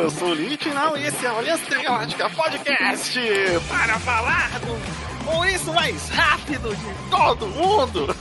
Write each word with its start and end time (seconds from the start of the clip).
eu 0.00 0.10
sou 0.10 0.28
o 0.28 0.34
Litinal 0.34 0.96
e 0.96 1.06
esse 1.06 1.26
é 1.26 1.30
o 1.30 1.36
Aliança 1.36 1.82
Galáctica 1.82 2.30
Podcast 2.30 3.20
para 3.68 3.98
falar 3.98 4.58
do 4.60 5.00
ou 5.26 5.44
isso 5.44 5.72
mais 5.72 6.08
rápido 6.08 6.74
de 6.74 7.10
todo 7.10 7.46
mundo. 7.48 8.16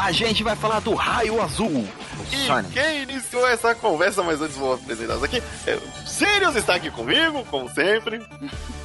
A 0.00 0.12
gente 0.12 0.44
vai 0.44 0.54
falar 0.54 0.80
do 0.80 0.94
raio 0.94 1.40
azul. 1.40 1.88
E 2.30 2.72
quem 2.72 3.02
iniciou 3.02 3.46
essa 3.48 3.74
conversa, 3.74 4.22
mas 4.22 4.40
antes 4.40 4.56
vou 4.56 4.74
apresentar 4.74 5.22
aqui, 5.24 5.42
é, 5.66 5.78
Sirius 6.06 6.56
está 6.56 6.74
aqui 6.74 6.90
comigo, 6.90 7.44
como 7.50 7.68
sempre. 7.70 8.20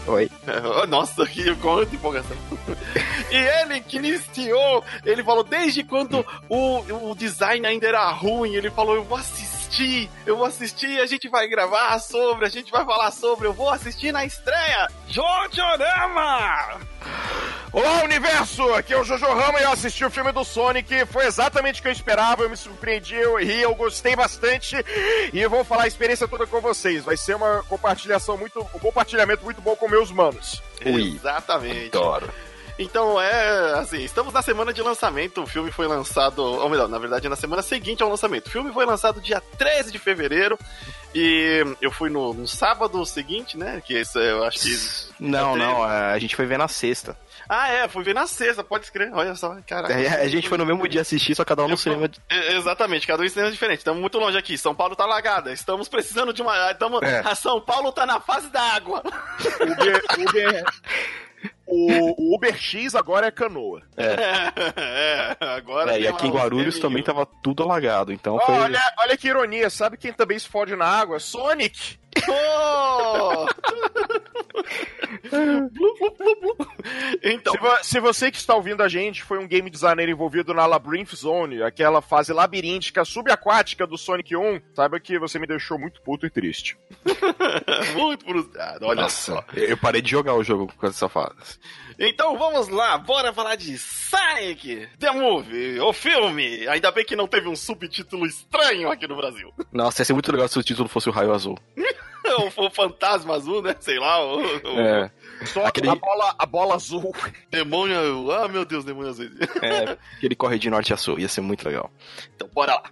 Oi. 0.07 0.29
Nossa, 0.87 1.25
que 1.25 1.53
quanta 1.55 1.93
empolgação. 1.93 2.37
e 3.29 3.35
ele 3.35 3.81
que 3.81 3.97
iniciou, 3.97 4.83
ele 5.05 5.23
falou 5.23 5.43
desde 5.43 5.83
quando 5.83 6.25
o, 6.47 7.09
o 7.11 7.15
design 7.15 7.65
ainda 7.67 7.87
era 7.87 8.09
ruim, 8.11 8.55
ele 8.55 8.69
falou, 8.71 8.95
eu 8.95 9.03
vou 9.03 9.17
assistir, 9.17 9.48
eu 10.25 10.35
vou 10.35 10.45
assistir, 10.45 10.99
a 10.99 11.05
gente 11.05 11.29
vai 11.29 11.47
gravar 11.47 11.99
sobre, 11.99 12.45
a 12.45 12.49
gente 12.49 12.71
vai 12.71 12.83
falar 12.83 13.11
sobre, 13.11 13.47
eu 13.47 13.53
vou 13.53 13.69
assistir 13.69 14.11
na 14.11 14.25
estreia, 14.25 14.87
Jojorama! 15.07 16.79
Olá, 17.71 18.03
universo! 18.03 18.73
Aqui 18.73 18.93
é 18.93 18.99
o 18.99 19.03
Jojo 19.03 19.27
Rama 19.27 19.59
e 19.59 19.63
eu 19.63 19.71
assisti 19.71 20.03
o 20.03 20.09
filme 20.09 20.31
do 20.31 20.43
Sonic. 20.43 21.05
Foi 21.05 21.27
exatamente 21.27 21.79
o 21.79 21.83
que 21.83 21.87
eu 21.87 21.91
esperava, 21.91 22.41
eu 22.41 22.49
me 22.49 22.57
surpreendi, 22.57 23.13
eu 23.13 23.37
ri, 23.37 23.61
eu 23.61 23.75
gostei 23.75 24.15
bastante. 24.15 24.75
E 25.31 25.39
eu 25.39 25.51
vou 25.51 25.63
falar 25.63 25.83
a 25.83 25.87
experiência 25.87 26.27
toda 26.27 26.47
com 26.47 26.59
vocês. 26.59 27.03
Vai 27.03 27.15
ser 27.15 27.35
uma 27.35 27.63
compartilhação 27.69 28.35
muito. 28.37 28.59
um 28.59 28.79
compartilhamento 28.79 29.43
muito 29.43 29.61
bom 29.61 29.75
com 29.75 29.87
meus 29.87 30.11
manos. 30.11 30.63
Ui, 30.83 31.15
Exatamente. 31.15 31.95
Adoro. 31.95 32.33
Então 32.79 33.19
é 33.19 33.73
assim, 33.73 34.01
estamos 34.01 34.33
na 34.33 34.41
semana 34.41 34.71
de 34.71 34.81
lançamento. 34.81 35.41
O 35.41 35.45
filme 35.45 35.69
foi 35.69 35.85
lançado, 35.85 36.41
ou 36.41 36.69
melhor, 36.69 36.87
na 36.87 36.97
verdade, 36.97 37.27
na 37.27 37.35
semana 37.35 37.61
seguinte 37.61 38.01
ao 38.01 38.09
lançamento. 38.09 38.47
O 38.47 38.49
filme 38.49 38.71
foi 38.71 38.85
lançado 38.85 39.19
dia 39.19 39.41
13 39.57 39.91
de 39.91 39.99
fevereiro. 39.99 40.57
E 41.13 41.65
eu 41.81 41.91
fui 41.91 42.09
no, 42.09 42.33
no 42.33 42.47
sábado 42.47 43.03
seguinte, 43.05 43.57
né? 43.57 43.81
Que 43.83 43.95
esse 43.95 44.17
eu 44.17 44.43
acho 44.45 44.59
que. 44.59 45.09
Não, 45.19 45.57
não, 45.57 45.83
a 45.83 46.17
gente 46.19 46.35
foi 46.35 46.45
ver 46.45 46.57
na 46.57 46.67
sexta. 46.69 47.17
Ah, 47.49 47.67
é, 47.67 47.87
fui 47.87 48.03
ver 48.03 48.13
na 48.13 48.27
sexta, 48.27 48.63
pode 48.63 48.85
escrever. 48.85 49.11
Olha 49.13 49.35
só, 49.35 49.57
caraca. 49.67 49.93
É, 49.93 50.21
A 50.21 50.27
gente 50.27 50.47
foi 50.47 50.57
no 50.57 50.65
mesmo 50.65 50.87
dia 50.87 51.01
assistir, 51.01 51.33
só 51.35 51.43
cada 51.43 51.65
um 51.65 51.67
no 51.67 51.75
cinema. 51.75 52.09
É, 52.29 52.55
Exatamente, 52.55 53.07
cada 53.07 53.23
um 53.23 53.25
em 53.25 53.29
cinema 53.29 53.51
diferente. 53.51 53.79
Estamos 53.79 53.99
muito 53.99 54.19
longe 54.19 54.37
aqui. 54.37 54.55
São 54.55 54.75
Paulo 54.75 54.95
tá 54.95 55.05
lagada. 55.05 55.51
Estamos 55.51 55.89
precisando 55.89 56.31
de 56.31 56.43
uma. 56.43 56.71
Estamos... 56.71 57.01
É. 57.01 57.23
A 57.25 57.33
São 57.33 57.59
Paulo 57.59 57.91
tá 57.91 58.05
na 58.05 58.19
fase 58.21 58.49
da 58.49 58.61
água. 58.61 59.01
Uber, 59.59 60.03
Uber, 60.19 60.63
o, 61.69 62.31
o 62.31 62.35
Uber 62.35 62.55
X 62.57 62.95
agora 62.95 63.27
é 63.27 63.31
canoa. 63.31 63.81
É, 63.95 65.35
agora. 65.45 65.95
É, 65.95 66.01
e 66.01 66.07
aqui 66.07 66.27
em 66.27 66.31
Guarulhos 66.31 66.79
também 66.79 67.03
tava 67.03 67.25
tudo 67.43 67.63
alagado, 67.63 68.11
então 68.11 68.35
Ó, 68.35 68.39
foi. 68.39 68.55
Olha, 68.55 68.81
olha 68.99 69.17
que 69.17 69.27
ironia, 69.27 69.69
sabe 69.69 69.97
quem 69.97 70.11
também 70.11 70.39
se 70.39 70.49
fode 70.49 70.75
na 70.75 70.85
água? 70.85 71.19
Sonic! 71.19 71.99
Então, 77.23 77.53
Se, 77.53 77.59
vo- 77.59 77.83
se 77.83 77.99
você 77.99 78.31
que 78.31 78.37
está 78.37 78.55
ouvindo 78.55 78.81
a 78.81 78.87
gente 78.87 79.23
foi 79.23 79.37
um 79.37 79.47
game 79.47 79.69
designer 79.69 80.07
envolvido 80.09 80.53
na 80.53 80.65
Labyrinth 80.65 81.13
Zone, 81.15 81.61
aquela 81.61 82.01
fase 82.01 82.31
labiríntica 82.33 83.03
subaquática 83.05 83.85
do 83.85 83.97
Sonic 83.97 84.35
1, 84.35 84.61
saiba 84.73 84.99
que 84.99 85.19
você 85.19 85.37
me 85.39 85.47
deixou 85.47 85.77
muito 85.79 86.01
puto 86.01 86.25
e 86.25 86.29
triste. 86.29 86.77
muito 87.95 88.25
frustrado. 88.25 88.85
Olha 88.85 89.03
Nossa, 89.03 89.33
só. 89.33 89.45
eu 89.53 89.77
parei 89.77 90.01
de 90.01 90.09
jogar 90.11 90.33
o 90.35 90.43
jogo 90.43 90.71
com 90.77 90.87
essa 90.87 91.09
fase. 91.09 91.59
Então 91.97 92.37
vamos 92.37 92.69
lá, 92.69 92.97
bora 92.97 93.33
falar 93.33 93.55
de 93.55 93.77
Sonic, 93.77 94.87
The 94.99 95.11
Movie, 95.11 95.79
o 95.81 95.91
filme. 95.91 96.67
Ainda 96.67 96.91
bem 96.91 97.05
que 97.05 97.15
não 97.15 97.27
teve 97.27 97.47
um 97.49 97.55
subtítulo 97.55 98.25
estranho 98.25 98.89
aqui 98.89 99.07
no 99.07 99.17
Brasil. 99.17 99.53
Nossa, 99.71 100.01
ia 100.01 100.05
ser 100.05 100.13
muito 100.13 100.31
legal 100.31 100.47
se 100.47 100.57
o 100.57 100.63
título 100.63 100.87
fosse 100.87 101.09
o 101.09 101.11
Raio 101.11 101.33
Azul. 101.33 101.57
o, 102.37 102.51
o 102.65 102.69
Fantasma 102.69 103.35
Azul, 103.35 103.61
né? 103.61 103.75
Sei 103.79 103.97
lá, 103.99 104.23
o, 104.25 104.39
o 104.39 104.79
É, 104.79 105.11
Só 105.45 105.65
Aquele- 105.65 105.89
a, 105.89 105.95
bola, 105.95 106.35
a 106.37 106.45
bola 106.45 106.75
azul. 106.75 107.13
Demônio. 107.49 108.31
Ah, 108.31 108.47
meu 108.47 108.65
Deus, 108.65 108.83
Demônio 108.85 109.09
Azul. 109.11 109.25
é, 109.61 109.97
que 110.19 110.25
ele 110.25 110.35
corre 110.35 110.57
de 110.59 110.69
norte 110.69 110.93
a 110.93 110.97
sul, 110.97 111.19
ia 111.19 111.27
ser 111.27 111.41
muito 111.41 111.65
legal. 111.65 111.91
Então, 112.35 112.49
bora 112.53 112.73
lá. 112.75 112.83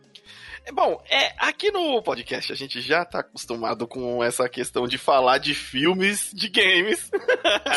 É, 0.65 0.71
Bom, 0.71 1.01
é, 1.09 1.33
aqui 1.37 1.71
no 1.71 2.01
podcast 2.01 2.51
a 2.51 2.55
gente 2.55 2.81
já 2.81 3.05
tá 3.05 3.19
acostumado 3.19 3.87
com 3.87 4.21
essa 4.23 4.49
questão 4.49 4.85
de 4.87 4.97
falar 4.97 5.37
de 5.37 5.53
filmes 5.55 6.29
de 6.33 6.49
games. 6.49 7.09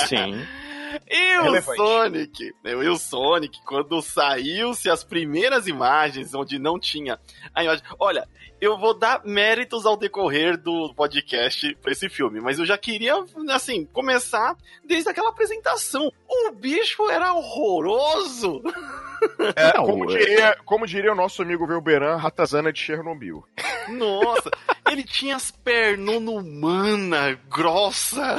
Sim. 0.09 0.45
E 1.09 1.39
o. 1.39 1.63
Sonic, 1.77 2.53
né, 2.65 2.73
e 2.73 2.89
o 2.89 2.97
Sonic, 2.97 3.61
quando 3.65 4.01
saiu-se 4.03 4.89
as 4.91 5.05
primeiras 5.05 5.67
imagens, 5.67 6.35
onde 6.35 6.59
não 6.59 6.79
tinha 6.79 7.19
a 7.55 7.63
imagem. 7.65 7.85
Olha, 7.99 8.27
eu 8.61 8.77
vou 8.79 8.93
dar 8.93 9.23
méritos 9.25 9.87
ao 9.87 9.97
decorrer 9.97 10.57
do 10.57 10.93
podcast 10.95 11.75
pra 11.83 11.93
esse 11.93 12.09
filme, 12.09 12.41
mas 12.41 12.59
eu 12.59 12.67
já 12.67 12.77
queria, 12.77 13.15
assim, 13.51 13.85
começar 13.87 14.57
desde 14.85 15.09
aquela 15.09 15.31
apresentação. 15.31 16.13
O 16.29 16.51
bicho 16.53 17.09
era 17.11 17.33
horroroso. 17.33 18.63
É, 19.57 19.77
Não, 19.77 19.85
como, 19.87 20.11
é- 20.11 20.19
diria, 20.19 20.57
como 20.65 20.87
diria 20.87 21.13
o 21.13 21.17
nosso 21.17 21.43
amigo 21.43 21.67
Velberan, 21.67 22.17
ratazana 22.17 22.73
de 22.73 22.81
Chernobyl. 22.81 23.45
Nossa, 23.89 24.51
ele 24.93 25.03
tinha 25.05 25.37
as 25.37 25.51
pernonas 25.51 26.35
humanas, 26.35 27.39
grossa. 27.51 28.37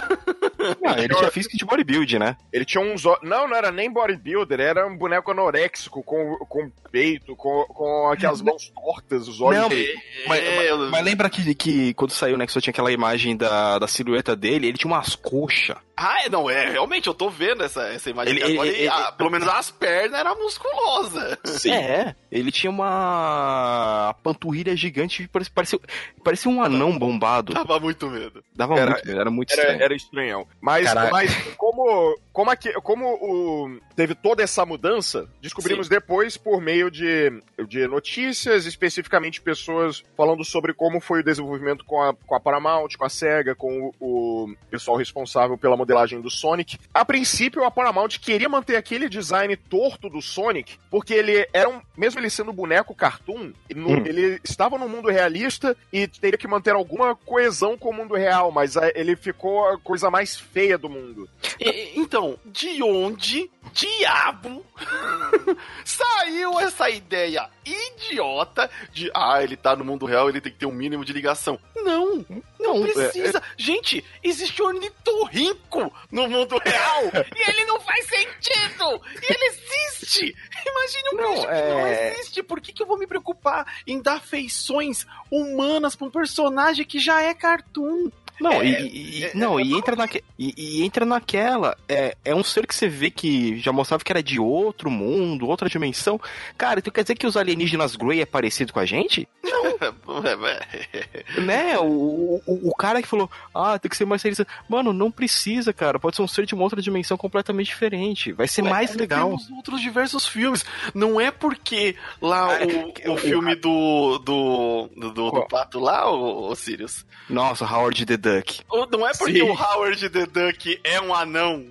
Ah, 0.85 0.99
ele 0.99 1.13
tinha 1.15 1.31
física 1.31 1.57
de 1.57 1.65
bodybuild, 1.65 2.19
né? 2.19 2.37
Ele 2.51 2.65
tinha 2.65 2.83
uns. 2.83 3.03
Não, 3.23 3.47
não 3.47 3.55
era 3.55 3.71
nem 3.71 3.91
bodybuilder, 3.91 4.59
era 4.59 4.87
um 4.87 4.97
boneco 4.97 5.31
anoréxico, 5.31 6.03
com, 6.03 6.35
com 6.47 6.71
peito, 6.91 7.35
com, 7.35 7.65
com 7.65 8.09
aquelas 8.11 8.41
mãos 8.41 8.69
tortas, 8.69 9.27
os 9.27 9.41
olhos. 9.41 9.59
Não, 9.61 9.69
dele. 9.69 9.93
Mas, 10.27 10.41
mas- 10.43 10.89
mas 10.91 11.03
lembra 11.05 11.29
que, 11.29 11.55
que 11.55 11.93
quando 11.93 12.11
saiu, 12.11 12.37
né, 12.37 12.45
que 12.45 12.51
só 12.51 12.59
tinha 12.61 12.71
aquela 12.71 12.91
imagem 12.91 13.35
da, 13.35 13.79
da 13.79 13.87
silhueta 13.87 14.35
dele, 14.35 14.67
ele 14.67 14.77
tinha 14.77 14.91
umas 14.91 15.15
coxas. 15.15 15.77
Ah, 16.03 16.25
é, 16.25 16.29
não, 16.29 16.49
é, 16.49 16.69
realmente, 16.71 17.05
eu 17.07 17.13
tô 17.13 17.29
vendo 17.29 17.63
essa, 17.63 17.83
essa 17.89 18.09
imagem 18.09 18.33
Ele- 18.33 18.43
aqui 18.43 18.53
agora, 18.53 18.67
ele- 18.69 18.77
ele- 18.79 18.87
ah, 18.87 19.11
pelo 19.11 19.29
menos 19.29 19.47
as 19.47 19.69
pernas 19.69 20.19
eram 20.19 20.35
musculosas. 20.41 21.65
É, 21.65 22.15
ele 22.31 22.51
tinha 22.51 22.71
uma 22.71 24.15
panturrilha 24.23 24.75
gigante, 24.75 25.27
parecia, 25.27 25.51
parecia, 25.53 25.79
parecia 26.23 26.51
um 26.51 26.61
anão 26.63 26.97
bombado. 26.97 27.53
Dava 27.53 27.79
muito 27.79 28.07
medo. 28.09 28.43
Dava 28.55 28.77
Era- 28.79 28.91
muito, 28.91 29.05
medo, 29.07 29.19
era 29.21 29.29
muito 29.31 29.51
Era, 29.53 29.61
estranho. 29.61 29.83
era 29.83 29.95
estranhão. 29.95 30.47
Mas, 30.59 30.85
Caraca. 30.87 31.11
mas 31.11 31.33
como, 31.57 32.17
como, 32.33 32.49
aqui, 32.51 32.71
como 32.81 33.05
o, 33.15 33.79
teve 33.95 34.15
toda 34.15 34.41
essa 34.43 34.65
mudança, 34.65 35.27
descobrimos 35.41 35.89
depois 35.89 36.37
por 36.37 36.61
meio 36.61 36.89
de, 36.89 37.31
de 37.67 37.87
notícias, 37.87 38.65
especificamente 38.65 39.41
pessoas 39.41 40.03
falando 40.15 40.43
sobre 40.45 40.73
como 40.73 40.99
foi 40.99 41.19
o 41.19 41.23
desenvolvimento 41.23 41.83
com 41.85 42.01
a, 42.01 42.13
com 42.13 42.35
a 42.35 42.39
Paramount, 42.39 42.89
com 42.97 43.05
a 43.05 43.09
SEGA, 43.09 43.55
com 43.55 43.91
o, 43.99 44.45
o 44.45 44.55
pessoal 44.69 44.97
responsável 44.97 45.57
pela 45.57 45.75
modelagem 45.77 46.21
do 46.21 46.29
Sonic. 46.29 46.77
A 46.93 47.03
princípio, 47.05 47.63
a 47.63 47.71
Paramount 47.71 48.17
queria 48.19 48.47
manter 48.49 48.75
aquele 48.75 49.09
design 49.09 49.55
torto 49.55 50.09
do 50.09 50.21
Sonic, 50.21 50.77
porque 50.89 51.13
ele 51.13 51.47
era 51.53 51.69
um, 51.69 51.81
mesmo 51.97 52.19
ele 52.19 52.29
sendo 52.29 52.53
boneco 52.53 52.95
cartoon, 52.95 53.51
no- 53.75 53.91
Hum. 53.91 54.03
ele 54.05 54.39
estava 54.43 54.77
no 54.77 54.87
mundo 54.87 55.09
realista 55.09 55.75
e 55.91 56.07
teria 56.07 56.37
que 56.37 56.47
manter 56.47 56.73
alguma 56.73 57.15
coesão 57.15 57.77
com 57.77 57.89
o 57.89 57.93
mundo 57.93 58.15
real, 58.15 58.51
mas 58.51 58.75
é, 58.75 58.91
ele 58.95 59.15
ficou 59.15 59.67
a 59.67 59.77
coisa 59.77 60.09
mais 60.09 60.37
feia 60.39 60.77
do 60.77 60.89
mundo. 60.89 61.27
E- 61.59 61.99
então, 61.99 62.20
de 62.45 62.81
onde 62.83 63.49
diabo 63.73 64.65
saiu 65.85 66.59
essa 66.59 66.89
ideia 66.89 67.49
idiota 67.65 68.69
de 68.91 69.09
ah, 69.13 69.41
ele 69.43 69.55
tá 69.55 69.75
no 69.75 69.85
mundo 69.85 70.05
real, 70.05 70.29
ele 70.29 70.41
tem 70.41 70.51
que 70.51 70.57
ter 70.59 70.65
um 70.65 70.71
mínimo 70.71 71.05
de 71.05 71.13
ligação? 71.13 71.59
Não, 71.75 72.25
não 72.59 72.79
Não, 72.79 72.85
é- 72.85 72.91
precisa. 72.91 73.41
Gente, 73.57 74.03
existe 74.23 74.61
ornitorrinco 74.61 75.93
no 76.11 76.27
mundo 76.27 76.57
real 76.63 77.03
e 77.35 77.49
ele 77.49 77.65
não 77.65 77.79
faz 77.79 78.05
sentido. 78.07 79.01
E 79.21 79.33
ele 79.33 79.45
existe. 79.45 80.35
Imagine 80.65 81.09
um 81.13 81.17
Não, 81.17 81.29
bicho 81.33 81.47
que 81.47 81.53
não 81.53 81.85
é- 81.87 82.13
existe. 82.13 82.43
Por 82.43 82.59
que, 82.61 82.73
que 82.73 82.83
eu 82.83 82.87
vou 82.87 82.97
me 82.97 83.07
preocupar 83.07 83.65
em 83.87 84.01
dar 84.01 84.19
feições 84.21 85.05
humanas 85.29 85.95
pra 85.95 86.07
um 86.07 86.11
personagem 86.11 86.85
que 86.85 86.99
já 86.99 87.21
é 87.21 87.33
cartoon? 87.33 88.09
Não, 88.41 88.51
É, 88.53 88.65
e, 88.65 88.87
e- 88.87 89.23
e- 89.25 89.31
não, 89.37 89.59
e 89.59 89.73
entra, 89.73 89.95
naque, 89.95 90.23
e, 90.37 90.53
e 90.57 90.83
entra 90.83 91.05
naquela. 91.05 91.77
É, 91.87 92.15
é 92.25 92.33
um 92.35 92.43
ser 92.43 92.65
que 92.65 92.73
você 92.75 92.87
vê 92.87 93.09
que 93.11 93.59
já 93.59 93.71
mostrava 93.71 94.03
que 94.03 94.11
era 94.11 94.23
de 94.23 94.39
outro 94.39 94.89
mundo, 94.89 95.47
outra 95.47 95.69
dimensão. 95.69 96.19
Cara, 96.57 96.79
então 96.79 96.91
quer 96.91 97.03
dizer 97.03 97.15
que 97.15 97.27
os 97.27 97.37
alienígenas 97.37 97.95
Grey 97.95 98.21
é 98.21 98.25
parecido 98.25 98.73
com 98.73 98.79
a 98.79 98.85
gente? 98.85 99.27
né? 101.45 101.77
O, 101.79 102.41
o, 102.45 102.69
o 102.69 102.75
cara 102.75 103.01
que 103.01 103.07
falou, 103.07 103.29
ah, 103.53 103.77
tem 103.77 103.89
que 103.89 103.97
ser 103.97 104.05
mais 104.05 104.21
realista. 104.21 104.45
Mano, 104.67 104.93
não 104.93 105.11
precisa, 105.11 105.73
cara. 105.73 105.99
Pode 105.99 106.15
ser 106.15 106.21
um 106.21 106.27
ser 106.27 106.45
de 106.45 106.53
uma 106.53 106.63
outra 106.63 106.81
dimensão 106.81 107.17
completamente 107.17 107.67
diferente. 107.67 108.31
Vai 108.31 108.47
ser 108.47 108.63
Ué, 108.63 108.69
mais 108.69 108.95
legal. 108.95 109.29
Temos 109.29 109.49
outros 109.51 109.81
diversos 109.81 110.27
filmes. 110.27 110.65
Não 110.93 111.19
é 111.19 111.31
porque 111.31 111.95
lá 112.21 112.57
Ah, 112.57 112.59
o, 113.07 113.13
o 113.13 113.17
filme 113.17 113.55
do, 113.55 114.17
do, 114.19 114.89
do, 114.95 115.11
do, 115.11 115.29
Qual? 115.31 115.47
pato 115.47 115.79
lá, 115.79 116.09
o, 116.11 116.49
o 116.49 116.55
Sirius. 116.55 117.05
Nossa, 117.29 117.65
Howard 117.65 118.05
the 118.05 118.17
Duck. 118.17 118.30
Ou 118.69 118.87
Não 118.89 119.07
é 119.07 119.11
porque 119.13 119.39
Sim. 119.39 119.41
o 119.41 119.53
Howard 119.53 120.09
the 120.09 120.25
Duck 120.25 120.79
é 120.83 121.01
um 121.01 121.13
anão 121.13 121.65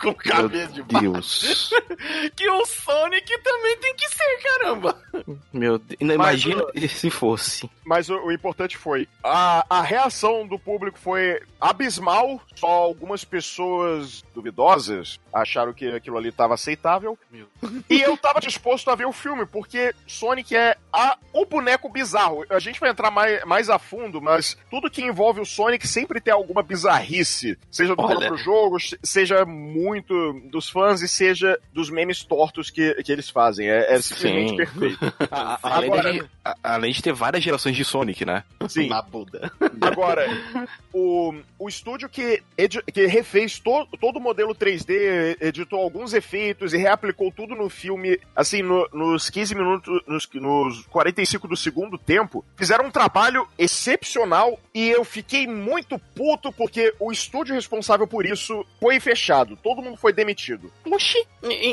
com 0.00 0.14
cabeça 0.14 0.72
de 0.72 0.82
baixo 0.82 1.12
Deus. 1.12 1.70
que 2.34 2.48
o 2.48 2.64
Sonic 2.64 3.38
também 3.42 3.76
tem 3.78 3.94
que 3.94 4.08
ser, 4.08 4.38
caramba. 4.42 4.96
Meu 5.52 5.78
Deus. 5.78 6.00
Não, 6.00 6.16
Mas, 6.16 6.42
Imagina 6.44 6.64
se 6.88 7.10
fosse. 7.10 7.70
mas 7.84 8.08
o, 8.08 8.16
o 8.16 8.32
importante 8.32 8.76
foi 8.76 9.06
a, 9.22 9.64
a 9.68 9.82
reação 9.82 10.46
do 10.46 10.58
público 10.58 10.98
foi 10.98 11.40
abismal. 11.60 12.40
Só 12.56 12.66
algumas 12.66 13.24
pessoas 13.24 14.22
duvidosas 14.34 15.18
acharam 15.32 15.72
que 15.72 15.86
aquilo 15.88 16.16
ali 16.16 16.28
estava 16.30 16.54
aceitável. 16.54 17.18
Meu. 17.30 17.46
E 17.88 18.00
eu 18.00 18.16
tava 18.16 18.40
disposto 18.40 18.90
a 18.90 18.94
ver 18.94 19.06
o 19.06 19.12
filme, 19.12 19.44
porque 19.46 19.94
Sonic 20.06 20.56
é 20.56 20.76
a, 20.92 21.18
o 21.32 21.44
boneco 21.44 21.88
bizarro. 21.88 22.44
A 22.48 22.58
gente 22.58 22.80
vai 22.80 22.90
entrar 22.90 23.10
mais, 23.10 23.44
mais 23.44 23.68
a 23.68 23.78
fundo, 23.78 24.20
mas 24.20 24.56
tudo 24.70 24.90
que 24.90 25.02
envolve 25.02 25.40
o 25.40 25.46
Sonic 25.46 25.86
sempre 25.86 26.20
tem 26.20 26.32
alguma 26.32 26.62
bizarrice. 26.62 27.58
Seja 27.70 27.94
do 27.94 28.02
Olha. 28.02 28.16
próprio 28.16 28.36
jogo, 28.38 28.76
seja 29.02 29.44
muito 29.44 29.89
dos 30.50 30.68
fãs 30.68 31.02
e 31.02 31.08
seja 31.08 31.58
dos 31.72 31.90
memes 31.90 32.22
tortos 32.22 32.70
que, 32.70 32.94
que 33.02 33.10
eles 33.10 33.28
fazem. 33.28 33.68
É, 33.68 33.94
é 33.94 34.00
simplesmente 34.00 34.50
Sim. 34.50 34.56
perfeito. 34.56 35.14
A- 35.30 35.54
a- 35.54 35.58
além, 35.76 35.90
Agora- 35.90 36.12
de, 36.12 36.22
a- 36.44 36.56
além 36.62 36.92
de 36.92 37.02
ter 37.02 37.12
várias 37.12 37.42
gerações 37.42 37.76
de 37.76 37.84
Sonic, 37.84 38.24
né? 38.24 38.44
Sim. 38.68 38.88
Na 38.88 39.02
Buda. 39.02 39.50
Agora, 39.80 40.26
o, 40.92 41.34
o 41.58 41.68
estúdio 41.68 42.08
que, 42.08 42.42
edi- 42.56 42.82
que 42.92 43.06
refez 43.06 43.58
to, 43.58 43.86
todo 44.00 44.16
o 44.18 44.20
modelo 44.20 44.54
3D, 44.54 45.36
editou 45.40 45.80
alguns 45.80 46.12
efeitos 46.12 46.72
e 46.74 46.76
reaplicou 46.78 47.32
tudo 47.32 47.54
no 47.54 47.68
filme, 47.68 48.18
assim, 48.34 48.62
no- 48.62 48.88
nos 48.92 49.30
15 49.30 49.54
minutos, 49.54 50.02
nos, 50.06 50.28
nos 50.34 50.86
45 50.86 51.48
do 51.48 51.56
segundo 51.56 51.96
tempo, 51.98 52.44
fizeram 52.56 52.86
um 52.86 52.90
trabalho 52.90 53.46
excepcional 53.58 54.58
e 54.74 54.88
eu 54.88 55.04
fiquei 55.04 55.46
muito 55.46 55.98
puto 56.14 56.52
porque 56.52 56.94
o 56.98 57.10
estúdio 57.10 57.54
responsável 57.54 58.06
por 58.06 58.26
isso 58.26 58.64
foi 58.78 59.00
fechado. 59.00 59.56
Todo 59.62 59.79
mundo 59.82 59.96
foi 59.96 60.12
demitido. 60.12 60.72
Oxi! 60.90 61.26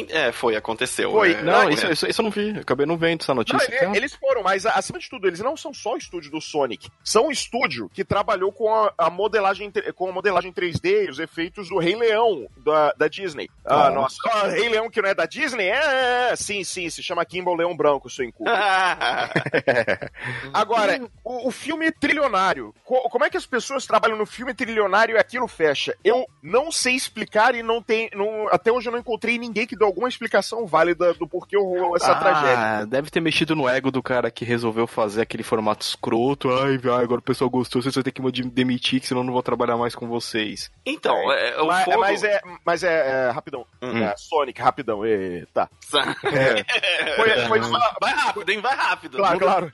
É, 0.10 0.32
foi, 0.32 0.56
aconteceu. 0.56 1.12
Foi. 1.12 1.34
É, 1.34 1.42
Não, 1.42 1.70
é. 1.70 1.74
isso, 1.74 1.88
isso, 1.88 2.08
isso 2.08 2.22
eu 2.22 2.24
não 2.24 2.32
vi. 2.32 2.56
Eu 2.56 2.62
acabei 2.62 2.86
não 2.86 2.98
vendo 2.98 3.22
essa 3.22 3.34
Não, 3.34 3.38
notícia. 3.38 3.86
ele- 3.86 3.98
eles 3.98 4.14
foram, 4.14 4.44
mas 4.44 4.66
acima 4.66 5.00
de 5.00 5.10
tudo, 5.10 5.28
eles 5.28 5.40
não 5.40 5.58
são 5.58 5.74
só 5.74 5.94
o 5.94 5.98
estúdio 5.98 6.32
do 6.32 6.42
Sonic. 6.42 6.90
São 7.04 7.28
o 7.28 7.32
estúdio 7.32 7.90
que 7.94 8.04
trabalhou 8.06 8.52
com 8.52 8.74
a, 8.74 8.94
a 8.98 9.10
modelagem 9.10 9.72
com 9.96 10.10
a 10.10 10.12
modelagem 10.12 10.52
3D 10.54 11.08
e 11.08 11.10
os 11.10 11.20
efeitos 11.20 11.70
do 11.70 11.78
Rei 11.78 11.96
Leão 11.96 12.48
da, 12.58 12.94
da 12.94 13.08
Disney. 13.08 13.50
Ah, 13.66 13.90
nossa. 13.90 14.16
Nossa. 14.26 14.46
Ah, 14.46 14.48
Rei 14.50 14.70
Leão 14.70 14.90
que 14.90 15.02
não 15.02 15.10
é 15.10 15.14
da 15.16 15.26
Disney? 15.26 15.68
É, 15.70 16.30
é, 16.32 16.36
sim, 16.36 16.64
sim, 16.64 16.90
se 16.90 17.02
chama 17.04 17.26
Kimball 17.26 17.56
Leão 17.56 17.76
Branco, 17.76 18.10
seu 18.10 18.26
inculto. 18.26 18.52
Agora, 20.54 21.00
o, 21.24 21.48
o 21.48 21.52
filme 21.52 21.92
trilionário. 21.92 22.74
Co- 22.84 23.10
como 23.10 23.26
é 23.26 23.30
que 23.30 23.38
as 23.38 23.46
pessoas 23.46 23.86
trabalham 23.86 24.18
no 24.18 24.26
filme 24.26 24.54
trilionário 24.54 25.16
e 25.16 25.20
aquilo 25.20 25.48
fecha? 25.48 25.96
Eu 26.04 26.26
não 26.42 26.72
sei 26.72 26.96
explicar 26.96 27.56
e 27.56 27.64
não 27.64 27.82
tem. 27.98 28.10
não- 28.14 28.48
até 28.50 28.72
hoje 28.72 28.88
eu 28.88 28.92
não 28.92 29.00
encontrei 29.00 29.38
ninguém 29.38 29.66
que 29.66 29.76
deu 29.76 29.88
alguma 29.88 30.08
explicação 30.08 30.66
válida 30.66 31.14
do 31.14 31.28
porquê 31.28 31.58
rolou 31.58 31.96
essa 31.96 32.16
tragédia. 32.16 32.58
Ah, 32.58 32.86
deve 32.86 33.10
ter 33.10 33.20
mexido 33.20 33.56
no 33.56 33.68
ego 33.68 33.92
do 33.92 34.02
cara 34.04 34.30
que 34.32 34.46
resolveu 34.46 34.86
fazer 34.88 35.22
aquele 35.22 35.44
formato 35.44 35.86
escroto. 35.86 36.50
Ai, 36.52 36.76
agora 37.02 37.20
o 37.20 37.22
pessoal 37.22 37.50
gostou, 37.50 37.82
vocês 37.82 37.94
vão 37.94 38.04
ter 38.04 38.12
que 38.12 38.22
me 38.22 38.32
demitir, 38.32 39.00
que 39.02 39.08
senão 39.08 39.22
eu 39.22 39.26
não 39.26 39.34
vou 39.34 39.44
trabalhar 39.44 39.78
mais 39.78 39.96
com 39.96 40.08
vocês. 40.08 40.72
Então, 40.86 41.16
é, 41.32 41.62
o 41.62 41.68
mas, 41.68 41.86
fogo... 41.86 42.00
mas 42.00 42.24
é, 42.24 42.42
mas 42.66 42.84
é, 42.84 43.28
é, 43.28 43.32
rapidão. 43.32 43.66
Hum. 43.82 43.98
É, 44.04 44.16
Sonic, 44.18 44.62
rapidão. 44.62 45.06
E, 45.06 45.46
tá. 45.54 45.70
É. 46.28 47.16
Foi, 47.16 47.30
foi 47.48 47.60
Vai- 47.60 47.92
Vai 48.02 48.14
rápido, 48.14 48.50
hein? 48.52 48.62
Vai 48.62 48.76
rápido. 48.76 49.18
Claro, 49.18 49.40
claro. 49.40 49.72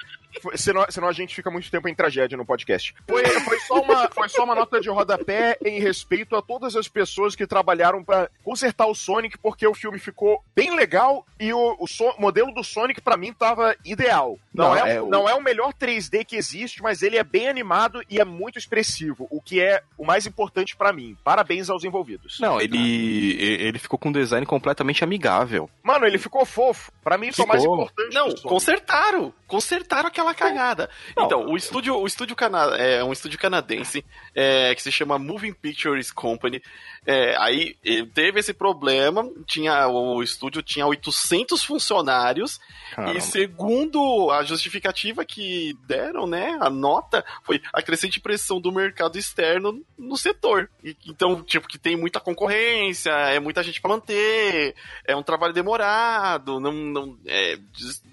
Senão, 0.55 0.85
senão 0.89 1.07
a 1.07 1.13
gente 1.13 1.35
fica 1.35 1.49
muito 1.51 1.69
tempo 1.69 1.87
em 1.87 1.95
tragédia 1.95 2.37
no 2.37 2.45
podcast. 2.45 2.93
Foi, 3.07 3.23
foi, 3.25 3.59
só 3.61 3.81
uma, 3.81 4.07
foi 4.09 4.29
só 4.29 4.43
uma 4.43 4.55
nota 4.55 4.79
de 4.79 4.89
rodapé 4.89 5.57
em 5.63 5.79
respeito 5.79 6.35
a 6.35 6.41
todas 6.41 6.75
as 6.75 6.87
pessoas 6.87 7.35
que 7.35 7.45
trabalharam 7.47 8.03
pra 8.03 8.29
consertar 8.43 8.87
o 8.87 8.95
Sonic, 8.95 9.37
porque 9.37 9.65
o 9.67 9.73
filme 9.73 9.99
ficou 9.99 10.43
bem 10.55 10.75
legal 10.75 11.25
e 11.39 11.53
o, 11.53 11.75
o 11.79 11.87
so- 11.87 12.15
modelo 12.17 12.53
do 12.53 12.63
Sonic 12.63 13.01
pra 13.01 13.17
mim 13.17 13.33
tava 13.33 13.75
ideal. 13.85 14.37
Não, 14.53 14.69
Não, 14.69 14.85
é, 14.85 14.95
é 14.95 15.01
o- 15.01 15.07
não 15.09 15.29
é 15.29 15.33
o 15.33 15.41
melhor 15.41 15.73
3D 15.73 16.23
que 16.25 16.35
existe, 16.35 16.81
mas 16.81 17.01
ele 17.01 17.17
é 17.17 17.23
bem 17.23 17.47
animado 17.47 18.01
e 18.09 18.19
é 18.19 18.25
muito 18.25 18.57
expressivo, 18.57 19.27
o 19.29 19.41
que 19.41 19.59
é 19.61 19.81
o 19.97 20.05
mais 20.05 20.25
importante 20.25 20.75
pra 20.75 20.93
mim. 20.93 21.17
Parabéns 21.23 21.69
aos 21.69 21.83
envolvidos. 21.83 22.39
Não, 22.39 22.59
ele, 22.61 23.37
ele 23.41 23.79
ficou 23.79 23.97
com 23.99 24.09
um 24.09 24.13
design 24.13 24.45
completamente 24.45 25.03
amigável. 25.03 25.69
Mano, 25.81 26.05
ele 26.05 26.17
ficou 26.17 26.45
fofo. 26.45 26.91
Pra 27.03 27.17
mim, 27.17 27.27
isso 27.27 27.41
é 27.41 27.45
o 27.45 27.47
mais 27.47 27.63
importante. 27.63 28.13
Não, 28.13 28.33
consertaram. 28.43 29.33
Consertaram 29.47 30.07
aquela 30.07 30.22
cagada. 30.31 30.87
Não. 31.17 31.25
Então, 31.25 31.45
o 31.47 31.57
estúdio, 31.57 31.97
o 31.97 32.05
estúdio 32.05 32.35
cana 32.35 32.75
é 32.77 33.03
um 33.03 33.11
estúdio 33.11 33.39
canadense 33.39 34.05
é, 34.35 34.75
que 34.75 34.81
se 34.83 34.91
chama 34.91 35.17
Moving 35.17 35.53
Pictures 35.53 36.11
Company. 36.11 36.61
É, 37.05 37.35
aí 37.37 37.75
eh, 37.85 38.05
teve 38.13 38.39
esse 38.39 38.53
problema. 38.53 39.29
Tinha 39.45 39.87
o 39.87 40.23
estúdio 40.23 40.61
tinha 40.61 40.85
800 40.87 41.63
funcionários 41.63 42.59
Caramba. 42.95 43.17
e 43.17 43.21
segundo 43.21 44.31
a 44.31 44.43
justificativa 44.43 45.25
que 45.25 45.75
deram, 45.85 46.25
né, 46.25 46.57
a 46.61 46.69
nota 46.69 47.25
foi 47.43 47.61
a 47.73 47.81
crescente 47.81 48.19
pressão 48.19 48.61
do 48.61 48.71
mercado 48.71 49.17
externo 49.17 49.83
no 49.97 50.15
setor. 50.15 50.69
E- 50.83 50.95
então, 51.07 51.43
tipo, 51.43 51.67
que 51.67 51.77
tem 51.77 51.97
muita 51.97 52.19
concorrência, 52.19 53.11
é 53.11 53.39
muita 53.39 53.61
gente 53.63 53.81
pra 53.81 53.89
manter, 53.91 54.75
é 55.05 55.15
um 55.15 55.23
trabalho 55.23 55.53
demorado, 55.53 56.59
não, 56.59 56.71
não 56.71 57.17
é, 57.25 57.57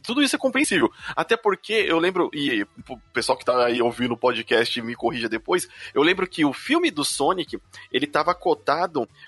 tudo 0.02 0.22
isso 0.22 0.34
é 0.34 0.38
compreensível. 0.38 0.90
Até 1.14 1.36
porque 1.36 1.72
eu 1.72 1.98
lembro, 1.98 2.30
e 2.34 2.62
o 2.88 2.98
pessoal 3.12 3.38
que 3.38 3.44
tá 3.44 3.66
aí 3.66 3.80
ouvindo 3.80 4.14
o 4.14 4.18
podcast 4.18 4.80
me 4.82 4.96
corrija 4.96 5.28
depois, 5.28 5.68
eu 5.94 6.02
lembro 6.02 6.26
que 6.26 6.44
o 6.44 6.52
filme 6.52 6.90
do 6.90 7.04
Sonic, 7.04 7.58
ele 7.92 8.06
tava 8.06 8.34
cotado 8.34 8.79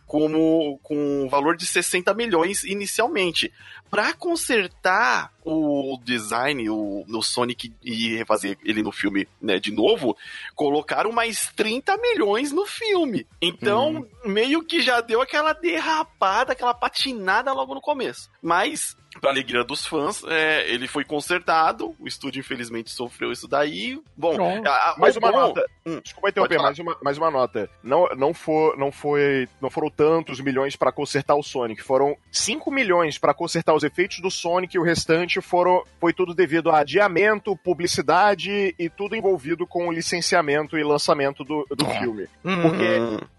como 0.06 0.78
com 0.82 1.25
um 1.25 1.28
valor 1.28 1.56
de 1.56 1.66
60 1.66 2.12
milhões 2.14 2.64
inicialmente. 2.64 3.52
Pra 3.90 4.14
consertar 4.14 5.31
o 5.44 5.99
design, 6.02 6.70
o, 6.70 7.04
o 7.06 7.22
Sonic 7.22 7.75
e 7.82 8.16
refazer 8.16 8.56
ele 8.64 8.82
no 8.82 8.90
filme 8.90 9.28
né, 9.40 9.58
de 9.58 9.70
novo, 9.70 10.16
colocaram 10.54 11.12
mais 11.12 11.52
30 11.54 11.99
milhões 11.99 12.52
no 12.52 12.64
filme. 12.64 13.26
Então, 13.40 14.06
meio 14.25 14.64
que 14.64 14.81
já 14.81 15.00
deu 15.02 15.20
aquela 15.20 15.52
derrapada, 15.52 16.52
aquela 16.52 16.72
patinada 16.72 17.52
logo 17.52 17.75
no 17.75 17.82
começo. 17.82 18.31
Mas, 18.40 18.96
pra 19.22 19.30
alegria 19.30 19.62
dos 19.62 19.86
fãs, 19.86 20.22
é, 20.24 20.69
ele 20.69 20.88
foi 20.88 21.04
consertado. 21.04 21.94
O 22.00 22.08
estúdio, 22.08 22.40
infelizmente, 22.40 22.90
sofreu 22.90 23.30
isso 23.30 23.46
daí. 23.46 23.96
Bom, 24.16 24.36
a- 24.66 24.70
a- 24.70 24.96
Mais 24.98 25.16
uma 25.16 25.30
bom- 25.30 25.38
nota. 25.40 25.64
Hum, 25.86 26.00
Desculpa 26.02 26.28
interromper, 26.28 26.58
mais 26.60 26.78
uma, 26.80 26.96
mais 27.02 27.19
uma 27.19 27.30
nota. 27.30 27.70
Não, 27.84 28.06
não, 28.16 28.34
for, 28.34 28.76
não, 28.76 28.90
foi, 28.90 29.48
não 29.60 29.70
foram 29.70 29.88
tantos 29.90 30.40
milhões 30.40 30.74
pra 30.74 30.90
consertar 30.90 31.36
o 31.36 31.42
Sonic. 31.42 31.82
Foram 31.82 32.16
5 32.32 32.69
milhões 32.70 33.16
pra 33.16 33.32
consertar 33.32 33.74
os 33.74 33.84
efeitos 33.84 34.19
do 34.20 34.30
Sonic 34.30 34.76
e 34.76 34.78
o 34.80 34.82
restante 34.82 35.40
foram, 35.40 35.84
foi 36.00 36.12
tudo 36.12 36.34
devido 36.34 36.70
a 36.70 36.81
adiamento, 36.81 37.56
publicidade 37.56 38.74
e 38.76 38.88
tudo 38.91 39.14
envolvido 39.14 39.67
com 39.67 39.86
o 39.88 39.93
licenciamento 39.93 40.76
e 40.76 40.82
lançamento 40.82 41.44
do, 41.44 41.64
do 41.70 41.86
Ah. 41.86 41.91
filme. 42.00 42.26
Porque 42.43 42.84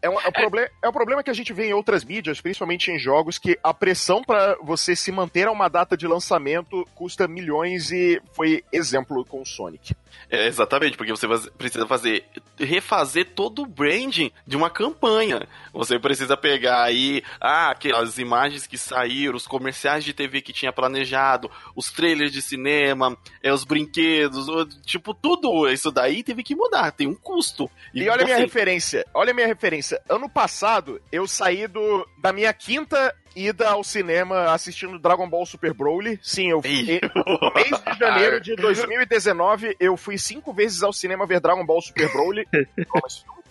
É 0.02 0.10
um, 0.10 0.20
é, 0.20 0.28
um 0.28 0.32
proble- 0.32 0.70
é 0.82 0.88
um 0.90 0.94
problema 0.94 1.22
que 1.24 1.30
a 1.30 1.34
gente 1.34 1.52
vê 1.52 1.68
em 1.68 1.74
outras 1.74 2.04
mídias, 2.06 2.40
principalmente 2.40 2.90
em 2.92 2.98
jogos, 2.98 3.38
que 3.38 3.58
a 3.62 3.74
pressão 3.74 4.22
pra 4.24 4.56
você 4.62 4.96
se 4.96 5.12
manter 5.12 5.48
a 5.48 5.52
uma 5.52 5.70
data 5.74 5.98
de 5.98 6.08
lançamento 6.08 6.88
custa 6.94 7.28
milhões 7.28 7.92
e 7.92 8.22
foi 8.32 8.64
exemplo 8.72 9.26
com 9.26 9.42
o 9.42 9.46
Sonic. 9.46 9.96
É, 10.30 10.46
exatamente, 10.46 10.96
porque 10.96 11.12
você 11.12 11.28
precisa 11.58 11.88
fazer 11.88 12.24
refazer 12.58 13.32
todo 13.36 13.64
o 13.64 13.66
branding 13.66 14.32
de 14.46 14.56
uma 14.56 14.70
campanha. 14.70 15.48
Você 15.74 15.98
precisa 15.98 16.38
pegar 16.38 16.84
aí 16.84 17.24
ah, 17.42 17.72
aquelas 17.72 18.20
imagens 18.20 18.68
que 18.68 18.78
saíram, 18.78 19.36
os 19.36 19.48
comerciais 19.48 20.04
de 20.04 20.14
TV 20.14 20.42
que 20.42 20.54
tinha 20.54 20.72
planejado, 20.72 21.50
os 21.76 21.92
trailers 21.92 22.32
de 22.32 22.42
cinema, 22.42 23.18
é, 23.42 23.52
os 23.52 23.64
brinquedos, 23.64 24.46
tipo, 24.86 25.14
tudo 25.14 25.68
isso 25.68 25.92
daí 25.92 26.22
teve 26.24 26.44
que 26.44 26.56
mudar, 26.56 26.92
tem 26.92 27.08
um 27.08 27.16
custo. 27.16 27.70
E, 27.94 28.08
olha 28.08 28.22
a 28.22 28.26
minha 28.26 28.38
assim, 28.38 28.46
referência, 28.46 29.06
olha 29.14 29.32
a 29.32 29.34
minha 29.34 29.48
referência. 29.48 30.00
Ano 30.08 30.30
passado, 30.30 31.02
eu 31.12 31.28
saí 31.28 31.68
do, 31.68 32.08
da 32.22 32.32
minha 32.32 32.54
quinta 32.54 33.14
ida 33.36 33.70
ao 33.70 33.84
cinema 33.84 34.52
assistindo 34.54 35.00
Dragon 35.00 35.30
Ball 35.30 35.46
Super 35.46 35.74
Broly. 35.74 36.20
Sim, 36.22 36.50
eu 36.50 36.62
no 36.62 36.62
mês 37.54 37.84
de 37.84 38.00
janeiro 38.00 38.42
de 38.42 38.56
2019, 38.56 39.76
eu 39.80 39.98
fui 39.98 40.18
cinco 40.18 40.54
vezes 40.54 40.84
ao 40.84 40.94
cinema 40.94 41.26
ver 41.26 41.40
Dragon 41.40 41.66
Ball 41.66 41.82
Super 41.82 42.12
Broly. 42.12 42.48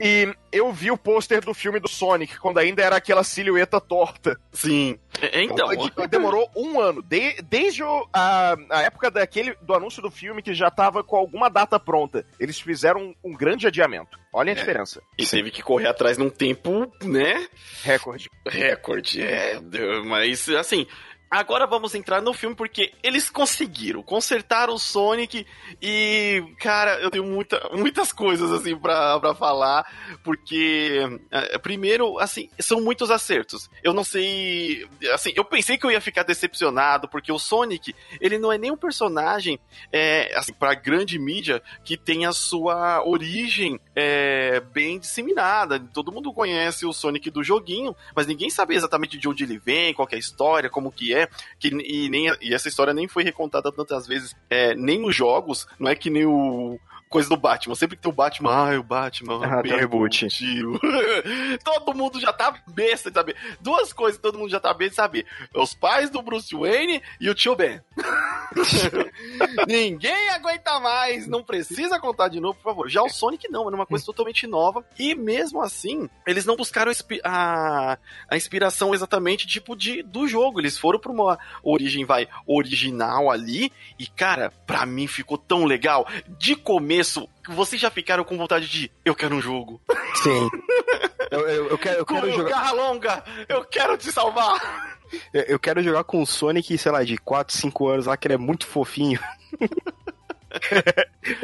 E 0.00 0.32
eu 0.50 0.72
vi 0.72 0.90
o 0.90 0.96
pôster 0.96 1.44
do 1.44 1.52
filme 1.52 1.78
do 1.78 1.88
Sonic, 1.88 2.38
quando 2.38 2.58
ainda 2.58 2.82
era 2.82 2.96
aquela 2.96 3.22
silhueta 3.22 3.78
torta. 3.80 4.38
Sim. 4.52 4.98
É, 5.20 5.42
Então, 5.42 5.66
Foi- 5.94 6.08
demorou 6.08 6.50
um 6.56 6.80
ano. 6.80 7.02
De- 7.02 7.36
desde 7.42 7.82
o- 7.82 8.08
a, 8.12 8.56
a 8.70 8.82
época 8.82 9.10
daquele, 9.10 9.54
do 9.60 9.74
anúncio 9.74 10.00
do 10.00 10.10
filme, 10.10 10.40
que 10.42 10.54
já 10.54 10.70
tava 10.70 11.04
com 11.04 11.16
alguma 11.16 11.50
data 11.50 11.78
pronta. 11.78 12.24
Eles 12.38 12.58
fizeram 12.58 13.00
um, 13.02 13.14
um 13.30 13.32
grande 13.36 13.66
adiamento. 13.66 14.18
Olha 14.32 14.52
a 14.52 14.54
diferença. 14.54 15.02
e 15.18 15.26
teve 15.26 15.50
que 15.50 15.60
correr 15.62 15.88
atrás 15.88 16.16
num 16.16 16.30
tempo, 16.30 16.90
né? 17.02 17.46
Recorde. 17.82 18.30
Recorde, 18.46 19.20
é. 19.22 19.60
Mas, 20.06 20.48
assim, 20.48 20.86
agora 21.30 21.66
vamos 21.66 21.94
entrar 21.94 22.20
no 22.20 22.32
filme 22.32 22.56
porque 22.56 22.92
eles 23.02 23.30
conseguiram 23.30 24.02
consertar 24.02 24.68
o 24.68 24.78
Sonic 24.78 25.46
e, 25.80 26.42
cara, 26.58 27.00
eu 27.00 27.10
tenho 27.10 27.24
muita, 27.24 27.70
muitas 27.72 28.12
coisas 28.12 28.50
assim 28.50 28.76
pra, 28.76 29.20
pra 29.20 29.34
falar, 29.34 29.86
porque, 30.24 30.98
é, 31.30 31.56
primeiro, 31.58 32.18
assim, 32.18 32.50
são 32.58 32.80
muitos 32.80 33.10
acertos. 33.10 33.70
Eu 33.82 33.92
não 33.92 34.02
sei, 34.02 34.86
assim, 35.14 35.32
eu 35.36 35.44
pensei 35.44 35.78
que 35.78 35.86
eu 35.86 35.90
ia 35.90 36.00
ficar 36.00 36.24
decepcionado 36.24 37.08
porque 37.08 37.30
o 37.30 37.38
Sonic, 37.38 37.94
ele 38.20 38.38
não 38.38 38.52
é 38.52 38.58
nem 38.58 38.72
um 38.72 38.76
personagem, 38.76 39.58
é, 39.92 40.36
assim, 40.36 40.52
pra 40.52 40.74
grande 40.74 41.18
mídia 41.18 41.62
que 41.84 41.96
tem 41.96 42.26
a 42.26 42.32
sua 42.32 43.06
origem 43.06 43.78
é, 44.00 44.60
bem 44.60 44.98
disseminada. 44.98 45.78
Todo 45.78 46.12
mundo 46.12 46.32
conhece 46.32 46.86
o 46.86 46.92
Sonic 46.92 47.30
do 47.30 47.44
joguinho, 47.44 47.94
mas 48.16 48.26
ninguém 48.26 48.48
sabe 48.48 48.74
exatamente 48.74 49.18
de 49.18 49.28
onde 49.28 49.44
ele 49.44 49.58
vem, 49.58 49.92
qual 49.92 50.08
é 50.10 50.16
a 50.16 50.18
história, 50.18 50.70
como 50.70 50.90
que 50.90 51.14
é, 51.14 51.28
que, 51.58 51.68
e, 51.68 52.08
nem, 52.08 52.32
e 52.40 52.54
essa 52.54 52.68
história 52.68 52.94
nem 52.94 53.06
foi 53.06 53.22
recontada 53.22 53.70
tantas 53.70 54.06
vezes, 54.06 54.34
é, 54.48 54.74
nem 54.74 54.98
nos 54.98 55.14
jogos, 55.14 55.68
não 55.78 55.90
é 55.90 55.94
que 55.94 56.08
nem 56.08 56.24
o, 56.24 56.78
coisa 57.10 57.28
do 57.28 57.36
Batman. 57.36 57.74
Sempre 57.74 57.96
que 57.96 58.02
tem 58.02 58.10
o 58.10 58.14
Batman, 58.14 58.50
ai, 58.52 58.78
o 58.78 58.82
Batman. 58.84 59.40
Ah, 59.44 59.62
tem 59.62 59.76
reboot. 59.76 60.28
todo 61.64 61.94
mundo 61.94 62.20
já 62.20 62.32
tá 62.32 62.54
besta 62.68 63.10
de 63.10 63.14
saber. 63.14 63.36
Duas 63.60 63.92
coisas 63.92 64.16
que 64.16 64.22
todo 64.22 64.38
mundo 64.38 64.50
já 64.50 64.60
tá 64.60 64.72
besta 64.72 64.90
de 64.90 64.96
saber: 64.96 65.26
os 65.54 65.74
pais 65.74 66.08
do 66.08 66.22
Bruce 66.22 66.54
Wayne 66.54 67.02
e 67.20 67.28
o 67.28 67.34
tio 67.34 67.56
Ben. 67.56 67.80
Ninguém 69.66 70.30
aguenta 70.30 70.78
mais. 70.78 71.26
Não 71.26 71.42
precisa 71.42 71.98
contar 71.98 72.28
de 72.28 72.40
novo, 72.40 72.54
por 72.54 72.70
favor. 72.70 72.88
Já 72.88 73.02
o 73.02 73.08
Sonic 73.08 73.50
não, 73.50 73.68
é 73.68 73.74
uma 73.74 73.86
coisa 73.86 74.04
totalmente 74.04 74.46
nova. 74.46 74.84
E 74.98 75.14
mesmo 75.14 75.60
assim, 75.60 76.08
eles 76.26 76.46
não 76.46 76.56
buscaram 76.56 76.92
a, 77.24 77.98
a 78.28 78.36
inspiração 78.36 78.94
exatamente 78.94 79.48
tipo 79.48 79.74
de, 79.74 80.02
do 80.02 80.28
jogo. 80.28 80.60
Eles 80.60 80.78
foram 80.78 81.00
pra 81.00 81.10
uma 81.10 81.38
origem, 81.62 82.04
vai, 82.04 82.28
original 82.46 83.30
ali. 83.30 83.72
E, 83.98 84.06
cara, 84.06 84.52
pra 84.64 84.86
mim 84.86 85.08
ficou 85.08 85.36
tão 85.36 85.64
legal. 85.64 86.06
De 86.38 86.54
começo, 86.54 86.99
vocês 87.48 87.80
já 87.80 87.90
ficaram 87.90 88.24
com 88.24 88.36
vontade 88.36 88.68
de 88.68 88.90
eu 89.04 89.14
quero 89.14 89.34
um 89.34 89.40
jogo. 89.40 89.80
Sim. 90.22 90.48
eu, 91.30 91.40
eu, 91.48 91.68
eu, 91.68 91.78
quero, 91.78 91.98
eu 91.98 92.06
quero 92.06 92.32
jogar. 92.32 92.50
Garra 92.50 92.72
longa, 92.72 93.24
eu 93.48 93.64
quero 93.64 93.96
te 93.96 94.10
salvar. 94.12 94.98
Eu 95.32 95.58
quero 95.58 95.82
jogar 95.82 96.04
com 96.04 96.22
o 96.22 96.26
Sonic, 96.26 96.76
sei 96.78 96.92
lá, 96.92 97.02
de 97.02 97.18
4, 97.18 97.56
5 97.56 97.88
anos 97.88 98.06
lá, 98.06 98.16
que 98.16 98.28
ele 98.28 98.34
é 98.34 98.38
muito 98.38 98.66
fofinho. 98.66 99.18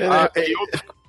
ah, 0.09 0.31
é, 0.35 0.53
eu, 0.53 0.59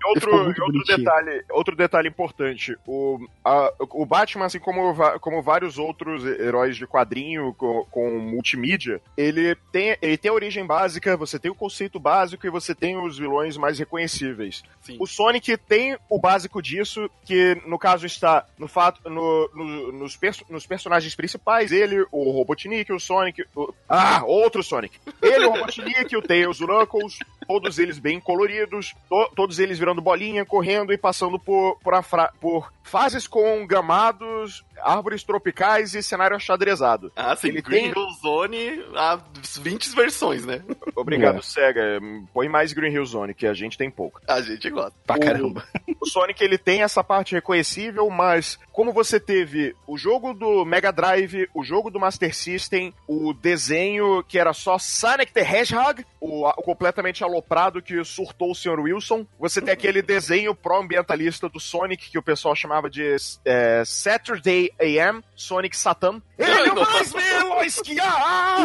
outro, 0.07 0.31
outro 0.35 0.83
detalhe, 0.85 1.43
outro 1.49 1.75
detalhe 1.75 2.07
importante, 2.07 2.77
o, 2.85 3.19
a, 3.43 3.73
o 3.79 4.05
Batman, 4.05 4.45
assim 4.45 4.59
como, 4.59 4.95
como 5.19 5.41
vários 5.41 5.77
outros 5.77 6.25
heróis 6.25 6.77
de 6.77 6.87
quadrinho 6.87 7.53
com, 7.53 7.85
com, 7.91 8.19
multimídia, 8.19 9.01
ele 9.15 9.55
tem, 9.71 9.97
ele 10.01 10.17
tem 10.17 10.29
a 10.29 10.33
origem 10.33 10.65
básica, 10.65 11.17
você 11.17 11.39
tem 11.39 11.51
o 11.51 11.55
conceito 11.55 11.99
básico 11.99 12.45
e 12.45 12.49
você 12.49 12.73
tem 12.73 12.97
os 12.97 13.17
vilões 13.17 13.57
mais 13.57 13.79
reconhecíveis. 13.79 14.63
Sim. 14.81 14.97
O 14.99 15.07
Sonic 15.07 15.57
tem 15.57 15.97
o 16.09 16.19
básico 16.19 16.61
disso, 16.61 17.09
que 17.25 17.61
no 17.65 17.77
caso 17.77 18.05
está 18.05 18.45
no 18.57 18.67
fato 18.67 19.09
no, 19.09 19.49
no, 19.53 19.91
nos, 19.91 20.15
perso 20.15 20.45
nos 20.49 20.65
personagens 20.65 21.15
principais, 21.15 21.71
ele, 21.71 22.05
o 22.11 22.31
Robotnik, 22.31 22.91
o 22.91 22.99
Sonic, 22.99 23.45
o, 23.55 23.73
ah, 23.87 24.23
outro 24.25 24.63
Sonic. 24.63 24.99
Ele, 25.21 25.45
o 25.45 25.51
Robotnik, 25.51 26.15
o 26.15 26.21
Tails, 26.21 26.61
o 26.61 26.67
Knuckles, 26.67 27.19
todos 27.47 27.79
eles 27.79 27.97
bem 27.97 28.19
coloridos, 28.19 28.93
to 29.09 29.31
todos 29.35 29.59
eles 29.59 29.79
virando 29.79 29.96
bolinha, 30.01 30.45
correndo 30.45 30.93
e 30.93 30.97
passando 30.97 31.39
por, 31.39 31.77
por, 31.79 31.93
por 32.39 32.73
fases 32.83 33.27
com 33.27 33.65
gramados, 33.65 34.63
árvores 34.81 35.23
tropicais 35.23 35.93
e 35.93 36.03
cenário 36.03 36.35
achadrezado. 36.35 37.11
Ah, 37.15 37.35
sim, 37.35 37.49
Ele 37.49 37.61
Green 37.61 37.91
tem... 37.91 38.03
Hill 38.03 38.11
Zone 38.21 38.85
há 38.95 39.19
20 39.61 39.95
versões, 39.95 40.45
né? 40.45 40.63
Obrigado, 40.95 41.39
é. 41.39 41.41
SEGA. 41.41 41.99
Põe 42.33 42.49
mais 42.49 42.73
Green 42.73 42.91
Hill 42.91 43.05
Zone, 43.05 43.33
que 43.33 43.47
a 43.47 43.53
gente 43.53 43.77
tem 43.77 43.89
pouco. 43.89 44.21
A 44.27 44.41
gente 44.41 44.69
gosta. 44.69 44.93
Pra 45.05 45.17
caramba. 45.17 45.63
O, 45.87 46.05
o 46.05 46.05
Sonic, 46.05 46.43
ele 46.43 46.57
tem 46.57 46.81
essa 46.81 47.03
parte 47.03 47.33
reconhecível, 47.33 48.09
mas 48.09 48.59
como 48.71 48.91
você 48.93 49.19
teve 49.19 49.75
o 49.87 49.97
jogo 49.97 50.33
do 50.33 50.65
Mega 50.65 50.91
Drive, 50.91 51.49
o 51.53 51.63
jogo 51.63 51.89
do 51.89 51.99
Master 51.99 52.33
System, 52.33 52.93
o 53.07 53.33
desenho 53.33 54.23
que 54.23 54.37
era 54.37 54.53
só 54.53 54.77
Sonic 54.77 55.31
the 55.33 55.41
Hedgehog, 55.41 56.05
o, 56.19 56.47
o 56.47 56.63
completamente 56.63 57.23
aloprado 57.23 57.81
que 57.81 58.03
surtou 58.03 58.51
o 58.51 58.55
Sr. 58.55 58.79
Wilson, 58.79 59.25
você 59.39 59.61
tem 59.61 59.73
aquele 59.73 60.01
desenho 60.01 60.53
pró-ambientalista 60.55 61.49
do 61.49 61.59
Sonic 61.59 62.09
que 62.09 62.17
o 62.17 62.23
pessoal 62.23 62.55
chamava 62.55 62.89
de 62.89 63.15
é, 63.45 63.83
Saturday 63.85 64.66
AM, 64.79 65.23
Sonic 65.35 65.77
Satan. 65.77 66.21
Ele 66.37 66.51
é 66.51 66.71
o 66.71 66.75
mais 66.75 67.11
veloz 67.11 67.81
que 67.81 67.99
há! 67.99 68.57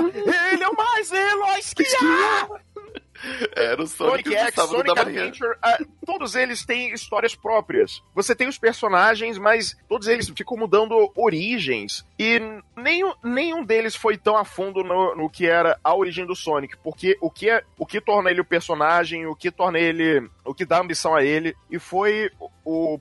Ele 0.53 0.63
é 0.63 0.69
o 0.69 0.77
mais 0.77 1.11
veloz 1.11 1.75
que 1.75 1.85
há! 1.85 2.49
Era 3.55 3.83
o 3.83 3.87
Sonic, 3.87 4.29
Sonic 4.29 4.35
X, 4.35 4.55
Sonic 4.55 4.99
Adventure, 4.99 5.53
uh, 5.53 5.87
todos 6.05 6.35
eles 6.35 6.65
têm 6.65 6.93
histórias 6.93 7.35
próprias. 7.35 8.03
Você 8.15 8.35
tem 8.35 8.49
os 8.49 8.59
personagens, 8.59 9.39
mas 9.39 9.77
todos 9.89 10.09
eles 10.09 10.29
ficam 10.29 10.57
mudando 10.57 11.11
origens. 11.15 12.05
E 12.19 12.41
nenhum, 12.77 13.13
nenhum 13.23 13.65
deles 13.65 13.95
foi 13.95 14.17
tão 14.17 14.37
a 14.37 14.45
fundo 14.45 14.83
no, 14.83 15.15
no 15.15 15.31
que 15.31 15.47
era 15.47 15.79
a 15.85 15.95
origem 15.95 16.27
do 16.27 16.35
Sonic. 16.35 16.77
Porque 16.83 17.17
o 17.21 17.31
que, 17.31 17.49
é, 17.49 17.63
o 17.79 17.87
que 17.87 18.01
torna 18.01 18.31
ele 18.31 18.41
o 18.41 18.45
personagem, 18.45 19.27
o 19.27 19.37
que 19.37 19.51
torna 19.51 19.79
ele. 19.79 20.29
O 20.45 20.55
que 20.55 20.65
dá 20.65 20.81
ambição 20.81 21.15
a 21.15 21.23
ele, 21.23 21.55
e 21.71 21.79
foi 21.79 22.31
o, 22.65 22.99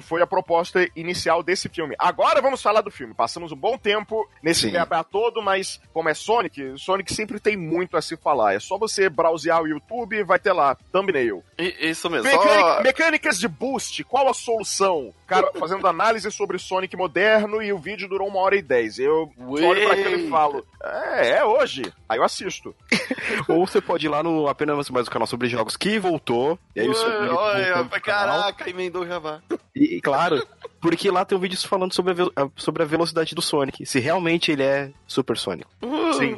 foi 0.00 0.22
a 0.22 0.26
proposta 0.26 0.86
inicial 0.94 1.42
desse 1.42 1.68
filme. 1.68 1.94
Agora 1.98 2.40
vamos 2.40 2.62
falar 2.62 2.80
do 2.80 2.90
filme. 2.90 3.14
Passamos 3.14 3.52
um 3.52 3.56
bom 3.56 3.76
tempo 3.76 4.28
nesse 4.42 4.70
mapa 4.70 5.02
todo, 5.04 5.42
mas 5.42 5.80
como 5.92 6.08
é 6.08 6.14
Sonic, 6.14 6.74
Sonic 6.76 7.12
sempre 7.12 7.40
tem 7.40 7.56
muito 7.56 7.96
a 7.96 8.02
se 8.02 8.16
falar. 8.16 8.54
É 8.54 8.60
só 8.60 8.78
você 8.78 9.08
browsear 9.08 9.62
o 9.62 9.68
YouTube 9.68 10.16
e 10.16 10.24
vai 10.24 10.38
ter 10.38 10.52
lá, 10.52 10.76
thumbnail. 10.92 11.42
isso 11.58 12.08
mesmo. 12.08 12.28
Mecânica. 12.28 12.82
Mecânicas 12.82 13.38
de 13.38 13.48
boost, 13.48 14.04
qual 14.04 14.28
a 14.28 14.34
solução? 14.34 15.12
Cara, 15.26 15.50
fazendo 15.58 15.86
análise 15.86 16.30
sobre 16.30 16.58
Sonic 16.58 16.96
moderno 16.96 17.62
e 17.62 17.72
o 17.72 17.78
vídeo 17.78 18.08
durou 18.08 18.28
uma 18.28 18.40
hora 18.40 18.56
e 18.56 18.62
dez. 18.62 18.98
Eu 18.98 19.30
Ué. 19.38 19.64
olho 19.64 19.84
pra 19.84 19.94
aquilo 19.94 20.16
e 20.16 20.28
falo, 20.28 20.64
é, 20.82 21.38
é 21.38 21.44
hoje. 21.44 21.92
Aí 22.08 22.18
eu 22.18 22.24
assisto. 22.24 22.74
Ou 23.48 23.66
você 23.66 23.80
pode 23.80 24.06
ir 24.06 24.08
lá 24.08 24.22
no 24.22 24.48
Apenas 24.48 24.90
Mais 24.90 25.06
o 25.06 25.10
canal 25.10 25.26
sobre 25.26 25.48
jogos 25.48 25.76
que 25.76 25.98
voltou. 25.98 26.58
E 26.80 26.82
aí 26.82 26.88
Ué, 26.88 27.30
olha, 27.30 27.88
caraca, 28.00 28.68
emendou 28.70 29.06
Java. 29.06 29.42
E, 29.74 30.00
claro, 30.00 30.46
porque 30.80 31.10
lá 31.10 31.24
tem 31.24 31.36
um 31.36 31.40
vídeo 31.40 31.58
falando 31.58 31.92
sobre 31.92 32.14
a, 32.34 32.48
sobre 32.56 32.82
a 32.82 32.86
velocidade 32.86 33.34
do 33.34 33.42
Sonic. 33.42 33.84
Se 33.84 34.00
realmente 34.00 34.50
ele 34.50 34.62
é 34.62 34.90
supersônico. 35.06 35.70
Sim. 36.14 36.36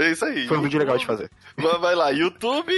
É 0.00 0.10
isso 0.10 0.24
aí. 0.24 0.46
Foi 0.46 0.58
um 0.58 0.62
vídeo 0.62 0.78
legal 0.78 0.96
de 0.96 1.06
fazer. 1.06 1.30
Vai 1.80 1.94
lá, 1.94 2.10
YouTube. 2.10 2.72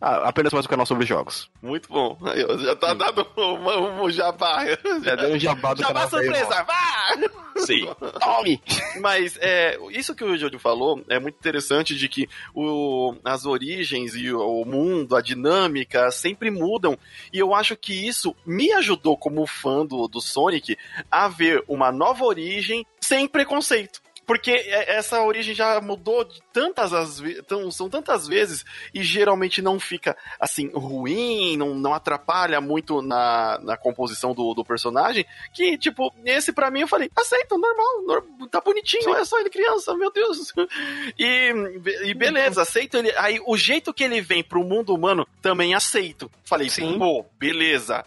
Ah, 0.00 0.28
apenas 0.28 0.52
mais 0.52 0.66
um 0.66 0.68
canal 0.68 0.84
sobre 0.84 1.06
jogos. 1.06 1.48
Muito 1.62 1.88
bom. 1.88 2.18
Aí, 2.24 2.40
já 2.64 2.74
tá 2.74 2.92
dando 2.92 3.26
um, 3.36 4.02
um 4.02 4.10
jabá. 4.10 4.64
Já 5.02 5.14
deu 5.14 5.34
um 5.34 5.38
jabá 5.38 5.74
do 5.74 5.80
jabá 5.80 6.08
canal. 6.08 6.10
Jabá 6.10 6.42
surpresa, 6.42 6.62
vá! 6.64 7.62
Sim. 7.64 7.86
Tome! 8.20 8.60
Mas 9.00 9.38
é, 9.40 9.78
isso 9.90 10.14
que 10.14 10.24
o 10.24 10.36
Júlio 10.36 10.58
falou 10.58 11.04
é 11.08 11.20
muito 11.20 11.36
interessante 11.36 11.94
de 11.94 12.08
que 12.08 12.28
o, 12.52 13.14
as 13.24 13.46
origens 13.46 14.16
e 14.16 14.32
o 14.32 14.64
mundo, 14.64 15.14
a 15.14 15.22
dinâmica 15.22 16.10
sempre 16.10 16.50
mudam. 16.50 16.98
E 17.32 17.38
eu 17.38 17.54
acho 17.54 17.76
que 17.76 17.92
isso 17.92 18.34
me 18.44 18.72
ajudou 18.72 19.16
como 19.16 19.46
fã 19.46 19.86
do, 19.86 20.01
do 20.08 20.20
Sonic 20.20 20.76
a 21.10 21.28
ver 21.28 21.64
uma 21.66 21.92
nova 21.92 22.24
origem 22.24 22.86
sem 23.00 23.26
preconceito. 23.28 24.01
Porque 24.26 24.50
é, 24.50 24.96
essa 24.96 25.22
origem 25.22 25.54
já 25.54 25.80
mudou 25.80 26.24
de 26.24 26.40
tantas 26.52 26.92
as 26.92 27.22
tão, 27.46 27.70
são 27.70 27.88
tantas 27.88 28.26
vezes 28.26 28.64
e 28.94 29.02
geralmente 29.02 29.60
não 29.60 29.78
fica 29.80 30.16
assim 30.38 30.70
ruim, 30.72 31.56
não, 31.56 31.74
não 31.74 31.94
atrapalha 31.94 32.60
muito 32.60 33.02
na, 33.02 33.58
na 33.62 33.76
composição 33.76 34.34
do, 34.34 34.54
do 34.54 34.64
personagem. 34.64 35.24
Que, 35.52 35.76
tipo, 35.76 36.12
esse 36.24 36.52
para 36.52 36.70
mim 36.70 36.80
eu 36.80 36.88
falei, 36.88 37.10
aceita, 37.16 37.56
normal, 37.56 38.22
tá 38.50 38.60
bonitinho, 38.60 39.02
Sim. 39.02 39.20
é 39.20 39.24
só 39.24 39.38
ele 39.40 39.50
criança, 39.50 39.96
meu 39.96 40.10
Deus. 40.10 40.52
E, 41.18 41.52
e 42.04 42.14
beleza, 42.14 42.62
aceito 42.62 42.96
ele. 42.96 43.12
Aí 43.16 43.40
o 43.46 43.56
jeito 43.56 43.92
que 43.92 44.02
ele 44.02 44.20
vem 44.20 44.42
pro 44.42 44.64
mundo 44.64 44.94
humano 44.94 45.26
também 45.40 45.74
aceito. 45.74 46.30
Falei, 46.44 46.68
Sim. 46.68 46.98
pô, 46.98 47.24
beleza. 47.38 48.04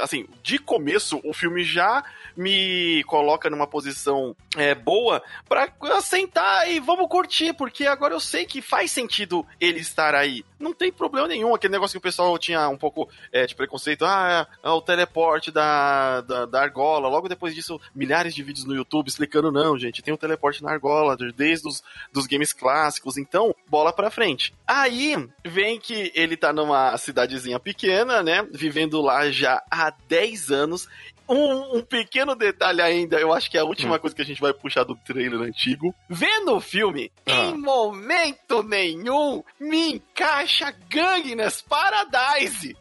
Assim, 0.00 0.26
de 0.42 0.58
começo 0.58 1.20
o 1.24 1.32
filme 1.32 1.62
já 1.64 2.04
me 2.36 3.02
coloca 3.04 3.48
numa 3.48 3.66
posição 3.66 4.36
é, 4.56 4.74
boa 4.74 5.22
para 5.48 6.00
sentar 6.00 6.70
e 6.70 6.80
vamos 6.80 7.08
curtir, 7.08 7.52
porque 7.52 7.86
agora 7.86 8.14
eu 8.14 8.20
sei 8.20 8.44
que 8.44 8.60
faz 8.60 8.90
sentido 8.90 9.46
ele 9.60 9.80
estar 9.80 10.14
aí. 10.14 10.44
Não 10.58 10.72
tem 10.72 10.90
problema 10.90 11.28
nenhum. 11.28 11.54
Aquele 11.54 11.72
negócio 11.72 11.92
que 11.92 11.98
o 11.98 12.08
pessoal 12.08 12.38
tinha 12.38 12.68
um 12.68 12.76
pouco 12.76 13.08
é, 13.30 13.44
de 13.46 13.54
preconceito. 13.54 14.04
Ah, 14.04 14.46
é, 14.62 14.68
o 14.70 14.80
teleporte 14.80 15.50
da, 15.50 16.22
da, 16.22 16.46
da, 16.46 16.62
argola. 16.62 17.08
Logo 17.08 17.28
depois 17.28 17.54
disso, 17.54 17.78
milhares 17.94 18.34
de 18.34 18.42
vídeos 18.42 18.64
no 18.64 18.74
YouTube 18.74 19.08
explicando, 19.08 19.52
não, 19.52 19.78
gente, 19.78 20.02
tem 20.02 20.14
um 20.14 20.16
teleporte 20.16 20.62
na 20.62 20.70
argola, 20.70 21.16
desde 21.36 21.68
os 21.68 21.82
dos 22.12 22.26
games 22.26 22.52
clássicos. 22.52 23.18
Então, 23.18 23.54
bola 23.68 23.92
pra 23.92 24.10
frente. 24.10 24.54
Aí, 24.66 25.14
vem 25.44 25.78
que 25.78 26.10
ele 26.14 26.36
tá 26.36 26.52
numa 26.52 26.96
cidadezinha 26.96 27.60
pequena, 27.60 28.22
né? 28.22 28.46
Vivendo 28.50 29.02
lá 29.02 29.30
já 29.30 29.62
há 29.70 29.92
10 30.08 30.50
anos 30.50 30.88
um, 31.28 31.78
um 31.78 31.82
pequeno 31.82 32.34
detalhe 32.34 32.82
ainda, 32.82 33.18
eu 33.18 33.32
acho 33.32 33.50
que 33.50 33.56
é 33.56 33.60
a 33.60 33.64
última 33.64 33.96
hum. 33.96 33.98
coisa 33.98 34.14
que 34.14 34.22
a 34.22 34.24
gente 34.24 34.40
vai 34.40 34.52
puxar 34.52 34.84
do 34.84 34.94
trailer 34.96 35.40
antigo. 35.40 35.94
Vendo 36.08 36.54
o 36.54 36.60
filme, 36.60 37.10
ah. 37.26 37.46
em 37.46 37.58
momento 37.58 38.62
nenhum 38.62 39.42
me 39.58 39.94
encaixa 39.94 40.74
Gangness 40.88 41.62
Paradise. 41.62 42.76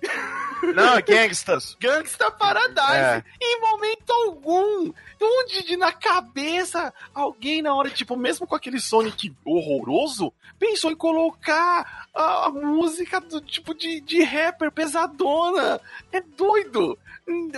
Não, 0.76 1.02
Gangsters. 1.02 1.76
Gangsta 1.80 2.32
Paradise. 2.32 2.98
É. 2.98 3.24
Em 3.42 3.62
momento 3.62 4.10
algum. 4.12 4.94
Onde 5.26 5.64
de, 5.64 5.78
na 5.78 5.94
cabeça 5.94 6.94
alguém 7.14 7.62
na 7.62 7.74
hora, 7.74 7.90
tipo, 7.90 8.18
mesmo 8.18 8.46
com 8.46 8.56
aquele 8.56 8.80
Sonic 8.80 9.34
horroroso, 9.46 10.34
pensou 10.60 10.92
em 10.92 10.96
colocar 10.96 12.10
a, 12.14 12.48
a 12.48 12.50
música 12.50 13.22
do 13.22 13.40
tipo 13.40 13.74
de, 13.74 14.02
de 14.02 14.22
rapper 14.22 14.70
pesadona. 14.70 15.80
É 16.12 16.20
doido 16.20 16.98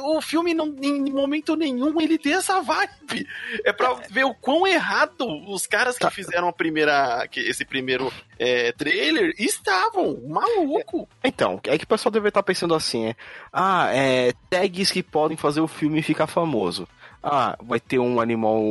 o 0.01 0.21
filme 0.21 0.53
não, 0.53 0.73
em 0.81 1.11
momento 1.11 1.55
nenhum 1.55 1.99
ele 1.99 2.17
tem 2.17 2.33
essa 2.33 2.61
vibe. 2.61 3.27
É 3.63 3.73
pra 3.73 3.93
ver 4.09 4.25
o 4.25 4.33
quão 4.33 4.67
errado 4.67 5.25
os 5.47 5.65
caras 5.65 5.95
que 5.95 6.01
tá. 6.01 6.11
fizeram 6.11 6.47
a 6.47 6.53
primeira, 6.53 7.27
esse 7.35 7.65
primeiro 7.65 8.11
é, 8.37 8.71
trailer 8.71 9.33
estavam 9.37 10.21
maluco. 10.27 11.07
Então, 11.23 11.59
é 11.63 11.77
que 11.77 11.83
o 11.83 11.87
pessoal 11.87 12.11
deve 12.11 12.27
estar 12.27 12.43
pensando 12.43 12.75
assim, 12.75 13.07
é, 13.07 13.15
ah, 13.51 13.89
é 13.91 14.33
tags 14.49 14.91
que 14.91 15.01
podem 15.01 15.37
fazer 15.37 15.61
o 15.61 15.67
filme 15.67 16.01
ficar 16.01 16.27
famoso. 16.27 16.87
Ah, 17.23 17.57
vai 17.63 17.79
ter 17.79 17.97
um 17.97 18.19
animal 18.19 18.61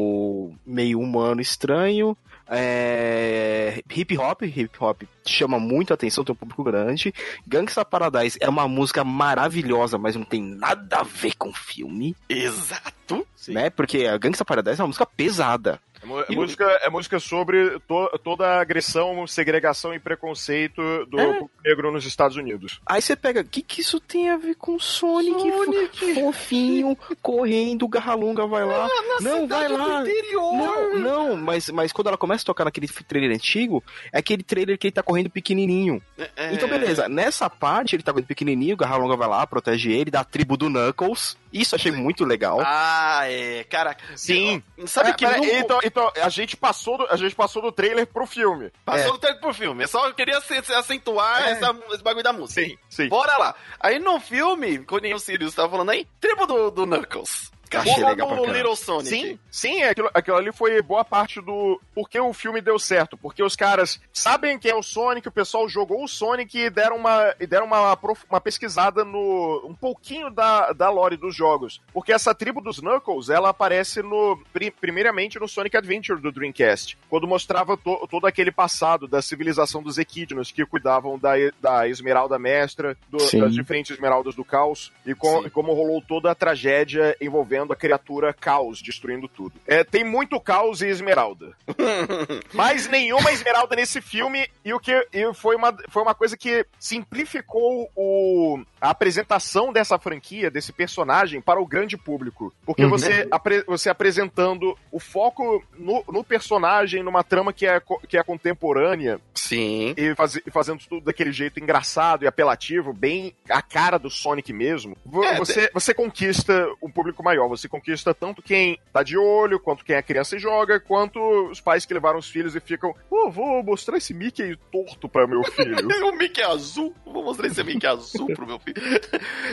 meio 0.64 1.00
humano 1.00 1.40
estranho, 1.40 2.16
é, 2.48 3.82
hip 3.90 4.16
hop, 4.18 4.42
hip 4.42 4.76
hop 4.78 5.02
chama 5.26 5.58
muito 5.58 5.92
a 5.92 5.94
atenção, 5.94 6.24
tem 6.24 6.32
um 6.32 6.36
público 6.36 6.62
grande. 6.62 7.14
Gangsta 7.46 7.84
Paradise 7.84 8.38
é 8.40 8.48
uma 8.48 8.68
música 8.68 9.02
maravilhosa, 9.02 9.96
mas 9.96 10.14
não 10.14 10.24
tem 10.24 10.42
nada 10.42 10.98
a 10.98 11.02
ver 11.02 11.34
com 11.36 11.48
o 11.48 11.54
filme. 11.54 12.14
Exato. 12.28 13.26
Né? 13.48 13.70
Porque 13.70 14.06
a 14.06 14.18
Gangsta 14.18 14.44
Paradise 14.44 14.80
é 14.80 14.84
uma 14.84 14.88
música 14.88 15.06
pesada. 15.06 15.80
É, 16.04 16.32
e... 16.32 16.36
música, 16.36 16.64
é 16.82 16.90
música 16.90 17.18
sobre 17.18 17.78
to, 17.80 18.18
toda 18.22 18.46
a 18.46 18.60
agressão, 18.60 19.26
segregação 19.26 19.94
e 19.94 19.98
preconceito 19.98 20.82
do 21.06 21.18
é. 21.18 21.40
negro 21.64 21.90
nos 21.90 22.04
Estados 22.04 22.36
Unidos. 22.36 22.80
Aí 22.86 23.00
você 23.00 23.16
pega, 23.16 23.40
o 23.40 23.44
que, 23.44 23.62
que 23.62 23.80
isso 23.80 23.98
tem 23.98 24.30
a 24.30 24.36
ver 24.36 24.54
com 24.56 24.78
Sonic? 24.78 25.40
Sonic. 25.40 26.14
Fofinho, 26.14 26.96
correndo, 27.22 27.88
Garralunga 27.88 28.46
vai 28.46 28.64
lá. 28.64 28.86
Ah, 28.86 29.22
não, 29.22 29.46
vai 29.46 29.68
lá. 29.68 30.04
Não, 30.32 30.98
não, 30.98 31.36
mas, 31.36 31.68
mas 31.70 31.92
quando 31.92 32.08
ela 32.08 32.18
começa 32.18 32.42
a 32.42 32.46
tocar 32.46 32.64
naquele 32.64 32.88
trailer 32.88 33.34
antigo, 33.34 33.82
é 34.12 34.18
aquele 34.18 34.42
trailer 34.42 34.78
que 34.78 34.88
ele 34.88 34.92
tá 34.92 35.02
correndo 35.02 35.30
pequenininho. 35.30 36.02
É... 36.18 36.30
é. 36.36 36.54
Então, 36.54 36.68
beleza, 36.68 37.08
nessa 37.08 37.48
parte 37.48 37.96
ele 37.96 38.02
tá 38.02 38.12
correndo 38.12 38.28
pequenininho, 38.28 38.74
o 38.74 38.76
Garralunga 38.76 39.16
vai 39.16 39.28
lá, 39.28 39.46
protege 39.46 39.92
ele, 39.92 40.10
da 40.10 40.24
tribo 40.24 40.56
do 40.56 40.68
Knuckles. 40.68 41.36
Isso 41.54 41.76
achei 41.76 41.92
muito 41.92 42.24
legal. 42.24 42.60
Ah, 42.64 43.30
é. 43.30 43.62
Cara, 43.64 43.96
sim. 44.16 44.60
Sabe 44.86 45.10
é, 45.10 45.12
que. 45.12 45.24
Pera, 45.24 45.38
não... 45.38 45.44
então, 45.44 45.80
então, 45.84 46.12
a 46.20 46.28
gente 46.28 46.56
passou 46.56 46.98
do, 46.98 47.06
a 47.06 47.16
gente 47.16 47.36
passou 47.36 47.62
do 47.62 47.70
trailer 47.70 48.08
pro 48.08 48.26
filme. 48.26 48.72
Passou 48.84 49.10
é. 49.10 49.12
do 49.12 49.18
trailer 49.18 49.40
pro 49.40 49.54
filme. 49.54 49.84
Eu 49.84 49.88
só 49.88 50.12
queria 50.12 50.38
acentuar 50.38 51.46
é. 51.46 51.52
essa, 51.52 51.76
esse 51.92 52.02
bagulho 52.02 52.24
da 52.24 52.32
música. 52.32 52.60
Sim, 52.60 52.76
sim. 52.88 53.08
Bora 53.08 53.36
lá. 53.36 53.54
Aí 53.78 54.00
no 54.00 54.18
filme, 54.18 54.80
quando 54.80 55.04
o 55.04 55.18
Sirius 55.20 55.54
tava 55.54 55.70
falando 55.70 55.90
aí, 55.90 56.08
tribo 56.20 56.44
do, 56.44 56.70
do 56.72 56.84
Knuckles. 56.84 57.52
Achei 57.76 58.04
legal 58.04 58.28
pra 58.28 58.52
Little 58.52 58.76
Sonic. 58.76 59.08
Sim, 59.08 59.38
sim, 59.50 59.82
aquilo, 59.82 60.10
aquilo 60.12 60.36
ali 60.36 60.52
foi 60.52 60.80
boa 60.82 61.04
parte 61.04 61.40
do 61.40 61.80
porque 61.94 62.18
o 62.18 62.32
filme 62.32 62.60
deu 62.60 62.78
certo. 62.78 63.16
Porque 63.16 63.42
os 63.42 63.56
caras 63.56 64.00
sabem 64.12 64.58
quem 64.58 64.70
é 64.70 64.74
o 64.74 64.82
Sonic, 64.82 65.28
o 65.28 65.32
pessoal 65.32 65.68
jogou 65.68 66.02
o 66.04 66.08
Sonic 66.08 66.58
e 66.58 66.70
deram 66.70 66.96
uma, 66.96 67.34
e 67.40 67.46
deram 67.46 67.66
uma, 67.66 67.98
uma 68.28 68.40
pesquisada 68.40 69.04
no 69.04 69.64
um 69.64 69.74
pouquinho 69.74 70.30
da, 70.30 70.72
da 70.72 70.90
lore 70.90 71.16
dos 71.16 71.34
jogos. 71.34 71.80
Porque 71.92 72.12
essa 72.12 72.34
tribo 72.34 72.60
dos 72.60 72.80
Knuckles, 72.80 73.28
ela 73.28 73.50
aparece 73.50 74.02
no 74.02 74.38
primeiramente 74.80 75.38
no 75.38 75.48
Sonic 75.48 75.76
Adventure 75.76 76.20
do 76.20 76.32
Dreamcast, 76.32 76.98
quando 77.08 77.26
mostrava 77.26 77.76
to, 77.76 78.06
todo 78.10 78.26
aquele 78.26 78.50
passado 78.50 79.06
da 79.06 79.22
civilização 79.22 79.82
dos 79.82 79.98
Equidnos 79.98 80.50
que 80.50 80.66
cuidavam 80.66 81.18
da, 81.18 81.32
da 81.60 81.88
Esmeralda 81.88 82.38
Mestra, 82.38 82.96
do, 83.08 83.18
das 83.18 83.54
diferentes 83.54 83.92
Esmeraldas 83.92 84.34
do 84.34 84.44
Caos, 84.44 84.92
e, 85.06 85.14
com, 85.14 85.46
e 85.46 85.50
como 85.50 85.72
rolou 85.72 86.02
toda 86.02 86.30
a 86.30 86.34
tragédia 86.34 87.16
envolvendo 87.20 87.63
a 87.72 87.76
criatura 87.76 88.32
caos, 88.32 88.80
destruindo 88.82 89.28
tudo. 89.28 89.52
É, 89.66 89.82
tem 89.84 90.04
muito 90.04 90.40
caos 90.40 90.82
e 90.82 90.86
esmeralda. 90.86 91.52
Mas 92.52 92.88
nenhuma 92.88 93.32
esmeralda 93.32 93.76
nesse 93.76 94.00
filme, 94.00 94.48
e 94.64 94.72
o 94.72 94.80
que 94.80 94.92
e 95.12 95.32
foi, 95.34 95.56
uma, 95.56 95.76
foi 95.88 96.02
uma 96.02 96.14
coisa 96.14 96.36
que 96.36 96.66
simplificou 96.78 97.90
o, 97.94 98.60
a 98.80 98.90
apresentação 98.90 99.72
dessa 99.72 99.98
franquia, 99.98 100.50
desse 100.50 100.72
personagem, 100.72 101.40
para 101.40 101.60
o 101.60 101.66
grande 101.66 101.96
público. 101.96 102.52
Porque 102.64 102.84
uhum. 102.84 102.90
você, 102.90 103.26
apre, 103.30 103.64
você 103.66 103.88
apresentando 103.88 104.76
o 104.90 105.00
foco 105.00 105.62
no, 105.78 106.04
no, 106.08 106.24
personagem, 106.24 107.02
numa 107.02 107.24
trama 107.24 107.52
que 107.52 107.66
é, 107.66 107.80
que 108.08 108.16
é 108.16 108.22
contemporânea. 108.22 109.20
Sim. 109.34 109.94
E 109.96 110.14
faz, 110.14 110.38
fazendo 110.52 110.80
tudo 110.88 111.04
daquele 111.04 111.32
jeito 111.32 111.60
engraçado 111.60 112.24
e 112.24 112.26
apelativo, 112.26 112.92
bem 112.92 113.34
a 113.48 113.62
cara 113.62 113.98
do 113.98 114.10
Sonic 114.10 114.52
mesmo. 114.52 114.96
É, 115.24 115.36
você, 115.36 115.70
você 115.72 115.94
conquista 115.94 116.66
um 116.82 116.90
público 116.90 117.22
maior 117.22 117.48
você 117.56 117.68
conquista 117.68 118.14
tanto 118.14 118.42
quem 118.42 118.78
tá 118.92 119.02
de 119.02 119.16
olho, 119.16 119.60
quanto 119.60 119.84
quem 119.84 119.96
é 119.96 120.02
criança 120.02 120.36
e 120.36 120.38
joga, 120.38 120.80
quanto 120.80 121.20
os 121.50 121.60
pais 121.60 121.84
que 121.86 121.94
levaram 121.94 122.18
os 122.18 122.28
filhos 122.28 122.54
e 122.54 122.60
ficam, 122.60 122.94
oh, 123.10 123.30
vou 123.30 123.62
mostrar 123.62 123.96
esse 123.96 124.12
Mickey 124.12 124.56
torto 124.70 125.08
pra 125.08 125.26
meu 125.26 125.42
filho. 125.44 125.76
o 126.06 126.16
Mickey 126.16 126.42
azul, 126.42 126.94
vou 127.04 127.24
mostrar 127.24 127.46
esse 127.46 127.62
Mickey 127.62 127.86
azul 127.86 128.26
pro 128.34 128.46
meu 128.46 128.58
filho. 128.58 128.74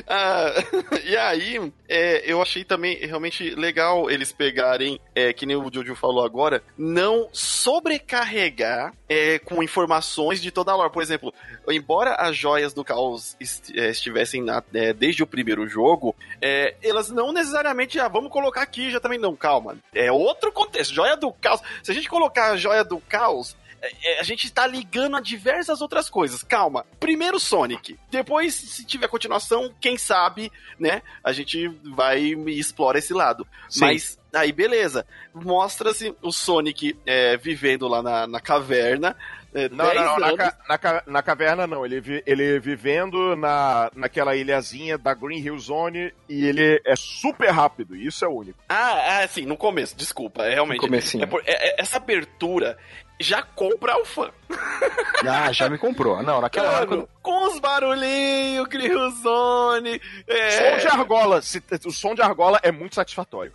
Ah, 0.08 0.52
e 1.06 1.16
aí, 1.16 1.72
é, 1.88 2.32
eu 2.32 2.42
achei 2.42 2.64
também 2.64 2.98
realmente 2.98 3.54
legal 3.56 4.10
eles 4.10 4.32
pegarem, 4.32 5.00
é, 5.16 5.32
que 5.32 5.46
nem 5.46 5.56
o 5.56 5.70
Jojo 5.72 5.96
falou 5.96 6.26
agora, 6.26 6.64
não 6.78 7.30
sobrecarregar 7.32 8.94
é, 9.08 9.40
com 9.40 9.62
informações 9.62 10.42
de 10.42 10.52
toda 10.52 10.72
a 10.72 10.76
lore. 10.76 10.92
Por 10.92 11.04
exemplo, 11.04 11.34
embora 11.70 12.16
as 12.16 12.36
joias 12.36 12.74
do 12.74 12.84
caos 12.84 13.36
é, 13.76 13.90
estivessem 13.90 14.42
na, 14.42 14.64
é, 14.74 14.94
desde 14.94 15.24
o 15.24 15.28
primeiro 15.28 15.68
jogo, 15.68 16.16
é, 16.42 16.76
elas 16.82 17.10
não 17.10 17.32
necessariamente 17.34 17.81
já 17.90 18.08
vamos 18.08 18.32
colocar 18.32 18.62
aqui, 18.62 18.92
já 18.92 19.00
também 19.00 19.20
não, 19.20 19.36
calma. 19.36 19.78
É 19.94 20.12
outro 20.12 20.52
contexto. 20.52 20.94
Joia 20.94 21.16
do 21.16 21.32
caos. 21.34 21.62
Se 21.84 21.92
a 21.92 21.94
gente 21.94 22.10
colocar 22.10 22.52
a 22.52 22.58
joia 22.58 22.84
do 22.84 23.00
caos, 23.00 23.56
é, 23.82 23.92
é, 24.04 24.20
a 24.20 24.24
gente 24.24 24.46
está 24.46 24.68
ligando 24.68 25.18
a 25.18 25.20
diversas 25.20 25.82
outras 25.82 26.10
coisas. 26.10 26.44
Calma. 26.44 26.86
Primeiro 27.00 27.40
Sonic. 27.40 27.98
Depois, 28.10 28.54
se 28.54 28.86
tiver 28.86 29.08
continuação, 29.08 29.74
quem 29.82 29.98
sabe, 29.98 30.52
né? 30.80 31.02
A 31.24 31.34
gente 31.34 31.68
vai 31.96 32.22
e 32.22 32.60
explora 32.60 33.00
esse 33.00 33.14
lado. 33.14 33.48
Sim. 33.68 33.82
Mas 33.82 34.20
aí, 34.32 34.52
beleza. 34.52 35.06
Mostra-se 35.34 36.16
o 36.22 36.32
Sonic 36.32 36.96
é, 37.06 37.36
vivendo 37.38 37.88
lá 37.88 38.04
na, 38.04 38.28
na 38.28 38.40
caverna. 38.40 39.16
É, 39.54 39.68
não, 39.70 39.94
não, 39.94 40.20
não 40.20 40.36
na, 40.38 40.54
na, 40.68 41.04
na, 41.06 41.22
caverna 41.22 41.68
não. 41.68 41.86
Ele, 41.86 42.00
vi, 42.00 42.24
ele 42.26 42.60
vivendo 42.60 43.36
na, 43.36 43.92
naquela 43.96 44.36
ilhazinha 44.36 44.98
da 44.98 45.14
Green 45.14 45.40
Hill 45.40 45.60
Zone 45.60 46.14
e 46.30 46.46
ele 46.46 46.82
é 46.86 46.96
super 46.96 47.50
rápido. 47.50 47.96
Isso 47.96 48.24
é 48.24 48.28
único. 48.28 48.58
Ah, 48.70 49.22
é, 49.22 49.28
sim, 49.28 49.46
no 49.46 49.58
começo, 49.58 49.96
desculpa. 49.96 50.44
É 50.44 50.54
realmente. 50.54 51.18
No 51.18 51.24
é, 51.24 51.26
por, 51.26 51.42
é, 51.46 51.70
é, 51.70 51.82
essa 51.82 51.98
abertura 51.98 52.78
já 53.22 53.42
compra 53.42 53.98
o 54.00 54.06
fã. 54.06 54.32
Ah, 55.24 55.52
já 55.52 55.70
me 55.70 55.78
comprou. 55.78 56.24
Não, 56.24 56.42
naquela 56.42 56.66
Mano, 56.66 56.78
hora. 56.78 56.88
Quando... 56.88 57.10
Com 57.22 57.48
os 57.48 57.60
barulhinhos, 57.60 58.68
Criozone. 58.68 60.02
É... 60.26 60.50
Som 60.50 60.78
de 60.80 60.88
argola. 60.88 61.42
O 61.86 61.92
som 61.92 62.16
de 62.16 62.22
argola 62.24 62.60
é 62.64 62.72
muito 62.72 62.96
satisfatório. 62.96 63.54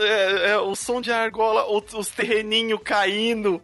É, 0.00 0.50
é, 0.50 0.58
o 0.58 0.76
som 0.76 1.00
de 1.00 1.10
argola, 1.10 1.66
os 1.68 2.08
terreninhos 2.10 2.80
caindo. 2.84 3.60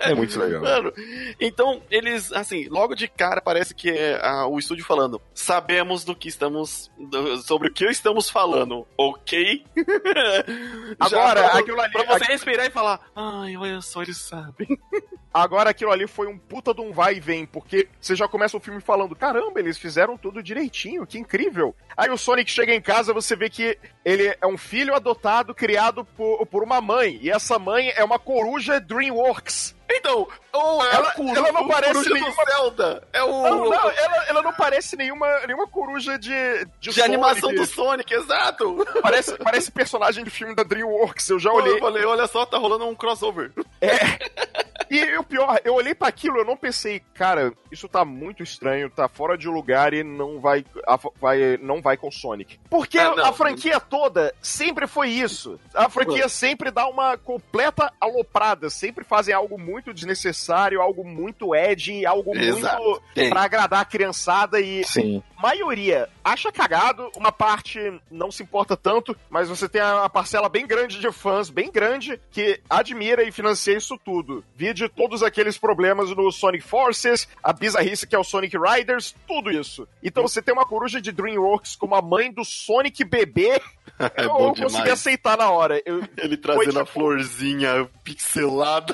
É 0.00 0.14
muito 0.14 0.36
legal. 0.40 0.62
Mano, 0.62 0.92
então, 1.40 1.80
eles, 1.88 2.32
assim, 2.32 2.66
logo 2.68 2.96
de 2.96 3.06
cara 3.06 3.40
parece 3.40 3.72
que 3.72 3.90
é 3.90 4.20
a, 4.20 4.48
o 4.48 4.58
estúdio 4.58 4.84
falando: 4.84 5.22
sabemos 5.32 6.02
do 6.04 6.16
que 6.16 6.28
estamos. 6.28 6.90
Do, 6.98 7.36
sobre 7.38 7.68
o 7.68 7.72
que 7.72 7.84
estamos 7.84 8.28
falando, 8.28 8.84
ok? 8.98 9.64
Agora, 10.98 11.50
pra, 11.50 11.58
aquilo 11.60 11.80
ali. 11.80 11.92
Pra 11.92 12.02
você 12.02 12.14
aquilo... 12.14 12.32
respirar 12.32 12.66
e 12.66 12.70
falar: 12.70 13.00
ai, 13.14 13.56
olha 13.56 13.80
eles 14.02 14.18
sabem. 14.18 14.68
Agora 15.34 15.70
aquilo 15.70 15.90
ali 15.90 16.06
foi 16.06 16.28
um 16.28 16.38
puta 16.38 16.72
de 16.72 16.80
um 16.80 16.92
vai 16.92 17.16
e 17.16 17.20
vem, 17.20 17.44
porque 17.44 17.88
você 18.00 18.14
já 18.14 18.28
começa 18.28 18.56
o 18.56 18.60
filme 18.60 18.80
falando: 18.80 19.16
caramba, 19.16 19.58
eles 19.58 19.76
fizeram 19.76 20.16
tudo 20.16 20.40
direitinho, 20.40 21.04
que 21.04 21.18
incrível. 21.18 21.74
Aí 21.96 22.08
o 22.08 22.16
Sonic 22.16 22.48
chega 22.48 22.72
em 22.72 22.80
casa, 22.80 23.12
você 23.12 23.34
vê 23.34 23.50
que 23.50 23.76
ele 24.04 24.36
é 24.40 24.46
um 24.46 24.56
filho 24.56 24.94
adotado 24.94 25.52
criado 25.52 26.04
por, 26.04 26.46
por 26.46 26.62
uma 26.62 26.80
mãe, 26.80 27.18
e 27.20 27.30
essa 27.30 27.58
mãe 27.58 27.90
é 27.96 28.04
uma 28.04 28.18
coruja 28.18 28.80
Dreamworks. 28.80 29.74
Então, 29.94 30.28
ou 30.52 30.84
é 30.84 30.94
ela, 30.94 31.10
coruja, 31.12 31.38
ela 31.38 31.52
não 31.52 31.68
parece 31.68 32.12
nenhuma 32.12 32.44
Zelda. 32.44 33.08
É 33.12 33.22
o 33.22 33.42
não, 33.42 33.64
não 33.64 33.74
ela, 33.74 34.24
ela, 34.28 34.42
não 34.42 34.52
parece 34.52 34.96
nenhuma, 34.96 35.26
nenhuma 35.46 35.66
coruja 35.66 36.18
de 36.18 36.34
de, 36.80 36.90
de 36.90 37.02
animação 37.02 37.54
do 37.54 37.64
Sonic, 37.64 38.12
exato. 38.12 38.84
Parece 39.02 39.36
parece 39.36 39.70
personagem 39.70 40.24
de 40.24 40.30
filme 40.30 40.54
da 40.54 40.62
DreamWorks. 40.62 41.28
Eu 41.28 41.38
já 41.38 41.52
olhei. 41.52 41.74
Eu 41.74 41.78
falei, 41.78 42.04
olha 42.04 42.26
só, 42.26 42.44
tá 42.44 42.58
rolando 42.58 42.86
um 42.86 42.94
crossover. 42.94 43.52
É. 43.80 44.64
E 44.90 45.16
o 45.16 45.24
pior, 45.24 45.60
eu 45.64 45.74
olhei 45.74 45.94
para 45.94 46.08
aquilo, 46.08 46.38
eu 46.38 46.44
não 46.44 46.56
pensei, 46.56 47.00
cara, 47.14 47.52
isso 47.70 47.88
tá 47.88 48.04
muito 48.04 48.42
estranho, 48.42 48.90
tá 48.90 49.08
fora 49.08 49.36
de 49.36 49.48
lugar 49.48 49.92
e 49.92 50.02
não 50.02 50.40
vai, 50.40 50.64
a, 50.86 50.98
vai 51.20 51.58
não 51.58 51.80
vai 51.80 51.96
com 51.96 52.10
Sonic. 52.10 52.58
Porque 52.68 52.98
ah, 52.98 53.28
a 53.28 53.32
franquia 53.32 53.80
toda 53.80 54.34
sempre 54.40 54.86
foi 54.86 55.10
isso. 55.10 55.58
A 55.74 55.88
franquia 55.88 56.28
sempre 56.28 56.70
dá 56.70 56.86
uma 56.86 57.16
completa 57.16 57.92
aloprada, 58.00 58.70
sempre 58.70 59.04
fazem 59.04 59.34
algo 59.34 59.58
muito 59.58 59.92
desnecessário, 59.92 60.80
algo 60.80 61.04
muito 61.04 61.54
edgy, 61.54 62.06
algo 62.06 62.36
Exato. 62.36 62.82
muito 62.82 63.30
para 63.30 63.42
agradar 63.42 63.80
a 63.80 63.84
criançada 63.84 64.60
e 64.60 64.84
Sim. 64.84 65.22
maioria 65.40 66.08
acha 66.24 66.50
cagado, 66.50 67.10
uma 67.16 67.30
parte 67.30 67.78
não 68.10 68.30
se 68.30 68.42
importa 68.42 68.76
tanto, 68.76 69.16
mas 69.28 69.48
você 69.48 69.68
tem 69.68 69.82
uma 69.82 70.08
parcela 70.08 70.48
bem 70.48 70.66
grande 70.66 70.98
de 70.98 71.12
fãs, 71.12 71.50
bem 71.50 71.70
grande, 71.70 72.18
que 72.30 72.60
admira 72.68 73.22
e 73.22 73.30
financia 73.30 73.76
isso 73.76 73.98
tudo. 74.02 74.42
Vide 74.74 74.88
todos 74.88 75.22
aqueles 75.22 75.56
problemas 75.56 76.10
no 76.10 76.32
Sonic 76.32 76.64
Forces, 76.64 77.28
a 77.40 77.52
bizarrice 77.52 78.08
que 78.08 78.16
é 78.16 78.18
o 78.18 78.24
Sonic 78.24 78.56
Riders, 78.58 79.14
tudo 79.26 79.48
isso. 79.52 79.86
Então 80.02 80.24
você 80.24 80.42
tem 80.42 80.52
uma 80.52 80.66
coruja 80.66 81.00
de 81.00 81.12
DreamWorks 81.12 81.76
como 81.76 81.94
a 81.94 82.02
mãe 82.02 82.32
do 82.32 82.44
Sonic 82.44 83.04
bebê. 83.04 83.60
É 83.96 84.24
eu, 84.24 84.24
eu 84.24 84.54
consegui 84.54 84.90
aceitar 84.90 85.36
na 85.38 85.50
hora. 85.50 85.80
Eu, 85.86 86.02
Ele 86.18 86.36
trazendo 86.36 86.66
tipo... 86.66 86.80
a 86.80 86.86
florzinha 86.86 87.88
pixelada. 88.02 88.92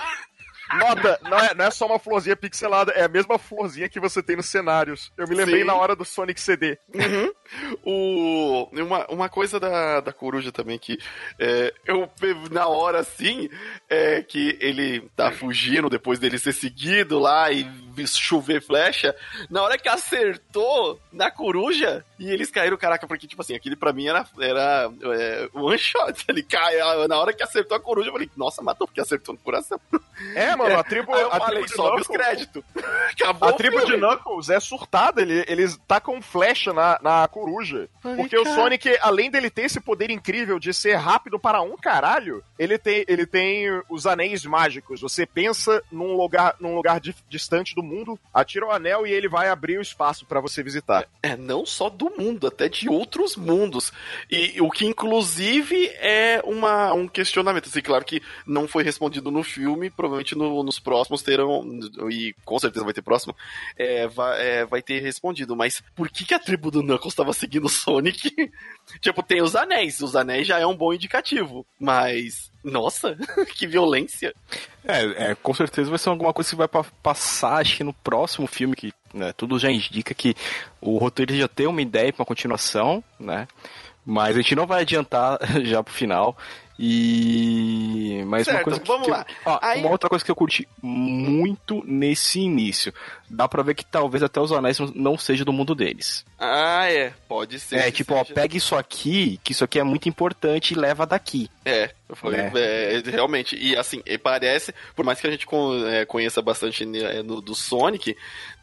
Nota, 0.79 1.19
não 1.23 1.39
é, 1.39 1.55
não 1.55 1.65
é 1.65 1.71
só 1.71 1.87
uma 1.87 1.99
florzinha 1.99 2.37
pixelada, 2.37 2.93
é 2.93 3.05
a 3.05 3.09
mesma 3.09 3.39
florzinha 3.39 3.89
que 3.89 4.01
você 4.01 4.23
tem 4.23 4.37
nos 4.37 4.47
cenários. 4.47 5.13
Eu 5.17 5.27
me 5.27 5.35
lembrei 5.35 5.61
Sim. 5.61 5.67
na 5.67 5.75
hora 5.75 5.97
do 5.97 6.05
Sonic 6.05 6.41
CD. 6.41 6.79
Uhum. 6.95 7.33
O, 7.83 8.69
uma, 8.73 9.07
uma 9.09 9.29
coisa 9.29 9.59
da, 9.59 10.01
da 10.01 10.13
coruja 10.13 10.53
também 10.53 10.79
que 10.79 10.99
é, 11.37 11.75
eu 11.85 12.09
na 12.49 12.69
hora 12.69 13.01
assim 13.01 13.49
é 13.89 14.23
que 14.23 14.57
ele 14.61 15.01
tá 15.17 15.33
fugindo 15.33 15.91
depois 15.91 16.21
dele 16.21 16.39
ser 16.39 16.53
seguido 16.53 17.19
lá 17.19 17.51
e 17.51 17.65
chover 18.17 18.63
flecha. 18.63 19.15
Na 19.49 19.63
hora 19.63 19.79
que 19.79 19.89
acertou 19.89 21.01
na 21.13 21.31
coruja 21.31 22.05
e 22.19 22.31
eles 22.31 22.51
caíram, 22.51 22.77
caraca, 22.77 23.07
porque 23.07 23.27
tipo 23.27 23.43
assim, 23.43 23.55
aquele 23.55 23.77
pra 23.77 23.93
mim 23.93 24.07
era, 24.07 24.27
era 24.39 24.91
é, 25.03 25.49
one 25.55 25.79
shot. 25.79 26.25
Ele 26.29 26.43
cai, 26.43 26.77
na 27.09 27.19
hora 27.19 27.33
que 27.33 27.43
acertou 27.43 27.77
a 27.77 27.81
coruja, 27.81 28.09
eu 28.09 28.13
falei, 28.13 28.31
nossa, 28.37 28.63
matou 28.63 28.87
porque 28.87 29.01
acertou 29.01 29.35
no 29.35 29.41
coração. 29.41 29.81
É, 30.35 30.55
mano, 30.55 30.79
a 30.79 30.85
tribo. 30.85 31.13
Aí 31.15 31.23
eu 31.23 31.33
a 31.33 31.39
falei, 31.39 31.65
tribo 31.65 31.83
sobe 31.83 32.01
os 32.03 32.07
créditos. 32.07 32.63
Acabou 33.13 33.49
a 33.49 33.53
tribo 33.55 33.85
de 33.87 33.97
Knuckles 33.97 34.51
é 34.51 34.61
surtada, 34.61 35.23
ele, 35.23 35.45
eles 35.49 35.79
tacam 35.89 36.21
flecha 36.21 36.73
na, 36.73 36.99
na 37.03 37.29
coruja. 37.29 37.89
Ai, 38.05 38.17
porque 38.17 38.37
cara. 38.37 38.51
o 38.51 38.55
Sonic, 38.55 38.99
além 39.01 39.31
dele 39.31 39.51
ter 39.51 39.63
esse 39.63 39.81
poder 39.81 40.11
incrível 40.11 40.59
de 40.59 40.75
ser 40.75 40.97
rápido 40.97 41.39
para 41.39 41.63
um 41.63 41.77
caralho, 41.77 42.43
ele 42.59 42.79
tem, 42.79 43.05
ele 43.09 43.27
tem 43.27 43.67
os 43.89 44.07
anéis 44.07 44.45
mágicos. 44.45 45.01
Você 45.01 45.25
pensa 45.25 45.83
num 45.91 46.17
lugar, 46.17 46.55
num 46.61 46.75
lugar 46.75 47.01
distante 47.29 47.75
do 47.75 47.83
mundo, 47.91 48.19
atira 48.33 48.67
o 48.67 48.71
anel 48.71 49.07
e 49.07 49.13
ele 49.13 49.29
vai 49.29 49.49
abrir 49.49 49.79
o 49.79 49.83
espaço 49.83 50.25
para 50.25 50.41
você 50.41 50.63
visitar. 50.63 51.09
É, 51.23 51.37
não 51.37 51.67
só 51.67 51.91
do 51.91 52.11
mundo, 52.17 52.47
até 52.47 52.69
de 52.69 52.89
outros 52.89 53.37
mundos. 53.37 53.93
E 54.31 54.61
o 54.61 54.71
que, 54.71 54.87
inclusive, 54.87 55.89
é 55.99 56.41
uma, 56.45 56.93
um 56.93 57.09
questionamento. 57.09 57.69
Assim, 57.69 57.83
claro 57.83 58.05
que 58.05 58.23
não 58.47 58.69
foi 58.69 58.83
respondido 58.83 59.31
no 59.31 59.43
filme, 59.43 59.91
provavelmente 59.91 60.37
no, 60.37 60.63
nos 60.63 60.79
próximos 60.79 61.23
terão, 61.23 61.65
e 62.11 62.35
com 62.45 62.59
certeza 62.59 62.85
vai 62.85 62.95
ter 62.95 63.03
próximo, 63.03 63.35
é, 63.77 64.07
vai, 64.07 64.41
é, 64.41 64.65
vai 64.65 64.83
ter 64.83 65.01
respondido. 65.01 65.57
Mas 65.57 65.83
por 65.95 66.09
que, 66.09 66.25
que 66.25 66.35
a 66.35 66.39
tribo 66.39 66.71
do 66.71 66.83
Knuckles 66.83 67.13
estava 67.13 67.33
seguindo 67.33 67.67
o 67.67 67.71
Sonic? 67.71 68.31
tipo, 69.01 69.23
tem 69.23 69.43
os 69.43 69.55
anéis. 69.55 70.01
Os 70.01 70.17
anéis 70.17 70.47
já 70.47 70.59
é 70.59 70.67
um 70.67 70.77
bom 70.77 70.93
indicativo. 70.93 71.67
Mas 71.79 72.51
nossa, 72.63 73.17
que 73.57 73.67
violência. 73.67 74.35
É, 74.85 75.31
é, 75.31 75.35
com 75.35 75.55
certeza 75.55 75.91
vai 75.91 75.99
ser 75.99 76.09
alguma 76.09 76.33
coisa 76.33 76.51
que 76.51 76.57
vai 76.57 76.69
passar, 77.03 77.61
acho 77.61 77.77
que 77.77 77.85
no 77.85 77.93
próximo 77.93 78.47
filme, 78.47 78.77
que 78.77 78.93
né, 79.13 79.33
tudo 79.33 79.59
já 79.59 79.71
indica 79.71 80.15
que 80.15 80.35
o 80.81 80.99
roteiro 80.99 81.35
já 81.37 81.49
tem 81.49 81.67
uma 81.67 81.83
ideia 81.83 82.13
para 82.13 82.23
uma 82.23 82.27
continuação, 82.27 83.03
né? 83.19 83.49
Mas 84.05 84.37
a 84.37 84.41
gente 84.41 84.55
não 84.55 84.67
vai 84.67 84.83
adiantar 84.83 85.39
já 85.65 85.83
pro 85.83 85.93
final. 85.93 86.37
E. 86.83 88.25
Mas 88.27 88.47
certo, 88.47 88.57
uma 88.57 88.65
coisa 88.65 88.81
que, 88.81 88.89
vamos 88.89 89.05
que, 89.05 89.11
lá. 89.11 89.27
Ó, 89.45 89.59
Aí... 89.61 89.81
Uma 89.81 89.91
outra 89.91 90.09
coisa 90.09 90.25
que 90.25 90.31
eu 90.31 90.35
curti 90.35 90.67
muito 90.83 91.85
nesse 91.87 92.41
início. 92.41 92.91
Dá 93.29 93.47
pra 93.47 93.63
ver 93.63 93.75
que 93.75 93.85
talvez 93.85 94.23
até 94.23 94.41
os 94.41 94.51
anéis 94.51 94.79
não 94.95 95.19
seja 95.19 95.45
do 95.45 95.53
mundo 95.53 95.75
deles. 95.75 96.25
Ah, 96.39 96.91
é. 96.91 97.13
Pode 97.29 97.61
ser. 97.61 97.77
É, 97.77 97.91
tipo, 97.91 98.15
seja. 98.15 98.27
ó, 98.31 98.35
pega 98.35 98.57
isso 98.57 98.75
aqui, 98.75 99.39
que 99.45 99.53
isso 99.53 99.63
aqui 99.63 99.79
é 99.79 99.85
muito 99.85 100.09
importante 100.09 100.73
e 100.73 100.75
leva 100.75 101.05
daqui. 101.05 101.51
É, 101.67 101.91
eu 102.09 102.17
falei, 102.17 102.41
é. 102.41 103.03
Realmente. 103.05 103.57
E 103.57 103.77
assim, 103.77 104.03
parece, 104.23 104.75
por 104.97 105.05
mais 105.05 105.21
que 105.21 105.27
a 105.27 105.31
gente 105.31 105.47
é, 105.87 106.07
conheça 106.07 106.41
bastante 106.41 106.87
né, 106.87 107.23
no, 107.23 107.43
do 107.43 107.55
Sonic, 107.55 108.17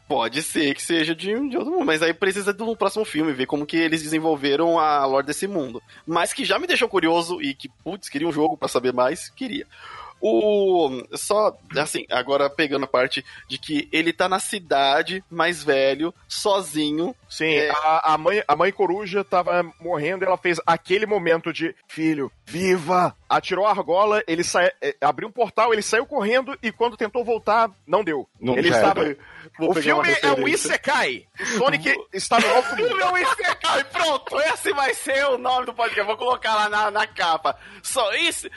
Pode 0.08 0.42
ser 0.42 0.74
que 0.74 0.82
seja 0.82 1.14
de, 1.14 1.26
de 1.50 1.56
outro 1.58 1.70
mundo, 1.70 1.84
mas 1.84 2.02
aí 2.02 2.14
precisa 2.14 2.50
do 2.50 2.74
próximo 2.74 3.04
filme, 3.04 3.34
ver 3.34 3.44
como 3.44 3.66
que 3.66 3.76
eles 3.76 4.02
desenvolveram 4.02 4.78
a 4.78 5.04
lore 5.04 5.26
desse 5.26 5.46
mundo. 5.46 5.82
Mas 6.06 6.32
que 6.32 6.46
já 6.46 6.58
me 6.58 6.66
deixou 6.66 6.88
curioso 6.88 7.42
e 7.42 7.54
que, 7.54 7.68
putz, 7.84 8.08
queria 8.08 8.26
um 8.26 8.32
jogo 8.32 8.56
para 8.56 8.68
saber 8.68 8.92
mais, 8.92 9.28
queria. 9.28 9.66
O. 10.20 11.02
Só, 11.12 11.56
assim, 11.76 12.04
agora 12.10 12.50
pegando 12.50 12.84
a 12.84 12.88
parte 12.88 13.24
de 13.46 13.58
que 13.58 13.86
ele 13.92 14.12
tá 14.12 14.28
na 14.28 14.40
cidade, 14.40 15.22
mais 15.30 15.62
velho, 15.62 16.12
sozinho. 16.26 17.14
Sim, 17.28 17.54
é... 17.54 17.70
a, 17.70 18.14
a, 18.14 18.18
mãe, 18.18 18.42
a 18.48 18.56
mãe 18.56 18.72
coruja 18.72 19.22
tava 19.22 19.62
morrendo 19.78 20.24
e 20.24 20.26
ela 20.26 20.38
fez 20.38 20.58
aquele 20.66 21.04
momento 21.04 21.52
de 21.52 21.74
filho, 21.86 22.32
viva! 22.46 23.14
Atirou 23.28 23.66
a 23.66 23.70
argola, 23.70 24.22
ele 24.26 24.42
sai, 24.44 24.70
é, 24.80 24.96
abriu 25.00 25.28
um 25.28 25.32
portal, 25.32 25.72
ele 25.72 25.82
saiu 25.82 26.06
correndo 26.06 26.56
e 26.62 26.70
quando 26.70 26.96
tentou 26.96 27.24
voltar, 27.24 27.70
não 27.86 28.04
deu. 28.04 28.28
Não 28.40 28.56
ele 28.56 28.68
estava. 28.68 29.16
o 29.58 29.74
filme 29.74 30.08
é 30.22 30.32
um 30.32 30.48
Isekai. 30.48 31.26
O 31.40 31.46
Sonic 31.58 31.94
está 32.12 32.38
no 32.38 32.48
alto 32.54 32.76
mundo. 32.76 33.00
é 33.00 33.10
um 33.10 33.18
Isekai, 33.18 33.84
pronto! 33.84 34.40
Esse 34.40 34.72
vai 34.72 34.94
ser 34.94 35.24
o 35.26 35.38
nome 35.38 35.66
do 35.66 35.74
podcast. 35.74 36.06
Vou 36.06 36.16
colocar 36.16 36.54
lá 36.54 36.68
na, 36.68 36.90
na 36.90 37.06
capa. 37.06 37.58
Só 37.82 38.14
isso. 38.14 38.48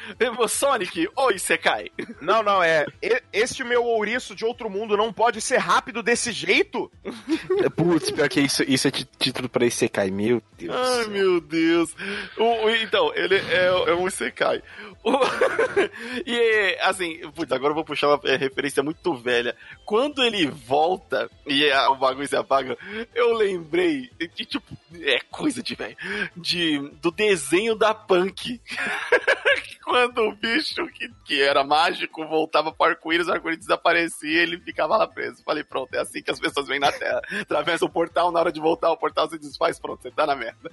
Sonic, 0.48 1.10
ou 1.16 1.32
Isekai. 1.32 1.92
Não, 2.22 2.44
não, 2.44 2.62
é. 2.62 2.86
Este 3.34 3.64
meu 3.64 3.84
ouriço 3.84 4.36
de 4.36 4.46
outro 4.46 4.70
mundo 4.70 4.96
não 4.96 5.12
pode 5.12 5.42
ser 5.42 5.58
rápido 5.58 6.04
desse 6.04 6.32
jeito? 6.32 6.92
Putz, 7.76 8.12
pior 8.12 8.30
que 8.30 8.42
isso, 8.42 8.64
isso 8.64 8.88
é 8.88 8.92
título 8.92 9.50
pra 9.50 9.66
Isekai, 9.66 10.12
meu 10.12 10.42
Deus. 10.58 10.76
Ai, 10.76 11.06
meu 11.08 11.42
Deus. 11.42 11.96
O, 12.38 12.70
então, 12.70 13.12
ele 13.16 13.36
é 13.36 13.72
é 13.88 13.94
um 13.96 14.08
Isekai. 14.08 14.61
e 16.26 16.78
assim, 16.82 17.20
putz, 17.32 17.52
agora 17.52 17.72
eu 17.72 17.76
vou 17.76 17.86
puxar 17.86 18.08
uma 18.08 18.20
é, 18.26 18.36
referência 18.36 18.84
muito 18.84 19.14
velha. 19.16 19.56
Quando 19.86 20.24
ele 20.24 20.46
volta 20.48 21.30
e 21.48 21.72
o 21.90 21.96
bagulho 21.96 22.28
se 22.28 22.36
apaga, 22.36 22.78
eu 23.14 23.34
lembrei 23.34 24.10
de 24.20 24.46
tipo, 24.46 24.78
é 25.02 25.20
coisa 25.30 25.62
de 25.62 25.76
velho, 25.76 25.98
de 26.36 26.80
do 27.02 27.12
desenho 27.12 27.76
da 27.76 27.94
Punk. 27.94 28.60
Quando 29.84 30.22
o 30.22 30.36
bicho 30.36 30.88
que, 30.88 31.10
que 31.26 31.42
era 31.42 31.64
mágico 31.64 32.26
voltava 32.26 32.72
pro 32.72 32.88
arco-íris, 32.88 33.28
o 33.28 33.32
arco-íris 33.32 33.60
desaparecia 33.60 34.42
ele 34.42 34.60
ficava 34.60 34.96
lá 34.96 35.08
preso. 35.08 35.44
Falei, 35.44 35.64
pronto, 35.64 35.94
é 35.94 36.00
assim 36.00 36.22
que 36.22 36.32
as 36.32 36.40
pessoas 36.40 36.68
vêm 36.68 36.80
na 36.80 36.92
Terra. 36.92 37.22
Atravessa 37.42 37.86
o 37.86 37.90
portal, 37.90 38.32
na 38.32 38.40
hora 38.40 38.52
de 38.52 38.60
voltar, 38.60 38.92
o 38.92 38.98
portal 38.98 39.30
se 39.30 39.38
desfaz, 39.38 39.80
pronto, 39.80 40.02
você 40.02 40.12
tá 40.12 40.26
na 40.26 40.36
merda. 40.36 40.72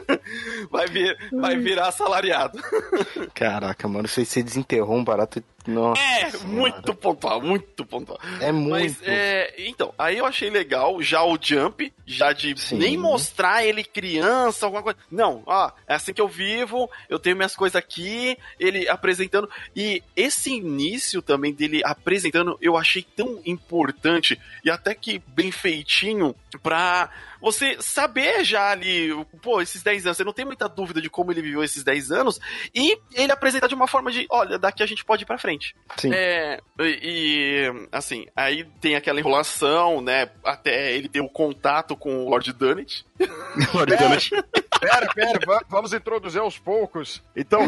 Vai, 0.70 0.86
vir, 0.86 1.16
vai 1.32 1.56
virar 1.56 1.88
assalariado. 1.88 2.58
Caraca, 3.34 3.88
mano, 3.88 4.06
você, 4.06 4.24
você 4.24 4.42
desenterrou 4.42 4.96
um 4.96 5.04
barato. 5.04 5.42
Nossa. 5.66 6.00
É, 6.00 6.36
muito 6.44 6.94
pontual, 6.94 7.40
muito 7.40 7.84
pontual. 7.84 8.18
É 8.40 8.50
muito. 8.50 8.70
Mas, 8.70 8.98
é, 9.02 9.54
então, 9.58 9.92
aí 9.98 10.18
eu 10.18 10.26
achei 10.26 10.48
legal 10.48 11.02
já 11.02 11.22
o 11.22 11.38
Jump, 11.40 11.92
já 12.06 12.32
de 12.32 12.58
Sim. 12.58 12.78
nem 12.78 12.96
mostrar 12.96 13.64
ele 13.64 13.84
criança, 13.84 14.66
alguma 14.66 14.82
coisa. 14.82 14.98
Não, 15.10 15.42
ó, 15.46 15.70
é 15.86 15.94
assim 15.94 16.12
que 16.12 16.20
eu 16.20 16.28
vivo, 16.28 16.90
eu 17.08 17.18
tenho 17.18 17.36
minhas 17.36 17.54
coisas 17.54 17.76
aqui, 17.76 18.36
ele 18.58 18.88
apresentando. 18.88 19.48
E 19.76 20.02
esse 20.16 20.50
início 20.50 21.20
também 21.20 21.52
dele 21.52 21.82
apresentando, 21.84 22.58
eu 22.60 22.76
achei 22.76 23.02
tão 23.02 23.40
importante 23.44 24.40
e 24.64 24.70
até 24.70 24.94
que 24.94 25.22
bem 25.28 25.50
feitinho 25.50 26.34
pra 26.62 27.10
você 27.40 27.76
saber 27.80 28.44
já 28.44 28.70
ali, 28.70 29.10
pô, 29.42 29.60
esses 29.60 29.82
10 29.82 30.06
anos, 30.06 30.16
você 30.16 30.24
não 30.24 30.32
tem 30.32 30.44
muita 30.44 30.68
dúvida 30.68 31.00
de 31.00 31.10
como 31.10 31.32
ele 31.32 31.42
viveu 31.42 31.62
esses 31.62 31.82
10 31.82 32.12
anos, 32.12 32.40
e 32.74 32.98
ele 33.14 33.32
apresenta 33.32 33.68
de 33.68 33.74
uma 33.74 33.86
forma 33.86 34.10
de, 34.10 34.26
olha, 34.30 34.58
daqui 34.58 34.82
a 34.82 34.86
gente 34.86 35.04
pode 35.04 35.24
ir 35.24 35.26
pra 35.26 35.38
frente. 35.38 35.74
Sim. 35.96 36.12
É, 36.12 36.60
e, 36.78 37.70
assim, 37.90 38.26
aí 38.36 38.64
tem 38.80 38.96
aquela 38.96 39.20
enrolação, 39.20 40.00
né, 40.00 40.30
até 40.44 40.92
ele 40.92 41.08
ter 41.08 41.20
o 41.20 41.24
um 41.24 41.28
contato 41.28 41.96
com 41.96 42.24
o 42.24 42.30
Lord 42.30 42.52
Dunnett. 42.52 43.04
Lord 43.74 43.96
Dunnett. 43.96 44.30
Pera, 44.80 45.06
pera, 45.14 45.64
vamos 45.68 45.92
introduzir 45.92 46.40
aos 46.40 46.58
poucos. 46.58 47.22
Então, 47.36 47.60
o, 47.64 47.66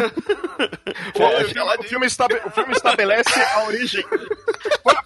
filme, 1.48 1.60
o, 1.78 1.82
filme 1.82 2.06
o 2.46 2.50
filme 2.50 2.72
estabelece 2.72 3.40
a 3.40 3.64
origem. 3.64 4.04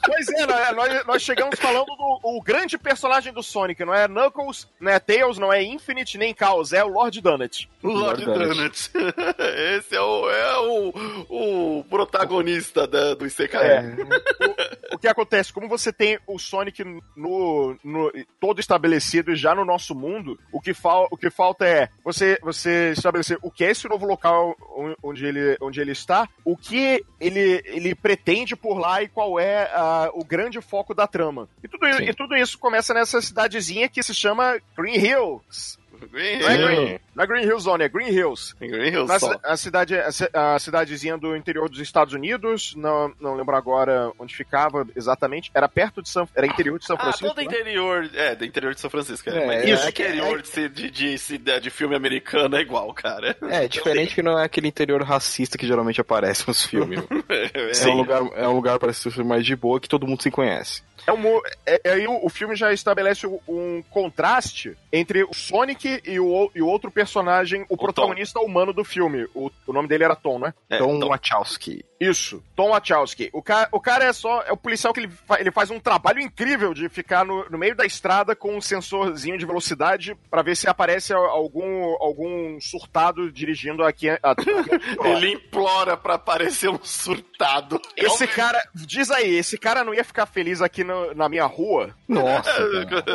Pois 0.07 0.29
É, 0.29 0.73
nós, 0.73 1.07
nós, 1.07 1.23
chegamos 1.23 1.59
falando 1.59 1.87
do 1.87 2.21
o 2.23 2.41
grande 2.43 2.79
personagem 2.79 3.33
do 3.33 3.43
Sonic, 3.43 3.85
não 3.85 3.95
é 3.95 4.07
Knuckles, 4.07 4.69
não 4.81 4.91
é 4.91 4.99
Tails, 4.99 5.39
não 5.39 5.53
é 5.53 5.63
Infinite 5.63 6.17
nem 6.17 6.35
Chaos, 6.37 6.73
é 6.73 6.83
o 6.83 6.89
Lord 6.89 7.21
Donut. 7.21 7.69
O 7.83 7.89
Lord, 7.89 8.25
Lord 8.25 8.49
Donut. 8.49 8.91
Esse 9.77 9.95
é 9.95 10.01
o, 10.01 10.31
é 10.31 10.59
o, 10.59 11.79
o 11.79 11.85
protagonista 11.85 12.87
da, 12.87 13.15
do 13.15 13.27
Isekai. 13.27 13.67
É. 13.67 13.81
o, 13.81 14.95
o, 14.95 14.99
que 14.99 15.09
acontece, 15.09 15.53
como 15.53 15.69
você 15.69 15.93
tem 15.93 16.19
o 16.27 16.39
Sonic 16.39 16.83
no, 17.17 17.77
no, 17.85 18.13
todo 18.41 18.61
estabelecido 18.61 19.35
já 19.35 19.55
no 19.55 19.65
nosso 19.65 19.95
mundo, 19.95 20.39
o 20.53 20.61
que, 20.61 20.73
fal, 20.73 21.09
o 21.11 21.17
que 21.17 21.31
falta 21.31 21.67
é 21.67 21.89
você, 22.07 22.39
você 22.41 22.93
estabelecer 22.93 23.37
o 23.43 23.51
que 23.51 23.65
é 23.65 23.73
esse 23.73 23.89
novo 23.89 24.07
local 24.07 24.57
onde 25.03 25.27
ele, 25.27 25.57
onde 25.61 25.81
ele 25.81 25.91
está, 25.91 26.29
o 26.45 26.57
que 26.57 27.05
ele, 27.19 27.61
ele 27.65 27.97
pretende 27.97 28.55
por 28.55 28.79
lá 28.79 29.03
e 29.03 29.09
qual 29.09 29.41
é 29.41 29.69
uh, 29.75 30.21
o 30.21 30.25
grande 30.25 30.61
foco 30.61 30.95
da 30.95 31.09
trama. 31.09 31.49
E 31.65 31.67
tudo, 31.67 31.85
e 31.89 32.15
tudo 32.15 32.37
isso 32.37 32.57
começa 32.61 32.95
nessa 32.95 33.21
cidadezinha 33.21 33.89
que 33.89 34.01
se 34.05 34.15
chama 34.15 34.57
Green 34.77 34.95
Hills. 34.95 35.79
Green 36.11 36.39
Não 36.39 36.49
é 36.49 36.57
Green, 36.57 37.01
não 37.15 37.25
é 37.25 37.27
Green 37.27 37.45
Hill 37.45 37.61
Zone, 37.61 37.85
é 37.85 37.89
Green 37.89 38.09
Hills. 38.09 38.55
Green 38.59 38.93
Hills 38.93 39.07
Na. 39.09 39.39
A, 39.43 39.57
cidade, 39.57 39.95
a, 39.95 40.55
a, 40.55 40.59
cidadezinha 40.59 41.17
do 41.17 41.37
interior 41.37 41.69
dos 41.69 41.81
Estados 41.81 42.15
Unidos, 42.15 42.75
não, 42.77 43.13
não 43.21 43.35
lembro 43.35 43.57
agora 43.57 44.11
onde 44.19 44.35
ficava 44.35 44.87
exatamente. 44.95 45.51
Era 45.55 45.69
perto 45.69 46.03
de 46.03 46.09
São... 46.09 46.29
Era 46.35 46.47
interior 46.47 46.79
de 46.79 46.87
São 46.87 46.97
Francisco. 46.97 47.27
Ah, 47.27 47.29
todo 47.29 47.39
né? 47.39 47.45
interior, 47.45 48.11
é, 48.15 48.35
do 48.35 48.45
interior 48.45 48.75
de 48.75 48.81
São 48.81 48.91
Francisco. 48.91 49.31
É, 49.31 49.47
mas 49.47 49.65
isso. 49.65 49.87
É 49.87 49.89
interior 49.89 50.39
é, 50.39 50.69
de, 50.69 50.91
de, 50.91 51.39
de, 51.39 51.61
de, 51.61 51.71
filme 51.71 51.97
americano 51.97 52.57
é 52.57 52.61
igual, 52.61 52.93
cara. 52.93 53.37
É, 53.43 53.67
diferente 53.69 54.15
que 54.15 54.23
não 54.23 54.39
é 54.39 54.45
aquele 54.45 54.69
interior 54.69 55.03
racista 55.03 55.57
que 55.57 55.67
geralmente 55.67 56.01
aparece 56.01 56.47
nos 56.47 56.65
filmes. 56.65 57.01
é, 57.29 57.89
um 57.89 57.97
lugar, 57.97 58.23
é 58.35 58.49
um 58.49 58.55
lugar 58.55 58.79
para 58.79 58.93
ser 58.93 59.25
mais 59.25 59.45
de 59.45 59.57
boa 59.57 59.81
que 59.81 59.89
todo 59.89 60.07
mundo 60.07 60.23
se 60.23 60.31
conhece. 60.31 60.83
É 61.07 61.13
um, 61.13 61.41
é, 61.65 61.81
é, 61.85 62.09
o, 62.09 62.27
o 62.27 62.29
filme 62.29 62.57
já 62.57 62.73
estabelece 62.73 63.27
um 63.47 63.83
contraste 63.91 64.77
entre 64.93 65.23
o 65.23 65.33
Sonic 65.33 65.86
e 66.05 66.21
o, 66.21 66.51
e 66.55 66.63
o 66.63 66.67
outro 66.67 66.91
personagem, 66.91 67.63
o, 67.69 67.75
o 67.75 67.77
protagonista 67.77 68.41
Tom. 68.41 68.47
humano 68.47 68.73
do 68.73 68.85
filme. 68.85 69.27
O, 69.35 69.51
o 69.67 69.73
nome 69.73 69.89
dele 69.89 70.05
era 70.05 70.17
Tom, 70.17 70.39
né? 70.39 70.55
É, 70.69 70.79
Tom, 70.79 70.99
Tom 70.99 71.09
Wachowski. 71.09 71.85
Isso, 71.99 72.43
Tom 72.55 72.71
Wachowski. 72.71 73.31
O 73.33 73.43
cara, 73.43 73.69
o 73.73 73.81
cara 73.81 74.05
é 74.05 74.13
só. 74.13 74.43
É 74.43 74.53
o 74.53 74.57
policial 74.57 74.93
que 74.93 75.01
ele, 75.01 75.09
fa, 75.09 75.41
ele 75.41 75.51
faz 75.51 75.71
um 75.71 75.81
trabalho 75.81 76.21
incrível 76.21 76.75
de 76.75 76.89
ficar 76.89 77.25
no, 77.25 77.49
no 77.49 77.57
meio 77.57 77.75
da 77.75 77.87
estrada 77.87 78.37
com 78.37 78.57
um 78.57 78.61
sensorzinho 78.61 79.39
de 79.39 79.47
velocidade 79.47 80.15
para 80.31 80.43
ver 80.43 80.57
se 80.57 80.69
aparece 80.69 81.15
algum, 81.15 81.97
algum 82.01 82.61
surtado 82.61 83.33
dirigindo 83.33 83.83
aqui. 83.83 84.11
A, 84.11 84.19
a 84.23 84.35
ele 85.09 85.33
implora 85.33 85.97
para 85.97 86.15
aparecer 86.15 86.69
um 86.69 86.79
surtado. 86.83 87.81
Esse 87.97 88.27
cara. 88.27 88.63
Diz 88.75 89.11
aí, 89.11 89.35
esse 89.35 89.57
cara 89.57 89.83
não 89.83 89.95
ia 89.95 90.05
ficar 90.05 90.27
feliz 90.27 90.61
aqui 90.61 90.85
no, 90.85 91.15
na 91.15 91.29
minha 91.29 91.47
rua? 91.47 91.95
Nossa. 92.07 92.51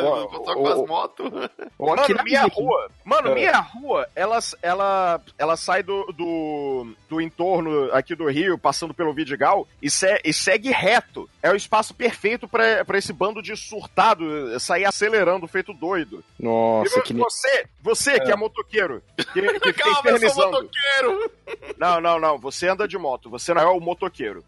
Só 0.44 0.54
com 0.54 0.66
as 0.66 0.88
motos. 0.88 1.30
Mano, 1.78 2.24
minha 2.24 2.46
rua. 2.46 2.90
Mano, 3.04 3.28
é. 3.30 3.34
minha 3.34 3.60
rua, 3.60 4.08
ela, 4.14 4.38
ela, 4.60 5.20
ela 5.38 5.56
sai 5.56 5.82
do, 5.82 6.12
do, 6.12 6.94
do 7.08 7.20
entorno 7.20 7.92
aqui 7.92 8.14
do 8.14 8.28
Rio, 8.28 8.58
passando 8.72 8.94
pelo 8.94 9.12
Vidigal 9.12 9.68
e, 9.82 9.90
se, 9.90 10.18
e 10.24 10.32
segue 10.32 10.70
reto. 10.70 11.28
É 11.42 11.50
o 11.50 11.56
espaço 11.56 11.92
perfeito 11.92 12.48
para 12.48 12.98
esse 12.98 13.12
bando 13.12 13.42
de 13.42 13.54
surtado 13.54 14.58
sair 14.58 14.86
acelerando, 14.86 15.46
feito 15.46 15.74
doido. 15.74 16.24
Nossa, 16.40 16.98
e 16.98 17.02
que 17.02 17.12
Você, 17.12 17.66
você 17.82 18.12
é. 18.12 18.20
que 18.20 18.32
é 18.32 18.36
motoqueiro, 18.36 19.02
que, 19.16 19.24
que 19.60 19.72
Calma, 19.74 20.10
eu 20.10 20.30
sou 20.30 20.50
motoqueiro! 20.50 21.30
Não, 21.76 22.00
não, 22.00 22.18
não. 22.18 22.38
Você 22.38 22.66
anda 22.68 22.88
de 22.88 22.96
moto, 22.96 23.28
você 23.28 23.52
não 23.52 23.60
é 23.60 23.66
o 23.66 23.78
motoqueiro. 23.80 24.42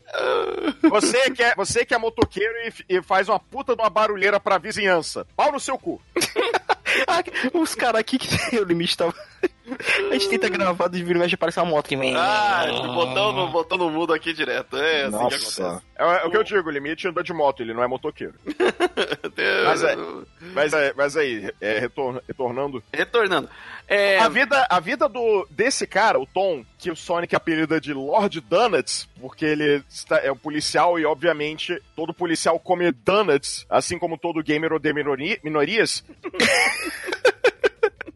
Você 0.89 1.31
que 1.31 1.43
é, 1.43 1.55
você 1.55 1.85
que 1.85 1.93
é 1.93 1.99
motoqueiro 1.99 2.55
e, 2.89 2.97
e 2.97 3.03
faz 3.03 3.29
uma 3.29 3.39
puta 3.39 3.77
de 3.77 3.83
uma 3.83 3.91
barulheira 3.91 4.41
pra 4.41 4.57
vizinhança. 4.57 5.27
Pau 5.37 5.53
no 5.53 5.61
seu 5.61 5.77
cu. 5.77 6.01
Os 7.53 7.75
caras 7.75 8.01
aqui 8.01 8.19
que 8.19 8.29
tem 8.51 8.59
o 8.59 8.65
limite 8.65 8.97
tava. 8.97 9.15
A 10.11 10.13
gente 10.13 10.29
tenta 10.29 10.49
gravar 10.49 10.89
de 10.89 11.03
vir 11.03 11.17
e 11.17 11.35
aparece 11.35 11.59
uma 11.59 11.67
moto 11.67 11.89
que 11.89 11.97
vem. 11.97 12.15
Ah, 12.15 12.67
botando, 12.95 13.49
botando 13.49 13.91
mudo 13.91 14.13
aqui 14.13 14.33
direto. 14.33 14.77
É 14.77 15.05
assim 15.05 15.11
Nossa. 15.11 15.29
que 15.29 15.63
acontece. 15.63 15.85
É, 15.97 16.05
é, 16.05 16.27
o 16.27 16.31
que 16.31 16.37
eu 16.37 16.45
digo, 16.45 16.69
o 16.69 16.73
limite 16.73 17.09
anda 17.09 17.23
de 17.23 17.33
moto, 17.33 17.63
ele 17.63 17.73
não 17.73 17.83
é 17.83 17.87
motoqueiro. 17.87 18.35
mas, 19.65 19.83
é, 19.83 19.97
mas, 20.53 20.73
é, 20.73 20.93
mas 20.95 21.17
aí, 21.17 21.51
é, 21.61 21.79
retor, 21.79 22.23
retornando. 22.27 22.83
Retornando. 22.93 23.49
É... 23.87 24.19
A, 24.19 24.29
vida, 24.29 24.67
a 24.69 24.81
vida 24.81 25.09
do, 25.09 25.47
desse 25.51 25.87
cara, 25.87 26.19
o 26.19 26.27
Tom, 26.27 26.65
que 26.79 26.91
o 26.91 26.97
Sonic 26.97 27.37
apelida 27.37 27.81
de 27.81 27.93
Lord 27.93 28.41
Donuts, 28.41 29.09
porque 29.21 29.45
ele 29.45 29.83
está, 29.89 30.19
é 30.19 30.33
um 30.33 30.37
policial 30.37 30.99
e, 30.99 31.05
obviamente, 31.05 31.81
todo 31.95 32.15
policial 32.15 32.59
come 32.59 32.91
donuts, 32.93 33.67
assim 33.69 33.99
como 33.99 34.19
todo 34.19 34.43
gamer 34.43 34.73
odeia 34.73 34.95
minorias. 35.43 36.05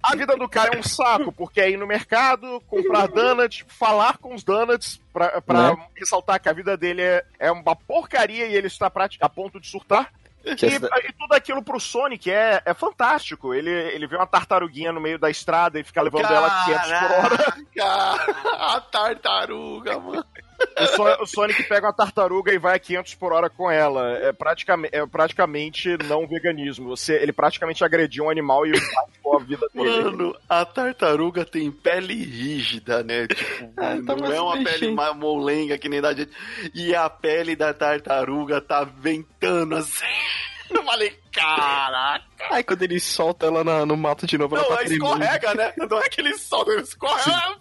A 0.09 0.16
vida 0.16 0.37
do 0.37 0.49
cara 0.49 0.75
é 0.75 0.79
um 0.79 0.83
saco, 0.83 1.31
porque 1.33 1.61
é 1.61 1.71
ir 1.71 1.77
no 1.77 1.87
mercado, 1.87 2.61
comprar 2.66 3.07
donuts, 3.09 3.64
falar 3.68 4.18
com 4.18 4.35
os 4.35 4.42
donuts 4.42 5.01
pra, 5.12 5.40
pra 5.42 5.75
né? 5.75 5.87
ressaltar 5.97 6.40
que 6.40 6.49
a 6.49 6.53
vida 6.53 6.77
dele 6.77 7.03
é, 7.03 7.25
é 7.38 7.53
uma 7.53 7.77
porcaria 7.77 8.47
e 8.47 8.55
ele 8.55 8.66
está 8.68 8.90
a 9.21 9.29
ponto 9.29 9.61
de 9.61 9.68
surtar. 9.68 10.11
E, 10.44 10.51
e, 10.51 11.12
tudo 11.12 11.33
aquilo 11.35 11.62
pro 11.62 11.81
Sonic 11.81 12.31
é, 12.31 12.62
é 12.64 12.73
fantástico. 12.73 13.53
Ele, 13.53 13.71
ele 13.71 14.07
vê 14.07 14.16
uma 14.16 14.27
tartaruguinha 14.27 14.92
no 14.92 15.01
meio 15.01 15.18
da 15.18 15.29
estrada 15.29 15.79
e 15.79 15.85
fica 15.85 16.01
levando 16.01 16.23
Caraca, 16.23 16.71
ela 16.71 16.85
500 16.85 16.99
por 17.01 17.11
hora. 17.12 18.75
A 18.75 18.81
tartaruga, 18.90 19.99
mano. 19.99 20.25
O, 20.81 20.87
so 20.87 21.23
o, 21.23 21.27
Sonic 21.27 21.62
pega 21.64 21.87
uma 21.87 21.92
tartaruga 21.92 22.53
e 22.53 22.59
vai 22.59 22.77
a 22.77 22.79
500 22.79 23.14
por 23.14 23.33
hora 23.33 23.49
com 23.49 23.71
ela. 23.71 24.12
É 24.18 24.33
praticamente, 24.33 24.94
é 24.94 25.07
praticamente 25.07 25.97
não 26.05 26.27
veganismo. 26.27 26.88
Você, 26.88 27.14
ele 27.14 27.33
praticamente 27.33 27.85
agrediu 27.85 28.25
um 28.25 28.31
animal 28.31 28.66
e 28.66 28.73
matou 28.73 29.37
a 29.37 29.38
vida 29.38 29.66
dele. 29.73 30.03
Mano, 30.03 30.37
a 30.49 30.64
tartaruga 30.64 31.44
tem 31.44 31.71
pele 31.71 32.14
rígida, 32.14 33.03
né? 33.03 33.27
Tipo, 33.27 33.73
ah, 33.79 33.99
tá 34.05 34.16
não 34.16 34.33
é 34.33 34.40
uma 34.40 34.64
pele 34.64 34.94
molenga 35.16 35.79
que 35.79 35.88
nem 35.88 36.01
da 36.01 36.12
gente. 36.12 36.31
E 36.75 36.94
a 36.94 37.09
pele 37.09 37.55
da 37.55 37.73
tartaruga 37.73 38.61
tá 38.61 38.85
ventando 38.85 39.77
assim. 39.77 40.05
Eu 40.70 40.85
falei, 40.85 41.18
caraca. 41.33 42.24
Aí 42.50 42.62
quando 42.62 42.83
ele 42.83 43.00
solta 43.00 43.46
ela 43.46 43.64
na, 43.64 43.87
no 43.87 43.96
mato 43.96 44.26
de 44.26 44.37
novo, 44.37 44.57
não, 44.57 44.64
ela 44.64 44.76
tá 44.76 44.85
escorrega, 44.85 45.54
né? 45.54 45.72
Não 45.76 45.98
é 45.98 46.09
que 46.09 46.20
ele 46.20 46.37
solta, 46.37 46.72
ele 46.72 46.83
escorrega. 46.83 47.59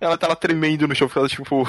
ela 0.00 0.16
tá 0.16 0.28
lá 0.28 0.36
tremendo 0.36 0.86
no 0.86 0.94
chão, 0.94 1.10
ela 1.14 1.28
tipo. 1.28 1.66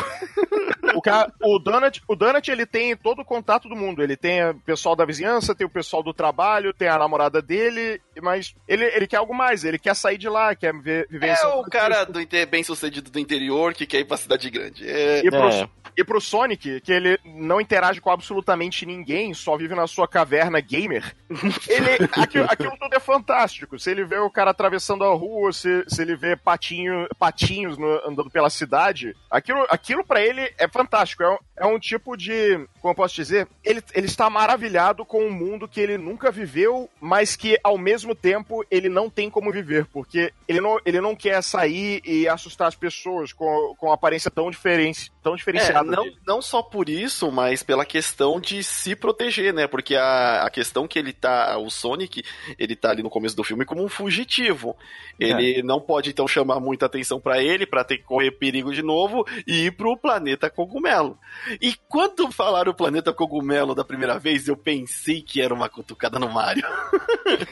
o, 0.96 1.02
cara, 1.02 1.32
o, 1.42 1.60
Donut, 1.60 2.02
o 2.08 2.16
Donut, 2.16 2.50
ele 2.50 2.66
tem 2.66 2.96
todo 2.96 3.22
o 3.22 3.26
contato 3.26 3.68
do 3.68 3.76
mundo. 3.76 4.04
Ele 4.04 4.16
tem 4.16 4.50
o 4.50 4.56
pessoal 4.56 4.96
da 4.96 5.06
vizinhança, 5.06 5.56
tem 5.56 5.66
o 5.66 5.70
pessoal 5.70 6.04
do 6.04 6.14
trabalho, 6.14 6.74
tem 6.74 6.88
a 6.88 6.98
namorada 6.98 7.42
dele, 7.42 8.02
mas 8.22 8.56
ele, 8.68 8.86
ele 8.86 9.08
quer 9.08 9.18
algo 9.18 9.34
mais. 9.34 9.64
Ele 9.64 9.80
quer 9.80 9.96
sair 9.96 10.18
de 10.18 10.28
lá, 10.28 10.56
quer 10.56 10.74
viver, 10.74 11.08
viver 11.10 11.28
é 11.30 11.48
o 11.48 11.64
cara 11.64 12.04
do 12.04 12.20
bem 12.48 12.64
sucedido 12.64 13.12
do 13.12 13.20
interior 13.20 13.74
que 13.74 13.86
quer 13.86 14.00
ir 14.00 14.06
pra 14.06 14.18
cidade 14.18 14.50
grande. 14.50 14.88
É... 14.90 15.26
E, 15.26 15.30
pro, 15.30 15.50
é. 15.50 15.70
e 15.98 16.04
pro 16.04 16.22
Sonic, 16.22 16.82
que 16.82 16.92
ele 16.92 17.20
não 17.24 17.62
interage 17.62 18.02
com 18.02 18.10
absolutamente 18.10 18.86
ninguém, 18.86 19.34
só 19.34 19.58
vive 19.58 19.76
na 19.76 19.88
sua 19.88 20.08
caverna 20.08 20.60
gamer, 20.60 21.16
ele, 21.68 22.10
aquilo, 22.14 22.46
aquilo 22.50 22.78
tudo 22.78 22.96
é 22.96 23.00
fantástico. 23.00 23.80
Se 23.80 23.92
ele 23.92 24.04
vê 24.04 24.18
o 24.18 24.30
cara 24.30 24.52
atravessando 24.52 25.04
a 25.04 25.14
rua, 25.14 25.52
se, 25.54 25.84
se 25.88 26.02
ele 26.02 26.16
vê 26.16 26.36
patinho, 26.36 27.08
patinhos 27.20 27.78
no, 27.78 27.88
andando 28.08 28.30
pela 28.30 28.50
cidade, 28.50 29.16
aquilo, 29.30 29.66
aquilo 29.70 30.04
para 30.04 30.22
ele 30.22 30.52
é 30.58 30.68
fantástico. 30.68 31.24
É 31.24 31.30
um, 31.30 31.38
é 31.58 31.66
um 31.66 31.80
tipo 31.80 32.16
de. 32.16 32.58
Como 32.82 32.92
eu 32.92 32.96
posso 32.96 33.16
dizer? 33.16 33.48
Ele, 33.64 33.82
ele 33.94 34.08
está 34.08 34.30
maravilhado 34.30 35.06
com 35.06 35.24
um 35.24 35.32
mundo 35.32 35.68
que 35.68 35.80
ele 35.80 35.98
nunca 35.98 36.32
viveu, 36.32 36.90
mas 37.00 37.36
que 37.36 37.58
ao 37.64 37.78
mesmo 37.78 38.01
tempo 38.16 38.66
ele 38.70 38.90
não 38.90 39.10
tem 39.10 39.30
como 39.30 39.52
viver, 39.52 39.86
porque 39.86 40.34
ele 40.48 40.60
não, 40.60 40.80
ele 40.86 41.02
não 41.02 41.16
quer 41.16 41.42
sair 41.42 42.02
e 42.06 42.28
assustar 42.28 42.68
as 42.68 42.76
pessoas 42.76 43.34
com, 43.34 43.76
com 43.78 43.92
aparência 43.92 44.32
tão 44.32 44.50
diferente, 44.50 45.12
tão 45.22 45.36
diferenciada. 45.36 45.80
É, 45.80 45.96
não, 45.96 46.06
não 46.26 46.42
só 46.42 46.62
por 46.62 46.90
isso, 46.90 47.32
mas 47.32 47.64
pela 47.64 47.86
questão 47.86 48.40
de 48.40 48.64
se 48.64 48.96
proteger, 48.96 49.54
né? 49.54 49.68
Porque 49.68 49.96
a, 49.96 50.44
a 50.44 50.50
questão 50.50 50.88
que 50.88 50.98
ele 50.98 51.14
tá. 51.14 51.58
O 51.58 51.70
Sonic, 51.70 52.24
ele 52.58 52.76
tá 52.76 52.90
ali 52.90 53.04
no 53.04 53.10
começo 53.10 53.36
do 53.36 53.44
filme 53.44 53.66
como 53.66 53.84
um 53.84 53.90
fugitivo. 53.90 54.76
Ele 55.20 55.60
é. 55.60 55.64
não 55.64 55.80
pode 55.80 56.10
então 56.10 56.28
chamar 56.28 56.60
muita 56.60 56.86
atenção 56.86 57.20
para 57.20 57.42
ele, 57.42 57.66
para 57.66 57.84
ter 57.84 57.98
que 57.98 58.04
correr 58.04 58.32
perigo 58.32 58.74
de 58.74 58.82
novo 58.82 59.26
e 59.46 59.66
ir 59.66 59.72
pro 59.72 59.98
planeta 59.98 60.50
cogumelo. 60.50 61.18
E 61.62 61.76
quando 61.88 62.32
falaram 62.32 62.72
o 62.72 62.76
planeta 62.76 63.14
cogumelo 63.14 63.76
da 63.76 63.84
primeira 63.84 64.18
vez, 64.18 64.48
eu 64.48 64.58
pensei 64.58 65.22
que 65.22 65.42
era 65.42 65.54
uma 65.54 65.70
cutucada 65.70 66.18
no 66.18 66.30
Mario. 66.30 66.66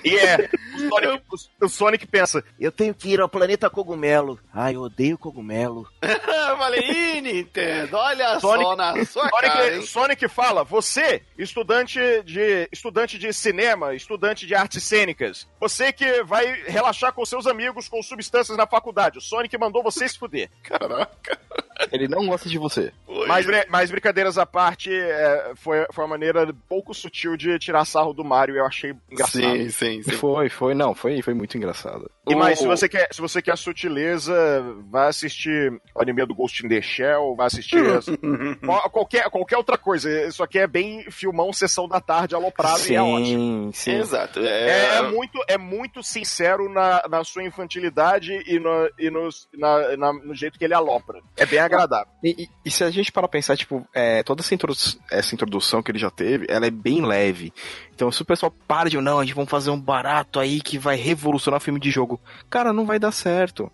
E 0.04 0.16
é, 0.16 0.50
o 0.76 0.90
Sonic, 0.90 1.24
o, 1.62 1.66
o 1.66 1.70
Sonic 1.70 2.08
pensa, 2.08 2.44
eu 2.60 2.72
tenho 2.72 2.94
que 2.94 3.10
ir 3.10 3.22
ao 3.22 3.30
planeta 3.30 3.70
cogumelo. 3.70 4.40
Ai, 4.54 4.76
eu 4.76 4.82
odeio 4.82 5.18
cogumelo. 5.18 5.88
eu 6.02 6.58
falei, 6.58 6.82
ih, 6.82 7.44
Nintendo, 7.60 7.98
olha 7.98 8.40
Sonic, 8.40 8.64
só 8.64 8.76
na 8.76 9.06
sua 9.06 9.30
Sonic, 9.30 9.42
cara. 9.42 9.76
Hein? 9.76 9.82
Sonic 9.82 10.28
fala, 10.28 10.64
você, 10.64 11.24
estudante 11.38 12.00
de, 12.24 12.68
estudante 12.72 13.18
de 13.18 13.32
cinema, 13.34 13.94
estudante 13.94 14.46
de 14.46 14.56
artes 14.56 14.84
cênicas, 14.84 15.48
você 15.60 15.92
que 15.92 16.24
vai 16.24 16.64
relaxar 16.64 17.14
com 17.14 17.26
seus 17.26 17.48
amigos 17.48 17.88
com 17.88 18.02
substâncias 18.02 18.58
na 18.58 18.68
faculdade, 18.68 19.18
o 19.18 19.22
Sonic 19.22 19.58
mandou 19.58 19.84
você 19.84 20.08
se 20.08 20.18
fuder. 20.18 20.50
Caraca. 20.64 21.40
Ele 21.92 22.08
não 22.08 22.26
gosta 22.28 22.50
de 22.50 22.58
você. 22.58 22.92
Mas, 23.28 23.46
mas 23.70 23.92
brincadeiras 23.92 24.38
à 24.38 24.46
parte, 24.46 24.92
é, 24.94 25.52
foi, 25.56 25.86
foi 25.94 26.04
uma 26.04 26.10
maneira 26.12 26.54
pouco 26.68 26.94
sutil 26.94 27.36
de 27.38 27.58
tirar 27.60 27.86
sarro 27.86 28.14
do 28.14 28.24
Mario 28.24 28.56
eu 28.56 28.66
achei 28.66 28.94
engraçado. 29.12 29.42
Sim, 29.42 29.70
sim, 29.70 30.04
sim. 30.04 30.12
Foi, 30.12 30.50
foi, 30.50 30.74
não, 30.74 30.94
foi, 30.96 31.22
foi 31.22 31.34
muito 31.34 31.56
engraçado. 31.58 32.10
E 32.28 32.36
mais, 32.36 32.60
se 32.60 32.68
você, 32.68 32.88
quer, 32.90 33.08
se 33.12 33.22
você 33.22 33.42
quer 33.42 33.58
sutileza, 33.58 34.34
vai 34.90 35.08
assistir 35.08 35.72
o 35.96 36.02
anime 36.02 36.26
do 36.26 36.36
Ghost 36.36 36.66
in 36.66 36.70
the 36.70 36.82
Shell, 36.82 37.36
vai 37.36 37.48
assistir 37.48 37.78
as- 37.96 38.06
qual- 38.66 38.90
qualquer, 38.90 39.30
qualquer 39.30 39.58
outra 39.58 39.78
coisa. 39.78 40.10
Isso 40.28 40.44
aqui 40.44 40.60
é 40.60 40.68
bem 40.68 41.10
filmão, 41.10 41.52
sessão 41.54 41.88
da 41.88 42.00
tarde, 42.00 42.36
aloprado 42.36 42.80
e 42.88 42.96
é 42.96 43.02
ótimo. 43.02 43.26
Sim, 43.26 43.72
sim. 43.74 43.96
Exato. 43.96 44.40
É, 44.40 44.70
É, 44.70 44.96
é 44.98 45.02
muito, 45.04 45.40
é 45.48 45.58
muito 45.58 46.04
sincero 46.04 46.70
na, 46.70 47.04
na 47.10 47.24
sua 47.24 47.44
infantilidade 47.44 48.32
e, 48.48 48.60
no, 48.60 48.90
e 48.98 49.10
nos- 49.10 49.48
na- 49.58 49.98
na- 49.98 50.14
no 50.14 50.34
jeito 50.36 50.58
que 50.58 50.66
ele 50.66 50.74
alopra. 50.74 51.20
É 51.38 51.46
bem 51.46 51.60
agradável. 51.74 52.12
E, 52.24 52.44
e- 52.44 52.50
e 52.66 52.72
se 52.72 52.84
a 52.84 52.90
gente 52.92 53.12
para 53.12 53.28
pensar, 53.28 53.56
tipo, 53.58 53.88
é, 53.94 54.22
toda 54.24 54.42
essa, 54.42 54.54
introdu- 54.54 54.78
essa 55.12 55.34
introdução 55.36 55.82
que 55.82 55.92
ele 55.92 56.00
já 56.00 56.10
teve, 56.12 56.46
ela 56.50 56.66
é 56.66 56.72
bem 56.72 57.06
leve. 57.06 57.54
Então, 58.00 58.14
se 58.14 58.22
o 58.22 58.26
pessoal 58.26 58.50
para 58.66 58.90
de, 58.90 58.98
não, 59.02 59.20
a 59.20 59.26
gente 59.26 59.36
vai 59.36 59.46
fazer 59.46 59.72
um 59.72 59.78
barato 59.78 60.40
aí 60.40 60.62
que 60.62 60.78
vai 60.80 60.96
revolucionar 60.96 61.58
o 61.58 61.62
filme 61.62 61.82
de 61.82 61.92
jogo. 61.92 62.18
Cara, 62.50 62.72
não 62.72 62.86
vai 62.86 62.98
dar 62.98 63.12
certo. 63.12 63.70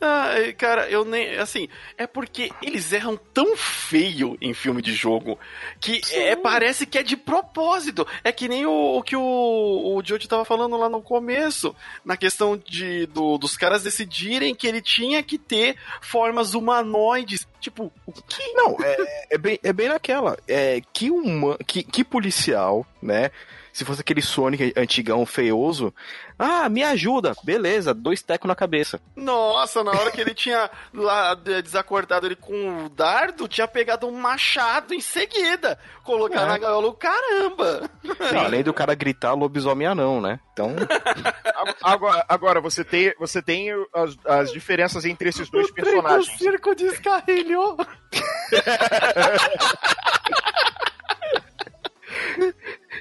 Ah, 0.00 0.30
cara, 0.58 0.90
eu 0.90 1.04
nem. 1.04 1.36
Assim, 1.36 1.68
é 1.96 2.04
porque 2.04 2.50
eles 2.60 2.92
erram 2.92 3.16
tão 3.32 3.56
feio 3.56 4.36
em 4.40 4.52
filme 4.52 4.82
de 4.82 4.92
jogo 4.92 5.38
que 5.78 6.00
é, 6.10 6.34
parece 6.34 6.86
que 6.86 6.98
é 6.98 7.04
de 7.04 7.16
propósito. 7.16 8.04
É 8.24 8.32
que 8.32 8.48
nem 8.48 8.66
o, 8.66 8.96
o 8.98 9.00
que 9.00 9.14
o, 9.14 9.20
o 9.22 10.02
Jojo 10.04 10.26
tava 10.26 10.44
falando 10.44 10.76
lá 10.76 10.88
no 10.88 11.00
começo, 11.00 11.72
na 12.04 12.16
questão 12.16 12.56
de, 12.56 13.06
do- 13.06 13.38
dos 13.38 13.56
caras 13.56 13.84
decidirem 13.84 14.56
que 14.56 14.66
ele 14.66 14.82
tinha 14.82 15.22
que 15.22 15.38
ter 15.38 15.76
formas 16.00 16.54
humanoides. 16.54 17.46
Tipo, 17.62 17.92
o 18.04 18.12
que? 18.12 18.52
Não, 18.54 18.76
é, 18.82 19.26
é 19.30 19.38
bem, 19.38 19.56
é 19.62 19.72
bem 19.72 19.88
naquela. 19.88 20.36
É, 20.48 20.82
que, 20.92 21.12
uma, 21.12 21.56
que, 21.58 21.84
que 21.84 22.02
policial, 22.02 22.84
né? 23.00 23.30
Se 23.72 23.86
fosse 23.86 24.02
aquele 24.02 24.20
Sonic 24.20 24.74
antigão 24.76 25.24
feioso, 25.24 25.94
ah, 26.38 26.68
me 26.68 26.82
ajuda, 26.82 27.32
beleza, 27.42 27.94
dois 27.94 28.20
tecos 28.20 28.46
na 28.46 28.54
cabeça. 28.54 29.00
Nossa, 29.16 29.82
na 29.82 29.92
hora 29.92 30.10
que 30.10 30.20
ele 30.20 30.34
tinha 30.34 30.70
lá 30.92 31.34
de- 31.34 31.62
desacordado 31.62 32.26
ele 32.26 32.36
com 32.36 32.84
o 32.84 32.88
dardo, 32.90 33.48
tinha 33.48 33.66
pegado 33.66 34.06
um 34.06 34.12
machado 34.12 34.92
em 34.92 35.00
seguida. 35.00 35.78
Colocar 36.04 36.42
É. 36.42 36.46
na 36.46 36.58
gaiola, 36.58 36.94
caramba! 36.96 37.88
Não, 38.32 38.40
além 38.44 38.62
do 38.62 38.74
cara 38.74 38.94
gritar 38.94 39.32
lobisomem 39.32 39.86
anão, 39.86 40.20
né? 40.20 40.38
Então, 40.52 40.76
Agora, 41.82 42.24
agora 42.28 42.60
você 42.60 42.84
tem, 42.84 43.14
você 43.18 43.40
tem 43.40 43.70
as, 43.94 44.16
as 44.26 44.52
diferenças 44.52 45.06
entre 45.06 45.30
esses 45.30 45.48
dois 45.48 45.70
personagens. 45.70 46.26
circo 46.36 46.74
descarrilhou. 46.74 47.78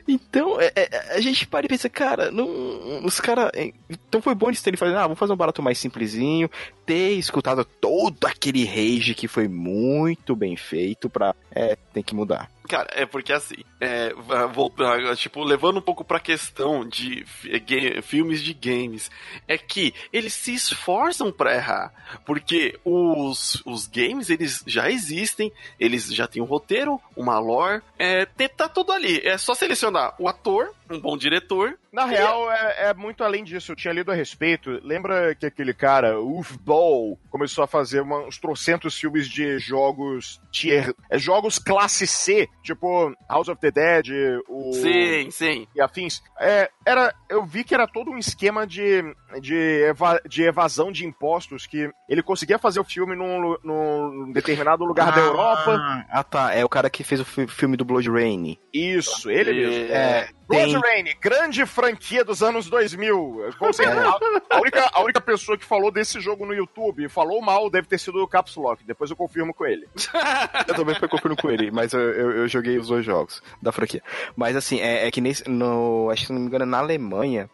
Então, 0.08 0.60
é- 0.60 0.72
é- 0.76 1.16
a 1.16 1.22
gente 1.22 1.48
para 1.48 1.66
e 1.66 1.70
pensa, 1.70 1.90
cara, 1.90 2.32
não, 2.32 3.06
os 3.06 3.20
caras. 3.20 3.52
Então 3.90 4.22
foi 4.22 4.36
bom 4.36 4.48
eles 4.48 4.62
terem 4.62 4.78
falado, 4.78 4.98
ah, 4.98 5.04
vamos 5.04 5.20
fazer 5.20 5.34
um 5.34 5.38
barato 5.38 5.62
mais 5.62 5.78
simplesinho, 5.78 6.50
ter 6.86 7.12
escutado 7.12 7.64
todo 7.64 8.26
aquele 8.26 8.66
rage 8.66 9.14
que 9.14 9.28
foi 9.28 9.48
muito 9.48 10.36
bem 10.36 10.56
feito 10.56 11.10
pra. 11.10 11.36
É, 11.54 11.78
tem 11.94 12.04
que 12.04 12.16
mudar. 12.16 12.50
Cara, 12.68 12.88
é 12.94 13.06
porque 13.06 13.34
assim, 13.34 13.56
é, 13.80 14.14
voltar, 14.54 15.16
tipo, 15.18 15.44
levando 15.44 15.78
um 15.78 15.82
pouco 15.82 16.04
pra 16.06 16.20
questão 16.20 16.88
de 16.88 17.26
fi- 17.26 17.60
ga- 17.60 18.02
filmes 18.02 18.42
de 18.42 18.54
games, 18.54 19.10
é 19.48 19.58
que 19.58 19.94
eles 20.14 20.34
se 20.34 20.54
esforçam 20.54 21.32
pra 21.32 21.56
errar, 21.56 21.92
porque 22.26 22.80
os, 22.86 23.62
os 23.66 23.88
games, 23.88 24.30
eles 24.30 24.64
já 24.68 24.90
existem, 24.90 25.52
eles 25.80 26.14
já 26.14 26.28
têm 26.28 26.42
um 26.42 26.46
roteiro, 26.46 27.02
uma 27.18 27.40
lore, 27.40 27.82
é, 27.98 28.26
tá 28.26 28.70
tudo 28.70 28.92
ali, 28.92 29.20
é 29.26 29.38
só 29.38 29.54
selecionar 29.56 30.14
o 30.20 30.28
ator, 30.30 30.72
um 30.90 31.00
bom 31.00 31.18
diretor, 31.18 31.78
Na 31.92 32.06
real, 32.06 32.50
é, 32.52 32.90
é 32.90 32.94
muito 32.94 33.24
além 33.24 33.44
disso. 33.44 33.72
Eu 33.74 33.76
tinha 33.76 33.94
lido 33.94 34.12
a 34.12 34.16
respeito. 34.16 34.80
Lembra 34.84 35.36
que 35.36 35.46
aquele 35.46 35.74
cara, 35.74 36.20
Uf 36.22 36.58
Ball, 36.60 37.18
começou 37.30 37.64
a 37.64 37.68
fazer 37.68 38.02
uma- 38.02 38.26
uns 38.26 38.38
trocentos 38.38 38.98
filmes 38.98 39.28
de 39.28 39.60
jogos 39.60 40.40
tier, 40.52 40.94
é, 41.10 41.18
jogos 41.20 41.60
classe 41.60 42.08
C, 42.08 42.48
tipo 42.64 43.14
House 43.30 43.50
of 43.50 43.60
the 43.60 43.72
Dead, 43.72 44.08
o 44.48 44.72
sim, 44.74 45.30
sim, 45.32 45.68
e 45.76 45.82
afins. 45.82 46.22
É, 46.40 46.70
era, 46.86 47.14
eu 47.30 47.44
vi 47.46 47.64
que 47.64 47.74
era 47.74 47.86
todo 47.88 48.10
um 48.12 48.18
esquema 48.18 48.66
de, 48.66 49.04
de, 49.42 49.84
eva- 49.84 50.22
de 50.26 50.44
evasão 50.44 50.92
de 50.92 51.06
impostos 51.06 51.68
que 51.68 51.90
ele 52.08 52.24
conseguia 52.24 52.58
fazer 52.58 52.80
o 52.80 52.84
filme 52.86 53.16
num, 53.16 53.58
num 53.64 54.32
determinado 54.32 54.86
lugar 54.86 55.12
da 55.14 55.22
Europa. 55.22 56.06
Ah, 56.10 56.24
tá. 56.24 56.54
É 56.54 56.64
o 56.64 56.70
cara 56.70 56.90
que 56.90 57.04
fez 57.04 57.20
o 57.20 57.26
fi- 57.26 57.48
filme 57.48 57.76
do 57.76 57.84
Blood 57.86 58.10
Rain. 58.10 58.58
Isso, 58.74 59.30
ele 59.30 59.54
mesmo. 59.54 59.94
É, 59.94 60.22
Blood 60.22 60.41
tem- 60.52 60.80
Rain, 60.80 61.06
grande 61.20 61.66
franquia 61.66 62.24
dos 62.24 62.42
anos 62.44 62.70
2000. 62.70 63.52
Com 63.58 63.74
certeza, 63.74 64.02
a, 64.02 64.56
a 64.56 64.60
única, 64.60 64.90
a 64.94 65.02
única 65.04 65.22
pessoa 65.22 65.58
que 65.58 65.66
falou 65.66 65.92
desse 65.92 66.20
jogo 66.20 66.46
no 66.46 66.54
YouTube 66.54 67.06
e 67.06 67.10
falou 67.10 67.42
mal 67.42 67.70
deve 67.70 67.88
ter 67.88 68.00
sido 68.00 68.22
o 68.22 68.28
Caps 68.28 68.56
Lock. 68.56 68.84
Depois 68.84 69.10
eu 69.10 69.16
confirmo 69.16 69.54
com 69.54 69.66
ele. 69.66 69.88
Eu 70.68 70.76
também 70.76 70.96
fui 70.96 71.08
confirmo 71.08 71.36
com 71.36 71.50
ele, 71.50 71.72
mas 71.72 71.94
eu, 71.94 72.00
eu, 72.00 72.32
eu 72.32 72.48
joguei 72.48 72.78
os 72.78 72.88
dois 72.88 73.04
jogos 73.06 73.42
da 73.62 73.72
franquia. 73.72 74.02
Mas 74.36 74.56
assim, 74.56 74.80
é, 74.80 75.08
é 75.08 75.12
que 75.12 75.20
nesse, 75.20 75.50
no, 75.50 76.10
acho 76.12 76.22
que 76.22 76.28
se 76.28 76.34
não 76.34 76.40
me 76.40 76.48
engano, 76.48 76.64
é 76.64 76.68
na 76.68 76.78
Alemanha, 76.80 77.50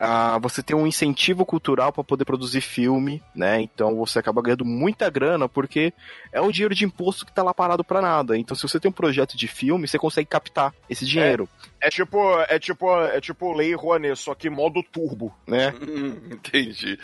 ah, 0.00 0.38
você 0.40 0.62
tem 0.62 0.76
um 0.76 0.86
incentivo 0.86 1.44
cultural 1.44 1.92
para 1.92 2.04
poder 2.04 2.24
produzir 2.24 2.60
filme, 2.60 3.22
né? 3.34 3.60
Então 3.60 3.96
você 3.96 4.18
acaba 4.18 4.40
ganhando 4.42 4.64
muita 4.64 5.08
grana 5.10 5.48
porque 5.48 5.92
é 6.32 6.40
o 6.40 6.52
dinheiro 6.52 6.74
de 6.74 6.84
imposto 6.84 7.24
que 7.26 7.32
tá 7.32 7.42
lá 7.42 7.52
parado 7.54 7.82
para 7.84 8.00
nada. 8.00 8.36
Então 8.36 8.56
se 8.56 8.62
você 8.62 8.78
tem 8.80 8.88
um 8.88 8.92
projeto 8.92 9.36
de 9.36 9.48
filme, 9.48 9.86
você 9.88 9.98
consegue 9.98 10.28
captar 10.28 10.72
esse 10.88 11.04
dinheiro, 11.06 11.48
É 11.80 11.88
tipo, 11.90 12.18
é 12.48 12.58
tipo, 12.58 12.90
é 13.04 13.20
tipo 13.20 13.52
Lei 13.52 13.74
Rouanet, 13.74 14.16
só 14.18 14.34
que 14.34 14.48
modo 14.50 14.82
turbo. 14.82 15.34
né? 15.46 15.72
Entendi. 16.30 16.98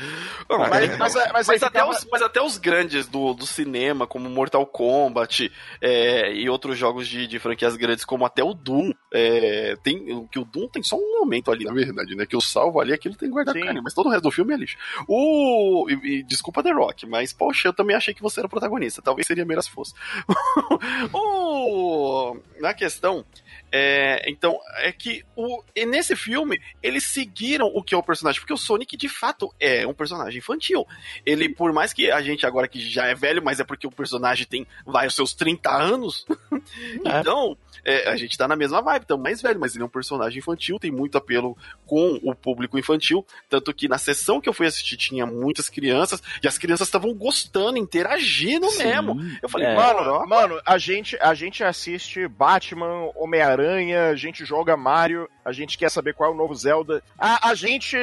Mas, 0.49 0.83
é, 0.83 0.97
mas, 0.97 1.15
mas, 1.15 1.33
Mas 1.33 1.49
aí 1.51 1.57
até, 1.57 1.69
ficava- 1.81 1.91
os, 1.91 2.07
mas 2.11 2.23
até 2.23 2.43
os 2.43 2.59
grandes 2.59 3.07
do, 3.07 3.33
do 3.35 3.47
cinema, 3.47 4.07
como 4.07 4.29
Mortal 4.29 4.67
Kombat 4.67 5.51
é, 5.81 6.33
e 6.35 6.49
outros 6.49 6.77
jogos 6.79 7.07
de, 7.09 7.27
de 7.27 7.39
franquias 7.39 7.77
grandes, 7.77 8.05
como 8.05 8.25
até 8.25 8.43
o 8.43 8.55
Doom, 8.55 8.93
é, 9.13 9.77
tem, 9.83 10.27
que 10.29 10.39
o 10.39 10.45
Doom 10.45 10.69
tem 10.69 10.83
só 10.83 10.97
um 10.97 11.21
momento 11.21 11.51
ali, 11.51 11.65
na 11.65 11.73
verdade, 11.73 12.15
né? 12.15 12.27
Que 12.27 12.37
o 12.37 12.41
salvo 12.41 12.81
ali, 12.85 12.93
aquilo 12.93 13.17
tem 13.17 13.31
guardado 13.31 13.59
Sim. 13.59 13.65
carinho, 13.65 13.83
mas 13.83 13.95
todo 13.95 14.07
o 14.07 14.11
resto 14.11 14.23
do 14.23 14.31
filme 14.31 14.55
é 14.55 14.57
lixo. 14.57 14.77
O, 15.09 15.87
e, 15.89 16.19
e 16.19 16.23
desculpa 16.23 16.63
The 16.63 16.73
Rock, 16.73 17.07
mas 17.07 17.33
poxa, 17.33 17.69
eu 17.69 17.73
também 17.73 17.97
achei 17.97 18.15
que 18.15 18.23
você 18.23 18.41
era 18.41 18.47
o 18.47 18.51
protagonista. 18.51 19.03
Talvez 19.03 19.27
seria 19.27 19.45
melhor 19.45 19.63
se 19.63 19.71
fosse. 19.71 19.95
o, 21.13 22.37
na 22.61 22.73
questão, 22.75 23.25
é, 23.73 24.31
então, 24.31 24.59
é 24.79 24.93
que 24.93 25.25
o, 25.37 25.63
e 25.75 25.85
nesse 25.85 26.15
filme, 26.15 26.61
eles 26.83 27.05
seguiram 27.05 27.67
o 27.67 27.83
que 27.83 27.95
é 27.95 27.99
o 27.99 28.03
personagem, 28.03 28.41
porque 28.41 28.53
o 28.53 28.57
Sonic, 28.57 28.97
de 28.97 29.09
fato, 29.09 29.53
é 29.59 29.87
um 29.87 29.95
personagem 29.95 30.39
infantil. 30.39 30.87
Ele, 31.27 31.49
por 31.49 31.73
mais 31.73 31.93
que 31.93 32.11
a 32.11 32.23
gente 32.23 32.47
agora 32.47 32.69
que 32.69 32.79
já 32.81 33.07
é 33.07 33.15
velho, 33.15 33.43
mas 33.43 33.61
é 33.61 33.65
porque 33.65 33.87
o 33.87 33.91
personagem 33.91 34.47
tem, 34.47 34.67
vai, 34.87 35.07
os 35.07 35.15
seus 35.15 35.35
30 35.35 35.71
anos, 35.71 36.27
É. 37.05 37.21
então, 37.21 37.57
é, 37.85 38.09
a 38.09 38.17
gente 38.17 38.39
tá 38.39 38.47
na 38.47 38.57
mesma 38.57 38.81
vibe, 38.81 39.03
então 39.05 39.19
mais 39.19 39.43
velho, 39.43 39.59
mas 39.61 39.75
ele 39.75 39.83
é 39.83 39.87
um 39.87 39.91
personagem 39.91 40.39
infantil, 40.39 40.79
tem 40.79 40.91
muito 40.91 41.19
apelo 41.19 41.57
com 41.87 42.19
o 42.23 42.35
público 42.35 42.79
infantil, 42.79 43.27
tanto 43.49 43.75
que 43.75 43.89
na 43.89 43.99
sessão 43.99 44.41
que 44.41 44.49
eu 44.49 44.53
fui 44.53 44.67
assistir 44.67 44.97
tinha 44.97 45.27
muitas 45.27 45.69
crianças, 45.69 46.23
e 46.43 46.49
as 46.49 46.57
crianças 46.59 46.87
estavam 46.89 47.13
gostando, 47.15 47.77
interagindo 47.77 48.69
Sim. 48.71 48.85
mesmo. 48.85 49.17
Eu 49.43 49.49
falei, 49.49 49.67
É. 49.67 49.75
mano, 49.75 50.27
Mano, 50.27 50.61
a 50.65 50.79
gente, 50.79 51.17
a 51.21 51.35
gente 51.35 51.63
assiste 51.65 52.27
Batman, 52.29 53.11
Homem-Aranha, 53.45 54.09
a 54.09 54.17
gente 54.17 54.45
joga 54.45 54.77
Mario, 54.77 55.29
a 55.45 55.53
gente 55.53 55.77
quer 55.77 55.91
saber 55.91 56.15
qual 56.15 56.31
é 56.31 56.35
o 56.35 56.37
novo 56.37 56.55
Zelda. 56.55 57.03
A, 57.19 57.51
a 57.51 57.55
gente 57.55 57.97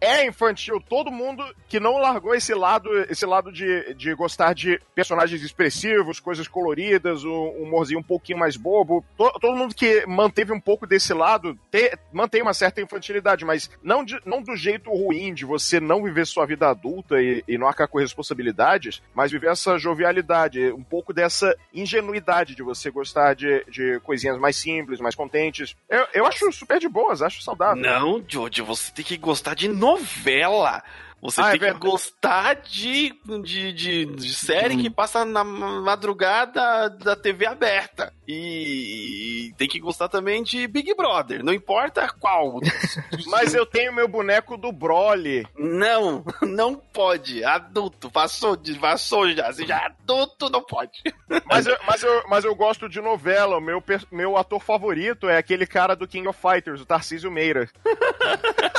é 0.00 0.26
infantil, 0.26 0.80
todo 0.88 1.10
mundo 1.10 1.42
que 1.68 1.80
não 1.80 1.96
largou 1.98 2.34
esse 2.34 2.54
lado, 2.54 2.90
esse 3.10 3.24
lado 3.24 3.50
de, 3.50 3.94
de 3.94 4.14
gostar 4.14 4.54
de 4.54 4.78
personagens 4.94 5.42
expressivos, 5.42 6.20
coisas 6.20 6.46
coloridas, 6.46 7.24
um 7.24 7.48
humorzinho 7.62 8.00
um 8.00 8.02
pouquinho 8.02 8.38
mais 8.38 8.56
bobo. 8.56 9.02
To- 9.16 9.32
todo 9.40 9.56
mundo 9.56 9.74
que 9.74 10.04
manteve 10.06 10.52
um 10.52 10.60
pouco 10.60 10.86
desse 10.86 11.14
lado 11.14 11.58
te- 11.70 11.96
mantém 12.12 12.42
uma 12.42 12.52
certa 12.54 12.80
infantilidade, 12.82 13.44
mas 13.44 13.70
não, 13.82 14.04
de- 14.04 14.20
não 14.26 14.42
do 14.42 14.54
jeito 14.54 14.90
ruim 14.90 15.32
de 15.32 15.44
você 15.46 15.80
não 15.80 16.02
viver 16.02 16.26
sua 16.26 16.44
vida 16.46 16.68
adulta 16.68 17.20
e, 17.22 17.42
e 17.48 17.56
não 17.56 17.66
arcar 17.66 17.88
com 17.88 17.98
responsabilidades, 17.98 19.02
mas 19.14 19.32
viver 19.32 19.50
essa 19.50 19.78
jovialidade, 19.78 20.70
um 20.72 20.82
pouco 20.84 21.12
dessa 21.12 21.56
ingenuidade 21.72 22.54
de 22.54 22.62
você 22.62 22.90
gostar 22.90 23.34
de, 23.34 23.64
de 23.70 23.98
coisinhas 24.00 24.38
mais 24.38 24.56
simples, 24.56 24.81
mais 25.00 25.14
contentes. 25.14 25.76
Eu, 25.88 26.06
eu 26.14 26.26
acho 26.26 26.50
super 26.52 26.78
de 26.78 26.88
boas, 26.88 27.22
acho 27.22 27.42
saudável. 27.42 27.82
Não, 27.82 28.22
Jojo, 28.26 28.64
você 28.64 28.92
tem 28.92 29.04
que 29.04 29.16
gostar 29.16 29.54
de 29.54 29.68
novela. 29.68 30.82
Você 31.22 31.40
Ah, 31.40 31.46
é 31.46 31.50
tem 31.52 31.60
que 31.60 31.64
verdade. 31.66 31.86
gostar 31.88 32.54
de, 32.56 33.14
de, 33.44 33.72
de, 33.72 34.06
de 34.06 34.34
série 34.34 34.76
que 34.76 34.90
passa 34.90 35.24
na 35.24 35.44
madrugada 35.44 36.90
da 36.90 37.14
TV 37.14 37.46
aberta. 37.46 38.12
E, 38.26 39.48
e 39.50 39.54
tem 39.54 39.68
que 39.68 39.78
gostar 39.78 40.08
também 40.08 40.42
de 40.42 40.66
Big 40.66 40.92
Brother, 40.94 41.44
não 41.44 41.52
importa 41.52 42.08
qual. 42.18 42.58
Mas 43.28 43.54
eu 43.54 43.64
tenho 43.64 43.92
meu 43.92 44.08
boneco 44.08 44.56
do 44.56 44.72
Broly. 44.72 45.46
Não, 45.56 46.24
não 46.42 46.74
pode. 46.74 47.44
Adulto, 47.44 48.10
passou, 48.10 48.58
passou 48.80 49.30
já. 49.30 49.52
Se 49.52 49.64
já 49.64 49.76
é 49.80 49.86
adulto, 49.86 50.50
não 50.50 50.62
pode. 50.62 51.02
Mas 51.46 51.66
eu, 51.66 51.76
mas 51.86 52.02
eu, 52.02 52.24
mas 52.28 52.44
eu 52.44 52.54
gosto 52.54 52.88
de 52.88 53.00
novela. 53.00 53.58
O 53.58 53.60
meu, 53.60 53.82
meu 54.10 54.36
ator 54.36 54.60
favorito 54.60 55.28
é 55.28 55.36
aquele 55.36 55.66
cara 55.66 55.94
do 55.94 56.08
King 56.08 56.26
of 56.26 56.38
Fighters, 56.40 56.80
o 56.80 56.86
Tarcísio 56.86 57.30
Meira. 57.30 57.68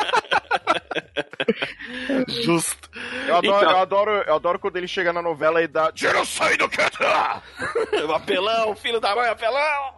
Justo. 2.44 2.90
Eu 3.28 3.38
adoro, 3.38 3.58
Então. 3.58 3.72
eu, 3.72 3.78
adoro, 3.78 4.12
eu 4.12 4.36
adoro 4.36 4.60
quando 4.60 4.78
ele 4.78 4.88
chega 4.88 5.12
na 5.14 5.22
novela 5.22 5.62
e 5.62 5.68
dá. 5.68 5.92
Genocide 5.94 6.68
Kata! 6.70 7.42
apelão, 8.16 8.76
filho 8.76 9.00
da 9.00 9.16
mãe, 9.16 9.30
apelão! 9.30 9.94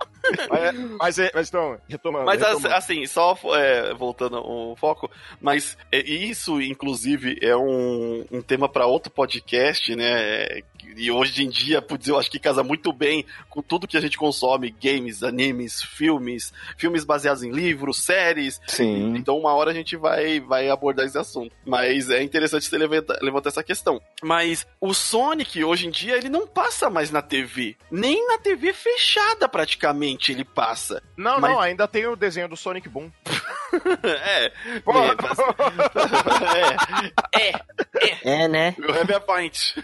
Mas, 0.50 0.76
mas, 1.00 1.20
é- 1.20 1.32
mas 1.34 1.50
então, 1.50 1.78
retomando. 1.88 2.26
Mas 2.26 2.41
retomando. 2.41 2.74
assim, 2.74 3.06
só 3.06 3.38
é, 3.56 3.93
voltando 3.93 4.38
ao 4.38 4.76
foco, 4.76 5.10
mas 5.39 5.78
é, 5.91 6.00
isso, 6.00 6.60
inclusive, 6.62 7.38
é 7.41 7.56
um, 7.56 8.26
um 8.32 8.41
tema 8.41 8.68
para 8.68 8.88
outro 8.88 9.12
podcast, 9.12 9.96
né? 9.96 10.62
E 10.96 11.12
hoje 11.12 11.44
em 11.44 11.50
dia, 11.50 11.82
putz, 11.82 12.08
eu 12.08 12.18
acho 12.18 12.30
que 12.32 12.40
casa 12.40 12.64
muito 12.64 12.92
bem 12.94 13.26
com 13.50 13.62
tudo 13.62 13.88
que 13.88 13.98
a 13.98 14.02
gente 14.02 14.18
consome: 14.18 14.70
games, 14.82 15.24
animes, 15.24 15.82
filmes, 15.82 16.54
filmes 16.78 17.04
baseados 17.04 17.44
em 17.44 17.52
livros, 17.52 17.98
séries. 18.00 18.60
Sim. 18.68 19.16
Então, 19.16 19.38
uma 19.38 19.54
hora 19.54 19.72
a 19.72 19.74
gente 19.74 19.96
vai, 19.96 20.40
vai 20.40 20.70
abordar 20.70 21.06
esse 21.06 21.18
assunto. 21.18 21.54
Mas 21.66 22.10
é 22.10 22.22
interessante 22.24 22.66
você 22.66 22.78
levantar, 22.78 23.18
levantar 23.22 23.50
essa 23.50 23.64
questão. 23.64 24.02
Mas 24.24 24.66
o 24.80 24.94
Sonic, 24.94 25.64
hoje 25.64 25.88
em 25.88 25.92
dia, 25.92 26.18
ele 26.18 26.30
não 26.30 26.48
passa 26.48 26.90
mais 26.90 27.12
na 27.12 27.22
TV. 27.22 27.76
Nem 27.92 28.28
na 28.28 28.38
TV 28.38 28.74
fechada, 28.74 29.48
praticamente, 29.50 30.32
ele 30.32 30.44
passa. 30.44 31.02
Não, 31.18 31.40
mas- 31.40 31.52
não, 31.52 31.60
ainda 31.60 31.88
tem 31.88 32.06
o 32.08 32.16
desenho 32.16 32.48
do 32.48 32.56
Sonic 32.58 32.88
Boom. 32.90 33.12
é. 34.04 34.46
É, 34.46 34.52
mas- 34.86 35.38
é, 37.36 37.50
é, 37.52 38.44
É, 38.44 38.48
né? 38.48 38.76
o 38.78 38.92
Rebel 38.92 39.22
Point. 39.22 39.76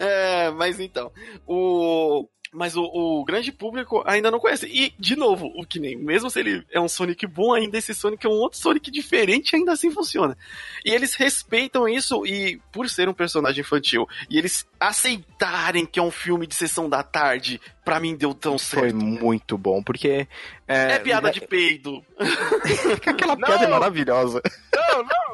é, 0.04 0.50
mas 0.50 0.80
então, 0.80 1.12
o. 1.46 2.26
Mas 2.52 2.74
o, 2.76 2.82
o 2.82 3.24
grande 3.24 3.52
público 3.52 4.02
ainda 4.04 4.28
não 4.28 4.40
conhece. 4.40 4.66
E, 4.66 4.92
de 4.98 5.14
novo, 5.14 5.46
o 5.54 5.64
que 5.64 5.78
nem, 5.78 5.96
mesmo 5.96 6.28
se 6.28 6.40
ele 6.40 6.66
é 6.72 6.80
um 6.80 6.88
Sonic 6.88 7.24
bom, 7.24 7.54
ainda 7.54 7.78
esse 7.78 7.94
Sonic 7.94 8.26
é 8.26 8.28
um 8.28 8.32
outro 8.32 8.58
Sonic 8.58 8.90
diferente, 8.90 9.54
ainda 9.54 9.70
assim 9.70 9.92
funciona. 9.92 10.36
E 10.84 10.90
eles 10.90 11.14
respeitam 11.14 11.88
isso, 11.88 12.26
e 12.26 12.60
por 12.72 12.88
ser 12.88 13.08
um 13.08 13.14
personagem 13.14 13.60
infantil, 13.60 14.04
e 14.28 14.36
eles 14.36 14.66
aceitarem 14.80 15.86
que 15.86 16.00
é 16.00 16.02
um 16.02 16.10
filme 16.10 16.44
de 16.44 16.56
sessão 16.56 16.88
da 16.88 17.04
tarde, 17.04 17.60
pra 17.84 18.00
mim 18.00 18.16
deu 18.16 18.34
tão 18.34 18.58
Foi 18.58 18.80
certo. 18.90 18.96
muito 18.96 19.56
bom, 19.56 19.80
porque. 19.80 20.26
É, 20.66 20.98
piada 20.98 21.30
de 21.30 21.40
peido. 21.42 22.04
Aquela 23.06 23.36
Não. 23.36 23.46
piada 23.46 23.64
é 23.64 23.68
maravilhosa. 23.68 24.42
Não, 24.74 25.04
não. 25.04 25.29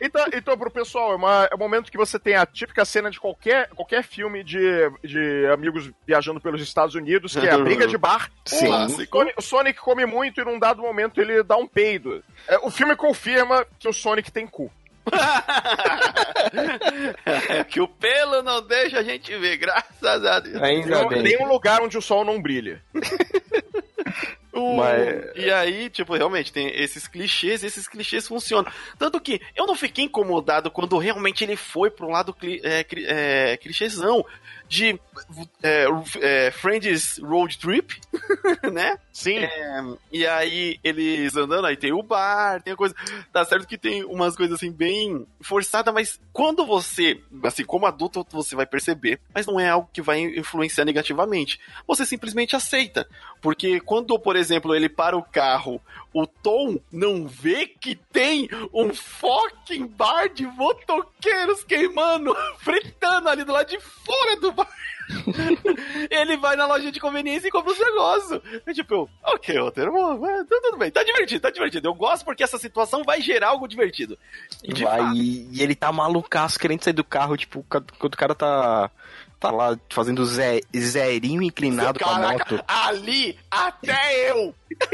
Então, 0.00 0.24
então 0.32 0.58
pro 0.58 0.70
pessoal, 0.70 1.12
é, 1.12 1.16
uma- 1.16 1.48
é 1.50 1.54
o 1.54 1.58
momento 1.58 1.90
que 1.90 1.96
você 1.98 2.18
tem 2.18 2.34
a 2.36 2.44
típica 2.46 2.84
cena 2.84 3.10
de 3.10 3.18
qualquer, 3.18 3.68
qualquer 3.70 4.02
filme 4.02 4.42
de, 4.44 4.60
de 5.02 5.46
amigos 5.52 5.90
viajando 6.06 6.40
pelos 6.40 6.60
Estados 6.60 6.94
Unidos, 6.94 7.32
que 7.34 7.46
é 7.46 7.50
a 7.52 7.58
briga 7.64 7.86
de 7.86 7.96
bar. 7.98 8.30
Sim. 8.44 8.68
O 8.68 8.88
Sonic, 8.88 9.34
o 9.38 9.42
Sonic 9.42 9.80
come 9.80 10.06
muito 10.06 10.40
e 10.40 10.44
num 10.44 10.58
dado 10.58 10.82
momento 10.82 11.20
ele 11.20 11.42
dá 11.42 11.56
um 11.56 11.66
peido. 11.66 12.22
É, 12.48 12.58
o 12.58 12.70
filme 12.70 12.94
confirma 12.96 13.66
que 13.78 13.88
o 13.88 13.92
Sonic 13.92 14.30
tem 14.30 14.46
cu. 14.46 14.70
Que 17.68 17.80
o 17.80 17.88
pelo 17.88 18.42
não 18.42 18.66
deixa 18.66 18.98
a 18.98 19.02
gente 19.02 19.36
ver, 19.36 19.56
graças 19.56 20.02
a 20.24 20.40
Deus. 20.40 20.62
Ainda 20.62 21.02
Não, 21.02 21.08
bem. 21.08 21.22
tem 21.22 21.42
um 21.42 21.48
lugar 21.48 21.80
onde 21.82 21.98
o 21.98 22.02
sol 22.02 22.24
não 22.24 22.40
brilha. 22.40 22.82
Mas- 24.76 25.36
E 25.36 25.50
aí, 25.52 25.90
tipo, 25.90 26.14
realmente 26.16 26.50
tem 26.50 26.68
esses 26.80 27.06
clichês, 27.06 27.62
e 27.62 27.66
esses 27.66 27.86
clichês 27.86 28.26
funcionam. 28.26 28.70
Tanto 28.98 29.20
que 29.20 29.38
eu 29.54 29.66
não 29.66 29.74
fiquei 29.74 30.06
incomodado 30.06 30.70
quando 30.70 30.96
realmente 30.96 31.44
ele 31.44 31.56
foi 31.56 31.90
pro 31.90 32.08
lado 32.08 32.32
cli 32.32 32.60
é, 32.64 32.82
cri 32.82 33.04
é, 33.06 33.58
clichêzão 33.58 34.24
de 34.66 34.98
é, 35.62 35.86
é, 36.20 36.50
Friends 36.50 37.18
Road 37.18 37.58
Trip, 37.58 38.00
né? 38.72 38.98
Sim. 39.12 39.38
E 40.12 40.26
aí 40.26 40.78
eles 40.82 41.36
andando, 41.36 41.66
aí 41.66 41.76
tem 41.76 41.92
o 41.92 42.02
bar, 42.02 42.62
tem 42.62 42.72
a 42.72 42.76
coisa. 42.76 42.94
Tá 43.32 43.44
certo 43.44 43.66
que 43.66 43.78
tem 43.78 44.04
umas 44.04 44.36
coisas 44.36 44.56
assim 44.56 44.70
bem 44.70 45.26
forçadas, 45.40 45.92
mas 45.92 46.20
quando 46.32 46.66
você, 46.66 47.20
assim, 47.44 47.64
como 47.64 47.86
adulto, 47.86 48.26
você 48.30 48.54
vai 48.54 48.66
perceber, 48.66 49.20
mas 49.34 49.46
não 49.46 49.58
é 49.58 49.68
algo 49.68 49.88
que 49.92 50.02
vai 50.02 50.20
influenciar 50.20 50.84
negativamente. 50.84 51.60
Você 51.86 52.04
simplesmente 52.04 52.54
aceita. 52.54 53.08
Porque 53.40 53.80
quando, 53.80 54.18
por 54.18 54.36
exemplo, 54.36 54.74
ele 54.74 54.88
para 54.88 55.16
o 55.16 55.22
carro, 55.22 55.80
o 56.12 56.26
Tom 56.26 56.80
não 56.90 57.26
vê 57.26 57.66
que 57.66 57.94
tem 57.94 58.48
um 58.72 58.92
fucking 58.92 59.86
bar 59.86 60.28
de 60.28 60.46
motoqueiros 60.46 61.62
queimando, 61.64 62.34
fritando 62.58 63.28
ali 63.28 63.44
do 63.44 63.52
lado 63.52 63.68
de 63.68 63.78
fora 63.80 64.36
do 64.36 64.52
bar. 64.52 64.68
ele 66.10 66.36
vai 66.36 66.56
na 66.56 66.66
loja 66.66 66.90
de 66.90 67.00
conveniência 67.00 67.48
e 67.48 67.50
compra 67.50 67.72
os 67.72 67.78
negócios. 67.78 68.40
É 68.66 68.72
tipo, 68.72 68.94
eu, 68.94 69.10
ok, 69.22 69.58
roteiro, 69.58 69.92
é, 70.26 70.44
tudo, 70.44 70.76
bem, 70.76 70.90
tá 70.90 71.02
divertido, 71.02 71.40
tá 71.40 71.50
divertido. 71.50 71.88
Eu 71.88 71.94
gosto 71.94 72.24
porque 72.24 72.42
essa 72.42 72.58
situação 72.58 73.02
vai 73.04 73.20
gerar 73.20 73.48
algo 73.48 73.68
divertido. 73.68 74.18
E 74.62 74.82
Vai, 74.82 75.12
e, 75.14 75.48
e 75.52 75.62
ele 75.62 75.74
tá 75.74 75.92
malucaço 75.92 76.58
querendo 76.58 76.82
sair 76.82 76.92
do 76.92 77.04
carro, 77.04 77.36
tipo, 77.36 77.64
quando 77.68 78.14
o 78.14 78.18
cara 78.18 78.34
tá. 78.34 78.90
Tá 79.38 79.50
lá 79.50 79.78
fazendo 79.90 80.24
ze, 80.24 80.62
zerinho 80.74 81.42
inclinado 81.42 82.00
com 82.00 82.08
a 82.08 82.14
Caraca, 82.14 82.54
moto. 82.56 82.64
ali, 82.66 83.38
até 83.50 84.30
eu! 84.30 84.54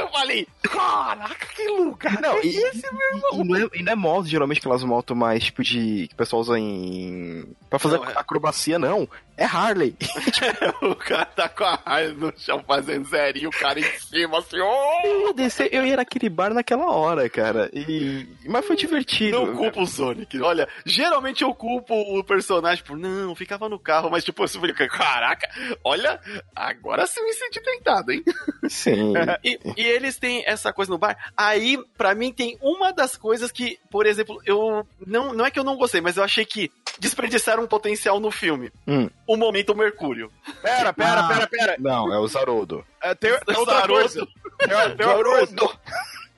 eu 0.00 0.08
falei, 0.08 0.46
caraca, 0.62 1.46
que 1.54 1.68
lugar 1.68 2.20
Não, 2.20 2.36
é 2.38 2.46
e, 2.46 2.56
esse, 2.56 2.82
meu 2.92 3.08
irmão? 3.14 3.30
e 3.32 3.44
não 3.44 3.56
é, 3.56 3.68
e 3.74 3.82
não 3.82 3.92
é 3.92 3.96
moto, 3.96 4.26
geralmente 4.26 4.58
aquelas 4.58 4.82
motos 4.84 5.16
mais 5.16 5.44
tipo 5.44 5.62
de. 5.62 6.06
que 6.08 6.14
o 6.14 6.16
pessoal 6.16 6.40
usa 6.40 6.58
em. 6.58 7.44
pra 7.68 7.78
fazer 7.78 7.98
Não, 7.98 8.04
é- 8.06 8.12
acrobacia, 8.16 8.78
não. 8.78 9.08
É 9.36 9.44
Harley. 9.44 9.96
o 10.82 10.94
cara 10.96 11.24
tá 11.24 11.48
com 11.48 11.64
a 11.64 11.74
raiva 11.84 12.26
no 12.26 12.32
chão 12.38 12.62
fazendo 12.66 13.08
zerinho, 13.08 13.48
o 13.48 13.52
cara 13.52 13.80
em 13.80 13.98
cima, 13.98 14.38
assim, 14.38 14.58
oh! 14.60 15.06
Eu 15.06 15.26
ia 15.28 15.34
descer, 15.34 15.68
eu 15.72 15.86
ia 15.86 15.96
naquele 15.96 16.28
bar 16.28 16.52
naquela 16.52 16.90
hora, 16.90 17.26
cara. 17.28 17.70
E, 17.72 18.26
mas 18.46 18.66
foi 18.66 18.76
divertido. 18.76 19.38
Não 19.46 19.56
culpo 19.56 19.80
o 19.82 19.86
Sonic. 19.86 20.38
Olha, 20.42 20.68
geralmente 20.84 21.42
eu 21.42 21.54
culpo 21.54 21.94
o 21.94 22.22
personagem 22.22 22.84
por, 22.84 22.98
não, 22.98 23.34
ficava 23.34 23.66
no 23.66 23.78
carro, 23.80 24.10
mas 24.10 24.22
tipo, 24.24 24.44
eu 24.44 24.48
falei, 24.48 24.74
caraca, 24.74 25.48
olha, 25.82 26.20
agora 26.54 27.06
sim 27.06 27.22
me 27.24 27.32
senti 27.32 27.60
tentado, 27.60 28.12
hein? 28.12 28.22
Sim. 28.68 29.12
E, 29.42 29.58
e 29.76 29.86
eles 29.86 30.18
têm 30.18 30.42
essa 30.46 30.72
coisa 30.72 30.90
no 30.90 30.98
bar. 30.98 31.16
Aí, 31.36 31.78
pra 31.96 32.14
mim, 32.14 32.32
tem 32.32 32.58
uma 32.60 32.92
das 32.92 33.16
coisas 33.16 33.50
que, 33.50 33.78
por 33.90 34.06
exemplo, 34.06 34.40
eu. 34.44 34.86
Não, 35.06 35.32
não 35.32 35.46
é 35.46 35.50
que 35.50 35.58
eu 35.58 35.64
não 35.64 35.76
gostei, 35.76 36.00
mas 36.00 36.16
eu 36.16 36.22
achei 36.24 36.44
que 36.44 36.70
desperdiçaram 36.98 37.62
um 37.62 37.66
potencial 37.66 38.20
no 38.20 38.30
filme. 38.30 38.70
Hum. 38.86 39.08
O 39.26 39.36
momento 39.36 39.74
Mercúrio. 39.74 40.30
Pera, 40.60 40.92
pera, 40.92 41.20
Ah. 41.20 41.28
pera, 41.28 41.46
pera. 41.46 41.76
Não, 41.78 42.12
é 42.12 42.18
o 42.18 42.26
Zarodo. 42.28 42.84
É, 43.02 43.14
tem, 43.14 43.38
tem 43.40 43.56
outra 43.56 43.86
coisa. 43.86 44.26
Tem, 44.58 44.96
tem 44.96 45.06
uma 45.06 45.14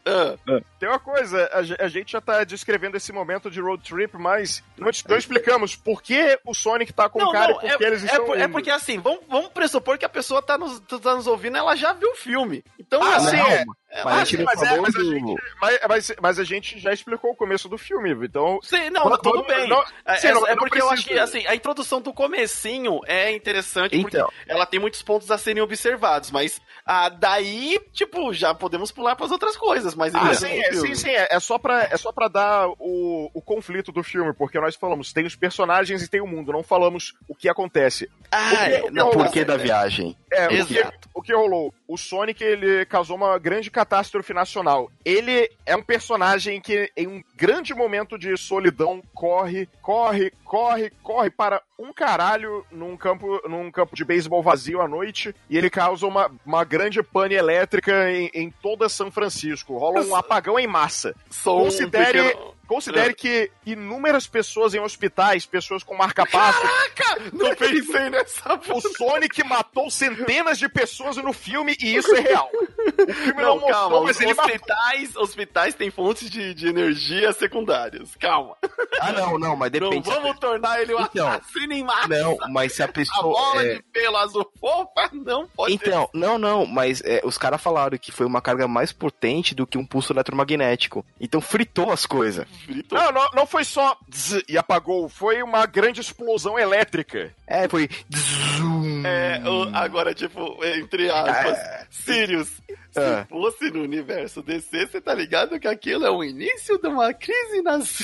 coisa. 0.04 0.38
Ah, 0.48 0.60
Tem 0.78 0.88
uma 0.88 0.98
coisa, 0.98 1.50
a, 1.52 1.84
a 1.84 1.88
gente 1.88 2.12
já 2.12 2.20
tá 2.20 2.42
descrevendo 2.44 2.96
esse 2.96 3.12
momento 3.12 3.50
de 3.50 3.60
road 3.60 3.82
trip, 3.82 4.16
mas 4.18 4.62
não, 4.76 4.88
não 5.08 5.16
explicamos 5.16 5.76
por 5.76 6.02
que 6.02 6.38
o 6.44 6.52
Sonic 6.54 6.92
tá 6.92 7.08
com 7.08 7.22
o 7.22 7.30
cara 7.32 7.52
não, 7.52 7.58
e 7.62 7.68
por 7.70 7.78
que 7.78 7.84
é, 7.84 7.86
eles 7.86 8.02
é, 8.02 8.06
estão 8.06 8.24
por- 8.26 8.38
é 8.38 8.48
porque 8.48 8.70
assim, 8.70 8.98
vamos, 8.98 9.20
vamos 9.28 9.48
pressupor 9.50 9.96
que 9.98 10.04
a 10.04 10.08
pessoa 10.08 10.42
tá 10.42 10.58
nos, 10.58 10.80
tá 10.80 11.14
nos 11.14 11.26
ouvindo, 11.26 11.56
ela 11.56 11.76
já 11.76 11.92
viu 11.92 12.10
o 12.10 12.16
filme. 12.16 12.64
Então, 12.78 13.02
Ah, 13.02 13.16
assim, 13.16 13.36
não, 13.36 13.64
é, 13.92 14.04
Mas 14.04 14.14
a 14.14 14.18
gente 14.24 14.30
sim, 14.30 14.36
não 14.38 14.44
mas 14.46 14.62
é, 14.62 14.80
mas 14.80 14.94
a 14.96 14.98
do. 14.98 15.04
gente- 15.14 15.42
Mas, 15.60 15.78
mas, 15.88 16.12
mas 16.20 16.38
a 16.38 16.44
gente 16.44 16.78
já 16.78 16.92
explicou 16.92 17.30
o 17.32 17.36
começo 17.36 17.68
do 17.68 17.76
filme, 17.76 18.12
então... 18.26 18.58
Sim, 18.62 18.88
não, 18.90 19.02
Quando- 19.02 19.18
tudo 19.20 19.44
bem. 19.44 19.68
não- 19.68 19.84
É, 20.04 20.16
sim, 20.16 20.28
é- 20.28 20.32
não- 20.32 20.46
é 20.46 20.56
porque 20.56 20.80
eu 20.80 20.88
acho 20.90 21.04
que 21.04 21.18
assim, 21.18 21.46
a 21.46 21.54
introdução 21.54 22.00
do 22.00 22.12
comecinho 22.12 23.00
é 23.06 23.30
interessante 23.32 24.00
porque 24.00 24.16
Então. 24.16 24.30
ela 24.48 24.64
tem 24.66 24.80
muitos 24.80 25.02
pontos 25.02 25.30
a 25.30 25.36
serem 25.38 25.62
observados, 25.62 26.30
mas 26.30 26.60
ah, 26.86 27.08
daí, 27.08 27.78
tipo, 27.92 28.32
já 28.32 28.54
podemos 28.54 28.90
pular 28.90 29.14
para 29.14 29.26
as 29.26 29.32
outras 29.32 29.56
coisas, 29.56 29.94
mas 29.94 30.14
Ah, 30.14 30.34
sim, 30.34 30.60
é, 30.60 30.72
sim, 30.72 30.94
sim, 30.94 31.10
é, 31.10 31.28
é 31.30 31.38
só 31.40 31.58
pra, 31.58 31.84
é 31.90 31.96
só 31.96 32.10
pra 32.10 32.28
dar 32.28 32.68
o, 32.78 33.30
o 33.34 33.42
conflito 33.42 33.92
do 33.92 34.02
filme, 34.02 34.32
porque 34.32 34.58
nós 34.58 34.74
falamos, 34.74 35.12
tem 35.12 35.26
os 35.26 35.36
personagens 35.36 36.02
e 36.02 36.08
tem 36.08 36.20
o 36.20 36.26
mundo, 36.26 36.50
não 36.52 36.62
falamos 36.62 37.12
o 37.28 37.34
que 37.34 37.48
acontece. 37.48 38.10
Ah, 38.30 38.50
O 38.52 38.56
que- 38.56 38.56
é, 38.56 38.80
o 38.80 38.84
que 38.84 38.90
não, 38.90 39.06
rolou? 39.10 39.24
Por 39.24 39.32
que 39.32 39.44
da 39.44 39.56
viagem? 39.56 40.16
É, 40.32 40.46
o 40.46 40.48
que, 40.66 40.78
Exato. 40.78 41.08
o 41.14 41.22
que 41.22 41.34
rolou? 41.34 41.72
O 41.92 41.98
Sonic, 41.98 42.42
ele 42.42 42.86
causou 42.86 43.18
uma 43.18 43.38
grande 43.38 43.70
catástrofe 43.70 44.32
nacional. 44.32 44.90
Ele 45.04 45.46
é 45.66 45.76
um 45.76 45.82
personagem 45.82 46.58
que, 46.58 46.90
em 46.96 47.06
um 47.06 47.22
grande 47.36 47.74
momento 47.74 48.18
de 48.18 48.34
solidão, 48.34 49.02
corre, 49.12 49.68
corre, 49.82 50.32
corre, 50.42 50.90
corre 51.02 51.28
para 51.28 51.62
um 51.82 51.92
caralho 51.92 52.64
num 52.70 52.96
campo, 52.96 53.40
num 53.48 53.70
campo 53.70 53.94
de 53.96 54.04
beisebol 54.04 54.42
vazio 54.42 54.80
à 54.80 54.88
noite, 54.88 55.34
e 55.50 55.56
ele 55.58 55.68
causa 55.70 56.06
uma, 56.06 56.30
uma 56.46 56.64
grande 56.64 57.02
pane 57.02 57.34
elétrica 57.34 58.10
em, 58.10 58.30
em 58.32 58.50
toda 58.62 58.88
São 58.88 59.10
Francisco. 59.10 59.76
Rola 59.76 60.00
um 60.02 60.14
apagão 60.14 60.58
em 60.58 60.66
massa. 60.66 61.14
Só 61.30 61.58
um 61.58 61.64
Considere, 61.64 62.22
pequeno- 62.22 62.54
considere 62.66 63.14
que 63.14 63.50
inúmeras 63.66 64.26
pessoas 64.26 64.74
em 64.74 64.80
hospitais, 64.80 65.44
pessoas 65.44 65.82
com 65.82 65.94
marca-passo. 65.96 66.60
Caraca! 66.94 67.30
Não 67.32 67.54
pensei 67.56 68.10
nessa 68.10 68.54
O 68.54 68.80
Sonic 68.80 69.42
matou 69.44 69.90
centenas 69.90 70.58
de 70.58 70.68
pessoas 70.68 71.16
no 71.16 71.32
filme 71.32 71.76
e 71.80 71.96
isso 71.96 72.14
é 72.14 72.20
real. 72.22 72.48
O 72.52 73.12
filme 73.12 73.42
não, 73.42 73.56
Não, 73.60 73.66
calma, 73.68 74.00
mostrou, 74.00 74.04
mas 74.04 74.16
os 74.16 74.22
ele 74.22 74.34
matou. 74.34 74.54
hospitais, 74.54 75.16
hospitais 75.16 75.74
têm 75.74 75.90
fontes 75.90 76.30
de, 76.30 76.54
de 76.54 76.68
energia 76.68 77.32
secundárias. 77.32 78.14
Calma. 78.16 78.56
Ah, 79.00 79.12
não, 79.12 79.38
não, 79.38 79.56
mas 79.56 79.70
Não 79.72 79.80
depende. 79.90 80.08
vamos 80.08 80.38
tornar 80.38 80.80
ele 80.80 80.94
um 80.94 81.00
Então, 81.02 81.28
assassino 81.28 81.71
Não, 82.08 82.36
mas 82.50 82.72
se 82.74 82.82
a 82.82 82.86
A 82.86 82.88
pessoa. 82.88 83.22
bola 83.22 83.64
é, 83.64 83.74
de 83.76 83.82
pelo 83.84 84.16
azul 84.18 84.50
fofa 84.60 85.10
não 85.12 85.46
pode 85.48 85.72
Então, 85.74 86.08
não, 86.12 86.38
não, 86.38 86.66
mas 86.66 87.00
é, 87.04 87.20
os 87.24 87.38
caras 87.38 87.60
falaram 87.60 87.96
que 87.98 88.12
foi 88.12 88.26
uma 88.26 88.40
carga 88.42 88.68
mais 88.68 88.92
potente 88.92 89.54
do 89.54 89.66
que 89.66 89.78
um 89.78 89.84
pulso 89.86 90.12
eletromagnético. 90.12 91.04
Então 91.20 91.40
fritou 91.40 91.90
as 91.90 92.04
coisas. 92.06 92.46
ser 92.48 92.64
frito. 92.66 92.94
Não, 92.94 93.10
não, 93.12 93.28
não 93.34 93.46
foi 93.46 93.64
só 93.64 93.96
zzz 94.12 94.42
e 94.48 94.58
apagou, 94.58 95.08
foi 95.08 95.42
uma 95.42 95.64
grande 95.66 96.00
explosão 96.00 96.58
elétrica. 96.58 97.32
É, 97.46 97.68
foi. 97.68 97.88
Zoom. 98.14 99.02
É, 99.04 99.40
agora, 99.74 100.14
tipo, 100.14 100.62
entre 100.64 101.10
aspas, 101.10 101.58
É. 101.58 101.86
Sirius, 101.90 102.48
se 102.48 102.98
Ah. 102.98 103.26
fosse 103.28 103.70
no 103.70 103.82
universo 103.82 104.42
DC, 104.42 104.86
você 104.86 105.00
tá 105.00 105.14
ligado 105.14 105.58
que 105.60 105.68
aquilo 105.68 106.04
é 106.06 106.10
o 106.10 106.22
início 106.24 106.78
de 106.78 106.88
uma 106.88 107.12
crise 107.12 107.62
nas... 107.62 108.00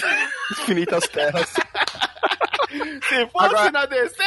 Infinitas 0.52 1.06
terras. 1.08 1.52
Se 2.68 3.26
fosse 3.28 3.46
Agora- 3.46 3.70
na 3.70 3.86
DC, 3.86 4.22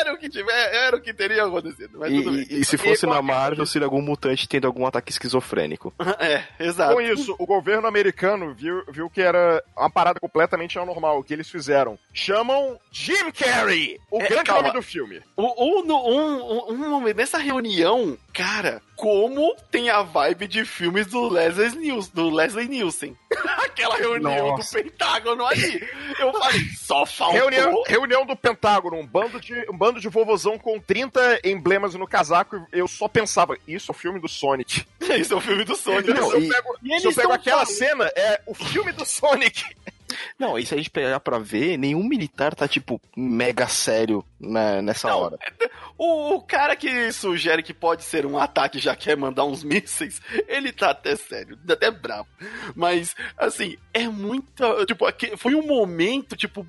era 0.00 0.12
o 0.12 0.18
que 0.18 0.28
tiver, 0.28 0.74
era 0.74 0.96
o 0.96 1.00
que 1.00 1.12
teria 1.14 1.44
acontecido. 1.44 1.98
Mas 1.98 2.12
E, 2.12 2.16
tudo 2.22 2.36
bem. 2.36 2.46
e- 2.50 2.60
e 2.60 2.64
se 2.64 2.76
fosse 2.76 3.06
E- 3.06 3.08
na 3.08 3.22
Marvel, 3.22 3.64
seria 3.66 3.86
algum 3.86 4.02
mutante 4.02 4.48
tendo 4.48 4.66
algum 4.66 4.86
ataque 4.86 5.10
esquizofrênico. 5.12 5.92
É, 6.20 6.42
exato. 6.58 6.94
Com 6.94 7.00
isso, 7.00 7.34
o 7.38 7.46
governo 7.46 7.86
americano 7.86 8.52
viu, 8.54 8.82
viu 8.90 9.08
que 9.08 9.20
era 9.22 9.62
uma 9.76 9.88
parada 9.90 10.18
completamente 10.20 10.78
anormal. 10.78 11.18
O 11.18 11.22
que 11.24 11.32
eles 11.32 11.48
fizeram? 11.48 11.98
Chamam 12.12 12.78
Jim 12.90 13.30
Carrey, 13.30 13.98
o 14.10 14.20
É, 14.20 14.28
grande 14.28 14.44
calma. 14.44 14.62
nome 14.62 14.74
do 14.74 14.82
filme. 14.82 15.22
Um, 15.36 15.44
um, 15.44 16.72
um 16.72 16.76
momento, 16.90 17.16
nessa 17.16 17.38
reunião, 17.38 18.16
cara, 18.34 18.82
como 18.96 19.54
tem 19.70 19.90
a 19.90 20.02
vibe 20.02 20.46
de 20.48 20.64
filmes 20.64 21.06
do 21.06 21.28
Leslie 21.28 21.76
Nielsen, 21.76 22.12
do 22.14 22.30
Leslie 22.30 22.68
Nielsen. 22.68 23.16
Aquela 23.64 23.96
reunião 23.96 24.48
Nossa. 24.56 24.78
do 24.78 24.82
Pentágono 24.84 25.46
ali. 25.46 25.88
Eu 26.18 26.32
falei, 26.32 26.60
só 26.76 27.06
faltou. 27.06 27.38
Reunião, 27.38 27.77
reunião 27.86 28.24
do 28.26 28.34
Pentágono, 28.36 28.96
um 28.96 29.06
bando, 29.06 29.40
de, 29.40 29.54
um 29.70 29.76
bando 29.76 30.00
de 30.00 30.08
vovozão 30.08 30.58
com 30.58 30.78
30 30.80 31.40
emblemas 31.44 31.94
no 31.94 32.06
casaco. 32.06 32.66
Eu 32.72 32.88
só 32.88 33.06
pensava, 33.08 33.56
isso 33.66 33.90
é 33.90 33.94
o 33.94 33.98
filme 33.98 34.18
do 34.20 34.28
Sonic. 34.28 34.84
Esse 35.00 35.32
é 35.32 35.36
o 35.36 35.40
filme 35.40 35.64
do 35.64 35.74
Sonic. 35.76 36.12
Não, 36.12 36.30
se 36.30 36.36
eu 36.36 36.42
e- 36.42 36.48
pego, 36.48 36.78
e 36.82 37.00
se 37.00 37.06
eu 37.06 37.14
pego 37.14 37.32
aquela 37.32 37.64
falando- 37.64 37.78
cena, 37.78 38.04
é 38.16 38.40
o 38.46 38.54
filme 38.54 38.92
do 38.92 39.04
Sonic. 39.04 39.64
Não, 40.38 40.58
e 40.58 40.64
se 40.64 40.74
a 40.74 40.76
gente 40.76 40.90
pegar 40.90 41.20
pra 41.20 41.38
ver, 41.38 41.76
nenhum 41.76 42.02
militar 42.06 42.54
tá, 42.54 42.66
tipo, 42.66 43.00
mega 43.16 43.66
sério 43.66 44.24
né, 44.40 44.80
nessa 44.80 45.08
Não, 45.08 45.18
hora. 45.18 45.38
O, 45.96 46.36
o 46.36 46.42
cara 46.42 46.76
que 46.76 47.10
sugere 47.12 47.62
que 47.62 47.74
pode 47.74 48.04
ser 48.04 48.24
um 48.24 48.38
ataque 48.38 48.78
já 48.78 48.94
quer 48.94 49.16
mandar 49.16 49.44
uns 49.44 49.62
mísseis, 49.64 50.20
ele 50.46 50.72
tá 50.72 50.90
até 50.90 51.16
sério, 51.16 51.58
até 51.68 51.90
bravo. 51.90 52.28
Mas, 52.74 53.14
assim, 53.36 53.76
é 53.92 54.08
muita. 54.08 54.86
Tipo, 54.86 55.06
foi 55.36 55.54
um 55.54 55.66
momento, 55.66 56.36
tipo, 56.36 56.66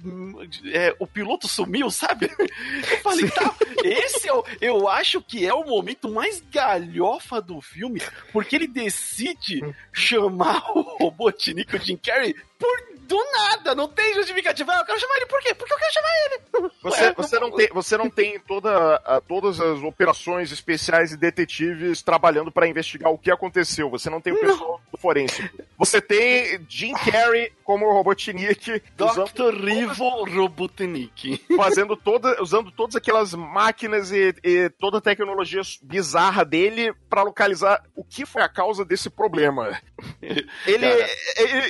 é, 0.73 0.95
o 0.99 1.05
piloto 1.05 1.47
sumiu, 1.47 1.89
sabe? 1.91 2.29
Eu 2.39 2.97
falei, 2.99 3.29
tá, 3.29 3.55
esse 3.83 4.27
é 4.27 4.33
o, 4.33 4.43
eu 4.59 4.87
acho 4.87 5.21
que 5.21 5.45
é 5.45 5.53
o 5.53 5.65
momento 5.65 6.09
mais 6.09 6.41
galhofa 6.51 7.41
do 7.41 7.61
filme, 7.61 8.01
porque 8.31 8.55
ele 8.55 8.67
decide 8.67 9.61
chamar 9.93 10.71
o 10.71 10.81
Robotnik, 10.81 11.75
o 11.75 11.79
Jim 11.79 11.97
Carrey, 11.97 12.35
por 12.57 12.88
do 13.09 13.17
nada, 13.33 13.73
não 13.75 13.87
tem 13.87 14.13
justificativa. 14.13 14.71
Ah, 14.71 14.79
Eu 14.79 14.85
quero 14.85 14.99
chamar 14.99 15.15
ele 15.17 15.25
por 15.25 15.41
quê? 15.41 15.53
Porque 15.55 15.73
eu 15.73 15.77
quero 15.77 15.93
chamar 15.93 16.09
ele. 16.25 16.39
Você, 16.83 17.03
Ué, 17.03 17.13
você, 17.15 17.39
não, 17.39 17.51
tem, 17.51 17.67
você 17.73 17.97
não 17.97 18.09
tem 18.09 18.39
toda, 18.39 18.95
a- 19.05 19.19
todas 19.21 19.59
as 19.59 19.81
operações 19.83 20.49
especiais 20.51 21.11
e 21.11 21.17
detetives 21.17 22.01
trabalhando 22.01 22.51
pra 22.51 22.67
investigar 22.67 23.11
o 23.11 23.17
que 23.17 23.29
aconteceu. 23.31 23.89
Você 23.89 24.09
não 24.09 24.21
tem 24.21 24.31
o 24.33 24.39
pessoal 24.39 24.79
do 24.91 24.97
forense. 24.97 25.49
Você 25.77 25.99
tem 26.01 26.65
Jim 26.69 26.93
Carrey 26.93 27.51
como 27.65 27.85
o 27.85 27.91
Robotnik 27.93 28.81
Dr. 28.95 29.53
Rivo 29.61 30.25
Robotnik. 30.25 31.43
fazendo 31.57 31.95
toda, 31.97 32.41
usando 32.41 32.71
todas 32.71 32.95
aquelas 32.95 33.33
máquinas 33.33 34.11
e, 34.11 34.33
e 34.43 34.69
toda 34.79 34.99
a 34.99 35.01
tecnologia 35.01 35.61
bizarra 35.81 36.45
dele 36.45 36.93
pra 37.09 37.23
localizar 37.23 37.83
o 37.95 38.03
que 38.03 38.25
foi 38.25 38.41
a 38.41 38.49
causa 38.49 38.85
desse 38.85 39.09
problema. 39.09 39.79
Ele, 40.21 40.85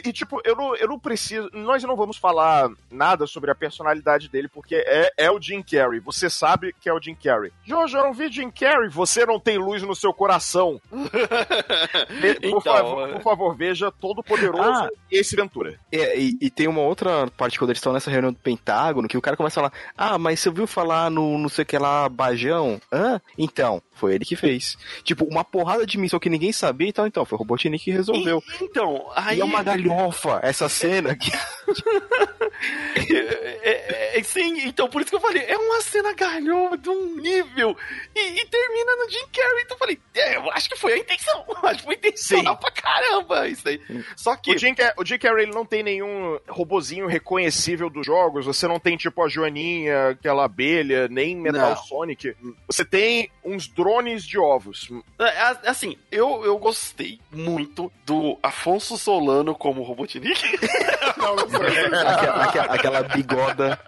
e 0.05 0.11
tipo, 0.13 0.41
eu 0.43 0.55
não, 0.55 0.75
eu 0.75 0.88
não 0.88 0.99
preciso. 0.99 1.49
Nós 1.53 1.84
não 1.84 1.95
vamos 1.95 2.17
falar 2.17 2.69
nada 2.91 3.25
sobre 3.27 3.51
a 3.51 3.55
personalidade 3.55 4.30
dele, 4.30 4.47
porque 4.47 4.75
é, 4.75 5.11
é 5.17 5.32
o 5.32 5.41
Jim 5.41 5.61
Carrey. 5.61 5.99
Você 5.99 6.30
sabe 6.30 6.73
que 6.80 6.89
é 6.89 6.93
o 6.93 7.01
Jim 7.01 7.15
Carrey. 7.15 7.51
Jojo, 7.65 7.97
eu 7.97 8.03
não 8.03 8.13
vi 8.13 8.30
Jim 8.32 8.49
Carrey. 8.51 8.89
Você 8.89 9.25
não 9.25 9.39
tem 9.39 9.57
luz 9.57 9.82
no 9.84 9.95
seu 9.95 10.13
coração. 10.13 10.80
Ve- 12.09 12.36
por, 12.36 12.47
Então, 12.47 12.61
favor, 12.61 13.09
por 13.13 13.21
favor, 13.23 13.55
veja 13.55 13.91
Todo 13.91 14.23
Poderoso 14.23 14.69
Ah. 14.69 14.89
Ace 15.11 15.36
Ventura. 15.36 15.80
É, 15.91 16.17
e, 16.19 16.38
e 16.41 16.49
tem 16.49 16.67
uma 16.67 16.82
outra 16.82 17.27
parte 17.38 17.57
quando 17.57 17.69
eles 17.71 17.80
estão 17.80 17.93
nessa 17.93 18.11
reunião 18.11 18.32
do 18.32 18.39
Pentágono, 18.39 19.07
que 19.07 19.17
o 19.17 19.21
cara 19.21 19.38
começa 19.38 19.59
a 19.59 19.69
falar, 19.69 19.73
ah, 19.97 20.17
mas 20.17 20.39
você 20.39 20.49
ouviu 20.49 20.67
falar 20.67 21.09
no 21.09 21.38
não 21.38 21.49
sei 21.49 21.63
o 21.63 21.65
que 21.65 21.77
lá, 21.77 22.07
Bajão? 22.09 22.80
Hã? 22.91 23.19
Então, 23.38 23.82
foi 23.99 24.15
ele 24.15 24.25
que 24.25 24.35
fez. 24.35 24.77
Tipo, 25.03 25.25
uma 25.25 25.43
porrada 25.43 25.85
de 25.85 25.97
missão 25.97 26.19
que 26.19 26.29
ninguém 26.29 26.51
sabia, 26.51 26.87
então, 26.87 27.05
então, 27.05 27.25
foi 27.25 27.35
o 27.35 27.39
Robotnik 27.39 27.83
que 27.83 27.91
resolveu. 27.91 28.43
Então, 28.61 29.09
aí. 29.15 29.37
E 29.37 29.41
é 29.41 29.45
uma 29.45 29.61
galhofa 29.61 30.39
essa 30.41 30.69
cena 30.69 31.15
que 31.15 31.31
É, 33.09 33.71
é, 33.71 34.19
é, 34.19 34.23
sim, 34.23 34.67
então 34.67 34.89
por 34.89 35.01
isso 35.01 35.09
que 35.09 35.15
eu 35.15 35.21
falei, 35.21 35.43
é 35.43 35.57
uma 35.57 35.81
cena 35.81 36.13
galhofa 36.13 36.77
de 36.77 36.89
um 36.89 37.15
nível 37.15 37.75
e, 38.15 38.41
e 38.41 38.45
termina 38.45 38.95
no 38.97 39.09
Jim 39.09 39.25
Carrey. 39.33 39.63
Então 39.63 39.75
eu 39.75 39.79
falei, 39.79 39.99
é, 40.13 40.35
eu 40.35 40.51
acho 40.51 40.69
que 40.69 40.75
foi 40.75 40.93
a 40.93 40.97
intenção. 40.97 41.45
Acho 41.63 41.79
que 41.79 41.85
foi 41.85 41.95
intencional 41.95 42.57
pra 42.57 42.71
caramba 42.71 43.47
isso 43.47 43.67
aí. 43.67 43.79
Só 44.15 44.35
que. 44.35 44.51
O 44.51 44.57
Jim, 44.57 44.73
o 44.97 45.05
Jim 45.05 45.17
Carrey 45.17 45.43
ele 45.43 45.53
não 45.53 45.65
tem 45.65 45.83
nenhum 45.83 46.39
robozinho 46.47 47.05
reconhecível 47.05 47.89
dos 47.89 48.05
jogos. 48.05 48.45
Você 48.45 48.67
não 48.67 48.79
tem, 48.79 48.97
tipo, 48.97 49.23
a 49.23 49.29
Joaninha, 49.29 50.09
aquela 50.09 50.45
abelha, 50.45 51.07
nem 51.07 51.35
Metal 51.35 51.69
Não. 51.69 51.77
Sonic. 51.77 52.35
Você 52.65 52.83
tem 52.83 53.29
uns 53.43 53.67
drones 53.67 53.88
de 54.25 54.37
ovos. 54.37 54.89
É, 55.19 55.41
a- 55.41 55.59
Assim, 55.67 55.97
eu, 56.11 56.43
eu 56.45 56.57
gostei 56.57 57.19
muito 57.31 57.91
do 58.05 58.37
Afonso 58.43 58.97
Solano 58.97 59.53
como 59.55 59.83
Robotnik. 59.83 60.57
não, 61.17 61.35
não 61.35 61.49
foi. 61.49 61.67
aquela, 61.67 62.43
aquela- 62.43 62.73
aquela 62.73 63.03
bigoda. 63.03 63.79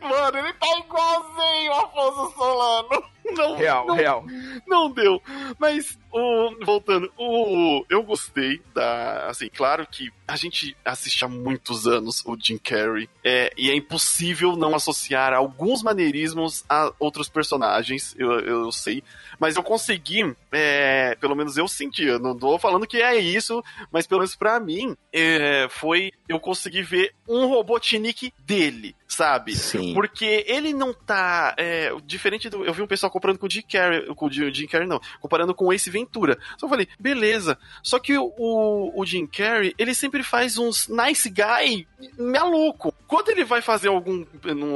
Mano, 0.00 0.38
ele 0.38 0.52
tá 0.54 0.66
igualzinho 0.78 1.70
o 1.72 1.74
Afonso 1.74 2.34
Solano. 2.36 3.04
Não, 3.32 3.56
Real, 3.56 3.86
não, 3.86 3.94
real. 3.94 4.24
não 4.66 4.90
deu. 4.90 5.22
Mas, 5.58 5.98
o, 6.12 6.64
voltando, 6.64 7.12
o, 7.16 7.84
eu 7.90 8.02
gostei 8.02 8.60
da. 8.74 9.26
Assim, 9.28 9.48
claro 9.48 9.86
que 9.86 10.10
a 10.26 10.36
gente 10.36 10.76
assiste 10.84 11.24
há 11.24 11.28
muitos 11.28 11.86
anos 11.86 12.22
o 12.24 12.36
Jim 12.38 12.58
Carrey. 12.58 13.08
É, 13.24 13.52
e 13.56 13.70
é 13.70 13.74
impossível 13.74 14.56
não 14.56 14.74
associar 14.74 15.32
alguns 15.32 15.82
maneirismos 15.82 16.64
a 16.68 16.92
outros 16.98 17.28
personagens, 17.28 18.14
eu, 18.18 18.40
eu 18.40 18.72
sei. 18.72 19.02
Mas 19.38 19.56
eu 19.56 19.62
consegui, 19.62 20.34
é, 20.50 21.14
pelo 21.20 21.36
menos 21.36 21.56
eu 21.56 21.68
senti, 21.68 22.04
eu 22.04 22.18
não 22.18 22.36
tô 22.36 22.58
falando 22.58 22.86
que 22.86 23.00
é 23.00 23.16
isso, 23.16 23.62
mas 23.92 24.06
pelo 24.06 24.20
menos 24.20 24.34
pra 24.34 24.58
mim, 24.58 24.96
é, 25.12 25.66
foi. 25.70 26.12
Eu 26.28 26.40
consegui 26.40 26.82
ver 26.82 27.14
um 27.26 27.46
Robotnik 27.46 28.32
dele, 28.40 28.94
sabe? 29.08 29.56
Sim. 29.56 29.94
Porque 29.94 30.44
ele 30.46 30.74
não 30.74 30.92
tá. 30.92 31.54
é, 31.56 31.90
diferente 32.04 32.50
do. 32.50 32.64
Eu 32.64 32.74
vi 32.74 32.82
um 32.82 32.86
pessoal 32.86 33.10
comparando 33.10 33.38
com 33.38 33.46
o 33.46 33.50
Jim 33.50 33.62
Carrey. 33.62 34.06
Com 34.14 34.26
o 34.26 34.30
Jim 34.30 34.52
Jim 34.52 34.66
Carrey, 34.66 34.86
não. 34.86 35.00
Comparando 35.20 35.54
com 35.54 35.64
o 35.64 35.72
Ace 35.72 35.88
Ventura. 35.88 36.38
Só 36.58 36.68
falei, 36.68 36.86
beleza. 37.00 37.58
Só 37.82 37.98
que 37.98 38.16
o, 38.18 38.32
o, 38.36 39.00
o 39.00 39.06
Jim 39.06 39.26
Carrey, 39.26 39.74
ele 39.78 39.94
sempre 39.94 40.22
faz 40.22 40.58
uns 40.58 40.86
nice 40.88 41.28
guy 41.30 41.88
maluco. 42.18 42.94
Quando 43.06 43.30
ele 43.30 43.44
vai 43.44 43.62
fazer 43.62 43.88
algum, 43.88 44.24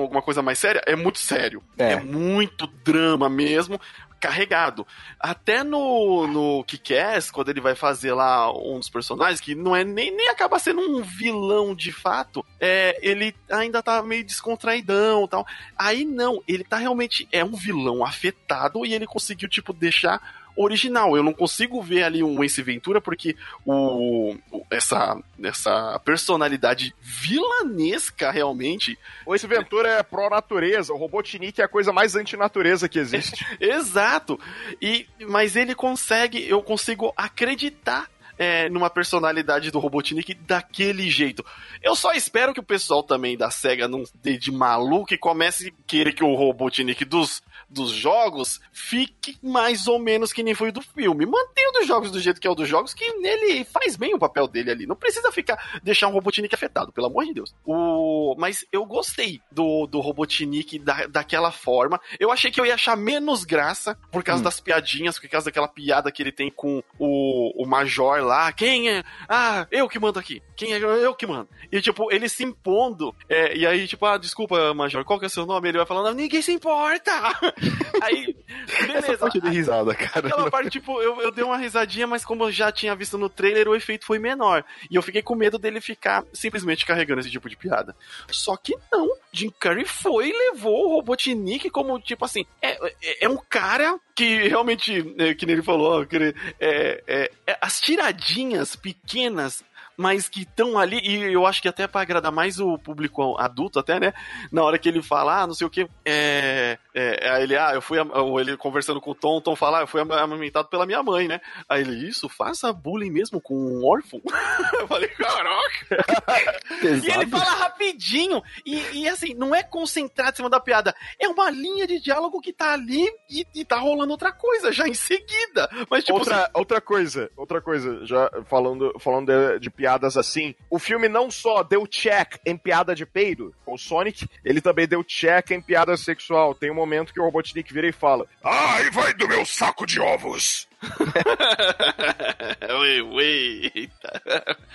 alguma 0.01 0.23
coisa 0.23 0.41
mais 0.41 0.59
séria, 0.59 0.83
é 0.87 0.97
muito 0.97 1.19
sério. 1.19 1.63
É. 1.77 1.93
é 1.93 2.01
muito 2.01 2.67
drama 2.83 3.29
mesmo. 3.29 3.79
Carregado. 4.23 4.87
Até 5.19 5.65
no, 5.65 6.29
no 6.29 6.63
Kick-Ass, 6.63 7.29
quando 7.33 7.49
ele 7.49 7.61
vai 7.61 7.75
fazer 7.75 8.13
lá 8.13 8.53
um 8.57 8.79
dos 8.79 8.89
personagens, 8.89 9.41
que 9.41 9.53
não 9.53 9.75
é 9.75 9.83
nem, 9.83 10.15
nem 10.15 10.29
acaba 10.29 10.61
sendo 10.61 10.81
um 10.81 11.03
vilão 11.03 11.75
de 11.75 11.91
fato, 11.91 12.47
é, 12.61 12.97
ele 13.03 13.35
ainda 13.51 13.83
tá 13.83 14.01
meio 14.01 14.25
descontraidão 14.25 15.27
tal. 15.27 15.45
Aí 15.77 16.05
não, 16.05 16.41
ele 16.47 16.63
tá 16.63 16.77
realmente. 16.77 17.29
É 17.33 17.45
um 17.45 17.57
vilão 17.57 18.05
afetado 18.05 18.87
e 18.87 18.95
ele 18.95 19.07
conseguiu, 19.09 19.49
tipo, 19.49 19.73
deixar 19.73 20.23
original. 20.57 21.17
Eu 21.17 21.23
não 21.23 21.33
consigo 21.33 21.83
ver 21.83 22.03
ali 22.03 22.23
um 22.23 22.43
Ace 22.43 22.63
Ventura 22.63 23.01
porque 23.01 23.37
o, 23.65 24.37
essa, 24.71 25.19
essa 25.43 25.99
personalidade 26.05 26.95
vilanesca 27.01 28.31
realmente. 28.31 28.99
O 29.27 29.35
Ace 29.35 29.47
Ventura 29.47 29.89
é 29.89 30.03
pró-natureza. 30.03 30.93
O 30.93 30.97
Robotnik 30.97 31.61
é 31.61 31.65
a 31.65 31.69
coisa 31.69 31.93
mais 31.93 32.17
antinatureza 32.17 32.89
que 32.89 32.99
existe. 32.99 33.45
Exato. 33.61 34.39
E, 34.81 35.07
mas 35.29 35.57
ele 35.57 35.75
consegue, 35.75 36.47
eu 36.49 36.63
consigo 36.63 37.13
acreditar. 37.17 38.11
É, 38.43 38.69
numa 38.69 38.91
personalidade 38.91 39.71
do 39.71 39.79
Robotnik 39.79 40.35
daquele 40.35 41.09
jeito. 41.09 41.45
Eu 41.81 41.95
só 41.95 42.13
espero 42.13 42.53
que 42.53 42.59
o 42.59 42.65
pessoal 42.65 43.05
também 43.05 43.37
da 43.37 43.53
SEGA 43.53 43.87
não 43.87 44.03
dê 44.17 44.37
de 44.37 44.51
maluco 44.51 45.15
e 45.15 45.19
comece 45.19 45.69
a 45.69 45.87
querer 45.87 46.13
que 46.13 46.25
o 46.25 46.35
Robotnik 46.35 47.05
dos 47.05 47.41
dos 47.73 47.91
jogos 47.91 48.61
fique 48.71 49.39
mais 49.43 49.87
ou 49.87 49.99
menos 49.99 50.33
que 50.33 50.43
nem 50.43 50.55
foi 50.55 50.69
o 50.69 50.73
do 50.73 50.83
filme. 50.83 51.25
Mantenha 51.25 51.71
o 51.71 51.73
dos 51.73 51.87
jogos 51.87 52.11
do 52.11 52.21
jeito 52.21 52.41
que 52.41 52.47
é 52.47 52.51
o 52.51 52.55
dos 52.55 52.69
jogos, 52.69 52.93
que 52.93 53.05
ele 53.05 53.65
faz 53.65 53.97
bem 53.97 54.15
o 54.15 54.19
papel 54.19 54.47
dele 54.47 54.71
ali. 54.71 54.87
Não 54.87 54.95
precisa 54.95 55.33
ficar 55.33 55.81
deixar 55.83 56.09
um 56.09 56.13
Robotnik 56.13 56.55
afetado, 56.55 56.93
pelo 56.93 57.07
amor 57.07 57.25
de 57.25 57.33
Deus. 57.33 57.55
O... 57.65 58.35
Mas 58.39 58.67
eu 58.71 58.85
gostei 58.85 59.41
do, 59.51 59.87
do 59.87 60.01
Robotnik 60.01 60.79
da, 60.79 61.07
daquela 61.07 61.51
forma. 61.51 62.01
Eu 62.21 62.31
achei 62.31 62.51
que 62.51 62.61
eu 62.61 62.67
ia 62.67 62.75
achar 62.75 62.97
menos 62.97 63.45
graça 63.45 63.97
por 64.11 64.23
causa 64.23 64.41
hum. 64.41 64.45
das 64.45 64.61
piadinhas, 64.61 65.19
por 65.19 65.29
causa 65.29 65.47
daquela 65.47 65.69
piada 65.69 66.13
que 66.13 66.23
ele 66.23 66.33
tem 66.33 66.51
com 66.51 66.83
o, 66.99 67.63
o 67.63 67.67
Major 67.67 68.21
lá. 68.33 68.53
Quem 68.53 68.91
é? 68.91 69.03
Ah, 69.29 69.67
eu 69.71 69.89
que 69.89 69.99
mando 69.99 70.19
aqui. 70.19 70.43
Quem 70.57 70.73
é? 70.73 70.79
Eu 70.79 71.15
que 71.15 71.27
mando. 71.27 71.49
E 71.71 71.81
tipo, 71.81 72.11
ele 72.13 72.29
se 72.29 72.43
impondo. 72.45 73.15
É, 73.29 73.57
e 73.57 73.67
aí, 73.67 73.87
tipo, 73.87 74.05
ah, 74.07 74.17
desculpa, 74.17 74.73
Major, 74.75 75.05
qual 75.05 75.19
que 75.19 75.27
é 75.27 75.29
o 75.29 75.31
seu 75.31 75.45
nome? 75.47 75.69
Ele 75.69 75.79
vai 75.79 75.87
falando, 75.87 76.17
ninguém 76.17 76.41
se 76.41 76.53
importa! 76.53 77.13
Aí, 78.03 78.35
beleza. 78.81 79.13
Essa 79.13 79.19
parte 79.19 79.41
de 79.41 79.49
risada, 79.49 79.95
cara. 79.95 80.27
Aquela 80.27 80.51
parte, 80.51 80.71
tipo, 80.71 81.01
eu, 81.01 81.21
eu 81.21 81.31
dei 81.31 81.45
uma 81.45 81.57
risadinha, 81.57 82.07
mas 82.07 82.25
como 82.25 82.45
eu 82.45 82.51
já 82.51 82.73
tinha 82.73 82.97
visto 82.97 83.17
no 83.17 83.29
trailer, 83.29 83.69
o 83.69 83.77
efeito 83.77 84.05
foi 84.05 84.19
menor. 84.19 84.65
E 84.91 84.97
eu 84.97 85.03
fiquei 85.03 85.23
com 85.23 85.37
medo 85.37 85.59
dele 85.59 85.81
ficar 85.81 86.25
simplesmente 86.33 86.85
carregando 86.85 87.21
esse 87.21 87.31
tipo 87.31 87.49
de 87.49 87.57
piada. 87.57 87.95
Só 88.31 88.57
que 88.57 88.77
não. 88.91 89.09
Jim 89.33 89.51
Carrey 89.59 89.85
foi 89.85 90.29
e 90.29 90.51
levou 90.51 90.87
o 90.87 90.95
Robotnik 90.97 91.71
como, 91.71 91.99
tipo 91.99 92.25
assim, 92.25 92.45
é, 92.61 92.73
é, 92.73 93.25
é 93.25 93.29
um 93.29 93.39
cara 93.49 93.99
que 94.15 94.49
realmente, 94.49 95.15
é, 95.19 95.35
que 95.35 95.45
ele 95.47 95.63
falou, 95.63 96.05
que 96.07 96.17
ele, 96.17 96.35
é, 96.61 97.31
as 97.61 97.81
tiradinhas 97.81 98.77
pequenas 98.77 99.65
mas 99.97 100.29
que 100.29 100.43
estão 100.43 100.79
ali, 100.79 100.99
e 101.03 101.33
eu 101.33 101.47
acho 101.47 101.61
que 101.61 101.69
até 101.69 101.87
para 101.87 102.01
agradar 102.01 102.33
mais 102.33 102.59
o 102.59 102.79
público 102.79 103.37
adulto, 103.39 103.79
até, 103.79 104.01
né? 104.01 104.13
Na 104.51 104.63
hora 104.63 104.79
que 104.79 104.89
ele 104.89 105.03
fala, 105.03 105.43
ah, 105.43 105.47
não 105.47 105.55
sei 105.55 105.67
o 105.67 105.71
que, 105.71 105.89
é, 106.05 106.79
é, 106.95 107.29
é 107.29 107.43
ele, 107.43 107.57
ah, 107.57 107.73
eu 107.75 107.83
fui, 107.83 107.99
ou 107.99 108.41
ele 108.41 108.57
conversando 108.57 109.01
com 109.01 109.11
o 109.11 109.15
Tom, 109.15 109.41
Tom 109.41 109.57
fala, 109.57 109.79
ah, 109.79 109.83
eu 109.83 109.87
fui 109.87 110.01
amamentado 110.01 110.69
pela 110.69 110.87
minha 110.87 111.03
mãe, 111.03 111.29
né? 111.29 111.41
Aí 111.69 111.83
ele, 111.83 112.09
isso, 112.09 112.29
faça 112.29 112.73
bullying 112.73 113.11
mesmo 113.11 113.41
com 113.41 113.55
um 113.55 113.87
órfão? 113.87 114.21
eu 114.81 114.89
falei, 114.89 115.09
caraca! 115.09 116.63
e 116.83 117.11
ele 117.11 117.27
fala 117.27 117.45
rapidinho, 117.45 118.43
e, 118.65 119.03
e, 119.03 119.09
assim, 119.09 119.35
não 119.35 119.55
é 119.55 119.63
concentrado 119.63 120.33
em 120.33 120.37
cima 120.37 120.51
da 120.51 120.61
piada, 120.61 120.95
é 121.19 121.29
uma 121.29 121.51
linha 121.51 121.87
de 121.87 122.01
diálogo 122.01 122.41
que 122.41 122.53
tá 122.53 122.73
ali 122.73 123.07
e, 123.29 123.47
e 123.55 123.65
tá 123.65 123.77
rolando 123.77 124.13
outra 124.13 124.33
coisa 124.33 124.73
já 124.73 124.89
em 124.89 124.95
seguida. 124.95 125.69
Mas, 125.91 126.05
tipo, 126.05 126.19
outra, 126.19 126.43
assim... 126.43 126.51
outra 126.55 126.81
coisa, 126.81 127.31
outra 127.37 127.61
coisa, 127.61 128.05
já 128.07 128.31
falando, 128.47 128.93
falando 128.99 129.27
de, 129.27 129.61
de 129.61 129.71
piadas 129.83 130.17
assim, 130.17 130.55
o 130.71 130.79
filme 130.79 131.09
não 131.09 131.29
só 131.29 131.65
deu 131.65 131.89
check 131.89 132.37
em 132.47 132.57
piada 132.57 132.95
de 132.95 133.05
peido, 133.05 133.53
com 133.65 133.75
o 133.75 133.79
Sonic, 133.79 134.29
ele 134.45 134.61
também 134.61 134.87
deu 134.87 135.03
check 135.03 135.51
em 135.51 135.61
piada 135.61 135.97
sexual. 135.97 136.55
Tem 136.55 136.71
uma 136.71 136.83
momento 136.83 137.13
que 137.13 137.21
o 137.21 137.25
Robotnik 137.25 137.73
vira 137.73 137.89
e 137.89 137.93
fala: 137.93 138.27
Ai, 138.45 138.91
vai 138.91 139.15
do 139.15 139.27
meu 139.27 139.47
saco 139.47 139.87
de 139.87 140.01
ovos! 140.01 140.69
ui, 142.81 143.03
ui. 143.03 143.91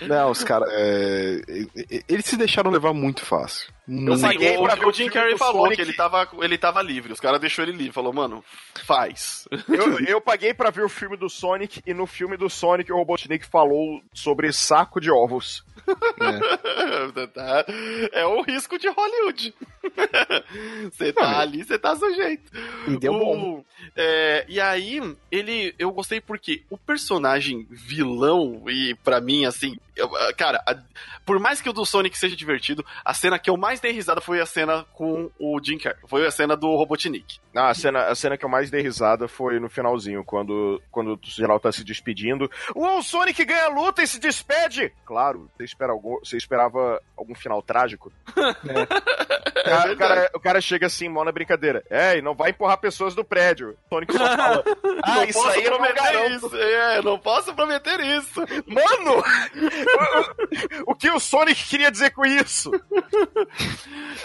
Não, 0.02 0.30
os 0.30 0.42
caras. 0.42 0.68
É, 0.72 1.40
eles 2.08 2.24
se 2.24 2.36
deixaram 2.36 2.70
levar 2.70 2.92
muito 2.92 3.24
fácil. 3.24 3.72
Eu 3.88 4.20
paguei 4.20 4.56
o, 4.56 4.62
pra 4.62 4.86
o 4.86 4.92
Jim 4.92 5.08
Carrey 5.08 5.36
falou 5.38 5.62
Sonic. 5.62 5.76
que 5.76 5.82
ele 5.82 5.94
tava, 5.94 6.28
ele 6.42 6.58
tava 6.58 6.82
livre. 6.82 7.12
Os 7.12 7.20
caras 7.20 7.40
deixou 7.40 7.64
ele 7.64 7.72
livre. 7.72 7.92
Falou, 7.92 8.12
mano, 8.12 8.44
faz. 8.84 9.48
Eu, 9.68 9.98
eu 10.00 10.20
paguei 10.20 10.52
pra 10.52 10.70
ver 10.70 10.84
o 10.84 10.88
filme 10.88 11.16
do 11.16 11.30
Sonic 11.30 11.82
e 11.86 11.94
no 11.94 12.06
filme 12.06 12.36
do 12.36 12.50
Sonic 12.50 12.92
o 12.92 12.96
Robotnik 12.96 13.46
falou 13.46 14.02
sobre 14.12 14.52
saco 14.52 15.00
de 15.00 15.10
ovos. 15.10 15.64
É, 18.12 18.20
é 18.20 18.26
o 18.26 18.42
risco 18.42 18.78
de 18.78 18.88
Hollywood. 18.88 19.54
Você 20.92 21.12
tá 21.12 21.38
ali, 21.40 21.64
você 21.64 21.78
tá 21.78 21.96
sujeito. 21.96 22.50
E 22.86 22.96
deu 22.98 23.14
o, 23.14 23.18
bom. 23.18 23.64
É, 23.96 24.44
e 24.48 24.60
aí, 24.60 25.00
ele. 25.30 25.74
Eu 25.78 25.90
gostei 25.98 26.20
porque 26.20 26.62
o 26.70 26.78
personagem 26.78 27.66
vilão, 27.68 28.62
e 28.70 28.94
para 28.94 29.20
mim, 29.20 29.44
assim, 29.46 29.76
eu, 29.98 30.08
cara, 30.36 30.62
a, 30.66 30.76
por 31.26 31.38
mais 31.38 31.60
que 31.60 31.68
o 31.68 31.72
do 31.72 31.84
Sonic 31.84 32.16
seja 32.16 32.36
divertido, 32.36 32.84
a 33.04 33.12
cena 33.12 33.38
que 33.38 33.50
eu 33.50 33.56
mais 33.56 33.80
dei 33.80 33.92
risada 33.92 34.20
foi 34.20 34.40
a 34.40 34.46
cena 34.46 34.86
com 34.94 35.30
o 35.38 35.60
Jim 35.62 35.76
Carrey. 35.76 35.98
Foi 36.06 36.26
a 36.26 36.30
cena 36.30 36.56
do 36.56 36.74
Robotnik. 36.74 37.38
Ah, 37.54 37.70
a 37.70 37.74
cena, 37.74 38.04
a 38.06 38.14
cena 38.14 38.38
que 38.38 38.44
eu 38.44 38.48
mais 38.48 38.70
dei 38.70 38.80
risada 38.80 39.26
foi 39.26 39.58
no 39.58 39.68
finalzinho, 39.68 40.24
quando, 40.24 40.80
quando 40.90 41.14
o 41.14 41.20
geral 41.22 41.58
tá 41.58 41.72
se 41.72 41.82
despedindo. 41.82 42.50
Uou, 42.74 42.98
o 42.98 43.02
Sonic 43.02 43.44
ganha 43.44 43.64
a 43.64 43.68
luta 43.68 44.02
e 44.02 44.06
se 44.06 44.20
despede! 44.20 44.92
Claro, 45.04 45.50
você, 45.56 45.64
espera 45.64 45.92
algum, 45.92 46.18
você 46.20 46.36
esperava 46.36 47.02
algum 47.16 47.34
final 47.34 47.60
trágico? 47.60 48.12
É. 49.58 49.58
O, 49.58 49.64
cara, 49.64 49.92
o, 49.92 49.96
cara, 49.96 50.30
o 50.36 50.40
cara 50.40 50.60
chega 50.60 50.86
assim, 50.86 51.08
mó 51.08 51.24
na 51.24 51.32
brincadeira. 51.32 51.82
É, 51.90 52.16
e 52.16 52.22
não 52.22 52.34
vai 52.34 52.50
empurrar 52.50 52.78
pessoas 52.78 53.14
do 53.14 53.24
prédio. 53.24 53.76
O 53.90 53.94
Sonic 53.94 54.12
só 54.12 54.24
fala. 54.36 54.64
ah, 55.02 55.14
não 55.16 55.24
isso 55.24 55.48
aí 55.48 55.64
eu 55.64 55.78
não 55.78 56.26
Isso. 56.28 56.56
É, 56.56 57.02
não 57.02 57.18
posso 57.18 57.54
prometer 57.54 58.00
isso. 58.00 58.40
Mano! 58.66 59.22
o, 60.86 60.94
que 60.94 61.10
o 61.10 61.20
Sonic 61.20 61.68
queria 61.68 61.90
dizer 61.90 62.10
com 62.10 62.24
isso? 62.24 62.70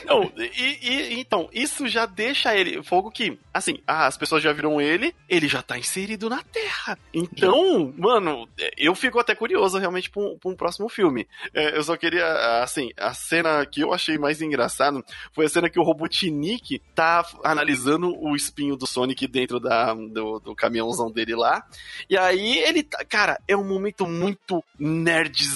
Não, 0.05 0.31
e, 0.37 0.77
e, 0.81 1.19
então, 1.19 1.49
isso 1.53 1.87
já 1.87 2.05
deixa 2.05 2.55
ele. 2.55 2.83
Fogo 2.83 3.11
que, 3.11 3.37
assim, 3.53 3.79
as 3.87 4.17
pessoas 4.17 4.43
já 4.43 4.51
viram 4.51 4.81
ele, 4.81 5.15
ele 5.27 5.47
já 5.47 5.61
tá 5.61 5.77
inserido 5.77 6.29
na 6.29 6.41
Terra. 6.43 6.97
Então, 7.13 7.93
mano, 7.97 8.47
eu 8.77 8.93
fico 8.95 9.19
até 9.19 9.35
curioso 9.35 9.77
realmente 9.77 10.09
pra 10.09 10.21
um, 10.21 10.37
pra 10.37 10.51
um 10.51 10.55
próximo 10.55 10.89
filme. 10.89 11.27
É, 11.53 11.77
eu 11.77 11.83
só 11.83 11.95
queria, 11.95 12.61
assim, 12.61 12.91
a 12.97 13.13
cena 13.13 13.65
que 13.65 13.81
eu 13.81 13.93
achei 13.93 14.17
mais 14.17 14.41
engraçada 14.41 15.03
foi 15.31 15.45
a 15.45 15.49
cena 15.49 15.69
que 15.69 15.79
o 15.79 15.83
Robotnik 15.83 16.79
tá 16.93 17.25
analisando 17.43 18.13
o 18.19 18.35
espinho 18.35 18.75
do 18.75 18.87
Sonic 18.87 19.27
dentro 19.27 19.59
da, 19.59 19.93
do, 19.93 20.39
do 20.39 20.55
caminhãozão 20.55 21.11
dele 21.11 21.35
lá. 21.35 21.65
E 22.09 22.17
aí 22.17 22.59
ele 22.59 22.83
tá. 22.83 23.03
Cara, 23.05 23.39
é 23.47 23.55
um 23.55 23.63
momento 23.63 24.05
muito 24.05 24.63
nerdzão. 24.77 25.52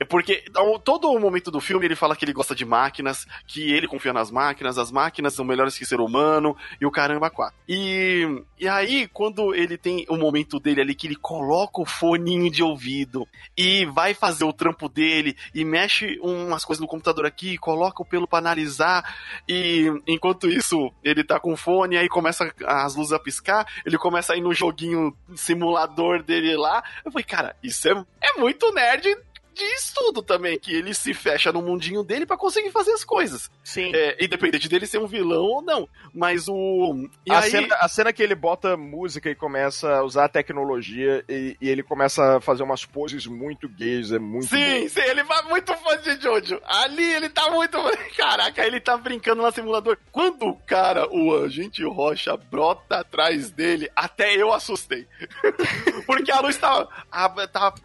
É 0.00 0.04
porque 0.04 0.44
todo 0.84 1.10
o 1.10 1.18
momento 1.18 1.50
do 1.50 1.60
filme 1.60 1.86
ele 1.86 1.96
fala 1.96 2.14
que 2.14 2.24
ele 2.24 2.32
gosta 2.32 2.54
de 2.54 2.64
máquinas, 2.64 3.26
que 3.46 3.72
ele 3.72 3.88
confia 3.88 4.12
nas 4.12 4.30
máquinas, 4.30 4.78
as 4.78 4.90
máquinas 4.90 5.34
são 5.34 5.44
melhores 5.44 5.76
que 5.76 5.84
ser 5.84 6.00
humano 6.00 6.56
e 6.80 6.86
o 6.86 6.90
caramba 6.90 7.30
quatro. 7.30 7.58
E, 7.68 8.42
e 8.58 8.68
aí, 8.68 9.08
quando 9.08 9.54
ele 9.54 9.76
tem 9.76 10.06
o 10.08 10.16
momento 10.16 10.60
dele 10.60 10.80
ali 10.80 10.94
que 10.94 11.06
ele 11.06 11.16
coloca 11.16 11.80
o 11.80 11.86
foninho 11.86 12.50
de 12.50 12.62
ouvido 12.62 13.26
e 13.56 13.84
vai 13.86 14.14
fazer 14.14 14.44
o 14.44 14.52
trampo 14.52 14.88
dele 14.88 15.36
e 15.54 15.64
mexe 15.64 16.18
umas 16.22 16.64
coisas 16.64 16.80
no 16.80 16.88
computador 16.88 17.26
aqui, 17.26 17.58
coloca 17.58 18.02
o 18.02 18.06
pelo 18.06 18.26
para 18.26 18.38
analisar 18.38 19.04
e 19.48 19.86
enquanto 20.06 20.48
isso 20.48 20.92
ele 21.02 21.24
tá 21.24 21.40
com 21.40 21.56
fone 21.56 21.96
aí 21.96 22.08
começa 22.08 22.52
as 22.64 22.94
luzes 22.94 23.12
a 23.12 23.18
piscar, 23.18 23.66
ele 23.84 23.98
começa 23.98 24.32
a 24.32 24.36
ir 24.36 24.40
no 24.40 24.54
joguinho 24.54 25.16
simulador 25.34 26.22
dele 26.22 26.56
lá. 26.56 26.82
Eu 27.04 27.10
falei, 27.12 27.24
cara, 27.24 27.56
isso 27.62 27.88
é, 27.88 28.04
é 28.20 28.38
muito 28.38 28.72
nerd 28.72 29.16
de 29.58 29.64
estudo 29.74 30.22
também, 30.22 30.58
que 30.58 30.72
ele 30.72 30.94
se 30.94 31.12
fecha 31.12 31.52
no 31.52 31.60
mundinho 31.60 32.04
dele 32.04 32.24
para 32.24 32.36
conseguir 32.36 32.70
fazer 32.70 32.92
as 32.92 33.04
coisas. 33.04 33.50
Sim. 33.64 33.90
É, 33.94 34.24
independente 34.24 34.68
dele 34.68 34.86
ser 34.86 34.98
um 34.98 35.06
vilão 35.06 35.42
ou 35.42 35.62
não. 35.62 35.88
Mas 36.14 36.48
o. 36.48 37.08
a, 37.28 37.40
aí... 37.40 37.50
cena, 37.50 37.74
a 37.74 37.88
cena 37.88 38.12
que 38.12 38.22
ele 38.22 38.34
bota 38.34 38.76
música 38.76 39.28
e 39.28 39.34
começa 39.34 39.96
a 39.96 40.04
usar 40.04 40.26
a 40.26 40.28
tecnologia 40.28 41.24
e, 41.28 41.56
e, 41.60 41.68
ele 41.68 41.82
começa 41.82 42.36
a 42.36 42.40
fazer 42.40 42.62
umas 42.62 42.84
poses 42.84 43.26
muito 43.26 43.68
gays, 43.68 44.12
é 44.12 44.18
muito. 44.18 44.46
Sim, 44.46 44.82
bom. 44.82 44.88
sim, 44.88 45.00
ele 45.00 45.24
vai 45.24 45.42
muito 45.42 45.74
fã 45.74 45.96
de 45.98 46.20
Jojo. 46.22 46.60
Ali 46.64 47.04
ele 47.04 47.28
tá 47.28 47.50
muito. 47.50 47.78
Caraca, 48.16 48.64
ele 48.64 48.80
tá 48.80 48.96
brincando 48.96 49.42
no 49.42 49.52
simulador. 49.52 49.98
Quando 50.12 50.46
o 50.46 50.56
cara, 50.56 51.08
o 51.10 51.44
agente 51.44 51.82
Rocha, 51.82 52.36
brota 52.36 53.00
atrás 53.00 53.50
dele, 53.50 53.90
até 53.96 54.34
eu 54.36 54.52
assustei. 54.52 55.06
Porque 56.06 56.30
a 56.30 56.40
luz 56.40 56.56
tá 56.56 56.86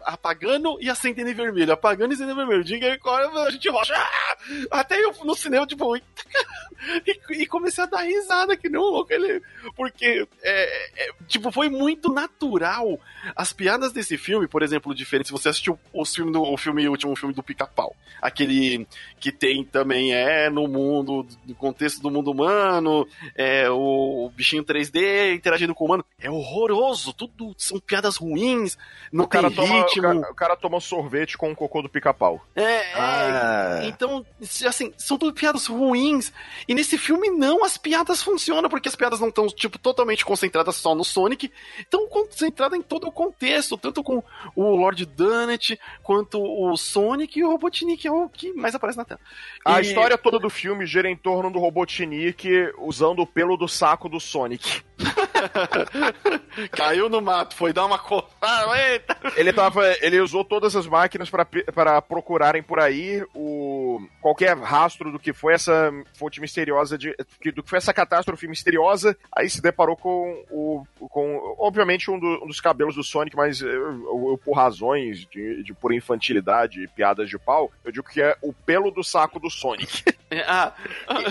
apagando 0.04 0.78
e 0.80 0.88
acendendo 0.88 1.30
em 1.30 1.34
vermelho 1.34 1.63
vermelho, 1.64 1.72
apagando 1.72 2.12
e 2.12 2.14
acendendo 2.14 2.36
vermelho. 2.36 2.64
Diga 2.64 2.98
a 3.02 3.50
gente 3.50 3.68
rocha. 3.68 3.94
Ah! 3.96 4.36
Até 4.70 5.02
eu 5.02 5.12
no 5.24 5.34
cinema, 5.34 5.66
tipo, 5.66 5.96
e, 7.06 7.42
e, 7.42 7.46
comecei 7.46 7.82
a 7.82 7.86
dar 7.86 8.02
risada, 8.02 8.56
que 8.56 8.68
não 8.68 8.82
louco. 8.82 9.12
Ele, 9.12 9.42
porque, 9.76 10.26
é, 10.42 11.08
é, 11.08 11.12
tipo, 11.26 11.50
foi 11.50 11.68
muito 11.68 12.12
natural. 12.12 13.00
As 13.34 13.52
piadas 13.52 13.92
desse 13.92 14.16
filme, 14.18 14.46
por 14.46 14.62
exemplo, 14.62 14.94
diferente, 14.94 15.26
se 15.26 15.32
você 15.32 15.48
assistiu 15.48 15.78
o 15.92 16.04
filme 16.04 16.32
do, 16.32 16.42
o 16.42 16.56
filme, 16.56 16.86
o 16.86 16.90
último 16.90 17.16
filme 17.16 17.34
do 17.34 17.42
Pica-Pau, 17.42 17.94
aquele 18.20 18.86
que 19.18 19.32
tem 19.32 19.64
também 19.64 20.14
é 20.14 20.50
no 20.50 20.68
mundo, 20.68 21.26
no 21.46 21.54
contexto 21.54 22.02
do 22.02 22.10
mundo 22.10 22.30
humano, 22.30 23.06
é 23.34 23.70
o, 23.70 24.26
o 24.26 24.30
bichinho 24.30 24.64
3D 24.64 25.34
interagindo 25.34 25.74
com 25.74 25.84
o 25.84 25.86
humano, 25.86 26.04
é 26.18 26.30
horroroso, 26.30 27.12
tudo 27.12 27.54
são 27.56 27.80
piadas 27.80 28.16
ruins, 28.16 28.76
não 29.10 29.24
o 29.24 29.28
tem 29.28 29.42
ritmo. 29.42 29.66
Toma, 29.66 29.80
o, 29.80 30.02
cara, 30.02 30.32
o 30.32 30.34
cara 30.34 30.56
toma 30.56 30.80
sorvete 30.80 31.38
com 31.38 31.53
um 31.54 31.56
cocô 31.56 31.80
do 31.80 31.88
pica-pau. 31.88 32.44
É, 32.54 32.62
é, 32.62 32.92
Ah. 32.94 33.80
Então, 33.84 34.24
assim, 34.66 34.92
são 34.98 35.16
tudo 35.16 35.32
piadas 35.32 35.66
ruins. 35.66 36.32
E 36.68 36.74
nesse 36.74 36.98
filme, 36.98 37.30
não, 37.30 37.64
as 37.64 37.76
piadas 37.78 38.22
funcionam, 38.22 38.68
porque 38.68 38.88
as 38.88 38.96
piadas 38.96 39.20
não 39.20 39.28
estão, 39.28 39.46
tipo, 39.46 39.78
totalmente 39.78 40.24
concentradas 40.24 40.76
só 40.76 40.94
no 40.94 41.04
Sonic. 41.04 41.50
Estão 41.78 42.06
concentradas 42.08 42.78
em 42.78 42.82
todo 42.82 43.06
o 43.06 43.12
contexto, 43.12 43.76
tanto 43.78 44.02
com 44.02 44.22
o 44.54 44.76
Lord 44.76 45.06
Donut, 45.06 45.78
quanto 46.02 46.40
o 46.42 46.76
Sonic 46.76 47.38
e 47.38 47.44
o 47.44 47.50
Robotnik, 47.50 48.06
é 48.06 48.10
o 48.12 48.28
que 48.28 48.52
mais 48.52 48.74
aparece 48.74 48.98
na 48.98 49.04
tela. 49.04 49.20
A 49.64 49.80
E- 49.80 49.82
história 49.86 50.18
toda 50.18 50.38
do 50.38 50.50
filme 50.50 50.84
gira 50.86 51.08
em 51.08 51.16
torno 51.16 51.50
do 51.50 51.58
Robotnik 51.58 52.48
usando 52.78 53.20
o 53.20 53.26
pelo 53.26 53.56
do 53.56 53.68
saco 53.68 54.08
do 54.08 54.18
Sonic. 54.20 54.82
Caiu 56.72 57.08
no 57.08 57.20
mato, 57.20 57.54
foi 57.54 57.72
dar 57.72 57.84
uma 57.86 57.98
coçada, 57.98 58.90
eita! 58.90 59.16
Ele 59.36 59.52
tava. 59.52 59.82
Ele 60.00 60.20
usou 60.20 60.44
todas 60.44 60.74
as 60.76 60.86
máquinas 60.86 61.28
para 61.30 62.00
procurarem 62.02 62.62
por 62.62 62.80
aí 62.80 63.24
o 63.34 64.00
qualquer 64.20 64.56
rastro 64.56 65.10
do 65.10 65.18
que 65.18 65.32
foi 65.32 65.54
essa 65.54 65.90
fonte 66.18 66.40
misteriosa 66.40 66.96
de 66.96 67.14
do 67.54 67.62
que 67.62 67.68
foi 67.70 67.78
essa 67.78 67.92
catástrofe 67.94 68.46
misteriosa. 68.46 69.16
Aí 69.34 69.48
se 69.48 69.60
deparou 69.60 69.96
com 69.96 70.44
o 70.50 70.84
com 71.08 71.56
obviamente 71.58 72.10
um, 72.10 72.18
do- 72.18 72.44
um 72.44 72.46
dos 72.46 72.60
cabelos 72.60 72.94
do 72.94 73.02
Sonic, 73.04 73.36
mas 73.36 73.60
eu, 73.60 73.68
eu- 73.70 74.28
eu, 74.30 74.40
por 74.42 74.54
razões 74.54 75.26
de, 75.26 75.62
de 75.62 75.74
pura 75.74 75.94
infantilidade 75.94 76.82
e 76.82 76.88
piadas 76.88 77.28
de 77.28 77.38
pau, 77.38 77.70
eu 77.84 77.92
digo 77.92 78.08
que 78.08 78.20
é 78.22 78.36
o 78.42 78.52
pelo 78.52 78.90
do 78.90 79.02
saco 79.04 79.38
do 79.38 79.50
Sonic. 79.50 80.02
Ah, 80.48 80.72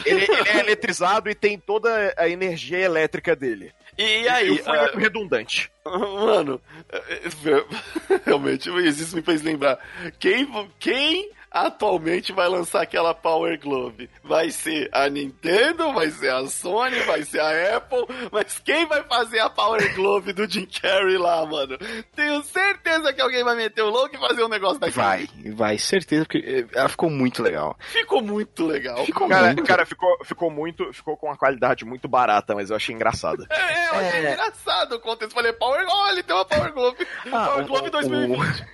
ele, 0.06 0.24
ele 0.24 0.50
é 0.50 0.60
eletrizado 0.62 1.30
e 1.30 1.36
tem 1.36 1.60
toda 1.60 2.14
a 2.16 2.30
energia 2.30 2.78
elétrica 2.78 3.36
dele. 3.36 3.74
E 3.98 4.28
aí? 4.28 4.58
foi 4.58 4.78
ah, 4.78 4.92
redundante. 4.96 5.72
Mano, 5.86 6.62
é, 6.92 6.98
é, 6.98 8.22
realmente, 8.26 8.70
isso 8.88 9.16
me 9.16 9.22
fez 9.22 9.42
lembrar. 9.42 9.80
Quem, 10.20 10.48
quem 10.80 11.30
atualmente 11.54 12.34
vai 12.34 12.48
lançar 12.50 12.82
aquela 12.82 13.14
Power 13.14 13.60
Glove? 13.60 14.10
Vai 14.24 14.50
ser 14.50 14.90
a 14.92 15.08
Nintendo, 15.08 15.94
vai 15.94 16.10
ser 16.10 16.32
a 16.34 16.46
Sony, 16.48 17.00
vai 17.02 17.24
ser 17.24 17.40
a 17.40 17.78
Apple, 17.78 18.06
mas 18.32 18.60
quem 18.60 18.86
vai 18.88 19.04
fazer 19.04 19.40
a 19.40 19.50
Power 19.50 19.94
Glove 19.96 20.34
do 20.34 20.50
Jim 20.50 20.66
Carrey 20.66 21.18
lá, 21.18 21.46
mano? 21.46 21.78
Tenho 22.16 22.42
certeza 22.44 23.14
que 23.14 23.22
alguém 23.22 23.44
vai 23.44 23.56
meter 23.56 23.82
o 23.84 23.90
louco 23.90 24.16
e 24.16 24.20
fazer 24.20 24.44
um 24.44 24.50
negócio 24.50 24.80
daquele. 24.80 24.96
Vai, 25.06 25.28
vai, 25.54 25.78
certeza, 25.78 26.26
porque 26.26 26.40
eh, 26.40 26.66
ela 26.78 26.90
ficou 26.90 27.10
muito 27.10 27.44
legal. 27.44 27.78
Ficou 27.80 28.22
muito 28.22 28.66
legal. 28.66 29.06
Ficou 29.06 29.28
Cara, 29.30 29.48
muito. 29.48 29.64
cara 29.64 29.86
ficou, 29.86 30.18
ficou 30.26 30.50
muito. 30.50 30.92
Ficou 30.92 31.16
com 31.16 31.28
uma 31.28 31.38
qualidade 31.38 31.86
muito 31.86 32.08
barata, 32.08 32.56
mas 32.56 32.70
eu 32.72 32.76
achei 32.76 32.96
engraçada. 32.96 33.46
É, 33.50 33.88
eu 33.90 33.94
achei 33.96 34.26
É. 34.26 34.32
engraçado 34.34 34.94
o 34.94 35.00
contexto. 35.00 35.34
Falei, 35.34 35.54
Power 35.54 35.86
Glove, 35.86 36.12
ele 36.12 36.24
tem 36.24 36.36
uma 36.36 36.46
Power 36.46 36.74
Glove. 36.74 37.08
Ah, 37.32 37.46
Power 37.48 37.64
o- 37.64 37.68
Glove 37.68 37.88
o- 37.88 37.92
2020. 37.92 38.66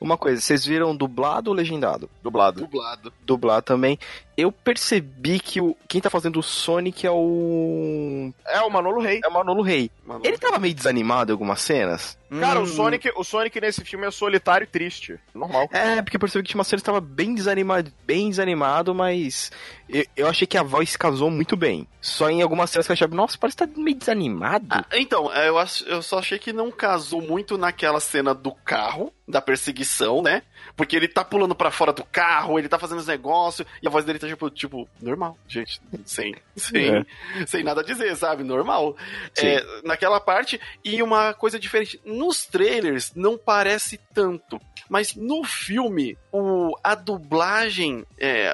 Uma 0.00 0.16
coisa, 0.16 0.40
vocês 0.40 0.64
viram 0.64 0.94
dublado 0.94 1.50
ou 1.50 1.56
legendado? 1.56 2.10
Dublado. 2.22 2.60
Dublado. 2.60 3.12
Dublar 3.24 3.62
também. 3.62 3.98
Eu 4.36 4.50
percebi 4.50 5.38
que 5.38 5.60
o, 5.60 5.76
quem 5.86 6.00
tá 6.00 6.08
fazendo 6.08 6.38
o 6.38 6.42
Sonic 6.42 7.06
é 7.06 7.10
o. 7.10 8.32
É 8.46 8.60
o 8.62 8.70
Manolo 8.70 9.00
Rei. 9.00 9.20
É 9.24 9.28
o 9.28 9.32
Manolo 9.32 9.62
Rei. 9.62 9.90
Mano. 10.06 10.20
Ele 10.24 10.38
tava 10.38 10.58
meio 10.58 10.72
desanimado 10.74 11.30
em 11.30 11.34
algumas 11.34 11.60
cenas. 11.60 12.18
Cara, 12.38 12.60
Hum. 12.60 12.62
o 12.62 12.66
Sonic, 12.66 13.10
o 13.16 13.24
Sonic 13.24 13.60
nesse 13.60 13.84
filme 13.84 14.06
é 14.06 14.10
solitário 14.10 14.64
e 14.64 14.66
triste. 14.68 15.18
Normal. 15.34 15.68
É, 15.72 16.00
porque 16.00 16.16
eu 16.16 16.20
percebi 16.20 16.44
que 16.44 16.50
tinha 16.50 16.58
uma 16.58 16.64
cena 16.64 16.78
que 16.80 16.86
tava 16.86 17.00
bem 17.00 17.34
desanimado, 17.34 17.92
bem 18.06 18.30
desanimado, 18.30 18.94
mas 18.94 19.50
eu, 19.88 20.04
eu 20.16 20.28
achei 20.28 20.46
que 20.46 20.56
a 20.56 20.62
voz 20.62 20.96
casou 20.96 21.28
muito 21.28 21.56
bem. 21.56 21.88
Só 22.00 22.30
em 22.30 22.40
algumas 22.40 22.70
cenas 22.70 22.86
que 22.86 22.92
eu 22.92 22.94
achei, 22.94 23.08
nossa, 23.08 23.36
parece 23.36 23.56
que 23.56 23.66
tá 23.66 23.72
meio 23.80 23.96
desanimado. 23.96 24.64
Ah, 24.70 24.84
então, 24.92 25.30
é, 25.34 25.48
eu, 25.48 25.58
acho- 25.58 25.84
eu 25.86 26.00
só 26.02 26.20
achei 26.20 26.38
que 26.38 26.52
não 26.52 26.70
casou 26.70 27.20
muito 27.20 27.58
naquela 27.58 27.98
cena 27.98 28.32
do 28.32 28.52
carro, 28.54 29.12
da 29.26 29.40
perseguição, 29.42 30.22
né? 30.22 30.42
Porque 30.76 30.96
ele 30.96 31.08
tá 31.08 31.24
pulando 31.24 31.54
pra 31.54 31.70
fora 31.70 31.92
do 31.92 32.04
carro, 32.04 32.58
ele 32.58 32.68
tá 32.68 32.78
fazendo 32.78 32.98
os 32.98 33.06
negócios, 33.06 33.66
e 33.82 33.86
a 33.86 33.90
voz 33.90 34.04
dele 34.04 34.18
tá 34.18 34.26
tipo, 34.26 34.50
tipo 34.50 34.88
normal, 35.00 35.36
gente. 35.48 35.80
Sem, 36.04 36.34
sem, 36.56 37.06
sem 37.46 37.62
nada 37.62 37.80
a 37.80 37.84
dizer, 37.84 38.16
sabe? 38.16 38.42
Normal. 38.42 38.96
É, 39.38 39.64
naquela 39.84 40.20
parte, 40.20 40.60
e 40.84 41.02
uma 41.02 41.34
coisa 41.34 41.58
diferente. 41.58 42.00
Nos 42.04 42.46
trailers 42.46 43.12
não 43.14 43.36
parece 43.36 43.98
tanto. 44.14 44.60
Mas 44.88 45.14
no 45.14 45.44
filme, 45.44 46.18
o, 46.32 46.76
a 46.82 46.96
dublagem 46.96 48.04
é, 48.18 48.46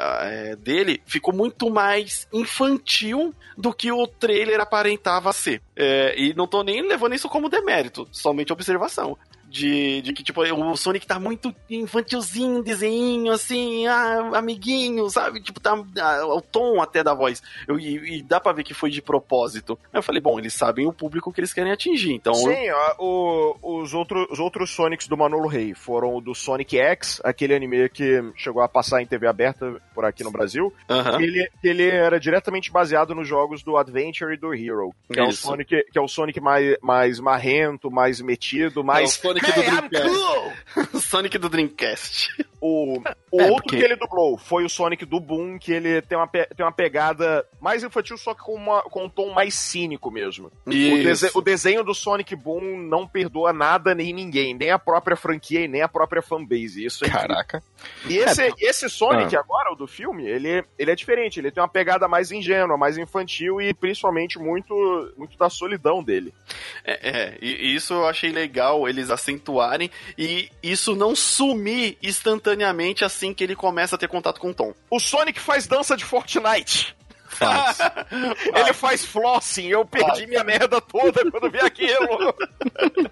é, 0.51 0.57
dele 0.57 1.01
ficou 1.07 1.33
muito 1.33 1.71
mais 1.71 2.29
infantil 2.31 3.35
do 3.57 3.73
que 3.73 3.91
o 3.91 4.07
trailer 4.07 4.61
aparentava 4.61 5.33
ser. 5.33 5.63
É, 5.75 6.15
e 6.19 6.35
não 6.35 6.47
tô 6.47 6.63
nem 6.63 6.87
levando 6.87 7.15
isso 7.15 7.29
como 7.29 7.49
demérito, 7.49 8.07
somente 8.13 8.53
observação. 8.53 9.17
De, 9.49 10.03
de 10.03 10.13
que, 10.13 10.23
tipo, 10.23 10.43
o 10.43 10.77
Sonic 10.77 11.07
tá 11.07 11.19
muito 11.19 11.55
infantilzinho, 11.71 12.63
desenho, 12.63 13.33
assim, 13.33 13.87
ah, 13.87 14.31
amiguinho, 14.35 15.09
sabe? 15.09 15.41
Tipo, 15.41 15.61
tá 15.61 15.83
ah, 16.01 16.27
o 16.27 16.41
tom 16.41 16.81
até 16.81 17.03
da 17.03 17.15
voz. 17.15 17.43
Eu, 17.67 17.79
e, 17.79 18.19
e 18.19 18.23
dá 18.23 18.41
pra 18.41 18.53
ver 18.53 18.65
que 18.65 18.75
foi 18.75 18.91
de 18.91 19.01
propósito. 19.01 19.79
Aí 19.93 19.99
eu 19.99 20.03
falei, 20.03 20.21
bom, 20.21 20.39
eles 20.39 20.53
sabem 20.55 20.87
o 20.87 20.93
público 20.93 21.33
que 21.33 21.41
eles 21.41 21.53
querem 21.53 21.73
atingir, 21.73 22.13
então... 22.13 22.35
Sim, 22.35 22.71
ó, 22.71 22.95
o- 22.99 23.81
os, 23.83 23.95
outro, 23.95 24.27
os 24.31 24.39
outros 24.39 24.71
Sonics 24.71 25.07
do 25.09 25.17
Manolo 25.17 25.49
Rei 25.49 25.75
foram 25.75 26.15
o 26.17 26.21
do 26.21 26.35
Sonic 26.35 26.77
X, 26.79 27.21
aquele 27.25 27.55
anime 27.55 27.89
que 27.89 28.23
chegou 28.37 28.63
a 28.63 28.69
passar 28.69 29.03
em 29.03 29.07
TV 29.07 29.27
aberta 29.27 29.81
por 29.95 30.05
aqui 30.05 30.23
no 30.25 30.31
Brasil. 30.31 30.73
Ele, 31.23 31.49
ele 31.63 31.89
era 31.89 32.19
diretamente 32.21 32.71
baseado 32.71 33.15
nos 33.15 33.27
jogos 33.29 33.63
do 33.63 33.77
Adventure 33.77 34.35
e 34.35 34.37
do 34.37 34.53
Hero. 34.55 34.93
Que 35.13 35.21
é 35.21 35.23
o. 35.23 35.33
Sonic, 35.33 35.85
que 35.93 35.99
é 35.99 36.01
o 36.01 36.09
Sonic 36.09 36.41
mais, 36.41 36.77
mais 36.83 37.21
marrento, 37.21 37.91
mais 37.91 38.21
metido, 38.21 38.81
É 38.81 38.85
mais. 38.85 39.17
Sonic 39.41 39.53
do 39.53 39.63
Dreamcast. 39.63 40.99
Sonic 41.01 41.39
do 41.39 41.49
Dreamcast. 41.49 42.47
O, 42.61 42.99
o 43.31 43.41
É, 43.41 43.45
outro 43.51 43.63
porque- 43.65 43.77
que 43.79 43.85
ele 43.85 43.97
dublou 43.97 44.37
foi 44.39 44.65
o 44.65 44.69
Sonic 44.69 45.05
do 45.05 45.21
Boom, 45.21 45.59
que 45.59 45.73
ele 45.73 46.01
tem 46.03 46.17
uma, 46.17 46.27
tem 46.27 46.47
uma 46.65 46.73
pegada 46.73 47.47
mais 47.61 47.85
infantil, 47.85 48.17
só 48.17 48.35
que 48.35 48.41
com, 48.43 48.55
uma- 48.55 48.83
com 48.83 49.05
um 49.05 49.09
tom 49.09 49.33
mais 49.33 49.55
cínico 49.55 50.11
mesmo. 50.11 50.51
O, 50.67 50.71
dese- 50.71 51.31
o 51.35 51.41
desenho 51.41 51.85
do 51.85 51.95
Sonic 51.95 52.35
Boom 52.35 52.79
não 52.79 53.07
perdoa 53.07 53.53
nada 53.53 53.95
nem 53.95 54.13
ninguém, 54.13 54.55
nem 54.55 54.71
a 54.71 54.79
própria 54.79 55.17
franquia 55.17 55.61
e 55.61 55.69
nem 55.69 55.83
a 55.83 55.89
própria 55.89 56.23
fanbase. 56.23 56.85
Isso 56.85 57.05
é. 57.05 57.11
Caraca. 57.11 57.63
E 58.09 58.17
esse, 58.17 58.43
É, 58.43 58.51
esse 58.59 58.89
Sonic 58.89 59.37
agora, 59.37 59.73
o 59.73 59.77
do 59.77 59.87
filme, 59.87 60.27
ele, 60.27 60.65
ele 60.79 60.91
é 60.91 60.95
diferente. 60.95 61.39
Ele 61.39 61.51
tem 61.51 61.63
uma 61.63 61.69
pegada 61.69 62.09
mais 62.09 62.33
ingênua, 62.33 62.77
mais 62.77 62.97
infantil 62.99 63.61
e 63.61 63.73
principalmente 63.75 64.39
muito, 64.39 65.13
muito 65.17 65.37
da 65.37 65.51
solidão 65.51 66.03
dele. 66.03 66.33
É, 66.85 67.09
é, 67.11 67.39
e 67.43 67.57
e 67.67 67.75
isso 67.75 67.95
eu 67.95 68.07
achei 68.07 68.31
legal 68.31 68.89
eles 68.89 69.11
acentuarem 69.27 69.91
e 70.17 70.49
isso 70.63 70.95
não 70.95 71.17
sumir 71.17 71.99
instantaneamente 72.03 73.05
assim 73.05 73.35
que 73.35 73.43
ele 73.43 73.57
começa 73.57 73.97
a 73.97 73.99
ter 73.99 74.09
contato 74.09 74.41
com 74.41 74.51
o 74.51 74.55
Tom. 74.55 74.73
O 74.89 75.01
Sonic 75.01 75.41
faz 75.41 75.67
dança 75.67 75.97
de 75.97 76.05
Fortnite. 76.05 76.97
Faz. 77.39 77.79
Ele 78.55 78.73
faz 78.73 79.05
flossing. 79.05 79.69
Eu 79.69 79.85
perdi 79.85 80.27
minha 80.27 80.43
merda 80.45 80.81
toda 80.81 81.31
quando 81.31 81.51
vi 81.51 81.59
aquilo. 81.61 82.35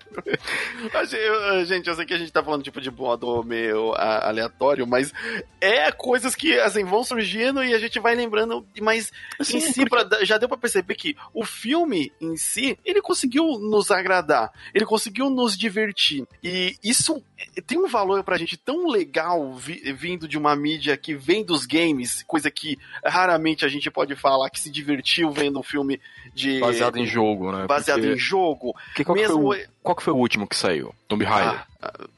Gente, 1.67 1.89
eu 1.89 1.95
sei 1.95 2.05
que 2.07 2.15
a 2.15 2.19
gente 2.19 2.33
tá 2.33 2.43
falando 2.43 2.63
tipo 2.63 2.81
de 2.81 2.91
modo 2.91 3.43
meio 3.45 3.93
aleatório, 3.95 4.87
mas 4.87 5.13
é 5.61 5.91
coisas 5.93 6.35
que 6.35 6.59
assim 6.61 6.85
vão 6.85 7.05
surgindo 7.05 7.63
e 7.63 7.75
a 7.75 7.79
gente 7.79 7.99
vai 8.01 8.15
lembrando, 8.15 8.67
mas 8.81 9.13
em 9.41 9.61
si 9.61 9.85
pra- 9.89 10.09
já 10.23 10.39
deu 10.39 10.49
pra 10.49 10.59
perceber 10.59 10.95
que 10.95 11.17
o 11.33 11.45
filme 11.45 12.13
em 12.21 12.37
si, 12.37 12.79
ele 12.85 13.01
conseguiu 13.01 13.59
nos 13.59 13.91
agradar, 13.91 14.51
ele 14.75 14.85
conseguiu 14.85 15.31
nos 15.31 15.57
divertir. 15.57 16.27
E 16.43 16.77
isso 16.83 17.23
tem 17.67 17.79
um 17.79 17.87
valor 17.89 18.23
pra 18.25 18.37
gente 18.37 18.57
tão 18.57 18.89
legal 18.89 19.53
vi- 19.55 19.93
vindo 19.93 20.27
de 20.29 20.37
uma 20.39 20.55
mídia 20.57 20.97
que 20.97 21.15
vem 21.15 21.45
dos 21.45 21.67
games, 21.67 22.23
coisa 22.27 22.51
que 22.51 22.79
raramente 23.05 23.65
a 23.65 23.69
gente 23.69 23.91
pode 23.91 24.15
falar 24.17 24.51
que 24.51 24.61
se 24.61 24.71
divertiu 24.71 25.31
vendo 25.31 25.59
um 25.59 25.63
filme 25.63 26.01
de 26.35 26.59
Baseado 26.61 26.99
em 26.99 27.07
jogo, 27.07 27.53
né? 27.53 27.67
baseado 27.67 28.01
Porque- 28.01 28.15
em 28.15 28.19
jogo. 28.19 28.73
porque 28.87 29.05
qual, 29.05 29.15
que 29.17 29.23
mesmo 29.23 29.43
foi 29.43 29.63
o, 29.63 29.69
qual 29.83 29.97
que 29.97 30.03
foi 30.03 30.13
o 30.13 30.17
último 30.17 30.47
que 30.47 30.57
saiu? 30.57 30.95
Tomb 31.09 31.25
Raider. 31.25 31.61
Ah, 31.61 31.67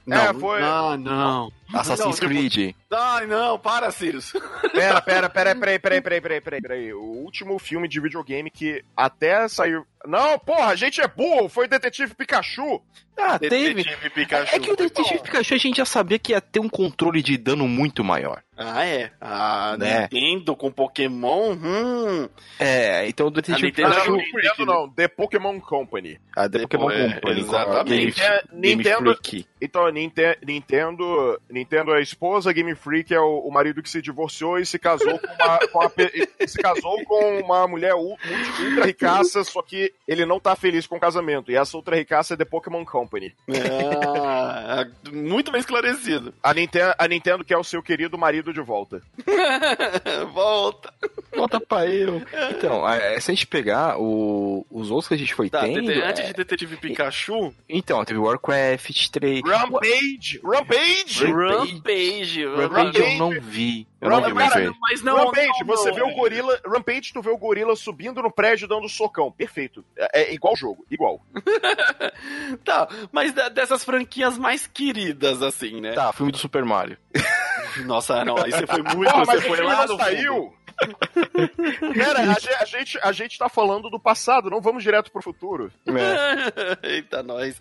não, 0.07 0.17
É, 0.17 0.35
foi- 0.35 0.61
não, 0.61 0.97
não. 0.97 1.53
Assassin's 1.75 2.07
não, 2.07 2.12
tipo- 2.12 2.27
Creed. 2.29 2.75
Ai, 2.93 3.27
não, 3.27 3.59
para, 3.59 3.91
Sirius. 3.91 4.33
Pera, 4.73 5.01
pera, 5.03 5.29
pera, 5.29 5.55
peraí, 5.55 5.79
peraí, 5.79 6.01
peraí, 6.01 6.21
peraí, 6.21 6.41
peraí, 6.41 6.61
peraí. 6.62 6.93
O 6.93 7.01
último 7.03 7.59
filme 7.59 7.89
de 7.89 8.01
videogame 8.01 8.51
que 8.51 8.85
até 8.97 9.49
saiu. 9.49 9.85
Não, 10.07 10.39
porra, 10.39 10.67
a 10.67 10.77
gente 10.77 11.01
é 11.01 11.09
burro, 11.09 11.49
foi 11.49 11.67
Detetive 11.67 12.14
Pikachu. 12.14 12.81
Ah, 13.19 13.39
teve. 13.39 13.75
Detetive 13.75 14.11
Pikachu. 14.11 14.55
É 14.55 14.59
que 14.61 14.71
o 14.71 14.77
Detetive. 14.77 15.19
Pikachu 15.21 15.55
a 15.55 15.59
gente 15.59 15.77
já 15.79 15.85
sabia 15.85 16.19
que 16.19 16.33
ia 16.33 16.41
ter 16.41 16.61
um 16.61 16.69
controle 16.69 17.23
de 17.23 17.37
dano 17.37 17.67
muito 17.67 18.05
maior. 18.05 18.43
Ah, 18.57 18.85
é. 18.87 19.11
A 19.21 19.77
Né? 19.79 20.09
Nintendo 20.11 20.57
com 20.57 20.71
Pokémon, 20.71 21.53
hum. 21.53 22.29
É, 22.59 23.07
então 23.09 23.27
o 23.27 23.31
Detetive 23.31 23.71
Pikachu. 23.73 24.11
Não, 24.11 24.17
Game 24.19 24.33
Nintendo 24.35 24.67
não, 24.67 24.89
The 24.91 25.09
Pokémon 25.09 25.61
Company. 25.61 26.19
A 26.35 26.49
The 26.49 26.61
Pokémon 26.61 26.91
É, 26.91 27.15
Company. 27.15 27.41
exatamente. 27.41 28.21
Game, 28.21 28.29
É, 28.31 28.43
Game 28.53 28.77
Nintendo- 28.77 29.15
Freak. 29.17 29.47
Então, 29.61 29.89
Ninte- 29.91 30.39
Nintendo, 30.47 31.41
Nintendo 31.51 31.95
é 31.95 31.99
a 31.99 32.03
esposa, 32.03 32.53
Game 32.53 32.75
Freak 32.75 33.13
é 33.15 33.21
o, 33.21 33.41
o 33.41 33.51
marido 33.53 33.83
que 33.83 33.91
se 33.91 34.01
divorciou 34.03 34.59
e 34.59 34.67
se 34.67 34.79
casou 34.79 35.19
com 35.19 35.27
uma, 35.45 35.59
com 35.69 35.79
uma 35.79 35.93
se 36.47 36.59
casou 36.59 37.05
com 37.05 37.41
uma 37.41 37.67
mulher 37.67 37.95
ultra 37.95 38.85
ricaça, 38.85 39.43
só 39.45 39.63
que 39.63 39.93
ele 40.07 40.25
não 40.27 40.39
tá 40.39 40.55
feliz 40.55 40.87
com 40.87 40.97
o 40.97 41.01
casamento. 41.01 41.51
E 41.51 41.57
essa 41.57 41.77
ultra 41.77 41.97
ricaça 41.97 42.35
é 42.35 42.37
The 42.37 42.45
Pokémon 42.45 42.85
Company. 42.85 43.35
Ah, 43.89 44.87
muito 45.13 45.51
bem 45.51 45.61
esclarecido. 45.61 46.33
A 46.43 46.53
Nintendo, 46.55 46.95
a 46.99 47.09
Nintendo 47.09 47.45
quer 47.45 47.57
o 47.57 47.65
seu 47.65 47.83
querido 47.83 48.17
marido 48.19 48.45
de 48.53 48.61
volta. 48.61 49.01
Volta. 50.32 50.92
Volta 51.34 51.61
pra 51.61 51.86
eu. 51.86 52.22
Então, 52.51 52.88
é, 52.88 53.18
se 53.20 53.30
a 53.30 53.34
gente 53.34 53.47
pegar 53.47 53.99
o- 54.01 54.66
os 54.70 54.90
outros 54.90 55.09
que 55.09 55.14
a 55.14 55.18
gente 55.18 55.34
foi 55.34 55.51
Tá, 55.51 55.61
tendo. 55.62 55.86
dete- 55.86 56.01
antes 56.03 56.20
é, 56.22 56.26
de 56.28 56.32
Detetive 56.32 56.76
Pikachu, 56.76 57.53
Então, 57.68 58.05
teve 58.05 58.18
Warcraft 58.18 59.09
3. 59.11 59.42
Rampage! 59.44 60.40
Rampage! 60.42 61.24
Rampage. 61.26 62.47
Rampage 62.47 62.99
eu 63.01 63.18
não 63.18 63.30
vi. 63.40 63.86
Eu 64.01 64.11
não 64.11 64.20
Cara. 64.20 64.72
Mas 64.80 65.03
não, 65.03 65.16
Rampage, 65.16 65.61
não, 65.61 65.66
você 65.66 65.88
não. 65.88 65.97
vê 65.97 66.03
o 66.03 66.14
gorila. 66.14 66.61
Rampage, 66.66 67.12
tu 67.12 67.22
vê 67.22 67.30
o 67.30 67.38
gorila 67.38 67.74
subindo 67.74 68.22
no 68.22 68.30
prédio 68.30 68.68
dando 68.68 68.88
socão. 68.88 69.32
Perfeito. 69.32 69.84
É, 69.97 70.22
é 70.22 70.34
igual 70.34 70.55
jogo, 70.57 70.84
igual. 70.90 71.20
Tá, 72.64 72.88
mas 73.12 73.32
dessas 73.32 73.84
franquias 73.84 74.38
mais 74.38 74.66
queridas, 74.66 75.42
assim, 75.42 75.80
né? 75.80 75.92
Tá, 75.92 76.12
filme 76.12 76.32
do 76.32 76.38
Super 76.38 76.64
Mario. 76.64 76.97
Nossa, 77.84 78.24
não, 78.24 78.36
aí 78.38 78.51
você 78.51 78.66
foi 78.66 78.82
muito, 78.82 79.11
Porra, 79.11 79.24
você 79.24 79.32
mas 79.32 79.38
o 79.38 79.49
foi 79.49 79.57
filme 79.57 79.72
lá 79.72 79.86
não 79.86 79.97
no 79.97 80.05
fundo. 80.05 80.53
Pera, 81.95 82.20
a 82.20 82.27
gente, 82.27 82.49
a, 82.49 82.64
gente, 82.64 82.99
a 83.03 83.12
gente 83.12 83.39
tá 83.39 83.49
falando 83.49 83.89
do 83.89 83.99
passado, 83.99 84.51
não 84.51 84.61
vamos 84.61 84.83
direto 84.83 85.11
pro 85.11 85.22
futuro. 85.22 85.72
É. 85.87 86.87
Eita, 86.97 87.22
nós. 87.22 87.59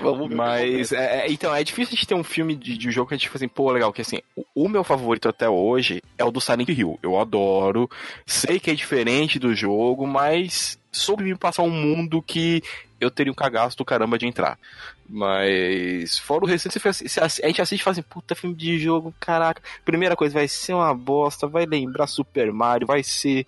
Vamos 0.00 0.28
Mas, 0.34 0.92
é, 0.92 1.26
é, 1.26 1.32
então, 1.32 1.54
é 1.54 1.64
difícil 1.64 1.92
a 1.92 1.96
gente 1.96 2.06
ter 2.06 2.14
um 2.14 2.24
filme 2.24 2.54
de, 2.54 2.76
de 2.76 2.88
um 2.88 2.92
jogo 2.92 3.08
que 3.08 3.14
a 3.14 3.16
gente 3.16 3.28
fala 3.28 3.36
assim, 3.36 3.48
pô, 3.48 3.70
legal, 3.70 3.92
que 3.92 4.02
assim, 4.02 4.20
o, 4.36 4.44
o 4.54 4.68
meu 4.68 4.84
favorito 4.84 5.28
até 5.28 5.48
hoje 5.48 6.02
é 6.18 6.24
o 6.24 6.30
do 6.30 6.40
Silent 6.40 6.68
Hill. 6.68 6.98
Eu 7.02 7.18
adoro, 7.18 7.88
sei 8.26 8.60
que 8.60 8.70
é 8.70 8.74
diferente 8.74 9.38
do 9.38 9.54
jogo, 9.54 10.06
mas 10.06 10.78
soube 10.92 11.24
me 11.24 11.36
passar 11.36 11.62
um 11.62 11.70
mundo 11.70 12.20
que 12.20 12.62
eu 13.00 13.10
teria 13.10 13.32
um 13.32 13.34
cagaço 13.34 13.76
do 13.76 13.84
caramba 13.84 14.18
de 14.18 14.26
entrar. 14.26 14.58
Mas, 15.08 16.18
fora 16.18 16.44
o 16.44 16.46
recente, 16.46 16.78
você 16.78 16.92
você- 17.08 17.20
a 17.20 17.46
gente 17.48 17.60
assiste 17.60 17.80
e 17.80 17.84
fala 17.84 17.92
assim, 17.92 18.02
puta, 18.02 18.34
filme 18.34 18.54
de 18.54 18.78
jogo, 18.78 19.12
caraca. 19.18 19.60
Primeira 19.84 20.14
coisa, 20.14 20.34
vai 20.34 20.46
ser 20.46 20.72
uma 20.72 20.94
bosta, 20.94 21.46
vai 21.48 21.66
lembrar 21.66 22.06
Super 22.06 22.52
Mario, 22.52 22.86
vai 22.86 23.02
ser. 23.02 23.44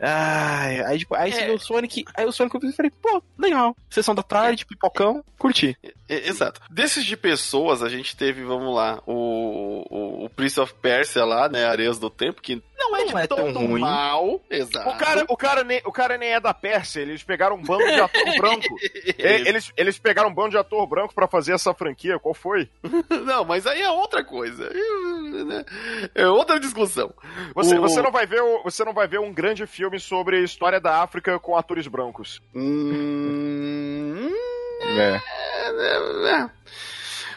Ai, 0.00 0.80
aí, 0.84 0.98
tipo, 0.98 1.14
aí 1.14 1.30
você 1.32 1.40
É. 1.42 1.46
vê 1.46 1.52
o 1.52 1.58
Sonic, 1.58 2.04
aí 2.14 2.24
o 2.26 2.32
Sonic 2.32 2.54
eu 2.56 2.72
falei, 2.72 2.90
pô, 3.02 3.22
legal. 3.38 3.76
Sessão 3.88 4.14
da 4.14 4.22
tarde, 4.22 4.66
pipocão, 4.66 5.22
curti. 5.38 5.76
É, 6.08 6.28
Exato. 6.28 6.60
Desses 6.70 7.04
de 7.04 7.16
pessoas, 7.16 7.82
a 7.82 7.88
gente 7.88 8.16
teve, 8.16 8.42
vamos 8.42 8.74
lá, 8.74 9.00
o, 9.06 9.84
o, 9.90 10.24
o 10.24 10.30
Prince 10.30 10.58
of 10.60 10.74
Persia 10.74 11.24
lá, 11.24 11.48
né? 11.48 11.64
Areias 11.66 11.98
do 11.98 12.10
Tempo, 12.10 12.42
que 12.42 12.62
não 12.90 12.96
é 12.96 13.04
Não 13.04 13.06
de 13.14 13.18
é 13.18 13.26
tão 13.26 13.52
ruim. 13.66 13.80
mal. 13.80 14.40
Exato. 14.50 14.88
O 14.88 14.96
cara, 14.96 15.24
o, 15.28 15.36
cara 15.36 15.64
nem, 15.64 15.80
o 15.84 15.92
cara 15.92 16.16
nem 16.18 16.30
é 16.34 16.40
da 16.40 16.52
Pérsia, 16.54 17.00
eles 17.00 17.22
pegaram 17.22 17.56
um 17.56 17.62
bando 17.62 17.84
de 17.84 18.00
ator 18.00 18.36
branco. 18.38 18.66
E- 18.82 19.14
Eles, 19.18 19.72
eles 19.76 19.98
pegaram 19.98 20.28
um 20.30 20.34
bando 20.34 20.50
de 20.50 20.58
ator 20.58 20.86
branco 20.86 21.14
pra 21.14 21.26
fazer 21.28 21.52
essa 21.52 21.72
franquia, 21.74 22.18
qual 22.18 22.34
foi? 22.34 22.68
Não, 23.24 23.44
mas 23.44 23.66
aí 23.66 23.80
é 23.82 23.90
outra 23.90 24.24
coisa. 24.24 24.70
É 26.14 26.26
outra 26.26 26.58
discussão. 26.60 27.12
Você, 27.54 27.76
O- 27.78 27.80
você, 27.80 28.00
não 28.02 28.10
vai 28.12 28.26
ver, 28.26 28.40
o- 28.42 28.62
você 28.62 28.84
não 28.84 28.92
vai 28.92 29.06
ver 29.06 29.18
um 29.20 29.32
grande 29.32 29.66
filme 29.66 29.98
sobre 30.00 30.36
a 30.36 30.40
história 30.40 30.80
da 30.80 31.02
África 31.02 31.38
com 31.38 31.56
atores 31.56 31.86
brancos. 31.86 32.40
Hum, 32.54 34.30
É. 34.84 35.20
é, 35.66 36.30
é. 36.30 36.50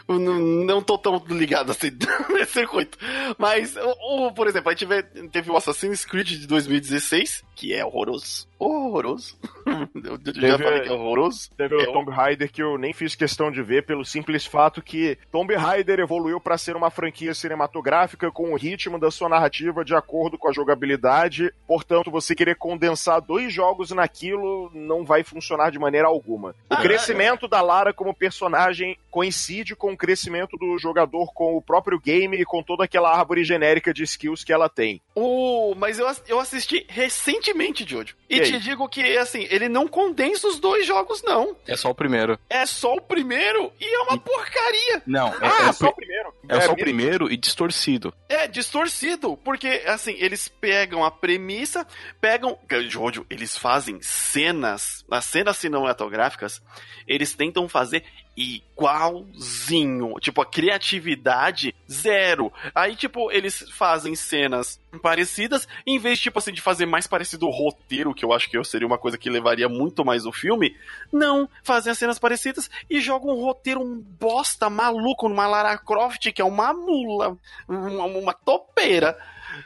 Não, 0.08 0.38
não 0.40 0.80
tô 0.82 0.96
tão 0.96 1.22
ligado 1.28 1.70
assim 1.70 1.90
nesse 2.32 2.52
circuito. 2.54 2.96
Mas, 3.36 3.76
o- 3.76 4.32
por 4.32 4.46
exemplo, 4.46 4.70
a 4.70 4.72
gente 4.72 4.86
vê- 4.86 5.02
teve 5.30 5.50
o 5.50 5.56
Assassin's 5.56 6.04
Creed 6.06 6.28
de 6.28 6.46
2016, 6.46 7.44
que 7.54 7.74
é 7.74 7.84
horroroso. 7.84 8.47
Horroroso. 8.58 9.38
Eu 9.94 10.18
já 10.34 10.56
Teve- 10.56 10.64
falei 10.64 10.80
que 10.80 10.88
é 10.88 10.92
horroroso. 10.92 11.50
Teve 11.56 11.74
É 11.76 11.88
o 11.88 11.92
Tomb 11.92 12.10
Raider 12.10 12.50
que 12.50 12.62
eu 12.62 12.76
nem 12.78 12.92
fiz 12.92 13.14
questão 13.14 13.50
de 13.50 13.62
ver 13.62 13.84
pelo 13.86 14.04
simples 14.04 14.44
fato 14.46 14.82
que 14.82 15.16
Tomb 15.30 15.54
Raider 15.54 16.00
evoluiu 16.00 16.40
pra 16.40 16.58
ser 16.58 16.74
uma 16.76 16.90
franquia 16.90 17.34
cinematográfica 17.34 18.30
com 18.32 18.52
o 18.52 18.56
ritmo 18.56 18.98
da 18.98 19.10
sua 19.10 19.28
narrativa 19.28 19.84
de 19.84 19.94
acordo 19.94 20.36
com 20.38 20.48
a 20.48 20.52
jogabilidade. 20.52 21.52
Portanto, 21.66 22.10
você 22.10 22.34
querer 22.34 22.56
condensar 22.56 23.20
dois 23.20 23.52
jogos 23.52 23.90
naquilo 23.90 24.70
não 24.74 25.04
vai 25.04 25.22
funcionar 25.22 25.70
de 25.70 25.78
maneira 25.78 26.08
alguma. 26.08 26.50
O 26.50 26.54
Ah, 26.74 26.76
crescimento 26.82 27.46
da 27.46 27.60
Lara 27.60 27.92
como 27.92 28.14
personagem 28.14 28.96
coincide 29.10 29.76
com 29.76 29.92
o 29.92 29.96
crescimento 29.96 30.56
do 30.56 30.78
jogador 30.78 31.32
com 31.32 31.56
o 31.56 31.62
próprio 31.62 32.00
game 32.00 32.36
e 32.36 32.44
com 32.44 32.62
toda 32.62 32.84
aquela 32.84 33.16
árvore 33.16 33.44
genérica 33.44 33.92
de 33.92 34.02
skills 34.02 34.42
que 34.44 34.52
ela 34.52 34.68
tem. 34.68 35.00
O, 35.20 35.74
mas 35.74 35.98
eu, 35.98 36.06
eu 36.26 36.38
assisti 36.40 36.84
recentemente, 36.88 37.84
Jojo. 37.88 38.14
E, 38.30 38.36
E 38.36 38.40
aí? 38.42 38.52
te 38.52 38.58
digo 38.60 38.88
que, 38.88 39.16
assim, 39.18 39.46
ele 39.50 39.68
não 39.68 39.88
condensa 39.88 40.46
os 40.46 40.58
dois 40.60 40.86
jogos, 40.86 41.22
não. 41.22 41.56
É 41.66 41.76
só 41.76 41.90
o 41.90 41.94
primeiro. 41.94 42.38
É 42.48 42.64
só 42.66 42.94
o 42.94 43.00
primeiro 43.00 43.72
e 43.80 43.84
é 43.96 44.00
uma 44.02 44.18
porcaria. 44.18 45.02
Não, 45.06 45.28
é, 45.28 45.38
Ah, 45.40 45.66
é 45.66 45.70
o 45.70 45.72
só 45.72 45.88
o 45.88 45.92
pri- 45.92 46.06
primeiro. 46.06 46.34
é 46.48 46.60
só 46.60 46.72
o 46.72 46.76
primeiro 46.76 47.32
e 47.32 47.36
distorcido. 47.36 48.12
É 48.28 48.46
distorcido, 48.46 49.36
porque 49.38 49.82
assim, 49.86 50.14
eles 50.18 50.46
pegam 50.48 51.04
a 51.04 51.10
premissa, 51.10 51.86
pegam. 52.20 52.58
Jojo, 52.88 53.26
eles 53.30 53.56
fazem 53.56 53.98
cenas, 54.02 55.04
as 55.10 55.24
cenas 55.24 55.56
cinematográficas, 55.56 56.62
eles 57.06 57.32
tentam 57.34 57.68
fazer 57.68 58.04
igualzinho. 58.38 60.14
Tipo, 60.20 60.42
a 60.42 60.46
criatividade 60.46 61.74
zero. 61.90 62.52
Aí, 62.72 62.94
tipo, 62.94 63.32
eles 63.32 63.68
fazem 63.70 64.14
cenas 64.14 64.80
parecidas, 65.02 65.66
em 65.86 65.98
vez, 65.98 66.20
tipo 66.20 66.38
assim, 66.38 66.52
de 66.52 66.60
fazer 66.60 66.86
mais 66.86 67.06
parecido 67.06 67.46
o 67.46 67.50
roteiro, 67.50 68.14
que 68.14 68.24
eu 68.24 68.32
acho 68.32 68.48
que 68.48 68.62
seria 68.64 68.86
uma 68.86 68.96
coisa 68.96 69.18
que 69.18 69.28
levaria 69.28 69.68
muito 69.68 70.04
mais 70.04 70.24
o 70.24 70.32
filme, 70.32 70.74
não, 71.12 71.48
fazem 71.62 71.90
as 71.90 71.98
cenas 71.98 72.18
parecidas 72.18 72.70
e 72.88 73.00
jogam 73.00 73.36
um 73.36 73.42
roteiro 73.42 73.82
um 73.82 74.00
bosta 74.00 74.70
maluco 74.70 75.28
numa 75.28 75.46
Lara 75.46 75.76
Croft, 75.76 76.32
que 76.32 76.40
é 76.40 76.44
uma 76.44 76.72
mula, 76.72 77.36
uma, 77.68 78.04
uma 78.04 78.32
topeira. 78.32 79.18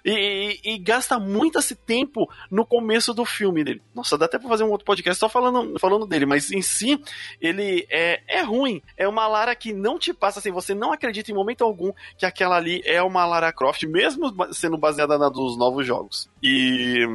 E, 0.04 0.58
e- 0.64 0.78
gasta 0.78 1.18
muito 1.18 1.58
esse 1.58 1.74
tempo 1.74 2.28
no 2.50 2.64
começo 2.66 3.14
do 3.14 3.24
filme 3.24 3.62
dele. 3.64 3.82
Nossa, 3.94 4.16
dá 4.18 4.26
até 4.26 4.38
pra 4.38 4.48
fazer 4.48 4.64
um 4.64 4.70
outro 4.70 4.84
podcast 4.84 5.18
só 5.18 5.28
falando, 5.28 5.78
falando 5.78 6.06
dele, 6.06 6.26
mas 6.26 6.50
em 6.50 6.62
si, 6.62 7.00
ele 7.40 7.86
é, 7.90 8.20
é 8.28 8.42
ruim. 8.42 8.82
É 8.96 9.06
uma 9.06 9.26
Lara 9.26 9.54
que 9.54 9.72
não 9.72 9.98
te 9.98 10.12
passa 10.12 10.38
assim, 10.38 10.50
você 10.50 10.74
não 10.74 10.92
acredita 10.92 11.30
em 11.30 11.34
momento 11.34 11.62
algum 11.64 11.92
que 12.16 12.26
aquela 12.26 12.56
ali 12.56 12.82
é 12.84 13.02
uma 13.02 13.24
Lara 13.24 13.52
Croft, 13.52 13.82
mesmo 13.84 14.32
sendo 14.52 14.76
baseada 14.76 15.16
na 15.18 15.28
dos 15.28 15.56
novos 15.56 15.86
jogos. 15.86 16.28
E, 16.42 17.06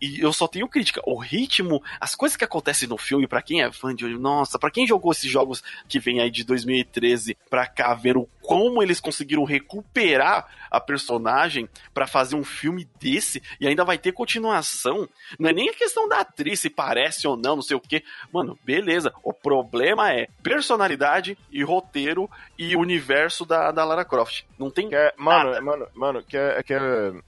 e- 0.00 0.20
eu 0.20 0.32
só 0.32 0.46
tenho 0.46 0.68
crítica. 0.68 1.00
O 1.06 1.18
ritmo, 1.18 1.82
as 2.00 2.14
coisas 2.14 2.36
que 2.36 2.44
acontecem 2.44 2.88
no 2.88 2.96
filme, 2.96 3.26
pra 3.26 3.42
quem 3.42 3.62
é 3.62 3.70
fã 3.72 3.94
de. 3.94 4.06
Nossa, 4.18 4.58
pra 4.58 4.70
quem 4.70 4.86
jogou 4.86 5.12
esses 5.12 5.30
jogos 5.30 5.62
que 5.88 5.98
vem 5.98 6.20
aí 6.20 6.30
de 6.30 6.44
2013 6.44 7.36
pra 7.48 7.66
cá, 7.66 7.94
ver 7.94 8.16
o 8.16 8.28
como 8.42 8.82
eles 8.82 8.98
conseguiram 8.98 9.44
recuperar 9.44 10.46
a 10.70 10.80
personagem 10.80 11.68
pra 11.94 12.06
fazer 12.06 12.19
um 12.32 12.44
filme 12.44 12.88
desse 13.00 13.42
e 13.60 13.66
ainda 13.66 13.84
vai 13.84 13.98
ter 13.98 14.12
continuação. 14.12 15.08
Não 15.38 15.50
é 15.50 15.52
nem 15.52 15.68
a 15.70 15.74
questão 15.74 16.08
da 16.08 16.20
atriz, 16.20 16.60
se 16.60 16.70
parece 16.70 17.26
ou 17.26 17.36
não, 17.36 17.56
não 17.56 17.62
sei 17.62 17.76
o 17.76 17.80
que. 17.80 18.02
Mano, 18.32 18.58
beleza. 18.64 19.12
O 19.22 19.32
problema 19.32 20.12
é 20.12 20.28
personalidade 20.42 21.36
e 21.50 21.62
roteiro 21.62 22.28
e 22.58 22.76
universo 22.76 23.44
da, 23.44 23.70
da 23.70 23.84
Lara 23.84 24.04
Croft. 24.04 24.42
Não 24.58 24.70
tem. 24.70 24.88
Quer, 24.88 25.14
mano, 25.16 25.50
Nada. 25.50 25.60
mano, 25.62 25.86
mano, 25.94 26.22
quer, 26.22 26.62
quer, 26.64 26.80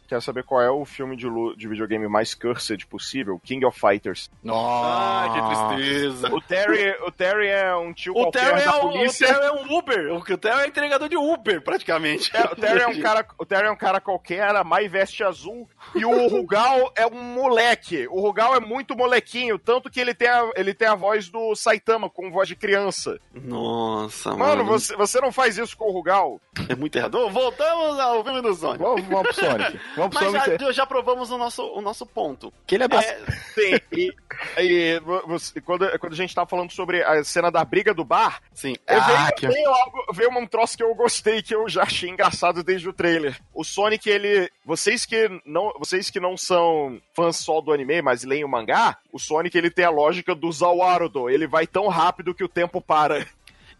quer 0.06 0.20
saber 0.22 0.44
qual 0.44 0.60
é 0.60 0.70
o 0.70 0.84
filme 0.84 1.16
de, 1.16 1.26
lu- 1.26 1.56
de 1.56 1.66
videogame 1.66 2.06
mais 2.08 2.34
cursed 2.34 2.86
possível? 2.86 3.40
King 3.42 3.64
of 3.64 3.78
Fighters. 3.78 4.30
Ah, 4.46 5.28
que 5.32 5.76
tristeza. 5.76 6.28
O 6.34 6.40
Terry, 6.40 6.90
o 7.06 7.10
Terry 7.10 7.48
é 7.48 7.74
um 7.76 7.92
tio 7.92 8.12
O 8.16 8.30
Terry, 8.30 8.60
é 8.60 8.64
da 8.64 8.84
um, 8.84 8.88
o. 8.88 9.12
Terry 9.12 9.44
é 9.44 9.52
um 9.52 9.78
Uber. 9.78 10.12
O 10.14 10.38
Terry 10.38 10.60
é 10.62 10.66
entregador 10.66 11.08
de 11.08 11.16
Uber, 11.16 11.62
praticamente. 11.62 12.30
É, 12.36 12.42
o, 12.44 12.56
Terry 12.56 12.80
é 12.82 12.86
um 12.86 12.98
cara, 13.00 13.26
o 13.38 13.46
Terry 13.46 13.66
é 13.66 13.70
um 13.70 13.76
cara 13.76 14.00
qualquer, 14.00 14.42
Mai 14.72 14.88
veste 14.88 15.22
azul. 15.22 15.68
E 15.94 16.02
o 16.02 16.28
Rugal 16.28 16.90
é 16.96 17.06
um 17.06 17.22
moleque. 17.22 18.06
O 18.08 18.22
Rugal 18.22 18.54
é 18.56 18.60
muito 18.60 18.96
molequinho, 18.96 19.58
tanto 19.58 19.90
que 19.90 20.00
ele 20.00 20.14
tem 20.14 20.28
a, 20.28 20.50
ele 20.56 20.72
tem 20.72 20.88
a 20.88 20.94
voz 20.94 21.28
do 21.28 21.54
Saitama, 21.54 22.08
com 22.08 22.30
voz 22.30 22.48
de 22.48 22.56
criança. 22.56 23.20
Nossa, 23.34 24.30
Mano, 24.30 24.64
mano. 24.64 24.64
você, 24.64 24.96
você 24.96 25.20
não 25.20 25.30
faz 25.30 25.58
isso 25.58 25.76
com 25.76 25.84
o 25.84 25.92
Rugal? 25.92 26.40
É 26.70 26.74
muito 26.74 26.96
errado. 26.96 27.28
Voltamos 27.28 27.98
ao 28.00 28.24
filme 28.24 28.40
do 28.40 28.54
Sonic. 28.54 28.78
Vamos, 28.82 29.02
vamos 29.02 29.22
pro 29.22 29.34
Sonic. 29.34 29.80
Vamos 29.94 30.16
pro 30.16 30.32
Mas 30.32 30.42
Sonic. 30.44 30.64
já, 30.64 30.72
já 30.72 30.86
provamos 30.86 31.30
o 31.30 31.36
nosso, 31.36 31.62
o 31.74 31.82
nosso 31.82 32.06
ponto. 32.06 32.50
Que 32.66 32.76
ele 32.76 32.84
é 32.84 32.88
bastante. 32.88 33.30
É, 33.30 33.32
Sim. 33.52 33.80
E, 33.92 34.14
e 34.58 35.00
vo- 35.00 35.22
você- 35.26 35.60
quando, 35.60 35.86
quando 35.98 36.12
a 36.14 36.16
gente 36.16 36.34
tá 36.34 36.46
falando 36.46 36.70
sobre 36.72 37.02
a 37.02 37.22
cena 37.24 37.50
da 37.50 37.62
briga 37.62 37.92
do 37.92 38.04
bar, 38.04 38.40
sim. 38.54 38.74
É, 38.86 38.96
Ah, 38.96 39.00
veio, 39.00 39.34
que- 39.36 39.48
veio 39.48 39.68
algo, 39.68 40.04
veio 40.14 40.30
um 40.38 40.46
troço 40.46 40.78
que 40.78 40.82
eu 40.82 40.94
gostei, 40.94 41.42
que 41.42 41.54
eu 41.54 41.68
já 41.68 41.82
achei 41.82 42.08
engraçado 42.08 42.62
desde 42.62 42.88
o 42.88 42.92
trailer. 42.92 43.38
O 43.52 43.62
Sonic, 43.64 44.08
ele. 44.08 44.50
Vocês 44.64 45.04
que 45.04 45.28
não, 45.44 45.72
vocês 45.78 46.08
que 46.08 46.20
não 46.20 46.36
são 46.36 47.00
fãs 47.14 47.36
só 47.36 47.60
do 47.60 47.72
anime, 47.72 48.00
mas 48.00 48.22
leem 48.22 48.44
o 48.44 48.48
mangá, 48.48 48.98
o 49.12 49.18
Sonic 49.18 49.56
ele 49.58 49.70
tem 49.70 49.84
a 49.84 49.90
lógica 49.90 50.34
do 50.34 50.50
Zawarudo. 50.52 51.28
Ele 51.28 51.46
vai 51.46 51.66
tão 51.66 51.88
rápido 51.88 52.34
que 52.34 52.44
o 52.44 52.48
tempo 52.48 52.80
para. 52.80 53.26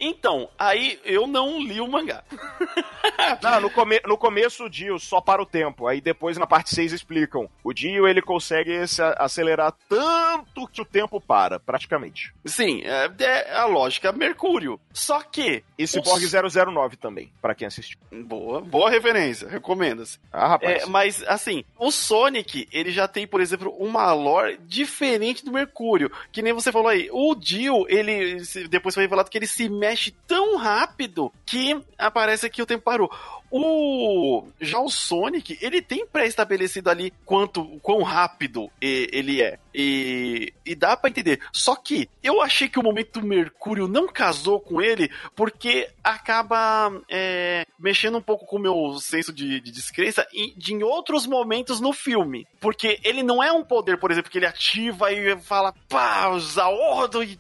Então, 0.05 0.49
aí 0.59 0.99
eu 1.05 1.29
não 1.29 1.63
li 1.63 1.81
o 1.81 1.87
mangá. 1.87 2.25
Não, 3.41 3.61
no, 3.61 3.71
come 3.71 4.01
no 4.07 4.17
começo 4.17 4.65
o 4.65 4.71
Dio 4.71 4.99
só 4.99 5.21
para 5.21 5.43
o 5.43 5.47
tempo. 5.47 5.87
Aí 5.87 6.01
depois 6.01 6.37
na 6.37 6.47
parte 6.47 6.75
6 6.75 6.93
explicam. 6.93 7.49
O 7.63 7.73
Dio 7.73 8.07
ele 8.07 8.21
consegue 8.21 8.87
se 8.87 9.01
acelerar 9.17 9.73
tanto 9.89 10.67
que 10.69 10.81
o 10.81 10.85
tempo 10.85 11.21
para, 11.21 11.61
praticamente. 11.61 12.35
Sim, 12.45 12.83
é, 12.83 13.11
é 13.21 13.55
a 13.55 13.67
lógica 13.67 14.13
Mercúrio. 14.13 14.81
Só 14.93 15.23
que. 15.23 15.63
E 15.79 15.87
Cyborg 15.87 16.25
os... 16.25 16.33
009 16.33 16.97
também, 16.97 17.33
para 17.41 17.55
quem 17.55 17.67
assistiu. 17.67 17.99
Boa, 18.11 18.61
boa 18.61 18.91
referência, 18.91 19.49
recomenda-se. 19.49 20.19
Ah, 20.33 20.49
rapaz. 20.49 20.83
É, 20.83 20.87
mas, 20.87 21.23
assim, 21.27 21.65
o 21.79 21.91
Sonic, 21.91 22.69
ele 22.73 22.91
já 22.91 23.07
tem, 23.07 23.27
por 23.27 23.41
exemplo, 23.41 23.75
uma 23.79 24.13
lore 24.13 24.59
diferente 24.67 25.45
do 25.45 25.53
Mercúrio. 25.53 26.11
Que 26.33 26.43
nem 26.43 26.53
você 26.53 26.73
falou 26.73 26.89
aí. 26.89 27.09
O 27.13 27.35
Dio, 27.35 27.87
ele. 27.89 28.43
Depois 28.69 28.95
foi 28.95 29.05
revelado 29.05 29.31
que 29.31 29.39
ele 29.39 29.47
se 29.47 29.69
mexe 29.93 30.11
tão 30.27 30.57
rápido 30.57 31.31
que 31.45 31.79
aparece 31.99 32.49
que 32.49 32.63
o 32.63 32.67
tempo 32.67 32.83
parou. 32.83 33.13
O 33.55 34.45
já 34.59 34.81
o 34.81 34.89
Sonic, 34.89 35.59
ele 35.61 35.83
tem 35.83 36.07
pré-estabelecido 36.07 36.89
ali 36.89 37.13
quanto 37.25 37.65
quão 37.83 38.03
rápido 38.03 38.71
ele 38.81 39.43
é. 39.43 39.59
E, 39.75 40.53
e 40.65 40.75
dá 40.75 40.97
para 40.97 41.11
entender. 41.11 41.41
Só 41.53 41.77
que 41.77 42.09
eu 42.23 42.41
achei 42.41 42.69
que 42.69 42.79
o 42.79 42.83
momento 42.83 43.23
Mercúrio 43.23 43.87
não 43.87 44.09
casou 44.09 44.59
com 44.59 44.81
ele 44.81 45.11
porque 45.37 45.91
acaba 46.03 46.91
é, 47.11 47.67
mexendo 47.79 48.19
um 48.19 48.23
pouco 48.23 48.47
com 48.47 48.57
o 48.57 48.61
meu 48.61 48.99
senso 48.99 49.33
de, 49.33 49.61
de 49.61 49.71
descrença 49.71 50.27
em, 50.33 50.55
de, 50.57 50.73
em 50.73 50.83
outros 50.83 51.27
momentos 51.27 51.81
no 51.81 51.93
filme. 51.93 52.47
Porque 52.59 52.99
ele 53.05 53.23
não 53.23 53.43
é 53.43 53.53
um 53.53 53.65
poder, 53.65 53.99
por 53.99 54.11
exemplo, 54.11 54.31
que 54.31 54.39
ele 54.39 54.47
ativa 54.47 55.13
e 55.13 55.37
fala, 55.41 55.75
pá, 55.89 56.29
usa 56.29 56.67
ordo 56.67 57.23
e. 57.23 57.39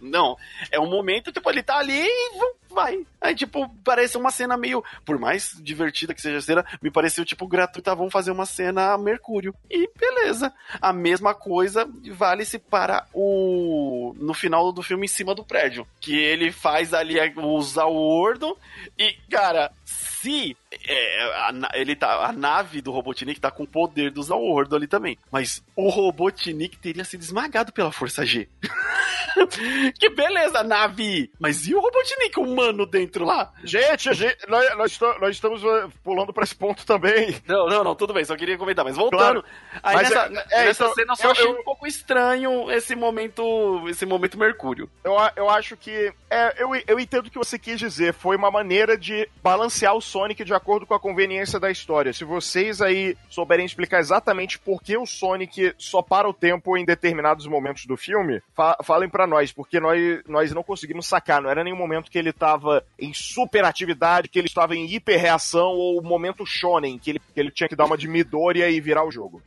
Não. 0.00 0.36
É 0.70 0.80
um 0.80 0.88
momento, 0.88 1.32
tipo, 1.32 1.50
ele 1.50 1.62
tá 1.62 1.78
ali 1.78 2.00
e 2.06 2.59
vai. 2.70 3.04
Aí, 3.20 3.34
tipo, 3.34 3.68
parece 3.84 4.16
uma 4.16 4.30
cena 4.30 4.56
meio. 4.56 4.82
Por 5.04 5.18
mais 5.18 5.54
divertida 5.60 6.14
que 6.14 6.22
seja 6.22 6.38
a 6.38 6.42
cena, 6.42 6.64
me 6.80 6.90
pareceu, 6.90 7.24
tipo, 7.24 7.46
gratuita. 7.46 7.94
Vamos 7.94 8.12
fazer 8.12 8.30
uma 8.30 8.46
cena 8.46 8.96
Mercúrio. 8.96 9.54
E 9.70 9.88
beleza. 9.98 10.52
A 10.80 10.92
mesma 10.92 11.34
coisa 11.34 11.88
vale-se 12.12 12.58
para 12.58 13.06
o. 13.12 14.14
No 14.18 14.34
final 14.34 14.72
do 14.72 14.82
filme, 14.82 15.04
em 15.04 15.08
cima 15.08 15.34
do 15.34 15.44
prédio. 15.44 15.86
Que 16.00 16.16
ele 16.16 16.50
faz 16.50 16.94
ali, 16.94 17.16
usar 17.36 17.86
o 17.86 17.96
Ordo. 17.96 18.56
E, 18.98 19.12
cara, 19.30 19.70
se 19.90 20.56
é, 20.86 21.22
a, 21.22 21.52
ele 21.74 21.96
tá, 21.96 22.26
a 22.26 22.32
nave 22.32 22.80
do 22.80 22.92
Robotnik 22.92 23.40
tá 23.40 23.50
com 23.50 23.64
o 23.64 23.66
poder 23.66 24.10
do 24.10 24.22
Zawordo 24.22 24.76
ali 24.76 24.86
também. 24.86 25.18
Mas 25.30 25.62
o 25.74 25.88
Robotnik 25.88 26.78
teria 26.78 27.04
sido 27.04 27.22
esmagado 27.22 27.72
pela 27.72 27.90
Força 27.90 28.24
G. 28.24 28.48
que 29.98 30.10
beleza, 30.10 30.62
nave! 30.62 31.30
Mas 31.38 31.66
e 31.66 31.74
o 31.74 31.80
Robotnik 31.80 32.38
humano 32.38 32.86
dentro 32.86 33.24
lá? 33.24 33.52
Gente, 33.64 34.12
gente 34.14 34.36
nós, 34.48 34.76
nós, 34.76 34.98
nós, 35.20 35.30
estamos 35.30 35.64
uh, 35.64 35.90
pulando 36.04 36.32
pra 36.32 36.44
esse 36.44 36.54
ponto 36.54 36.84
também. 36.86 37.34
Não, 37.46 37.66
não, 37.66 37.82
não, 37.82 37.94
tudo 37.94 38.12
bem, 38.12 38.24
só 38.24 38.36
queria 38.36 38.58
comentar. 38.58 38.84
Mas 38.84 38.96
voltando, 38.96 39.42
claro. 39.42 39.44
aí 39.82 39.96
mas 39.96 40.10
nessa, 40.10 40.26
é, 40.50 40.62
é, 40.62 40.64
nessa 40.66 40.84
então, 40.84 40.94
cena 40.94 41.12
eu 41.12 41.16
só 41.16 41.24
eu, 41.24 41.30
achei 41.32 41.46
eu, 41.46 41.52
um 41.52 41.64
pouco 41.64 41.86
estranho 41.86 42.70
esse 42.70 42.94
momento, 42.94 43.88
esse 43.88 44.06
momento 44.06 44.38
Mercúrio. 44.38 44.88
Eu, 45.02 45.14
eu 45.34 45.50
acho 45.50 45.76
que, 45.76 46.12
é, 46.28 46.62
eu, 46.62 46.70
eu 46.86 47.00
entendo 47.00 47.26
o 47.26 47.30
que 47.30 47.38
você 47.38 47.58
quis 47.58 47.78
dizer. 47.78 48.14
Foi 48.14 48.36
uma 48.36 48.50
maneira 48.50 48.96
de 48.96 49.28
balancear 49.42 49.79
o 49.92 50.00
Sonic 50.00 50.44
de 50.44 50.54
acordo 50.54 50.86
com 50.86 50.94
a 50.94 51.00
conveniência 51.00 51.58
da 51.58 51.70
história. 51.70 52.12
Se 52.12 52.24
vocês 52.24 52.80
aí 52.82 53.16
souberem 53.28 53.64
explicar 53.64 54.00
exatamente 54.00 54.58
por 54.58 54.82
que 54.82 54.96
o 54.96 55.06
Sonic 55.06 55.74
só 55.78 56.02
para 56.02 56.28
o 56.28 56.34
tempo 56.34 56.76
em 56.76 56.84
determinados 56.84 57.46
momentos 57.46 57.86
do 57.86 57.96
filme, 57.96 58.42
fa 58.54 58.76
falem 58.82 59.08
para 59.08 59.26
nós, 59.26 59.52
porque 59.52 59.80
nós, 59.80 60.22
nós 60.26 60.52
não 60.52 60.62
conseguimos 60.62 61.06
sacar. 61.06 61.40
Não 61.40 61.50
era 61.50 61.64
nenhum 61.64 61.76
momento 61.76 62.10
que 62.10 62.18
ele 62.18 62.30
estava 62.30 62.84
em 62.98 63.12
super 63.14 63.64
atividade, 63.64 64.28
que 64.28 64.38
ele 64.38 64.48
estava 64.48 64.74
em 64.74 64.92
hiperreação 64.92 65.68
ou 65.68 66.02
momento 66.02 66.44
shonen, 66.44 66.98
que 66.98 67.10
ele, 67.10 67.18
que 67.18 67.40
ele 67.40 67.50
tinha 67.50 67.68
que 67.68 67.76
dar 67.76 67.84
uma 67.84 67.96
de 67.96 68.08
Midoriya 68.08 68.68
e 68.68 68.80
virar 68.80 69.04
o 69.04 69.10
jogo. 69.10 69.42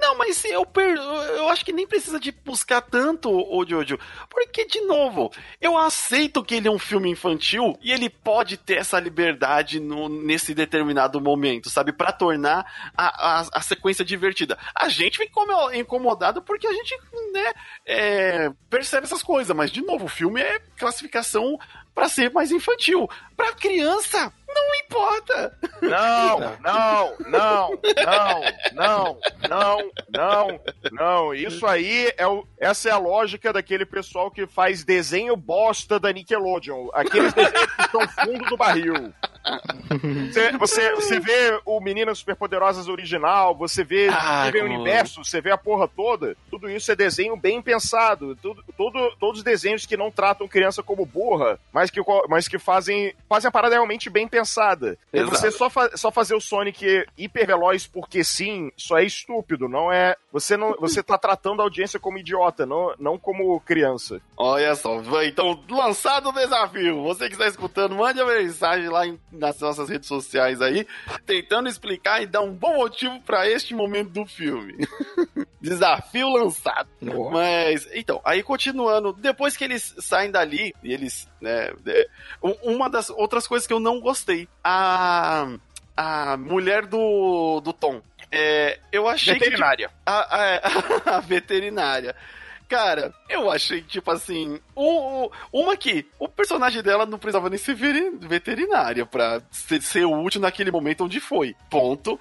Não, 0.00 0.16
mas 0.16 0.44
eu, 0.44 0.64
per... 0.64 0.96
eu 0.96 1.48
acho 1.48 1.64
que 1.64 1.72
nem 1.72 1.86
precisa 1.86 2.18
de 2.18 2.32
buscar 2.32 2.80
tanto 2.80 3.30
o 3.30 3.64
Jojo, 3.66 3.98
porque, 4.28 4.64
de 4.66 4.80
novo, 4.82 5.30
eu 5.60 5.76
aceito 5.76 6.42
que 6.42 6.54
ele 6.54 6.68
é 6.68 6.70
um 6.70 6.78
filme 6.78 7.10
infantil 7.10 7.78
e 7.82 7.92
ele 7.92 8.08
pode 8.08 8.56
ter 8.56 8.78
essa 8.78 8.98
liberdade 8.98 9.75
no, 9.80 10.08
nesse 10.08 10.54
determinado 10.54 11.20
momento, 11.20 11.68
sabe? 11.70 11.92
para 11.92 12.12
tornar 12.12 12.66
a, 12.96 13.40
a, 13.40 13.48
a, 13.54 13.60
sequência 13.62 14.04
divertida. 14.04 14.58
A 14.74 14.88
gente 14.88 15.18
fica 15.18 15.40
incomodado 15.74 16.42
porque 16.42 16.66
a 16.66 16.72
gente, 16.72 16.96
né, 17.32 17.52
é, 17.84 18.50
percebe 18.68 19.06
essas 19.06 19.22
coisas, 19.22 19.54
mas, 19.56 19.70
de 19.70 19.82
novo, 19.82 20.04
o 20.06 20.08
filme 20.08 20.40
é 20.40 20.60
classificação 20.78 21.58
para 21.94 22.08
ser 22.08 22.30
mais 22.30 22.52
infantil. 22.52 23.08
Para 23.36 23.54
criança, 23.54 24.32
não 24.62 24.74
importa. 24.84 25.58
Não, 25.82 26.38
não, 26.60 27.14
não, 27.26 27.70
não, 28.04 28.42
não, 28.72 29.18
não, 29.48 29.90
não, 30.08 30.60
não. 30.92 31.34
Isso 31.34 31.66
aí 31.66 32.12
é 32.16 32.26
o, 32.26 32.46
essa 32.58 32.88
é 32.88 32.92
a 32.92 32.98
lógica 32.98 33.52
daquele 33.52 33.84
pessoal 33.84 34.30
que 34.30 34.46
faz 34.46 34.84
desenho 34.84 35.36
bosta 35.36 35.98
da 35.98 36.12
Nickelodeon. 36.12 36.88
Aqueles 36.92 37.32
desenhos 37.32 37.74
que 37.76 37.82
estão 37.82 38.08
fundo 38.08 38.44
do 38.46 38.56
barril. 38.56 39.12
Você, 40.28 40.52
você, 40.58 40.94
você 40.94 41.20
vê 41.20 41.60
o 41.64 41.80
Meninas 41.80 42.18
Superpoderosas 42.18 42.88
original, 42.88 43.54
você 43.54 43.84
vê, 43.84 44.08
ah, 44.08 44.44
você 44.44 44.52
vê 44.52 44.60
o 44.60 44.64
universo, 44.64 45.24
você 45.24 45.40
vê 45.40 45.52
a 45.52 45.58
porra 45.58 45.86
toda. 45.86 46.36
Tudo 46.50 46.68
isso 46.68 46.90
é 46.90 46.96
desenho 46.96 47.36
bem 47.36 47.62
pensado. 47.62 48.34
Tudo, 48.36 48.64
tudo, 48.76 49.16
todos 49.20 49.38
os 49.38 49.44
desenhos 49.44 49.86
que 49.86 49.96
não 49.96 50.10
tratam 50.10 50.48
criança 50.48 50.82
como 50.82 51.06
burra, 51.06 51.60
mas 51.72 51.90
que, 51.90 52.00
mas 52.28 52.48
que 52.48 52.58
fazem, 52.58 53.14
fazem 53.28 53.48
a 53.48 53.52
parada 53.52 53.74
realmente 53.74 54.10
bem 54.10 54.26
pensada. 54.26 54.45
Exato. 55.12 55.36
Você 55.36 55.50
só, 55.50 55.68
fa 55.68 55.96
só 55.96 56.10
fazer 56.10 56.34
o 56.34 56.40
Sonic 56.40 57.04
hiper 57.16 57.46
veloz 57.46 57.86
porque 57.86 58.24
sim, 58.24 58.70
só 58.76 58.98
é 58.98 59.04
estúpido. 59.04 59.68
Não 59.68 59.92
é. 59.92 60.16
Você 60.32 60.56
não, 60.56 60.74
você 60.80 61.02
tá 61.02 61.18
tratando 61.18 61.60
a 61.60 61.64
audiência 61.64 61.98
como 61.98 62.18
idiota, 62.18 62.64
não, 62.64 62.94
não 62.98 63.18
como 63.18 63.60
criança. 63.60 64.20
Olha 64.36 64.74
só, 64.74 65.00
então 65.24 65.62
lançado 65.68 66.28
o 66.28 66.32
desafio. 66.32 67.02
Você 67.02 67.26
que 67.26 67.34
está 67.34 67.46
escutando, 67.46 67.94
mande 67.94 68.20
a 68.20 68.24
mensagem 68.24 68.88
lá 68.88 69.06
em 69.06 69.18
nas 69.32 69.60
nossas 69.60 69.88
redes 69.88 70.08
sociais 70.08 70.60
aí, 70.60 70.86
tentando 71.24 71.68
explicar 71.68 72.22
e 72.22 72.26
dar 72.26 72.40
um 72.40 72.52
bom 72.52 72.76
motivo 72.76 73.20
para 73.20 73.48
este 73.48 73.74
momento 73.74 74.10
do 74.10 74.26
filme. 74.26 74.74
Desafio 75.60 76.28
lançado. 76.28 76.88
Boa. 77.02 77.30
Mas, 77.30 77.88
então, 77.92 78.20
aí 78.24 78.42
continuando, 78.42 79.12
depois 79.12 79.56
que 79.56 79.64
eles 79.64 79.94
saem 79.98 80.30
dali, 80.30 80.72
e 80.82 80.92
eles, 80.92 81.28
né, 81.40 81.72
é, 81.86 82.08
uma 82.62 82.88
das 82.88 83.10
outras 83.10 83.46
coisas 83.46 83.66
que 83.66 83.72
eu 83.72 83.80
não 83.80 84.00
gostei, 84.00 84.25
a 84.62 85.46
a 85.96 86.36
mulher 86.36 86.84
do, 86.84 87.60
do 87.60 87.72
Tom. 87.72 88.02
É, 88.30 88.78
eu 88.92 89.08
achei 89.08 89.34
veterinária. 89.34 89.88
que. 89.88 89.94
Tipo, 89.94 90.02
a, 90.04 91.12
a, 91.12 91.16
a, 91.16 91.20
veterinária. 91.20 92.14
Cara, 92.68 93.14
eu 93.28 93.50
achei, 93.50 93.80
tipo 93.80 94.10
assim, 94.10 94.60
o, 94.74 95.30
uma 95.52 95.76
que 95.76 96.04
o 96.18 96.28
personagem 96.28 96.82
dela 96.82 97.06
não 97.06 97.18
precisava 97.18 97.48
nem 97.48 97.58
ser 97.58 97.74
veterinária 97.74 99.06
pra 99.06 99.40
ser, 99.50 99.80
ser 99.80 100.04
útil 100.04 100.40
naquele 100.40 100.72
momento 100.72 101.04
onde 101.04 101.20
foi. 101.20 101.54
Ponto. 101.70 102.18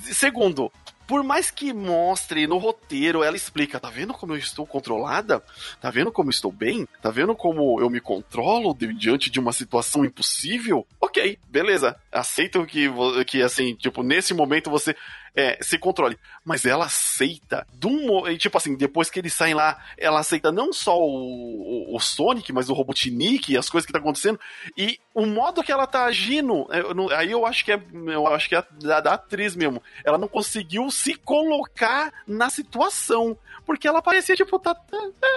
Segundo, 0.00 0.72
por 1.08 1.24
mais 1.24 1.50
que 1.50 1.72
mostre 1.72 2.46
no 2.46 2.58
roteiro, 2.58 3.24
ela 3.24 3.34
explica, 3.34 3.80
tá 3.80 3.88
vendo 3.88 4.12
como 4.12 4.34
eu 4.34 4.36
estou 4.36 4.66
controlada? 4.66 5.42
Tá 5.80 5.90
vendo 5.90 6.12
como 6.12 6.28
estou 6.28 6.52
bem? 6.52 6.86
Tá 7.00 7.10
vendo 7.10 7.34
como 7.34 7.80
eu 7.80 7.88
me 7.88 7.98
controlo 7.98 8.76
diante 8.76 9.30
de 9.30 9.40
uma 9.40 9.54
situação 9.54 10.04
impossível? 10.04 10.86
Ok, 11.00 11.38
beleza. 11.48 11.96
Aceito 12.12 12.66
que, 12.66 12.90
que 13.26 13.42
assim, 13.42 13.74
tipo, 13.74 14.02
nesse 14.02 14.34
momento 14.34 14.68
você 14.68 14.94
é, 15.38 15.56
se 15.60 15.78
controle. 15.78 16.18
Mas 16.44 16.66
ela 16.66 16.86
aceita, 16.86 17.64
do, 17.72 18.24
tipo 18.36 18.58
assim, 18.58 18.74
depois 18.74 19.08
que 19.08 19.20
eles 19.20 19.32
saem 19.32 19.54
lá, 19.54 19.80
ela 19.96 20.18
aceita 20.18 20.50
não 20.50 20.72
só 20.72 20.98
o, 20.98 21.92
o, 21.92 21.96
o 21.96 22.00
Sonic, 22.00 22.52
mas 22.52 22.68
o 22.68 22.74
Robotnik 22.74 23.52
e 23.52 23.56
as 23.56 23.70
coisas 23.70 23.86
que 23.86 23.92
tá 23.92 24.00
acontecendo. 24.00 24.40
E 24.76 24.98
o 25.14 25.24
modo 25.24 25.62
que 25.62 25.70
ela 25.70 25.86
tá 25.86 26.06
agindo, 26.06 26.66
é, 26.72 27.14
aí 27.14 27.30
eu 27.30 27.46
acho 27.46 27.64
que 27.64 27.70
é, 27.70 27.80
eu 28.08 28.26
acho 28.26 28.48
que 28.48 28.56
é 28.56 28.64
da, 28.82 29.00
da 29.00 29.14
atriz 29.14 29.54
mesmo. 29.54 29.80
Ela 30.04 30.18
não 30.18 30.26
conseguiu 30.26 30.90
se 30.90 31.14
colocar 31.14 32.12
na 32.26 32.50
situação 32.50 33.38
porque 33.68 33.86
ela 33.86 34.00
parecia 34.00 34.34
tipo, 34.34 34.58
tá, 34.58 34.74
tá, 34.74 34.98
tá 35.20 35.28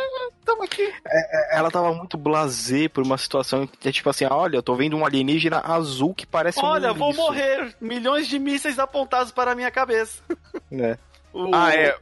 tamo 0.46 0.64
aqui. 0.64 0.82
É, 1.06 1.56
é, 1.56 1.58
ela 1.58 1.70
tava 1.70 1.94
muito 1.94 2.18
blasé 2.18 2.88
por 2.88 3.04
uma 3.04 3.18
situação 3.18 3.68
que 3.68 3.90
é 3.90 3.92
tipo 3.92 4.10
assim, 4.10 4.24
olha, 4.24 4.56
eu 4.56 4.64
tô 4.64 4.74
vendo 4.74 4.96
um 4.96 5.06
alienígena 5.06 5.60
azul 5.60 6.14
que 6.14 6.26
parece 6.26 6.58
olha, 6.60 6.88
um 6.88 6.92
Olha, 6.92 6.94
vou 6.94 7.14
morrer, 7.14 7.76
milhões 7.82 8.30
de 8.30 8.40
mísseis 8.40 8.80
apontados 8.80 9.34
para 9.34 9.52
a 9.52 9.56
minha 9.56 9.70
cabeça. 9.70 10.24
É. 10.72 10.98
O... 11.34 11.54
Ah, 11.54 11.76
é. 11.76 11.94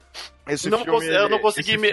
Esse 0.48 0.70
não 0.70 0.84
filme, 0.84 1.08
eu 1.08 1.30
não 1.30 1.40
consegui 1.40 1.80
me... 1.80 1.92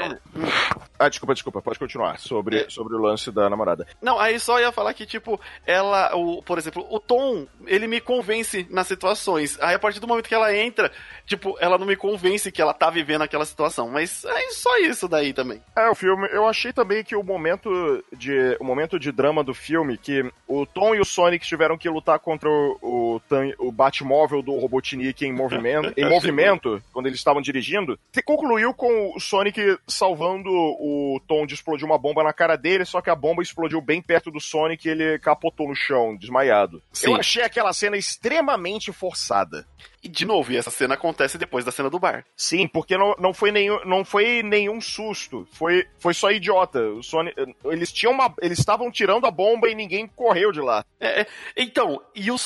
Ah, 0.98 1.08
desculpa, 1.08 1.34
desculpa, 1.34 1.62
pode 1.62 1.78
continuar. 1.78 2.18
Sobre, 2.18 2.60
é. 2.60 2.70
sobre 2.70 2.94
o 2.94 3.00
lance 3.00 3.30
da 3.30 3.48
namorada. 3.48 3.86
Não, 4.00 4.18
aí 4.18 4.38
só 4.38 4.60
ia 4.60 4.72
falar 4.72 4.94
que, 4.94 5.06
tipo, 5.06 5.40
ela, 5.66 6.14
o, 6.14 6.42
por 6.42 6.58
exemplo, 6.58 6.86
o 6.90 6.98
Tom, 6.98 7.46
ele 7.66 7.86
me 7.86 8.00
convence 8.00 8.66
nas 8.70 8.86
situações. 8.86 9.58
Aí 9.60 9.74
a 9.74 9.78
partir 9.78 10.00
do 10.00 10.06
momento 10.06 10.28
que 10.28 10.34
ela 10.34 10.54
entra, 10.56 10.90
tipo, 11.26 11.56
ela 11.60 11.78
não 11.78 11.86
me 11.86 11.96
convence 11.96 12.52
que 12.52 12.62
ela 12.62 12.74
tá 12.74 12.90
vivendo 12.90 13.22
aquela 13.22 13.44
situação. 13.44 13.88
Mas 13.88 14.24
é 14.24 14.50
só 14.50 14.76
isso 14.78 15.08
daí 15.08 15.32
também. 15.32 15.62
É, 15.76 15.88
o 15.88 15.94
filme, 15.94 16.28
eu 16.32 16.46
achei 16.46 16.72
também 16.72 17.04
que 17.04 17.16
o 17.16 17.22
momento 17.22 17.70
de, 18.12 18.56
o 18.60 18.64
momento 18.64 18.98
de 18.98 19.12
drama 19.12 19.42
do 19.42 19.54
filme, 19.54 19.98
que 19.98 20.30
o 20.46 20.66
Tom 20.66 20.94
e 20.94 21.00
o 21.00 21.04
Sonic 21.04 21.46
tiveram 21.46 21.78
que 21.78 21.88
lutar 21.88 22.18
contra 22.18 22.48
o, 22.48 22.78
o, 22.80 23.20
o 23.58 23.72
Batmóvel 23.72 24.42
do 24.42 24.56
Robotnik 24.56 25.24
em 25.24 25.32
movimento, 25.32 25.92
em 25.96 26.08
movimento 26.08 26.82
quando 26.92 27.06
eles 27.06 27.18
estavam 27.18 27.42
dirigindo, 27.42 27.98
concluiu 28.24 28.74
com 28.74 29.12
o 29.14 29.20
Sonic 29.20 29.78
salvando 29.86 30.50
o 30.50 30.85
Tom 31.26 31.46
de 31.46 31.54
explodir 31.54 31.86
uma 31.86 31.98
bomba 31.98 32.22
na 32.22 32.32
cara 32.32 32.56
dele, 32.56 32.84
só 32.84 33.00
que 33.00 33.10
a 33.10 33.14
bomba 33.14 33.42
explodiu 33.42 33.80
bem 33.80 34.02
perto 34.02 34.30
do 34.30 34.40
Sonic 34.40 34.86
e 34.86 34.90
ele 34.90 35.18
capotou 35.18 35.68
no 35.68 35.74
chão, 35.74 36.16
desmaiado. 36.16 36.82
Sim. 36.92 37.08
Eu 37.08 37.16
achei 37.16 37.42
aquela 37.42 37.72
cena 37.72 37.96
extremamente 37.96 38.92
forçada. 38.92 39.66
E, 40.02 40.08
de 40.08 40.24
novo, 40.24 40.52
e 40.52 40.56
essa 40.56 40.70
cena 40.70 40.94
acontece 40.94 41.38
depois 41.38 41.64
da 41.64 41.72
cena 41.72 41.90
do 41.90 41.98
bar. 41.98 42.24
Sim, 42.36 42.68
porque 42.68 42.96
não, 42.96 43.14
não, 43.18 43.34
foi, 43.34 43.50
nenhum, 43.50 43.78
não 43.84 44.04
foi 44.04 44.42
nenhum 44.42 44.80
susto. 44.80 45.46
Foi, 45.52 45.86
foi 45.98 46.14
só 46.14 46.30
idiota. 46.30 46.80
O 46.80 47.02
Sony, 47.02 47.32
eles 47.64 47.92
tinham 47.92 48.12
uma. 48.12 48.32
Eles 48.40 48.58
estavam 48.58 48.90
tirando 48.90 49.26
a 49.26 49.30
bomba 49.30 49.68
e 49.68 49.74
ninguém 49.74 50.06
correu 50.06 50.52
de 50.52 50.60
lá. 50.60 50.84
É, 51.00 51.22
é 51.22 51.26
então, 51.56 52.00
e 52.14 52.30
o, 52.30 52.36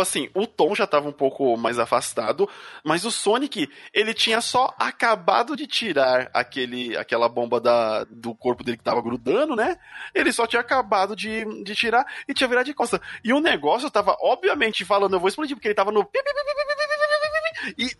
assim, 0.00 0.28
o 0.34 0.46
Tom 0.46 0.74
já 0.74 0.84
estava 0.84 1.08
um 1.08 1.12
pouco 1.12 1.56
mais 1.56 1.78
afastado, 1.78 2.48
mas 2.84 3.04
o 3.04 3.10
Sonic, 3.10 3.70
ele 3.92 4.12
tinha 4.12 4.40
só 4.40 4.74
acabado 4.78 5.56
de 5.56 5.66
tirar 5.66 6.30
aquele, 6.34 6.96
aquela 6.96 7.28
bomba 7.28 7.60
da, 7.60 8.04
do 8.04 8.34
corpo 8.34 8.62
dele 8.62 8.76
que 8.76 8.84
tava 8.84 9.02
grudando, 9.02 9.56
né? 9.56 9.78
Ele 10.14 10.32
só 10.32 10.46
tinha 10.46 10.60
acabado 10.60 11.14
de, 11.16 11.44
de 11.62 11.74
tirar 11.74 12.04
e 12.28 12.34
tinha 12.34 12.48
virado 12.48 12.66
de 12.66 12.74
costa. 12.74 13.00
E 13.24 13.32
o 13.32 13.40
negócio 13.40 13.90
tava, 13.90 14.16
obviamente, 14.20 14.84
falando, 14.84 15.14
eu 15.14 15.20
vou 15.20 15.28
explodir, 15.28 15.56
porque 15.56 15.68
ele 15.68 15.74
tava 15.74 15.92
no. 15.92 16.08
E, 17.78 17.90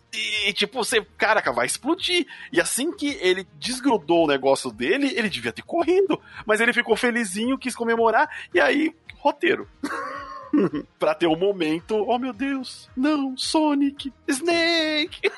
e, 0.47 0.53
tipo, 0.53 0.83
você, 0.83 1.05
caraca, 1.17 1.51
vai 1.51 1.65
explodir. 1.65 2.25
E 2.51 2.59
assim 2.59 2.91
que 2.91 3.17
ele 3.21 3.47
desgrudou 3.59 4.25
o 4.25 4.27
negócio 4.27 4.71
dele, 4.71 5.13
ele 5.15 5.29
devia 5.29 5.51
ter 5.51 5.63
correndo. 5.63 6.19
Mas 6.45 6.61
ele 6.61 6.73
ficou 6.73 6.95
felizinho, 6.95 7.57
quis 7.57 7.75
comemorar, 7.75 8.29
e 8.53 8.59
aí, 8.59 8.95
roteiro. 9.19 9.67
pra 10.99 11.13
ter 11.13 11.27
o 11.27 11.33
um 11.33 11.37
momento, 11.37 11.95
oh 12.07 12.17
meu 12.17 12.33
Deus, 12.33 12.89
não, 12.95 13.37
Sonic, 13.37 14.11
Snake! 14.27 15.31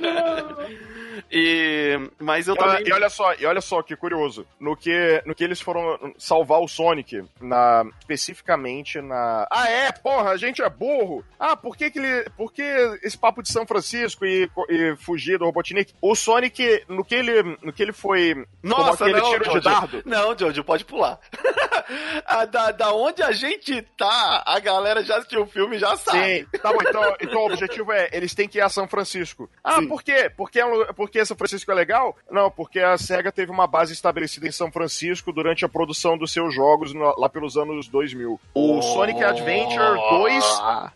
não. 0.00 1.00
E, 1.30 1.98
mas 2.18 2.48
eu 2.48 2.56
também. 2.56 2.86
E 2.86 2.92
olha 2.92 3.10
só, 3.10 3.34
e 3.34 3.44
olha 3.46 3.60
só 3.60 3.82
que 3.82 3.96
curioso. 3.96 4.46
No 4.58 4.76
que, 4.76 5.22
no 5.26 5.34
que 5.34 5.44
eles 5.44 5.60
foram 5.60 6.14
salvar 6.18 6.60
o 6.60 6.68
Sonic, 6.68 7.24
na, 7.40 7.84
especificamente 7.98 9.00
na. 9.00 9.46
Ah, 9.50 9.68
é, 9.68 9.92
porra, 9.92 10.30
a 10.30 10.36
gente 10.36 10.62
é 10.62 10.68
burro. 10.68 11.24
Ah, 11.38 11.56
por 11.56 11.76
que, 11.76 11.90
que 11.90 11.98
ele. 11.98 12.30
Por 12.36 12.52
que 12.52 12.62
esse 13.02 13.18
papo 13.18 13.42
de 13.42 13.50
São 13.50 13.66
Francisco 13.66 14.24
e, 14.24 14.48
e 14.68 14.96
fugir 14.96 15.38
do 15.38 15.44
Robotnik? 15.44 15.94
O 16.00 16.14
Sonic, 16.14 16.84
no 16.88 17.04
que 17.04 17.14
ele, 17.14 17.56
no 17.62 17.72
que 17.72 17.82
ele 17.82 17.92
foi. 17.92 18.46
Nossa, 18.62 19.08
não, 19.08 19.30
tiro 19.30 19.44
Jojo. 19.44 19.58
de 19.58 19.64
dardo. 19.64 20.02
Não, 20.04 20.38
Jojo, 20.38 20.64
pode 20.64 20.84
pular. 20.84 21.18
da, 22.50 22.70
da 22.70 22.92
onde 22.92 23.22
a 23.22 23.32
gente 23.32 23.82
tá, 23.96 24.42
a 24.46 24.59
galera 24.60 25.02
já 25.04 25.16
assistiu 25.16 25.42
o 25.42 25.46
filme 25.46 25.78
já 25.78 25.96
sabe. 25.96 26.40
Sim, 26.40 26.58
tá 26.58 26.72
bom, 26.72 26.78
então, 26.80 27.16
então 27.20 27.40
o 27.40 27.46
objetivo 27.46 27.92
é, 27.92 28.08
eles 28.12 28.34
têm 28.34 28.48
que 28.48 28.58
ir 28.58 28.60
a 28.60 28.68
São 28.68 28.86
Francisco. 28.86 29.48
Ah, 29.62 29.80
Sim. 29.80 29.88
por 29.88 30.02
quê? 30.02 30.30
Porque, 30.36 30.60
é 30.60 30.92
porque 30.94 31.24
São 31.24 31.36
Francisco 31.36 31.70
é 31.70 31.74
legal? 31.74 32.16
Não, 32.30 32.50
porque 32.50 32.80
a 32.80 32.96
SEGA 32.96 33.32
teve 33.32 33.50
uma 33.50 33.66
base 33.66 33.92
estabelecida 33.92 34.46
em 34.46 34.52
São 34.52 34.70
Francisco 34.70 35.32
durante 35.32 35.64
a 35.64 35.68
produção 35.68 36.16
dos 36.16 36.32
seus 36.32 36.54
jogos 36.54 36.92
no, 36.92 37.14
lá 37.18 37.28
pelos 37.28 37.56
anos 37.56 37.88
2000. 37.88 38.40
O 38.54 38.78
oh. 38.78 38.82
Sonic 38.82 39.22
Adventure 39.22 39.98
2 40.10 40.44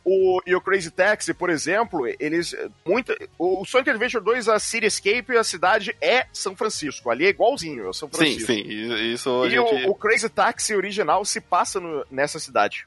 o, 0.05 0.41
e 0.47 0.55
o 0.55 0.61
Crazy 0.61 0.91
Taxi, 0.91 1.35
por 1.35 1.51
exemplo, 1.51 2.07
eles, 2.19 2.55
muito, 2.85 3.15
o 3.39 3.65
Sonic 3.65 3.91
Adventure 3.91 4.23
2, 4.23 4.49
a 4.49 4.59
Cityscape, 4.59 5.37
a 5.37 5.45
cidade 5.45 5.97
é 6.01 6.27
São 6.33 6.57
Francisco, 6.57 7.11
ali 7.11 7.27
é 7.27 7.31
igualzinho, 7.31 7.89
é 7.89 7.93
São 7.93 8.09
Francisco. 8.09 8.53
Sim, 8.53 8.65
sim, 8.65 9.13
isso 9.13 9.47
E 9.47 9.51
gente... 9.51 9.87
o, 9.87 9.91
o 9.91 9.95
Crazy 9.95 10.29
Taxi 10.29 10.75
original 10.75 11.25
se 11.25 11.41
passa 11.41 11.81
no, 11.81 12.05
nessa 12.11 12.39
cidade. 12.39 12.87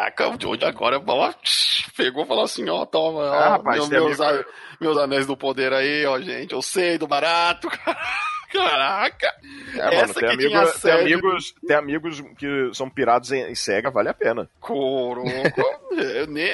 Caraca, 0.00 0.30
o 0.30 0.40
Jojo 0.40 0.64
agora 0.64 0.98
ó, 0.98 1.34
pegou 1.94 2.24
e 2.24 2.26
falou 2.26 2.44
assim, 2.44 2.68
ó, 2.70 2.86
toma, 2.86 3.20
ó, 3.20 3.34
ah, 3.34 3.48
rapaz, 3.50 3.86
meus, 3.88 4.18
meus, 4.18 4.44
meus 4.80 4.96
anéis 4.96 5.26
do 5.26 5.36
poder 5.36 5.74
aí, 5.74 6.06
ó, 6.06 6.18
gente, 6.18 6.54
eu 6.54 6.62
sei 6.62 6.96
do 6.96 7.06
barato, 7.06 7.68
cara. 7.68 7.98
Caraca! 8.52 9.34
É, 9.74 10.00
mano, 10.00 10.14
tem, 10.14 10.28
amigo, 10.28 10.80
tem, 10.80 10.92
amigos, 10.92 11.54
tem 11.66 11.76
amigos 11.76 12.20
que 12.36 12.70
são 12.74 12.90
pirados 12.90 13.30
em, 13.30 13.42
em 13.50 13.54
SEGA, 13.54 13.90
vale 13.90 14.08
a 14.08 14.14
pena. 14.14 14.48
Coroco. 14.60 15.28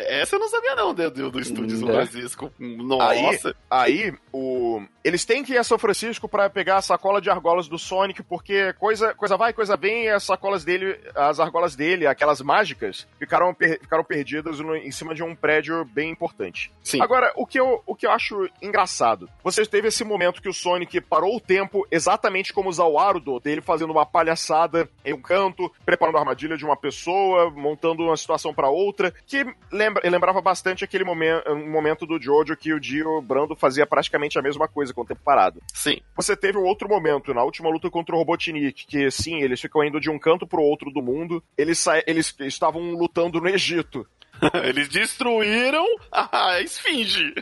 Essa 0.07 0.36
eu 0.36 0.40
não 0.40 0.49
sabia 0.49 0.74
não, 0.74 0.94
do, 0.94 1.30
do 1.30 1.40
estúdio 1.40 1.78
São 1.78 1.88
Francisco. 1.88 2.53
Nossa! 2.59 3.55
Aí, 3.70 4.05
aí, 4.05 4.14
o... 4.32 4.82
eles 5.03 5.24
têm 5.24 5.42
que 5.42 5.55
ir 5.55 5.59
a 5.59 5.64
São 5.64 5.78
Francisco 5.78 6.28
para 6.28 6.51
pegar 6.51 6.76
a 6.76 6.82
sacola 6.82 7.20
de 7.20 7.30
argolas 7.30 7.68
do 7.68 7.78
Sonic, 7.78 8.22
porque 8.22 8.72
coisa, 8.74 9.14
coisa 9.14 9.36
vai, 9.36 9.53
coisa 9.53 9.76
vem, 9.76 10.05
e 10.05 10.09
as 10.09 10.24
sacolas 10.24 10.64
dele, 10.64 11.01
as 11.14 11.40
argolas 11.40 11.74
dele, 11.74 12.07
aquelas 12.07 12.40
mágicas, 12.40 13.07
ficaram, 13.18 13.55
per... 13.55 13.80
ficaram 13.80 14.05
perdidas 14.05 14.61
no... 14.61 14.76
em 14.76 14.90
cima 14.90 15.14
de 15.14 15.22
um 15.22 15.34
prédio 15.34 15.84
bem 15.84 16.11
importante. 16.11 16.72
Sim. 16.82 17.01
Agora, 17.01 17.32
o 17.36 17.47
que, 17.47 17.59
eu, 17.59 17.82
o 17.86 17.94
que 17.94 18.07
eu 18.07 18.11
acho 18.11 18.49
engraçado, 18.61 19.28
você 19.42 19.64
teve 19.64 19.88
esse 19.88 20.05
momento 20.05 20.42
que 20.42 20.49
o 20.49 20.55
Sonic 20.55 21.01
parou 21.01 21.36
o 21.36 21.40
tempo 21.40 21.86
exatamente 21.91 22.53
como 22.53 22.68
usar 22.68 22.84
o 22.84 22.99
Arudo, 22.99 23.41
dele 23.41 23.61
fazendo 23.61 23.91
uma 23.91 24.07
palhaçada 24.07 24.89
em 25.05 25.12
um 25.12 25.20
canto, 25.20 25.72
preparando 25.84 26.16
a 26.16 26.20
armadilha 26.20 26.57
de 26.57 26.64
uma 26.64 26.76
pessoa, 26.76 27.51
montando 27.51 28.03
uma 28.03 28.16
situação 28.16 28.53
para 28.53 28.68
outra, 28.68 29.12
que 29.26 29.45
lembra, 29.70 30.09
lembrava 30.09 30.41
bastante 30.41 30.84
aquele 30.84 31.05
momento, 31.05 31.51
um 31.51 31.70
momento 31.70 32.07
do 32.07 32.20
Jojo 32.20 32.57
que 32.57 32.72
o 32.72 32.80
Dio 32.80 33.20
Brando 33.22 33.57
fazia 33.57 33.87
praticamente 33.87 34.39
a 34.39 34.43
mesma 34.43 34.68
coisa 34.68 34.93
com 34.93 35.03
o 35.03 35.07
tempo 35.07 35.20
parado. 35.24 35.61
Sim. 35.72 36.01
Você 36.16 36.37
teve 36.37 36.59
um 36.59 36.64
outro 36.64 36.89
momento, 36.89 37.34
na 37.34 37.43
última 37.43 37.68
luta 37.68 37.91
contra 37.91 38.14
o 38.14 38.18
Robotnik, 38.18 38.87
que 38.87 39.11
sim, 39.11 39.43
eles 39.43 39.61
ficam 39.61 39.84
indo 39.84 40.01
de 40.01 40.11
um 40.11 40.18
canto 40.18 40.47
pro 40.47 40.62
outro 40.62 40.91
do 40.91 41.03
mundo, 41.03 41.43
eles, 41.57 41.84
eles 42.07 42.34
estavam 42.41 42.93
lutando 42.93 43.41
no 43.41 43.49
Egito. 43.49 44.07
Eles 44.64 44.89
destruíram 44.89 45.87
a 46.11 46.61
esfinge. 46.61 47.34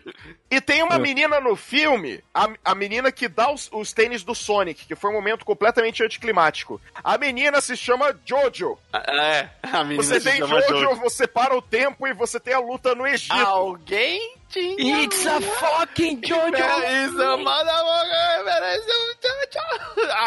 E 0.51 0.61
tem 0.61 0.82
uma 0.82 0.97
é. 0.97 0.99
menina 0.99 1.40
no 1.40 1.57
filme, 1.57 2.22
a, 2.32 2.49
a 2.64 2.74
menina 2.74 3.11
que 3.11 3.28
dá 3.28 3.51
os, 3.51 3.68
os 3.72 3.92
tênis 3.92 4.22
do 4.22 4.34
Sonic, 4.34 4.86
que 4.86 4.95
foi 4.95 5.11
um 5.11 5.14
momento 5.14 5.45
completamente 5.45 6.03
anticlimático. 6.03 6.80
A 7.03 7.18
menina 7.18 7.61
se 7.61 7.76
chama 7.76 8.14
Jojo. 8.24 8.78
É, 8.92 9.49
a 9.62 9.82
menina 9.84 10.03
Você 10.03 10.20
se 10.20 10.30
tem 10.30 10.38
chama 10.38 10.61
Jojo, 10.62 10.80
Jojo, 10.80 11.01
você 11.01 11.26
para 11.26 11.57
o 11.57 11.62
tempo 11.62 12.07
e 12.07 12.12
você 12.12 12.38
tem 12.38 12.55
a 12.55 12.61
luta 12.61 12.95
no 12.95 13.07
Egito. 13.07 13.34
Alguém 13.34 14.36
tinha. 14.55 15.02
It's 15.02 15.26
a 15.26 15.40
fucking 15.40 16.20
Jojo! 16.22 16.55
It's 16.55 17.18
a 17.18 17.36
motherfucker! 17.36 18.34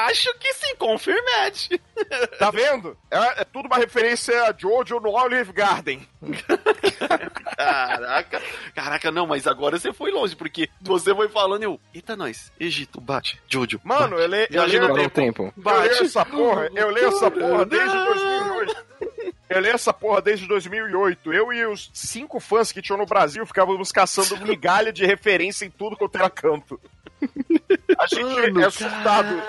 Acho 0.07 0.34
que 0.39 0.53
sim, 0.53 0.75
confirmate. 0.75 1.82
Tá 2.38 2.51
vendo? 2.51 2.97
É, 3.09 3.41
é 3.41 3.43
tudo 3.45 3.67
uma 3.67 3.78
referência 3.78 4.43
a 4.43 4.53
Jojo 4.55 4.99
no 4.99 5.11
Olive 5.11 5.53
Garden. 5.53 6.07
Caraca, 7.57 8.41
caraca, 8.75 9.11
não, 9.11 9.25
mas 9.25 9.47
agora 9.47 9.80
você 9.80 9.91
foi 9.91 10.11
longe, 10.11 10.36
porque 10.36 10.69
você 10.82 11.13
foi 11.15 11.28
falando 11.30 11.63
e 11.63 11.65
eu, 11.65 11.80
eita 11.93 12.15
nós, 12.15 12.51
Egito, 12.59 13.01
bate, 13.01 13.41
Jojo. 13.47 13.80
Mano, 13.84 14.15
bate. 14.17 14.21
eu, 14.21 14.28
le, 14.28 14.47
eu 14.51 14.93
leio 14.93 15.07
o 15.07 15.09
tempo. 15.09 15.53
Bate. 15.57 15.78
Eu 15.78 15.91
leio 15.91 16.03
essa 16.03 16.25
porra, 16.25 16.69
eu 16.75 16.89
leio 16.89 17.07
essa 17.07 17.32
porra 17.32 17.65
desde 17.65 17.97
2008. 18.05 18.88
Eu 19.49 19.61
leio 19.61 19.75
essa 19.75 19.93
porra 19.93 20.21
desde 20.21 20.47
2008. 20.47 21.33
Eu 21.33 21.53
e 21.53 21.65
os 21.65 21.89
cinco 21.93 22.39
fãs 22.39 22.71
que 22.71 22.81
tinham 22.81 22.97
no 22.97 23.05
Brasil 23.05 23.45
ficávamos 23.45 23.91
caçando 23.91 24.45
migalha 24.45 24.91
de 24.91 25.05
referência 25.05 25.65
em 25.65 25.69
tudo 25.69 25.95
quanto 25.95 26.17
era 26.17 26.29
canto. 26.29 26.79
A 28.12 28.16
gente 28.16 28.24
Mano, 28.24 28.62
é 28.62 28.66
assustado. 28.66 29.43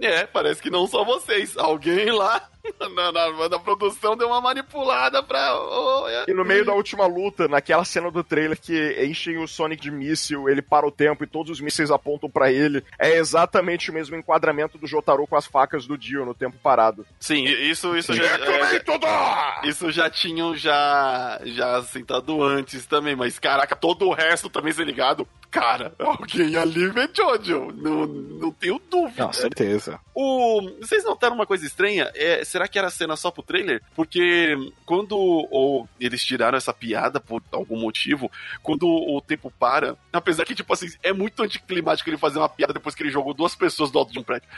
É, 0.00 0.26
parece 0.26 0.62
que 0.62 0.70
não 0.70 0.86
só 0.86 1.04
vocês. 1.04 1.56
Alguém 1.56 2.10
lá 2.10 2.48
na, 2.94 3.12
na, 3.12 3.48
na, 3.48 3.58
produção 3.58 4.16
deu 4.16 4.28
uma 4.28 4.40
manipulada 4.40 5.22
pra. 5.22 5.56
Oh, 5.56 6.08
é. 6.08 6.24
E 6.28 6.34
no 6.34 6.44
meio 6.44 6.64
da 6.64 6.72
última 6.72 7.06
luta, 7.06 7.48
naquela 7.48 7.84
cena 7.84 8.10
do 8.10 8.22
trailer 8.22 8.58
que 8.60 9.04
enchem 9.04 9.38
o 9.38 9.46
Sonic 9.48 9.82
de 9.82 9.90
míssil, 9.90 10.48
ele 10.48 10.62
para 10.62 10.86
o 10.86 10.90
tempo 10.90 11.24
e 11.24 11.26
todos 11.26 11.52
os 11.52 11.60
mísseis 11.60 11.90
apontam 11.90 12.30
para 12.30 12.52
ele, 12.52 12.84
é 12.98 13.16
exatamente 13.16 13.90
o 13.90 13.94
mesmo 13.94 14.16
enquadramento 14.16 14.78
do 14.78 14.86
Jotaro 14.86 15.26
com 15.26 15.36
as 15.36 15.46
facas 15.46 15.86
do 15.86 15.96
Dio 15.96 16.24
no 16.24 16.34
tempo 16.34 16.56
parado. 16.62 17.06
Sim, 17.18 17.44
isso, 17.44 17.96
isso 17.96 18.12
já. 18.12 18.24
É, 18.24 19.68
isso 19.68 19.90
já 19.90 20.10
tinham 20.10 20.54
já, 20.54 21.40
já 21.44 21.82
sentado 21.82 22.42
antes 22.42 22.86
também, 22.86 23.16
mas 23.16 23.38
caraca, 23.38 23.76
todo 23.76 24.06
o 24.06 24.12
resto 24.12 24.50
também 24.50 24.72
ser 24.72 24.84
ligado. 24.84 25.26
Cara, 25.50 25.94
alguém 25.98 26.56
ali 26.56 26.88
vê 26.88 27.08
Não, 27.66 28.06
não 28.06 28.50
tenho 28.52 28.80
dúvida. 28.90 29.26
Com 29.26 29.32
certeza. 29.32 30.00
O, 30.14 30.62
vocês 30.80 31.04
notaram 31.04 31.34
uma 31.34 31.46
coisa 31.46 31.66
estranha? 31.66 32.10
É, 32.14 32.44
será 32.44 32.66
que 32.66 32.78
era 32.78 32.90
cena 32.90 33.16
só 33.16 33.30
pro 33.30 33.42
trailer? 33.42 33.82
Porque 33.94 34.56
quando 34.84 35.16
ou, 35.16 35.88
eles 36.00 36.24
tiraram 36.24 36.58
essa 36.58 36.72
piada 36.72 37.20
por 37.20 37.42
algum 37.52 37.78
motivo, 37.78 38.30
quando 38.62 38.86
o 38.86 39.20
tempo 39.20 39.52
para, 39.58 39.96
apesar 40.12 40.44
que, 40.44 40.54
tipo 40.54 40.72
assim, 40.72 40.88
é 41.02 41.12
muito 41.12 41.42
anticlimático 41.42 42.08
ele 42.08 42.16
fazer 42.16 42.38
uma 42.38 42.48
piada 42.48 42.72
depois 42.72 42.94
que 42.94 43.02
ele 43.02 43.10
jogou 43.10 43.34
duas 43.34 43.54
pessoas 43.54 43.90
do 43.90 43.98
alto 43.98 44.12
de 44.12 44.18
um 44.18 44.22
prédio. 44.22 44.48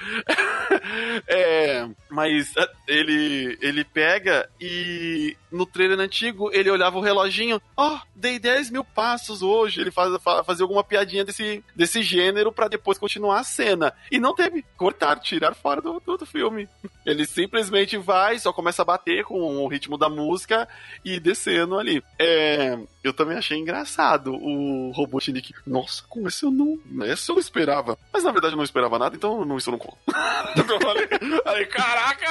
é, 1.27 1.89
mas 2.09 2.57
é, 2.57 2.69
ele, 2.89 3.59
ele 3.61 3.85
pega 3.85 4.49
e 4.61 5.37
no 5.51 5.67
trailer 5.67 5.99
antigo 5.99 6.51
ele 6.53 6.71
olhava 6.71 6.99
o 6.99 7.03
reloginho, 7.03 7.61
ó, 7.77 7.97
oh, 7.97 8.01
dei 8.15 8.39
10 8.39 8.71
mil 8.71 8.85
passos 8.85 9.43
hoje. 9.43 9.81
Ele 9.81 9.91
faz, 9.91 10.11
fazia 10.45 10.65
alguma 10.65 10.85
piadinha 10.85 11.25
desse, 11.25 11.63
desse 11.75 12.03
gênero 12.03 12.53
para 12.53 12.69
depois 12.69 12.90
continuar 12.99 13.41
a 13.41 13.45
cena. 13.45 13.93
E 14.11 14.19
não 14.19 14.35
teve. 14.35 14.65
Cortar, 14.77 15.19
tirar 15.21 15.55
fora 15.55 15.81
do, 15.81 16.01
do, 16.01 16.17
do, 16.17 16.27
filme. 16.27 16.69
Ele 17.05 17.27
simplesmente 17.27 17.97
vai, 17.97 18.39
só 18.39 18.53
começa 18.53 18.83
a 18.83 18.85
bater 18.85 19.25
com 19.25 19.41
o 19.41 19.69
ritmo 19.69 19.97
da 19.97 20.09
música 20.09 20.69
e 21.05 21.19
descendo 21.19 21.79
ali. 21.79 22.03
É, 22.19 22.79
eu 23.03 23.13
também 23.13 23.37
achei 23.37 23.59
engraçado 23.59 24.35
o 24.35 24.91
Robotnik. 24.91 25.55
Nossa, 25.67 26.03
com 26.09 26.27
esse 26.29 26.45
eu 26.45 26.51
não. 26.51 26.79
Esse 27.05 27.31
eu 27.31 27.35
não 27.35 27.41
esperava. 27.41 27.99
Mas 28.13 28.25
na 28.25 28.33
verdade 28.33 28.55
eu 28.55 28.59
não 28.59 28.65
esperava 28.65 28.99
nada, 28.99 29.17
então 29.17 29.45
não, 29.45 29.57
isso 29.57 29.71
eu 29.71 29.73
não 29.73 29.79
conto. 29.79 29.99
eu 30.57 30.81
falei, 30.81 31.09
falei, 31.43 31.67
caraca! 31.67 32.27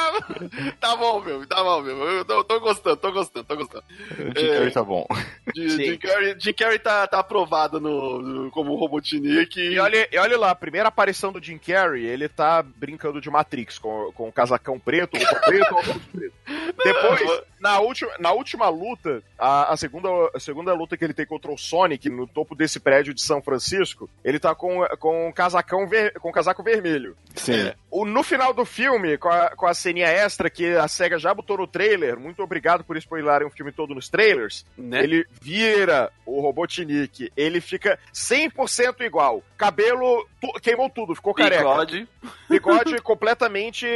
Tá 0.80 0.96
bom, 0.96 1.22
meu, 1.22 1.46
tá 1.48 1.64
bom, 1.64 1.82
meu. 1.82 1.98
Eu 1.98 2.26
tô, 2.26 2.44
tô 2.44 2.60
gostando, 2.60 2.98
tô 2.98 3.12
gostando, 3.12 3.46
tô 3.46 3.56
gostando. 3.56 3.84
Jim 4.38 4.46
é, 4.46 4.54
Carrey 4.54 4.72
tá 4.72 4.84
bom. 4.84 5.08
Jim 5.56 5.98
Carrey, 5.98 6.36
Jim 6.40 6.54
Carrey 6.54 6.80
tá, 6.80 7.08
tá 7.08 7.20
aprovado 7.20 7.80
no, 7.80 8.22
no, 8.22 8.52
como 8.52 8.76
Robotnik. 8.76 9.60
E 9.60 9.80
olha, 9.80 10.08
e 10.12 10.18
olha 10.18 10.38
lá, 10.38 10.49
a 10.50 10.56
primeira 10.56 10.90
aparição 10.90 11.32
do 11.32 11.44
Jim 11.44 11.58
Carrey, 11.58 12.06
ele 12.06 12.28
tá 12.28 12.62
brincando 12.64 13.22
de 13.22 13.30
Matrix, 13.30 13.78
com, 13.78 14.12
com 14.14 14.28
o 14.28 14.32
casacão 14.32 14.80
preto, 14.80 15.16
o 15.16 15.42
preto, 15.42 15.76
o 15.76 16.00
preto. 16.12 16.36
Depois, 16.84 17.42
na 17.60 17.80
última, 17.80 18.12
na 18.20 18.32
última 18.32 18.70
luta, 18.70 19.22
a, 19.38 19.74
a, 19.74 19.78
segunda, 19.78 20.10
a 20.34 20.40
segunda 20.40 20.74
luta 20.74 20.98
que 20.98 21.04
ele 21.04 21.14
tem 21.14 21.26
contra 21.26 21.52
o 21.52 21.58
Sonic 21.58 22.10
no 22.10 22.28
topo 22.28 22.56
desse 22.56 22.80
prédio 22.80 23.14
de 23.14 23.22
São 23.22 23.42
Francisco, 23.42 24.10
ele 24.24 24.40
tá 24.40 24.56
com, 24.56 24.86
com 25.00 25.28
um 25.28 25.32
casacão 25.32 25.88
ver, 25.88 26.14
com 26.20 26.30
um 26.30 26.34
casaco 26.34 26.64
vermelho. 26.64 27.16
Sim. 27.36 27.68
É, 27.68 27.76
o, 27.92 28.06
no 28.06 28.24
final 28.24 28.54
do 28.54 28.66
filme, 28.66 29.18
com 29.18 29.30
a, 29.30 29.50
com 29.50 29.66
a 29.66 29.74
ceninha 29.74 30.08
extra 30.08 30.50
que 30.50 30.76
a 30.76 30.88
SEGA 30.88 31.18
já 31.18 31.34
botou 31.34 31.58
no 31.58 31.68
trailer, 31.68 32.20
muito 32.20 32.42
obrigado 32.42 32.84
por 32.84 32.98
spoilerem 32.98 33.48
o 33.48 33.52
filme 33.52 33.72
todo 33.72 33.96
nos 33.96 34.10
trailers, 34.10 34.66
né? 34.78 35.04
ele 35.04 35.26
vira 35.42 36.12
o 36.26 36.42
Robotnik, 36.42 37.32
ele 37.36 37.60
fica 37.60 38.00
100% 38.14 39.02
igual. 39.02 39.44
Cabelo 39.58 40.28
tu, 40.40 40.52
queimou 40.62 40.90
tudo, 40.90 41.16
ficou 41.16 41.34
careca. 41.34 41.64
Bigode. 41.64 42.08
Bigode 42.50 43.02
completamente 43.04 43.88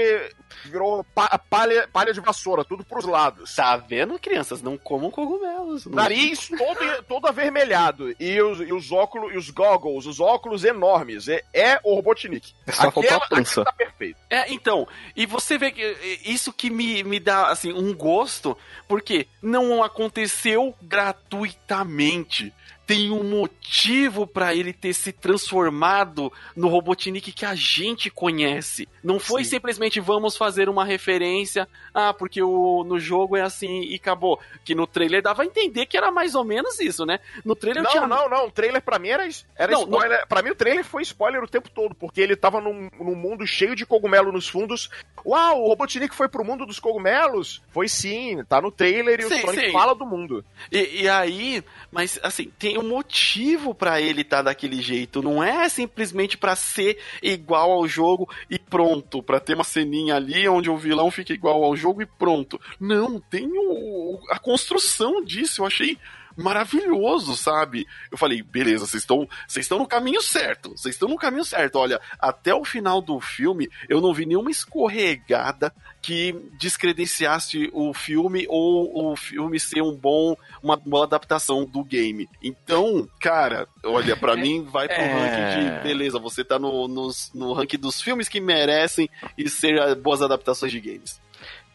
virou 0.66 1.04
pa, 1.16 1.38
palha, 1.38 1.88
palha 1.92 2.14
de 2.14 2.20
vassoura, 2.20 2.64
tudo 2.64 2.84
pros 2.84 3.06
lados. 3.06 3.53
Tá 3.56 3.78
vendo, 3.78 4.18
crianças? 4.20 4.62
Não 4.62 4.78
comam 4.78 5.12
cogumelos. 5.12 5.86
Não. 5.86 5.96
Nariz 5.96 6.50
todo, 6.58 7.04
todo 7.08 7.28
avermelhado. 7.28 8.16
E 8.20 8.42
os, 8.42 8.60
e 8.60 8.74
os 8.74 8.92
óculos, 8.92 9.34
e 9.34 9.38
os 9.38 9.50
goggles, 9.50 10.06
os 10.06 10.20
óculos 10.20 10.64
enormes. 10.64 11.28
É, 11.28 11.44
é 11.54 11.80
o 11.84 11.96
Robotnik. 11.96 12.54
Só 12.70 12.92
faltou 12.92 13.18
a 13.18 13.28
pança. 13.28 13.64
Tá 13.64 13.74
perfeito. 13.74 14.18
É, 14.30 14.52
então, 14.52 14.88
e 15.16 15.26
você 15.26 15.58
vê 15.58 15.72
que 15.72 15.82
isso 16.26 16.52
que 16.52 16.70
me, 16.70 17.04
me 17.04 17.20
dá, 17.20 17.48
assim, 17.48 17.72
um 17.72 17.94
gosto, 17.94 18.58
porque 18.88 19.28
não 19.42 19.84
aconteceu 19.84 20.76
gratuitamente 20.82 22.54
tem 22.86 23.12
um 23.12 23.24
motivo 23.24 24.28
para 24.28 24.54
ele 24.54 24.74
ter 24.74 24.94
se 24.94 25.12
transformado 25.12 26.32
no 26.56 26.68
Robotnik 26.68 27.32
que 27.32 27.46
a 27.46 27.56
gente 27.56 28.10
conhece. 28.10 28.88
Não 29.04 29.20
foi 29.20 29.44
Sim. 29.44 29.52
simplesmente 29.52 30.00
vamos 30.00 30.36
fazer 30.36 30.68
uma 30.68 30.84
referência, 30.84 31.68
ah, 31.94 32.14
porque 32.14 32.42
o, 32.42 32.84
no 32.84 33.00
jogo 33.00 33.38
é 33.38 33.42
assim 33.42 33.82
e 33.84 33.96
acabou. 33.96 34.40
Que 34.66 34.76
no 34.76 34.86
trailer 34.86 35.22
dava 35.22 35.44
a 35.44 35.46
entender 35.46 35.86
que 35.86 35.98
era 35.98 36.12
mais 36.12 36.36
ou 36.36 36.44
menos 36.44 36.80
isso, 36.80 37.06
né? 37.06 37.20
No 37.46 37.56
trailer 37.56 37.84
Não, 37.84 37.92
tinha... 37.92 38.08
não, 38.08 38.30
não. 38.30 38.48
O 38.48 38.52
trailer 38.52 38.82
pra 38.82 39.00
mim 39.00 39.10
era, 39.10 39.28
era 39.56 39.72
não, 39.72 39.84
spoiler. 39.84 40.20
Não... 40.20 40.28
Pra 40.28 40.42
mim 40.42 40.50
o 40.50 40.56
trailer 40.56 40.84
foi 40.84 41.04
spoiler 41.04 41.44
o 41.44 41.48
tempo 41.48 41.70
todo, 41.70 41.96
porque 41.96 42.20
ele 42.22 42.36
tava 42.36 42.60
num, 42.60 42.90
num 43.00 43.16
mundo 43.16 43.48
cheio 43.48 43.76
de 43.76 43.86
cogumelo 43.86 44.32
nos 44.32 44.48
fundos. 44.48 44.90
Uau, 45.26 45.64
o 45.64 45.68
Robotnik 45.70 46.14
foi 46.14 46.28
pro 46.28 46.44
mundo 46.44 46.66
dos 46.66 46.80
cogumelos? 46.80 47.62
Foi 47.72 47.88
sim, 47.88 48.44
tá 48.44 48.62
no 48.62 48.72
trailer 48.72 49.22
e 49.22 49.24
sim, 49.24 49.36
o 49.36 49.42
Sonic 49.42 49.68
sim. 49.68 49.72
fala 49.72 49.96
do 49.96 50.06
mundo. 50.06 50.44
E, 50.72 51.04
e 51.04 51.10
aí, 51.10 51.64
mas 51.92 52.20
assim, 52.22 52.52
tem 52.60 52.73
um 52.78 52.88
motivo 52.88 53.74
para 53.74 54.02
ele 54.02 54.22
estar 54.22 54.38
tá 54.38 54.44
daquele 54.44 54.82
jeito. 54.82 55.22
Não 55.22 55.44
é 55.44 55.68
simplesmente 55.70 56.38
para 56.38 56.56
ser 56.56 56.98
igual 57.22 57.72
ao 57.72 57.88
jogo 57.88 58.30
e 58.50 58.58
pronto, 58.58 59.22
para 59.22 59.40
ter 59.40 59.56
uma 59.56 59.64
ceninha 59.64 60.16
ali 60.16 60.48
onde 60.48 60.70
o 60.70 60.78
vilão 60.78 61.10
fica 61.12 61.34
igual 61.34 61.64
ao 61.64 61.76
jogo 61.76 62.02
e 62.02 62.06
pronto. 62.06 62.60
Não, 62.80 63.20
tem 63.20 63.50
o, 63.54 64.20
a 64.30 64.40
construção 64.40 65.24
disso. 65.24 65.62
Eu 65.62 65.66
achei 65.66 65.98
maravilhoso, 66.36 67.36
sabe? 67.36 67.86
Eu 68.12 68.18
falei, 68.18 68.42
beleza, 68.42 68.86
vocês 68.86 69.04
estão, 69.04 69.28
vocês 69.48 69.66
estão 69.66 69.80
no 69.80 69.88
caminho 69.88 70.22
certo. 70.22 70.72
Vocês 70.72 70.96
estão 70.96 71.10
no 71.10 71.18
caminho 71.18 71.46
certo. 71.46 71.78
Olha, 71.78 72.00
até 72.20 72.54
o 72.54 72.66
final 72.66 73.02
do 73.02 73.20
filme, 73.20 73.70
eu 73.90 74.02
não 74.02 74.14
vi 74.14 74.26
nenhuma 74.26 74.52
escorregada 74.52 75.74
que 76.02 76.34
descredenciasse 76.60 77.70
o 77.74 77.94
filme 77.94 78.46
ou 78.50 79.12
o 79.12 79.16
filme 79.16 79.60
ser 79.60 79.82
um 79.82 79.96
bom, 79.96 80.36
uma 80.62 80.76
boa 80.76 81.06
adaptação 81.06 81.66
do 81.66 81.84
game. 81.84 82.30
Então, 82.44 83.08
cara, 83.20 83.68
olha, 83.84 84.16
para 84.16 84.36
mim 84.36 84.64
vai 84.64 84.88
pro 84.88 84.98
é... 84.98 85.14
ranking 85.14 85.78
de 85.78 85.84
beleza, 85.84 86.20
você 86.20 86.44
tá 86.44 86.60
no, 86.60 86.88
no, 86.88 87.10
no 87.34 87.54
ranking 87.54 87.78
dos 87.78 88.02
filmes 88.02 88.28
que 88.28 88.42
merecem 88.42 89.10
e 89.38 89.50
ser 89.50 89.96
boas 89.96 90.22
adaptações 90.22 90.72
de 90.72 90.80
games. 90.80 91.22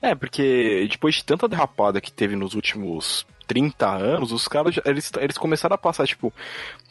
É, 0.01 0.15
porque 0.15 0.87
depois 0.91 1.17
de 1.17 1.25
tanta 1.25 1.49
derrapada 1.49 2.01
que 2.01 2.13
teve 2.13 2.37
nos 2.37 2.55
últimos 2.55 3.27
30 3.49 3.89
anos, 3.89 4.31
os 4.31 4.47
caras, 4.47 4.79
eles, 4.85 5.11
eles 5.19 5.39
começaram 5.39 5.75
a 5.75 5.79
passar, 5.79 6.07
tipo, 6.07 6.33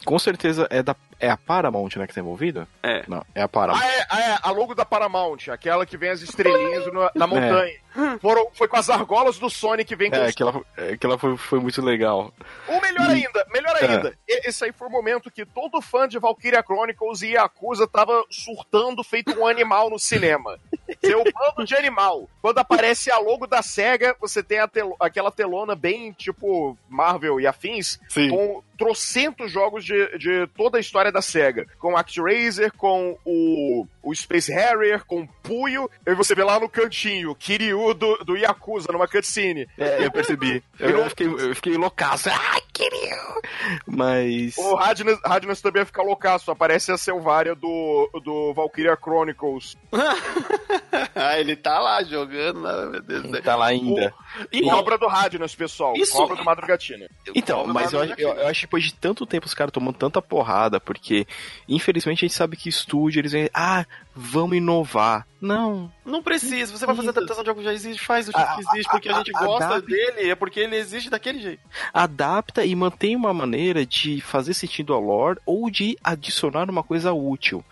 com 0.03 0.17
certeza 0.17 0.67
é 0.69 0.81
da 0.81 0.95
é 1.19 1.29
a 1.29 1.37
Paramount, 1.37 1.95
né, 1.95 2.05
que 2.05 2.13
tá 2.13 2.19
envolvida? 2.19 2.67
É. 2.83 3.03
Não, 3.07 3.23
é 3.33 3.41
a 3.41 3.47
Paramount. 3.47 3.81
Ah, 3.81 3.87
é, 3.87 4.05
ah, 4.09 4.21
é, 4.21 4.37
a 4.41 4.51
logo 4.51 4.75
da 4.75 4.85
Paramount, 4.85 5.49
aquela 5.49 5.85
que 5.85 5.97
vem 5.97 6.09
as 6.09 6.21
estrelinhas 6.21 6.91
na, 6.93 7.11
na 7.15 7.27
montanha. 7.27 7.73
É. 7.95 8.17
Foram, 8.19 8.47
foi 8.53 8.67
com 8.67 8.77
as 8.77 8.89
argolas 8.89 9.39
do 9.39 9.49
Sonic 9.49 9.85
que 9.85 9.95
vem 9.95 10.11
com 10.11 10.17
É, 10.17 10.27
aquela, 10.27 10.61
aquela 10.93 11.17
foi, 11.17 11.35
foi 11.37 11.59
muito 11.59 11.81
legal. 11.81 12.31
Ou 12.67 12.76
melhor 12.91 13.09
ainda, 13.09 13.45
melhor 13.51 13.75
é. 13.77 13.85
ainda, 13.85 14.17
é. 14.27 14.49
esse 14.49 14.63
aí 14.63 14.71
foi 14.71 14.87
o 14.87 14.91
momento 14.91 15.31
que 15.31 15.45
todo 15.45 15.81
fã 15.81 16.07
de 16.07 16.19
Valkyria 16.19 16.63
Chronicles 16.63 17.21
e 17.21 17.33
Yakuza 17.33 17.87
tava 17.87 18.23
surtando 18.29 19.03
feito 19.03 19.37
um 19.39 19.45
animal 19.45 19.89
no 19.89 19.99
cinema. 19.99 20.59
Seu 21.03 21.23
bando 21.23 21.65
de 21.65 21.75
animal. 21.75 22.29
Quando 22.41 22.57
aparece 22.59 23.11
a 23.11 23.19
logo 23.19 23.45
da 23.45 23.61
SEGA, 23.61 24.15
você 24.19 24.41
tem 24.41 24.65
tel 24.67 24.95
aquela 24.99 25.31
telona 25.31 25.75
bem 25.75 26.11
tipo 26.11 26.77
Marvel 26.89 27.39
e 27.39 27.47
afins, 27.47 27.99
Sim. 28.09 28.29
com 28.29 28.63
trocentos 28.77 29.51
jogos 29.51 29.83
de, 29.83 30.17
de 30.17 30.47
toda 30.55 30.77
a 30.77 30.81
história 30.81 31.11
da 31.11 31.21
SEGA. 31.21 31.65
Com 31.79 31.93
o 31.93 31.97
ActRaiser, 31.97 32.71
com 32.73 33.17
o, 33.25 33.87
o 34.03 34.15
Space 34.15 34.51
Harrier, 34.51 35.03
com 35.05 35.21
o 35.21 35.27
Puyo, 35.43 35.89
e 36.05 36.13
você 36.13 36.35
vê 36.35 36.43
lá 36.43 36.59
no 36.59 36.69
cantinho, 36.69 37.35
Kiryu 37.35 37.93
do, 37.93 38.17
do 38.17 38.37
Yakuza, 38.37 38.91
numa 38.91 39.07
cutscene. 39.07 39.67
É, 39.77 40.05
eu 40.05 40.11
percebi. 40.11 40.63
Eu, 40.79 40.89
eu, 40.99 41.09
fiquei, 41.09 41.27
eu 41.27 41.55
fiquei 41.55 41.75
loucaço. 41.75 42.29
Ai, 42.29 42.61
Kiryu! 42.71 43.41
Mas... 43.87 44.55
O 44.57 44.75
Radness, 44.75 45.19
Radness 45.25 45.59
também 45.59 45.83
fica 45.85 46.03
loucaço. 46.03 46.51
Aparece 46.51 46.91
a 46.91 46.97
Selvária 46.97 47.55
do, 47.55 48.09
do 48.23 48.53
Valkyria 48.53 48.95
Chronicles. 48.95 49.75
ah, 51.15 51.39
ele 51.39 51.55
tá 51.55 51.79
lá 51.79 52.03
jogando, 52.03 52.61
né? 52.61 52.85
meu 52.91 53.01
Deus 53.01 53.25
Ele 53.25 53.41
tá 53.41 53.55
lá 53.55 53.67
ainda. 53.67 54.13
O, 54.39 54.45
e 54.51 54.69
obra 54.69 54.99
do 54.99 55.07
Radness, 55.07 55.55
pessoal. 55.55 55.95
Isso... 55.95 56.15
Obra 56.21 56.35
do 56.35 56.43
Madrugatina. 56.43 57.09
Então, 57.33 57.65
mas 57.65 57.91
eu, 57.91 58.03
eu, 58.03 58.33
eu 58.33 58.47
acho 58.47 58.66
depois 58.67 58.83
de 58.83 58.93
tanto 58.93 59.25
tempo 59.25 59.47
os 59.47 59.53
caras 59.53 59.71
tomando 59.71 59.95
tanta 59.95 60.21
porrada, 60.21 60.79
porque 60.79 61.25
infelizmente 61.67 62.25
a 62.25 62.27
gente 62.27 62.37
sabe 62.37 62.57
que 62.57 62.67
estúdio, 62.67 63.21
eles 63.21 63.31
vêm, 63.31 63.49
ah, 63.53 63.85
vamos 64.13 64.57
inovar. 64.57 65.25
Não. 65.39 65.91
Não 66.05 66.21
precisa. 66.21 66.77
Você 66.77 66.85
vai 66.85 66.95
fazer 66.95 67.09
adaptação 67.09 67.43
de 67.43 67.49
algo 67.49 67.61
que 67.61 67.67
já 67.67 67.73
existe, 67.73 68.03
faz 68.03 68.25
jeito 68.25 68.55
que 68.55 68.61
existe, 68.71 68.91
porque 68.91 69.09
a, 69.09 69.13
gente 69.13 69.31
gosta 69.31 69.65
adapta, 69.65 69.87
dele, 69.87 70.29
é 70.29 70.35
porque 70.35 70.59
ele 70.59 70.75
existe 70.75 71.09
daquele 71.09 71.39
jeito. 71.39 71.61
Adapta 71.93 72.65
e 72.65 72.75
mantém 72.75 73.15
uma 73.15 73.33
maneira 73.33 73.85
de 73.85 74.19
fazer 74.19 74.53
sentido 74.53 74.93
ao 74.93 75.01
lore 75.01 75.39
ou 75.45 75.69
de 75.69 75.97
adicionar 76.03 76.69
uma 76.69 76.83
coisa 76.83 77.13
útil. 77.13 77.63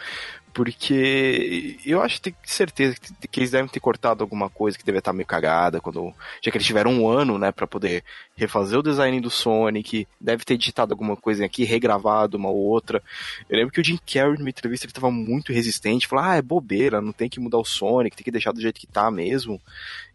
Porque 0.55 1.77
eu 1.85 2.01
acho 2.01 2.15
que 2.15 2.31
tenho 2.31 2.35
certeza 2.45 2.95
que, 3.29 3.41
eles 3.41 3.51
devem 3.51 3.67
ter 3.67 3.81
cortado 3.81 4.23
alguma 4.23 4.49
coisa 4.49 4.77
que 4.77 4.85
deve 4.85 4.99
estar 4.99 5.11
meio 5.11 5.27
cagada, 5.27 5.81
quando, 5.81 6.13
já 6.41 6.49
que 6.49 6.55
eles 6.57 6.65
tiveram 6.65 6.93
um 6.93 7.09
ano, 7.09 7.37
né, 7.37 7.51
para 7.51 7.67
poder 7.67 8.05
refazer 8.37 8.79
o 8.79 8.81
design 8.81 9.19
do 9.19 9.29
Sonic, 9.29 10.07
deve 10.19 10.45
ter 10.45 10.55
digitado 10.55 10.93
alguma 10.93 11.17
coisa 11.17 11.43
aqui, 11.43 11.65
regravado 11.65 12.37
uma 12.37 12.47
ou 12.47 12.55
outra. 12.55 13.03
Eu 13.49 13.57
lembro 13.57 13.73
que 13.73 13.81
o 13.81 13.83
Jim 13.83 13.99
Carrey, 14.07 14.37
numa 14.37 14.49
entrevista, 14.49 14.85
ele 14.85 14.91
estava 14.91 15.11
muito 15.11 15.51
resistente, 15.51 16.07
falou, 16.07 16.23
ah, 16.23 16.37
é 16.37 16.41
bobeira, 16.41 17.01
não 17.01 17.11
tem 17.11 17.27
que 17.27 17.41
mudar 17.41 17.57
o 17.57 17.65
Sonic, 17.65 18.15
tem 18.15 18.23
que 18.23 18.31
deixar 18.31 18.53
do 18.53 18.61
jeito 18.61 18.79
que 18.79 18.87
tá 18.87 19.11
mesmo. 19.11 19.61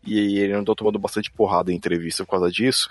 E 0.07 0.39
ele 0.39 0.55
andou 0.55 0.75
tomando 0.75 0.99
bastante 0.99 1.31
porrada 1.31 1.71
em 1.71 1.77
entrevista 1.77 2.25
por 2.25 2.31
causa 2.31 2.51
disso. 2.51 2.89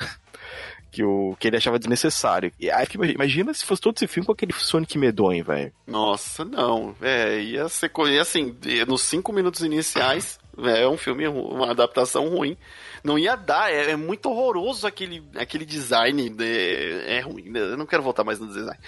Que, 0.91 1.03
o, 1.03 1.35
que 1.39 1.47
ele 1.47 1.57
achava 1.57 1.79
desnecessário. 1.79 2.51
E 2.59 2.69
aí, 2.69 2.87
imagina 3.13 3.53
se 3.53 3.65
fosse 3.65 3.81
todo 3.81 3.95
esse 3.95 4.07
filme 4.07 4.25
com 4.25 4.33
aquele 4.33 4.53
Sonic 4.53 4.97
medonho, 4.97 5.43
velho. 5.43 5.71
Nossa, 5.85 6.43
não. 6.43 6.95
É, 7.01 7.39
ia 7.39 7.67
ser. 7.69 7.91
Ia, 8.07 8.21
assim, 8.21 8.55
nos 8.87 9.01
cinco 9.01 9.31
minutos 9.33 9.61
iniciais, 9.61 10.39
é 10.57 10.87
um 10.87 10.97
filme, 10.97 11.27
uma 11.27 11.71
adaptação 11.71 12.27
ruim. 12.29 12.57
Não 13.03 13.17
ia 13.17 13.35
dar, 13.35 13.71
é, 13.71 13.91
é 13.91 13.95
muito 13.95 14.29
horroroso 14.29 14.85
aquele, 14.85 15.23
aquele 15.35 15.65
design. 15.65 16.29
De, 16.29 17.01
é 17.05 17.19
ruim, 17.19 17.49
né? 17.49 17.59
eu 17.59 17.77
não 17.77 17.85
quero 17.85 18.03
voltar 18.03 18.23
mais 18.23 18.39
no 18.39 18.47
design. 18.47 18.79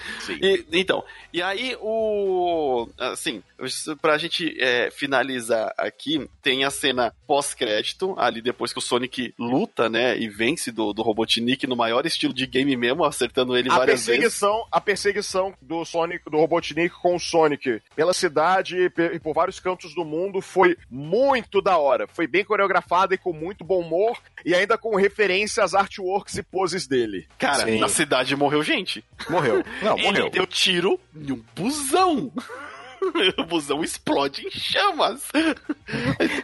E, 0.42 0.66
então, 0.74 1.04
e 1.34 1.42
aí 1.42 1.76
o. 1.80 2.88
Assim, 2.98 3.44
pra 4.02 4.18
gente 4.18 4.56
é, 4.60 4.90
finalizar 4.92 5.74
aqui, 5.78 6.28
tem 6.42 6.64
a 6.64 6.70
cena 6.70 7.14
pós-crédito, 7.28 8.16
ali 8.18 8.42
depois 8.42 8.74
que 8.74 8.80
o 8.80 8.82
Sonic 8.82 9.34
luta, 9.38 9.90
né, 9.90 10.18
e 10.18 10.28
vence 10.28 10.72
do, 10.72 10.94
do 10.94 11.02
Robotnik 11.02 11.68
no 11.68 11.76
maior 11.76 12.06
estilo 12.06 12.34
de 12.34 12.46
game 12.46 12.76
mesmo, 12.76 13.04
acertando 13.04 13.56
ele 13.56 13.70
a 13.70 13.76
várias 13.76 14.06
perseguição, 14.06 14.56
vezes. 14.56 14.70
A 14.72 14.82
perseguição 14.82 15.54
do 15.62 15.86
Sonic, 15.86 16.30
do 16.30 16.38
Robotnik 16.38 16.96
com 17.02 17.16
o 17.16 17.20
Sonic 17.20 17.82
pela 17.96 18.14
cidade 18.14 18.92
e 19.14 19.20
por 19.20 19.34
vários 19.34 19.60
cantos 19.60 19.94
do 19.94 20.04
mundo 20.04 20.42
foi 20.42 20.78
muito 20.90 21.62
da 21.62 21.78
hora. 21.78 22.08
Foi 22.08 22.28
bem 22.28 22.44
coreografada 22.44 23.16
e 23.16 23.18
com 23.18 23.34
muito 23.34 23.64
bom 23.64 23.80
humor 23.80 24.01
e 24.46 24.56
ainda 24.56 24.78
com 24.78 24.96
referência 24.96 25.64
às 25.64 25.74
artworks 25.74 26.38
e 26.38 26.44
poses 26.44 26.88
dele. 26.88 27.28
Cara, 27.38 27.66
Sim. 27.66 27.80
na 27.80 27.88
cidade 27.88 28.36
morreu 28.36 28.64
gente. 28.64 29.04
Morreu. 29.30 29.64
Não, 29.82 29.98
morreu. 29.98 30.26
Ele 30.26 30.30
deu 30.30 30.48
tiro 30.48 31.00
em 31.16 31.32
um 31.32 31.44
busão. 31.56 32.32
o 33.38 33.44
busão 33.46 33.84
explode 33.84 34.46
em 34.46 34.52
chamas. 34.52 35.30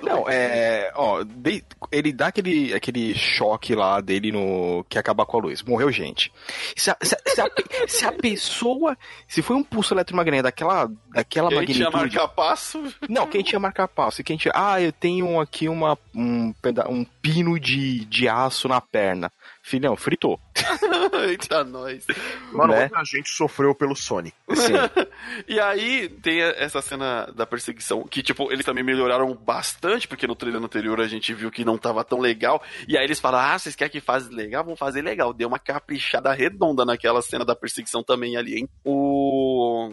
Não, 0.01 0.27
é. 0.27 0.91
Ó, 0.95 1.23
de, 1.23 1.63
ele 1.91 2.11
dá 2.11 2.27
aquele, 2.27 2.73
aquele 2.73 3.13
choque 3.13 3.75
lá 3.75 4.01
dele 4.01 4.31
no. 4.31 4.85
que 4.89 4.97
acaba 4.97 5.25
com 5.25 5.37
a 5.37 5.41
luz. 5.41 5.61
Morreu 5.61 5.91
gente. 5.91 6.31
Se 6.75 6.89
a, 6.89 6.97
se, 7.01 7.15
se, 7.25 7.41
a, 7.41 7.49
se 7.87 8.05
a, 8.05 8.11
pessoa. 8.11 8.97
Se 9.27 9.41
foi 9.41 9.55
um 9.55 9.63
pulso 9.63 9.93
eletromagnético 9.93 10.43
daquela, 10.43 10.91
daquela 11.13 11.49
quem 11.49 11.57
magnitude. 11.57 11.65
Quem 11.65 11.91
tinha 11.91 12.03
marcar 12.03 12.27
passo? 12.29 12.83
Não, 13.07 13.27
quem 13.27 13.43
tinha 13.43 13.59
marcar 13.59 13.87
passo. 13.87 14.23
Quem 14.23 14.37
tinha. 14.37 14.51
Ah, 14.55 14.81
eu 14.81 14.91
tenho 14.91 15.39
aqui 15.39 15.69
uma, 15.69 15.97
um, 16.13 16.53
um 16.89 17.05
pino 17.21 17.59
de, 17.59 18.05
de 18.05 18.27
aço 18.27 18.67
na 18.67 18.81
perna. 18.81 19.31
Filhão, 19.61 19.95
fritou. 19.95 20.39
Eita, 21.27 21.63
nós. 21.63 22.05
Mano, 22.51 22.73
né? 22.73 22.81
muita 22.81 23.03
gente 23.03 23.29
sofreu 23.29 23.73
pelo 23.75 23.95
Sonic. 23.95 24.35
E 25.47 25.59
aí 25.59 26.09
tem 26.09 26.41
essa 26.41 26.81
cena 26.81 27.31
da 27.35 27.45
perseguição, 27.45 28.03
que, 28.03 28.23
tipo, 28.23 28.51
eles 28.51 28.65
também 28.65 28.83
melhoraram 28.83 29.33
bastante, 29.33 30.07
porque 30.07 30.25
no 30.25 30.35
trailer 30.35 30.61
anterior 30.61 30.99
a 31.01 31.07
gente 31.07 31.33
viu 31.33 31.51
que 31.51 31.65
não 31.65 31.77
tava 31.77 32.03
tão 32.03 32.19
legal. 32.19 32.61
E 32.87 32.97
aí 32.97 33.03
eles 33.03 33.19
falam: 33.19 33.41
ah, 33.41 33.59
vocês 33.59 33.75
querem 33.75 33.91
que 33.91 33.99
faça 33.99 34.29
legal? 34.29 34.63
Vamos 34.63 34.79
fazer 34.79 35.01
legal. 35.01 35.33
Deu 35.33 35.47
uma 35.47 35.59
caprichada 35.59 36.31
redonda 36.33 36.85
naquela 36.85 37.21
cena 37.21 37.45
da 37.45 37.55
perseguição 37.55 38.03
também 38.03 38.37
ali, 38.37 38.59
hein? 38.59 38.69
O. 38.85 39.91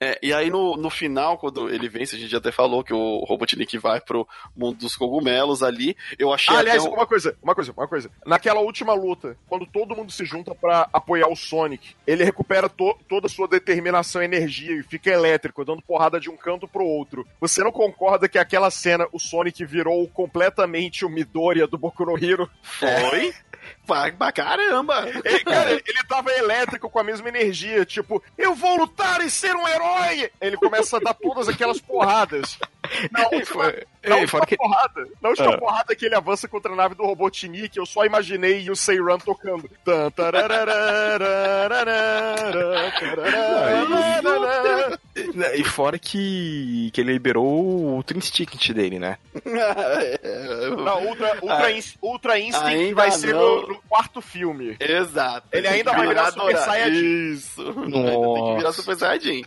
É, 0.00 0.18
e 0.22 0.32
aí 0.32 0.50
no, 0.50 0.76
no 0.76 0.90
final, 0.90 1.38
quando 1.38 1.68
ele 1.68 1.88
vence, 1.88 2.16
a 2.16 2.18
gente 2.18 2.34
até 2.34 2.50
falou 2.50 2.84
que 2.84 2.94
o 2.94 3.24
Robotnik 3.24 3.78
vai 3.78 4.00
pro 4.00 4.26
mundo 4.54 4.78
dos 4.78 4.96
cogumelos 4.96 5.62
ali. 5.62 5.96
Eu 6.18 6.32
achei. 6.32 6.54
Ah, 6.54 6.60
aliás, 6.60 6.84
um... 6.84 6.90
uma 6.90 7.06
coisa, 7.06 7.36
uma 7.42 7.54
coisa, 7.54 7.72
uma 7.72 7.88
coisa. 7.88 8.10
Naquela 8.24 8.60
última 8.60 8.94
luta, 8.94 9.36
quando 9.48 9.66
todo 9.66 9.96
mundo 9.96 10.05
se 10.12 10.24
junta 10.24 10.54
para 10.54 10.88
apoiar 10.92 11.28
o 11.28 11.36
Sonic, 11.36 11.94
ele 12.06 12.24
recupera 12.24 12.68
to 12.68 12.96
toda 13.08 13.26
a 13.26 13.30
sua 13.30 13.48
determinação 13.48 14.22
e 14.22 14.24
energia 14.24 14.72
e 14.72 14.82
fica 14.82 15.10
elétrico, 15.10 15.64
dando 15.64 15.82
porrada 15.82 16.20
de 16.20 16.30
um 16.30 16.36
canto 16.36 16.68
pro 16.68 16.84
outro. 16.84 17.26
Você 17.40 17.62
não 17.62 17.72
concorda 17.72 18.28
que 18.28 18.38
aquela 18.38 18.70
cena 18.70 19.06
o 19.12 19.18
Sonic 19.18 19.64
virou 19.64 20.06
completamente 20.08 21.04
o 21.04 21.08
Midoriya 21.08 21.66
do 21.66 21.78
Boku 21.78 22.04
no 22.04 22.16
Hero? 22.16 22.48
Foi? 22.62 23.34
Pra 23.86 24.32
caramba! 24.32 25.06
Ele, 25.24 25.40
cara, 25.40 25.70
ele 25.72 26.04
tava 26.08 26.32
elétrico 26.32 26.90
com 26.90 26.98
a 26.98 27.04
mesma 27.04 27.28
energia, 27.28 27.84
tipo, 27.84 28.22
eu 28.36 28.54
vou 28.54 28.76
lutar 28.76 29.20
e 29.20 29.30
ser 29.30 29.54
um 29.54 29.66
herói! 29.66 30.30
Ele 30.40 30.56
começa 30.56 30.96
a 30.96 31.00
dar 31.00 31.14
todas 31.14 31.48
aquelas 31.48 31.80
porradas. 31.80 32.58
Na 33.10 33.28
última, 33.28 33.74
na 34.04 34.16
última 34.16 34.46
que... 34.46 34.56
porrada, 34.56 35.08
na 35.20 35.28
última 35.28 35.54
ah. 35.54 35.58
porrada 35.58 35.94
que 35.94 36.06
ele 36.06 36.14
avança 36.14 36.46
contra 36.46 36.72
a 36.72 36.76
nave 36.76 36.94
do 36.94 37.04
Robotnik, 37.04 37.76
eu 37.76 37.86
só 37.86 38.04
imaginei 38.04 38.70
o 38.70 38.76
Seiran 38.76 39.18
tocando. 39.18 39.68
e 45.56 45.64
fora 45.64 45.98
que, 45.98 46.90
que 46.92 47.00
ele 47.00 47.12
liberou 47.12 47.44
o 47.44 47.96
Ultra 47.96 48.18
Instinct 48.18 48.72
dele, 48.72 48.98
né? 48.98 49.18
Não, 50.76 51.06
Ultra, 51.06 51.38
Ultra, 51.42 51.68
ah, 51.68 51.82
Ultra 52.02 52.38
Instinct 52.38 52.94
vai 52.94 53.10
ser 53.10 53.34
no, 53.34 53.68
no, 53.68 53.75
quarto 53.88 54.20
filme. 54.20 54.76
Exato. 54.80 55.48
Ele 55.52 55.68
ainda 55.68 55.92
vai 55.92 56.06
virar 56.06 56.30
Super 56.32 56.56
Saiyajin. 56.58 57.32
Isso. 57.32 57.62
Nossa. 57.62 58.34
Tem 58.34 58.44
que 58.44 58.56
virar 58.56 58.72
Super 58.72 58.96
Saiyajin. 58.96 59.44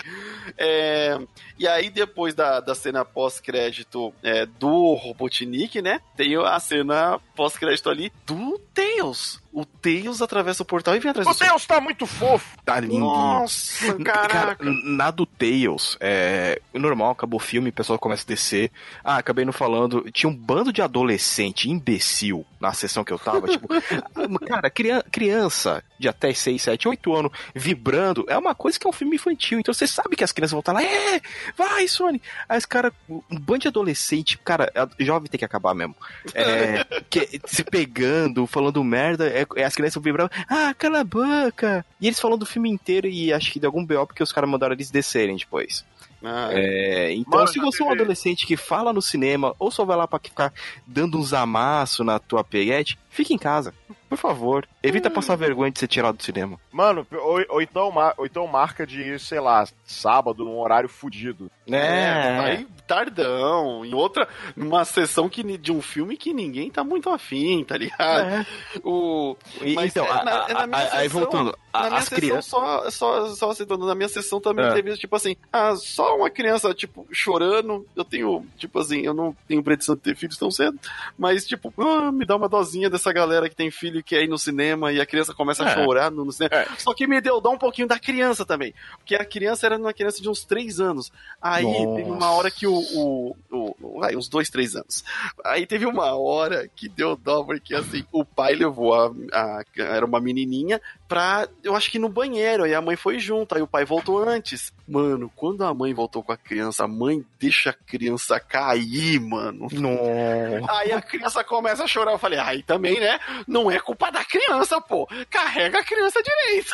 É, 0.57 1.17
e 1.57 1.67
aí, 1.67 1.89
depois 1.89 2.33
da, 2.33 2.59
da 2.59 2.75
cena 2.75 3.03
pós-crédito 3.03 4.13
é, 4.23 4.45
do 4.45 4.93
Robotnik, 4.93 5.81
né? 5.81 6.01
Tem 6.15 6.35
a 6.35 6.59
cena 6.59 7.19
pós-crédito 7.35 7.89
ali 7.89 8.11
do 8.25 8.59
Tails 8.73 9.41
o 9.51 9.65
Tails 9.65 10.21
atravessa 10.21 10.63
o 10.63 10.65
portal 10.65 10.95
e 10.95 10.99
vem 10.99 11.09
atrás 11.09 11.27
o 11.27 11.31
do 11.31 11.35
O 11.35 11.37
Tails 11.37 11.65
tá 11.65 11.81
muito 11.81 12.05
fofo. 12.05 12.57
Tá 12.63 12.79
lindo. 12.79 12.99
Nossa, 12.99 13.93
caraca. 14.03 14.55
Cara, 14.55 14.57
na 14.83 15.11
do 15.11 15.25
Tails, 15.25 15.97
é 15.99 16.61
normal, 16.73 17.11
acabou 17.11 17.39
o 17.39 17.43
filme, 17.43 17.69
o 17.69 17.73
pessoal 17.73 17.97
começa 17.97 18.23
a 18.23 18.27
descer. 18.27 18.71
Ah, 19.03 19.17
acabei 19.17 19.45
não 19.45 19.53
falando. 19.53 20.09
Tinha 20.11 20.29
um 20.29 20.35
bando 20.35 20.71
de 20.71 20.81
adolescente 20.81 21.69
imbecil 21.69 22.45
na 22.59 22.73
sessão 22.73 23.03
que 23.03 23.11
eu 23.11 23.19
tava. 23.19 23.47
tipo, 23.47 23.67
cara, 24.45 24.69
criança 24.69 25.83
de 25.99 26.07
até 26.07 26.33
6, 26.33 26.61
7, 26.61 26.87
8 26.87 27.13
anos 27.13 27.31
vibrando 27.53 28.25
é 28.29 28.37
uma 28.37 28.55
coisa 28.55 28.79
que 28.79 28.87
é 28.87 28.89
um 28.89 28.93
filme 28.93 29.17
infantil. 29.17 29.59
Então 29.59 29.73
você 29.73 29.85
sabe 29.85 30.15
que 30.15 30.23
as 30.23 30.31
crianças 30.31 30.51
vão 30.51 30.61
estar 30.61 30.71
lá, 30.71 30.81
é, 30.81 31.21
vai, 31.55 31.87
Sony. 31.87 32.21
Aí 32.47 32.57
os 32.57 32.65
caras, 32.65 32.93
um 33.09 33.21
bando 33.37 33.59
de 33.59 33.67
adolescente, 33.67 34.37
cara, 34.37 34.71
jovem 34.97 35.29
tem 35.29 35.37
que 35.37 35.45
acabar 35.45 35.75
mesmo. 35.75 35.95
É, 36.33 36.85
que, 37.09 37.41
se 37.45 37.63
pegando, 37.63 38.47
falando 38.47 38.83
merda 38.83 39.27
é, 39.27 39.45
é, 39.57 39.63
as 39.65 39.75
crianças 39.75 40.01
vibrando, 40.01 40.31
ah, 40.47 40.73
cala 40.77 41.01
a 41.01 41.03
boca! 41.03 41.85
E 41.99 42.07
eles 42.07 42.19
falam 42.19 42.37
do 42.37 42.45
filme 42.45 42.69
inteiro 42.69 43.07
e 43.07 43.33
acho 43.33 43.51
que 43.51 43.59
de 43.59 43.65
algum 43.65 43.85
BO 43.85 44.07
porque 44.07 44.23
os 44.23 44.31
caras 44.31 44.49
mandaram 44.49 44.73
eles 44.73 44.89
descerem 44.89 45.35
depois. 45.35 45.83
Ah, 46.23 46.49
é, 46.51 47.13
então, 47.13 47.47
se 47.47 47.59
você 47.59 47.81
é 47.81 47.85
um 47.85 47.91
adolescente 47.91 48.45
que 48.45 48.57
fala 48.57 48.91
no 48.91 49.01
cinema 49.01 49.55
ou 49.57 49.71
só 49.71 49.85
vai 49.85 49.95
lá 49.95 50.07
pra 50.07 50.19
ficar 50.19 50.53
dando 50.85 51.17
uns 51.17 51.33
amassos 51.33 52.05
na 52.05 52.19
tua 52.19 52.43
peguete, 52.43 52.99
fique 53.09 53.33
em 53.33 53.37
casa. 53.37 53.73
Por 54.09 54.17
favor, 54.17 54.67
evita 54.81 55.07
hum. 55.07 55.13
passar 55.13 55.35
vergonha 55.35 55.71
de 55.71 55.79
ser 55.79 55.87
tirado 55.87 56.17
do 56.17 56.23
cinema. 56.23 56.59
Mano, 56.71 57.05
ou, 57.11 57.45
ou, 57.49 57.61
então, 57.61 57.93
ou 58.17 58.25
então 58.25 58.47
marca 58.47 58.85
de, 58.85 59.19
sei 59.19 59.39
lá, 59.39 59.65
sábado, 59.85 60.43
num 60.43 60.59
horário 60.59 60.89
fudido. 60.89 61.51
É, 61.67 61.77
é 61.77 62.39
aí 62.39 62.67
tardão, 62.89 63.85
em 63.85 63.93
outra, 63.93 64.27
numa 64.55 64.83
sessão 64.83 65.29
que, 65.29 65.43
de 65.59 65.71
um 65.71 65.79
filme 65.79 66.17
que 66.17 66.33
ninguém 66.33 66.71
tá 66.71 66.83
muito 66.83 67.07
afim, 67.11 67.63
tá 67.63 67.77
ligado? 67.77 68.25
É. 68.25 68.45
O, 68.83 69.37
mas 69.75 69.91
então, 69.91 70.05
é, 70.07 70.23
na, 70.23 70.45
é 70.49 70.53
na 70.53 70.67
minha 70.67 70.77
a, 70.79 70.85
sessão, 70.85 70.99
aí 70.99 71.07
voltando, 71.07 71.57
a, 71.71 71.83
na 71.83 71.89
minha 71.89 72.01
sessão, 72.01 72.17
crianças... 72.17 72.45
só, 72.45 72.89
só, 72.89 73.27
só 73.35 73.53
citando, 73.53 73.85
na 73.85 73.93
minha 73.93 74.09
sessão 74.09 74.41
também 74.41 74.65
é. 74.65 74.73
teve, 74.73 74.97
tipo 74.97 75.15
assim, 75.15 75.35
ah, 75.53 75.75
só 75.75 76.17
uma 76.17 76.31
criança, 76.31 76.73
tipo, 76.73 77.07
chorando, 77.11 77.85
eu 77.95 78.03
tenho, 78.03 78.43
tipo 78.57 78.79
assim, 78.79 79.01
eu 79.01 79.13
não 79.13 79.37
tenho 79.47 79.61
predição 79.61 79.93
de 79.93 80.01
ter 80.01 80.15
filhos 80.15 80.37
tão 80.37 80.49
cedo, 80.49 80.79
mas, 81.15 81.45
tipo, 81.45 81.71
ah, 81.77 82.11
me 82.11 82.25
dá 82.25 82.35
uma 82.35 82.49
dosinha 82.49 82.89
dessa 82.89 83.13
galera 83.13 83.47
que 83.47 83.55
tem 83.55 83.69
filho 83.69 83.98
que 84.01 84.15
quer 84.15 84.23
ir 84.23 84.27
no 84.27 84.37
cinema 84.37 84.91
e 84.91 84.99
a 84.99 85.05
criança 85.05 85.33
começa 85.33 85.63
a 85.63 85.69
é. 85.69 85.73
chorar 85.73 86.11
no, 86.11 86.25
no 86.25 86.31
cinema. 86.31 86.55
É. 86.55 86.67
Só 86.77 86.93
que 86.93 87.07
me 87.07 87.19
deu 87.21 87.39
dá 87.41 87.49
um 87.49 87.57
pouquinho 87.57 87.87
da 87.87 87.99
criança 87.99 88.45
também. 88.45 88.73
Porque 88.97 89.15
a 89.15 89.25
criança 89.25 89.65
era 89.65 89.77
uma 89.77 89.93
criança 89.93 90.21
de 90.21 90.29
uns 90.29 90.43
3 90.43 90.79
anos. 90.79 91.11
Aí 91.41 91.63
Nossa. 91.63 91.95
teve 91.95 92.11
uma 92.11 92.31
hora 92.31 92.51
que 92.51 92.67
o. 92.67 92.73
o, 92.73 93.35
o, 93.51 93.75
o 93.79 94.03
aí, 94.03 94.15
uns 94.15 94.27
2, 94.27 94.49
3 94.49 94.75
anos. 94.75 95.03
Aí 95.45 95.65
teve 95.65 95.85
uma 95.85 96.15
hora 96.15 96.69
que 96.75 96.89
deu 96.89 97.15
dó, 97.15 97.43
porque 97.43 97.75
assim, 97.75 98.03
o 98.11 98.23
pai 98.25 98.55
levou 98.55 98.93
a, 98.93 99.11
a. 99.33 99.63
Era 99.77 100.05
uma 100.05 100.19
menininha 100.19 100.81
pra. 101.09 101.49
Eu 101.63 101.75
acho 101.75 101.89
que 101.89 101.99
no 101.99 102.07
banheiro. 102.07 102.63
Aí 102.63 102.73
a 102.73 102.81
mãe 102.81 102.95
foi 102.95 103.19
junto. 103.19 103.55
Aí 103.55 103.61
o 103.61 103.67
pai 103.67 103.83
voltou 103.83 104.19
antes. 104.19 104.71
Mano, 104.87 105.31
quando 105.35 105.65
a 105.65 105.73
mãe 105.73 105.93
voltou 105.93 106.23
com 106.23 106.31
a 106.31 106.37
criança, 106.37 106.85
a 106.85 106.87
mãe 106.87 107.25
deixa 107.39 107.71
a 107.71 107.73
criança 107.73 108.39
cair, 108.39 109.19
mano. 109.19 109.67
Nossa. 109.71 110.71
Aí 110.79 110.91
a 110.91 111.01
criança 111.01 111.43
começa 111.43 111.83
a 111.83 111.87
chorar. 111.87 112.11
Eu 112.11 112.19
falei, 112.19 112.39
aí 112.39 112.61
também, 112.61 112.99
né? 112.99 113.19
Não 113.47 113.69
é 113.69 113.79
culpa 113.79 114.11
da 114.11 114.23
criança, 114.23 114.79
pô. 114.79 115.09
Carrega 115.29 115.79
a 115.79 115.83
criança 115.83 116.21
direito. 116.21 116.69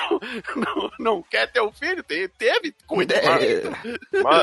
Não, 0.56 0.92
não 1.00 1.22
quer 1.22 1.52
ter 1.52 1.62
o 1.62 1.72
filho? 1.72 2.04
Teve, 2.04 2.74
cuida. 2.86 3.16
É. 3.16 3.64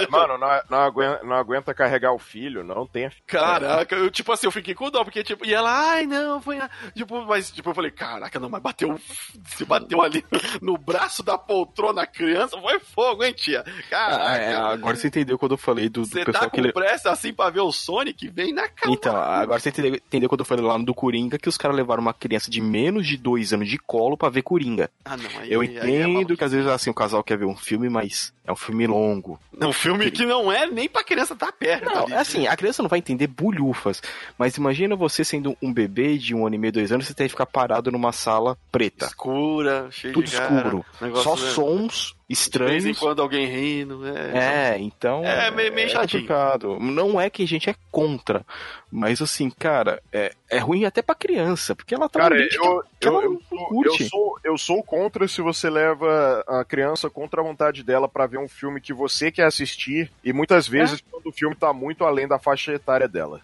Mano, 0.09 0.39
não, 0.39 0.49
não, 0.71 0.79
aguenta, 0.79 1.25
não 1.25 1.37
aguenta 1.37 1.75
carregar 1.75 2.13
o 2.13 2.19
filho, 2.19 2.63
não 2.63 2.87
tem. 2.87 3.11
Caraca, 3.27 3.95
eu, 3.95 4.11
tipo 4.11 4.33
assim, 4.33 4.47
eu 4.47 4.51
fiquei 4.51 4.75
com 4.75 4.91
dó, 4.91 5.05
porque, 5.05 5.23
tipo, 5.23 5.45
e 5.45 5.53
ela, 5.53 5.93
ai, 5.93 6.07
não, 6.07 6.41
foi. 6.41 6.59
Tipo, 6.95 7.25
mas, 7.25 7.51
tipo, 7.51 7.71
eu 7.71 7.75
falei, 7.75 7.91
caraca, 7.91 8.39
não, 8.39 8.49
mas 8.49 8.63
bateu. 8.63 8.99
Se 9.47 9.65
bateu 9.65 9.82
ali 10.03 10.25
no 10.61 10.77
braço 10.77 11.23
da 11.23 11.37
poltrona 11.37 12.03
a 12.03 12.07
criança, 12.07 12.61
foi 12.61 12.79
fogo, 12.81 13.25
hein, 13.25 13.33
tia? 13.33 13.65
Caraca. 13.91 14.31
Ah, 14.31 14.37
é, 14.37 14.55
agora 14.55 14.97
você 14.97 15.09
entendeu 15.09 15.39
quando 15.39 15.53
eu 15.53 15.59
falei 15.59 15.89
do, 15.89 16.03
do 16.03 16.07
você 16.07 16.25
pessoal 16.25 16.45
tá 16.45 16.51
com 16.51 16.63
que. 16.63 16.73
pressa 16.73 17.11
assim 17.11 17.33
pra 17.33 17.51
ver 17.51 17.61
o 17.61 17.73
Sonic? 17.73 18.29
Vem 18.29 18.53
na 18.53 18.69
cara. 18.69 18.93
Então, 18.93 19.17
agora 19.17 19.61
você 19.61 19.69
entendeu, 19.69 19.95
entendeu 19.95 20.29
quando 20.29 20.41
eu 20.41 20.47
falei 20.47 20.65
lá 20.65 20.79
no 20.79 20.85
do 20.85 20.95
Coringa 20.95 21.39
que 21.39 21.49
os 21.49 21.57
caras 21.57 21.77
levaram 21.77 22.03
uma 22.03 22.15
criança 22.15 22.51
de 22.51 22.61
menos 22.61 23.07
de 23.07 23.17
dois 23.17 23.53
anos 23.53 23.69
de 23.69 23.79
colo 23.79 24.17
pra 24.17 24.29
ver 24.29 24.43
Coringa. 24.43 24.91
Ah, 25.05 25.17
não, 25.17 25.41
aí, 25.41 25.53
eu 25.53 25.63
entendo 25.63 26.19
aí 26.19 26.25
é 26.25 26.37
que 26.37 26.45
às 26.45 26.53
vezes 26.53 26.69
assim, 26.69 26.91
o 26.91 26.95
casal 26.95 27.23
quer 27.23 27.39
ver 27.39 27.47
um 27.47 27.57
filme, 27.57 27.89
mas 27.89 28.33
É 28.45 28.51
um 28.51 28.57
filme 28.57 28.87
longo. 28.87 29.39
É 29.61 29.65
um 29.65 29.73
filme 29.73 30.11
que 30.11 30.27
não 30.27 30.51
é 30.51 30.67
nem 30.67 30.89
pra 30.89 31.05
criança 31.05 31.35
estar 31.35 31.47
tá 31.47 31.53
perto. 31.53 31.85
Não, 31.85 32.05
ali. 32.05 32.15
assim, 32.15 32.47
a 32.49 32.57
criança 32.57 32.83
não 32.83 32.89
vai 32.89 32.99
entender 32.99 33.29
bulhufas. 33.29 34.03
Mas 34.37 34.57
imagina 34.57 34.97
você 34.97 35.25
sendo 35.25 35.57
um 35.63 35.73
bebê 35.73 36.19
de 36.19 36.35
um 36.35 36.45
ano 36.45 36.57
e 36.57 36.59
meio, 36.59 36.73
dois 36.73 36.91
anos, 36.91 37.07
você 37.07 37.15
tem 37.15 37.27
que 37.27 37.33
ficar 37.33 37.47
parado 37.47 37.93
numa 37.93 38.11
sala 38.11 38.59
preta. 38.73 39.07
Escura, 39.07 39.89
cheio 39.93 40.13
Tudo 40.13 40.25
de 40.25 40.35
escuro. 40.35 40.85
Só 41.23 41.37
sons 41.37 42.17
estranhos. 42.33 42.77
De 42.77 42.83
vez 42.83 42.97
em 42.97 43.01
quando 43.01 43.23
alguém 43.23 43.47
rindo. 43.47 44.03
É, 44.07 44.75
é 44.75 44.79
então. 44.79 45.25
É 45.25 45.51
meio, 45.51 45.73
meio 45.73 45.87
é 45.87 45.91
chatinho. 45.91 46.23
complicado. 46.23 46.79
Não 46.81 47.21
é 47.21 47.29
que 47.31 47.43
a 47.43 47.47
gente 47.47 47.69
é 47.71 47.75
contra. 47.91 48.45
Mas 48.91 49.23
assim, 49.23 49.49
cara, 49.49 50.03
é, 50.13 50.33
é 50.51 50.59
ruim 50.59 50.85
até 50.85 51.01
pra 51.01 51.15
criança. 51.15 51.75
Porque 51.75 51.95
ela 51.95 52.09
tá 52.09 52.21
Cara, 52.21 52.37
eu, 52.37 52.83
que 53.01 53.09
ela 53.09 53.23
eu, 53.23 53.31
não 53.33 53.83
eu, 53.85 53.95
sou, 54.09 54.39
eu, 54.45 54.59
sou, 54.59 54.83
contra 54.83 55.27
se 55.27 55.41
você 55.41 55.71
leva 55.71 56.45
a 56.47 56.65
criança 56.65 57.09
contra 57.09 57.41
a 57.41 57.45
vontade 57.45 57.83
dela 57.83 58.07
pra 58.09 58.27
ver 58.27 58.39
um 58.39 58.49
filme 58.49 58.81
que 58.81 58.93
você 58.93 59.31
quer 59.33 59.45
assistir. 59.47 60.11
E 60.23 60.33
muitas 60.33 60.69
vezes, 60.69 61.03
quando 61.11 61.27
o 61.27 61.33
filme 61.33 61.55
tá 61.55 61.73
muito 61.73 62.05
além 62.05 62.29
da 62.29 62.39
faixa 62.39 62.73
etária 62.73 63.09
dela. 63.09 63.41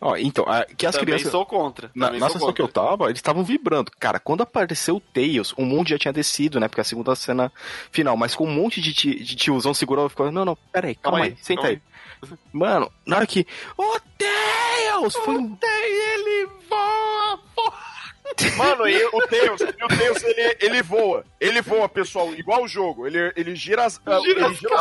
Ó, 0.00 0.16
então, 0.16 0.44
a- 0.48 0.64
que 0.64 0.86
as 0.86 0.94
Também 0.94 1.06
crianças. 1.14 1.32
sou 1.32 1.44
contra. 1.46 1.90
Na, 1.94 2.10
na 2.10 2.18
sou 2.20 2.30
sessão 2.30 2.52
que 2.52 2.62
eu 2.62 2.66
contra. 2.68 2.82
tava, 2.90 3.04
eles 3.06 3.18
estavam 3.18 3.42
vibrando. 3.42 3.90
Cara, 3.98 4.20
quando 4.20 4.42
apareceu 4.42 4.96
o 4.96 5.00
Tails, 5.00 5.52
o 5.56 5.62
mundo 5.64 5.88
já 5.88 5.98
tinha 5.98 6.12
descido, 6.12 6.60
né? 6.60 6.68
Porque 6.68 6.80
a 6.80 6.84
segunda 6.84 7.14
cena 7.16 7.50
final, 7.90 8.16
mas 8.16 8.31
com 8.36 8.46
um 8.46 8.52
monte 8.52 8.80
de, 8.80 8.92
ti- 8.94 9.22
de 9.22 9.36
tiozão 9.36 9.72
segurou 9.74 10.06
e 10.06 10.10
ficou, 10.10 10.30
não, 10.32 10.44
não, 10.44 10.56
pera 10.72 10.88
aí, 10.88 10.94
calma, 10.94 11.18
Calma 11.18 11.24
aí, 11.26 11.32
aí, 11.38 11.44
senta 11.44 11.62
calma 11.62 11.76
aí. 11.76 12.38
Mano, 12.52 12.92
na 13.04 13.16
hora 13.16 13.26
que. 13.26 13.44
Ô, 13.76 13.98
Tails! 14.16 15.14
Foi 15.24 15.36
um. 15.36 15.58
ele 15.60 16.48
voa, 16.68 17.38
porra. 17.54 17.92
Mano, 18.56 18.88
e 18.88 19.04
o 19.06 19.26
Tails, 19.26 19.60
e 19.60 19.84
o 19.84 19.88
Tails 19.88 20.22
ele, 20.22 20.56
ele 20.60 20.82
voa. 20.82 21.24
Ele 21.40 21.60
voa, 21.60 21.88
pessoal, 21.88 22.32
igual 22.34 22.62
o 22.62 22.68
jogo. 22.68 23.06
Ele, 23.06 23.32
ele 23.36 23.54
gira 23.56 23.84
as. 23.84 24.00
Gira 24.04 24.20
ele 24.30 24.44
as 24.44 24.56
gira. 24.56 24.76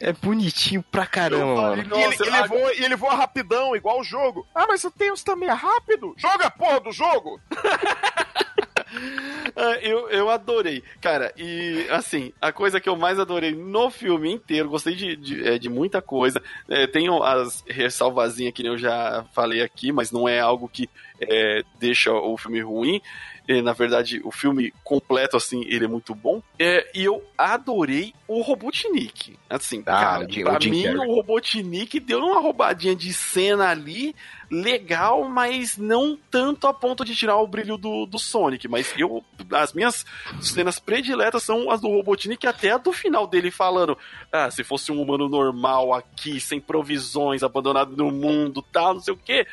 É 0.00 0.12
bonitinho 0.12 0.82
pra 0.82 1.06
caramba, 1.06 1.54
falei, 1.62 1.84
mano. 1.84 1.96
E 1.96 2.02
ele, 2.02 2.16
ele 2.20 2.46
voa, 2.48 2.72
ele 2.74 2.96
voa 2.96 3.14
rapidão, 3.14 3.74
igual 3.76 4.00
o 4.00 4.04
jogo. 4.04 4.46
Ah, 4.54 4.66
mas 4.68 4.82
o 4.84 4.90
Tails 4.90 5.22
também 5.22 5.48
é 5.48 5.52
rápido. 5.52 6.14
Joga 6.18 6.46
a 6.46 6.50
porra 6.50 6.80
do 6.80 6.90
jogo! 6.92 7.40
Ah, 9.56 9.78
eu, 9.82 10.08
eu 10.08 10.30
adorei. 10.30 10.82
Cara, 11.00 11.32
e 11.36 11.86
assim, 11.90 12.32
a 12.40 12.52
coisa 12.52 12.80
que 12.80 12.88
eu 12.88 12.96
mais 12.96 13.18
adorei 13.18 13.52
no 13.52 13.90
filme 13.90 14.32
inteiro, 14.32 14.68
gostei 14.68 14.94
de, 14.94 15.16
de, 15.16 15.46
é, 15.46 15.58
de 15.58 15.68
muita 15.68 16.00
coisa. 16.02 16.42
É, 16.68 16.86
tenho 16.86 17.22
as 17.22 17.62
ressalvazinhas 17.66 18.54
que 18.54 18.66
eu 18.66 18.76
já 18.78 19.24
falei 19.34 19.62
aqui, 19.62 19.92
mas 19.92 20.10
não 20.10 20.28
é 20.28 20.40
algo 20.40 20.68
que 20.68 20.88
é, 21.20 21.62
deixa 21.78 22.12
o 22.12 22.36
filme 22.36 22.60
ruim. 22.60 23.00
É, 23.46 23.60
na 23.60 23.72
verdade, 23.74 24.20
o 24.24 24.30
filme 24.30 24.72
completo, 24.82 25.36
assim, 25.36 25.64
ele 25.66 25.84
é 25.84 25.88
muito 25.88 26.14
bom. 26.14 26.42
É, 26.58 26.90
e 26.94 27.04
eu 27.04 27.22
adorei 27.36 28.14
o 28.26 28.40
Robotnik. 28.40 29.38
Assim, 29.50 29.80
Ah, 29.86 30.00
cara, 30.00 30.26
o 30.26 30.32
Jim- 30.32 30.44
pra 30.44 30.58
o 30.58 30.64
mim, 30.70 30.82
Carrey. 30.82 30.96
o 30.98 31.14
Robotnik 31.14 32.00
deu 32.00 32.20
uma 32.20 32.40
roubadinha 32.40 32.96
de 32.96 33.12
cena 33.12 33.68
ali, 33.68 34.14
legal, 34.50 35.28
mas 35.28 35.76
não 35.76 36.16
tanto 36.30 36.66
a 36.66 36.72
ponto 36.72 37.04
de 37.04 37.14
tirar 37.14 37.36
o 37.36 37.46
brilho 37.46 37.76
do, 37.76 38.06
do 38.06 38.18
Sonic. 38.18 38.66
Mas 38.68 38.94
eu, 38.96 39.22
as 39.52 39.72
minhas 39.72 40.06
cenas 40.40 40.78
prediletas 40.78 41.42
são 41.42 41.70
as 41.70 41.80
do 41.80 41.88
Robotnik, 41.88 42.46
até 42.46 42.70
a 42.70 42.78
do 42.78 42.92
final 42.92 43.26
dele 43.26 43.50
falando: 43.50 43.96
ah, 44.32 44.50
se 44.50 44.64
fosse 44.64 44.90
um 44.90 45.02
humano 45.02 45.28
normal 45.28 45.92
aqui, 45.92 46.40
sem 46.40 46.60
provisões, 46.60 47.42
abandonado 47.42 47.96
no 47.96 48.10
mundo, 48.10 48.62
tal, 48.72 48.94
não 48.94 49.00
sei 49.00 49.12
o 49.12 49.18
quê. 49.18 49.46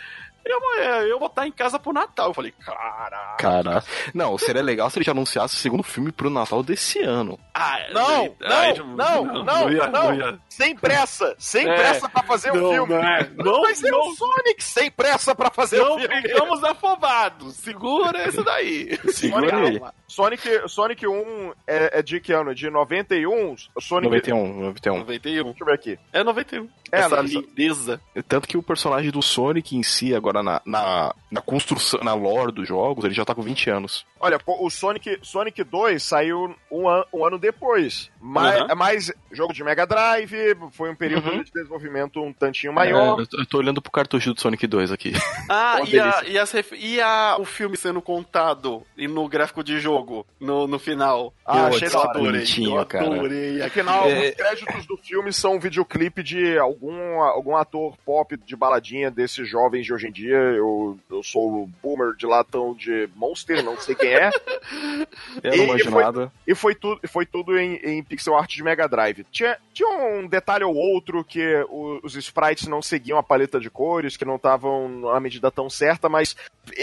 Eu, 0.43 0.59
é, 0.79 1.11
eu 1.11 1.19
vou 1.19 1.27
estar 1.27 1.47
em 1.47 1.51
casa 1.51 1.77
pro 1.79 1.93
Natal. 1.93 2.27
Eu 2.29 2.33
falei, 2.33 2.51
caraca. 2.51 3.35
Cara, 3.37 3.83
não, 4.13 4.37
seria 4.37 4.61
legal 4.61 4.89
se 4.89 4.97
ele 4.97 5.05
já 5.05 5.11
anunciasse 5.11 5.55
o 5.55 5.59
segundo 5.59 5.83
filme 5.83 6.11
pro 6.11 6.29
Natal 6.29 6.63
desse 6.63 6.99
ano. 6.99 7.39
Ah, 7.53 7.77
Não, 7.93 8.35
não, 8.39 9.25
não, 9.25 9.43
não, 9.43 9.71
ia, 9.71 9.87
não. 9.87 10.39
Sem 10.49 10.75
pressa, 10.75 11.35
sem 11.37 11.67
É. 11.69 11.75
pressa 11.75 12.09
pra 12.09 12.23
fazer 12.23 12.51
o 12.51 12.71
filme. 12.71 12.93
não 12.93 13.03
é. 13.03 13.29
Não, 13.35 13.75
ser 13.75 13.91
não. 13.91 13.99
o 14.09 14.15
Sonic 14.15 14.63
sem 14.63 14.89
pressa 14.91 15.35
pra 15.35 15.49
fazer 15.51 15.77
Não 15.79 15.95
o 15.95 15.99
filme. 15.99 16.21
ficamos 16.21 16.63
afobados. 16.63 17.55
Segura 17.55 18.27
isso 18.27 18.43
daí. 18.43 18.97
Segura 19.13 19.57
aí. 19.57 19.81
Sonic, 20.07 20.67
Sonic 20.67 21.07
1 21.07 21.53
é, 21.67 21.99
é 21.99 22.01
de 22.01 22.19
que 22.19 22.33
ano? 22.33 22.53
De 22.53 22.69
91? 22.69 23.55
O 23.75 23.81
Sonic. 23.81 24.07
91, 24.09 24.59
91. 24.61 24.97
91. 24.99 25.43
Deixa 25.43 25.59
eu 25.61 25.65
ver 25.65 25.73
aqui. 25.73 25.99
É 26.11 26.23
91. 26.23 26.67
É, 26.91 26.99
Essa 26.99 27.21
lindeza. 27.21 28.01
Tanto 28.27 28.47
que 28.47 28.57
o 28.57 28.63
personagem 28.63 29.11
do 29.11 29.21
Sonic 29.21 29.77
em 29.77 29.83
si, 29.83 30.13
agora 30.13 30.30
na, 30.43 30.61
na, 30.65 31.13
na 31.29 31.41
construção, 31.41 31.99
na 32.03 32.13
lore 32.13 32.51
dos 32.51 32.67
jogos, 32.67 33.03
ele 33.05 33.13
já 33.13 33.25
tá 33.25 33.33
com 33.35 33.41
20 33.41 33.69
anos. 33.69 34.05
Olha, 34.19 34.39
o 34.45 34.69
Sonic, 34.69 35.17
Sonic 35.21 35.63
2 35.63 36.01
saiu 36.03 36.55
um, 36.71 36.87
an- 36.87 37.05
um 37.11 37.25
ano 37.25 37.39
depois. 37.39 38.09
Mas, 38.21 38.61
Uhum. 38.61 38.67
é 38.69 38.75
mais 38.75 39.11
jogo 39.31 39.53
de 39.53 39.63
Mega 39.63 39.85
Drive, 39.87 40.55
foi 40.71 40.91
um 40.91 40.95
período 40.95 41.29
Uhum. 41.31 41.43
de 41.43 41.51
desenvolvimento 41.51 42.21
um 42.21 42.31
tantinho 42.31 42.71
maior. 42.71 43.17
É, 43.19 43.21
eu 43.23 43.27
tô- 43.27 43.39
eu 43.39 43.45
tô 43.47 43.57
olhando 43.57 43.81
pro 43.81 43.91
cartucho 43.91 44.33
do 44.33 44.39
Sonic 44.39 44.67
2 44.67 44.91
aqui. 44.91 45.11
Ah, 45.49 45.79
e, 45.87 45.99
a, 45.99 46.23
e, 46.27 46.37
as 46.37 46.51
ref- 46.51 46.73
e 46.77 47.01
a, 47.01 47.35
o 47.39 47.45
filme 47.45 47.75
sendo 47.75 48.01
contado 48.01 48.83
e 48.95 49.07
no 49.07 49.27
gráfico 49.27 49.63
de 49.63 49.79
jogo, 49.79 50.25
no, 50.39 50.67
no 50.67 50.77
final. 50.77 51.33
Ah, 51.45 51.57
eu 51.59 51.65
achei 51.67 51.89
da 51.89 51.99
hora. 51.99 52.07
eu 52.19 52.85
cara. 52.85 53.05
adorei. 53.05 53.57
No 53.57 53.69
final, 53.71 54.05
É. 54.09 54.29
os 54.29 54.35
créditos 54.35 54.85
do 54.85 54.97
filme 54.97 55.33
são 55.33 55.55
um 55.55 55.59
videoclipe 55.59 56.21
de 56.21 56.57
algum, 56.59 57.19
algum 57.21 57.55
ator 57.55 57.97
pop 58.05 58.37
de 58.37 58.55
baladinha 58.55 59.09
desses 59.09 59.49
jovens 59.49 59.85
de 59.85 59.93
hoje 59.93 60.07
em 60.07 60.11
dia. 60.11 60.20
Eu, 60.29 60.97
eu 61.09 61.23
sou 61.23 61.63
o 61.63 61.67
boomer 61.81 62.15
de 62.15 62.25
latão 62.25 62.73
de 62.73 63.09
Monster, 63.15 63.63
não 63.63 63.79
sei 63.79 63.95
quem 63.95 64.13
é. 64.13 64.29
Eu 65.43 65.53
E- 65.53 65.57
não 65.57 65.67
manjo 65.67 65.89
foi- 65.91 66.03
nada. 66.03 66.31
E 66.47 66.55
foi 66.55 66.75
tudo, 66.75 66.99
foi 67.07 67.25
tudo 67.25 67.57
em, 67.57 67.75
em 67.83 68.03
pixel 68.03 68.35
art 68.35 68.51
de 68.53 68.63
Mega 68.63 68.87
Drive. 68.87 69.25
Tinha, 69.31 69.57
tinha 69.73 69.89
um 69.89 70.27
detalhe 70.27 70.63
ou 70.63 70.75
outro 70.75 71.23
que 71.23 71.41
o- 71.69 71.99
os 72.03 72.15
sprites 72.15 72.67
não 72.67 72.81
seguiam 72.81 73.17
a 73.17 73.23
paleta 73.23 73.59
de 73.59 73.69
cores, 73.69 74.17
que 74.17 74.25
não 74.25 74.35
estavam 74.35 74.87
na 74.89 75.19
medida 75.19 75.51
tão 75.51 75.69
certa, 75.69 76.07
mas 76.09 76.35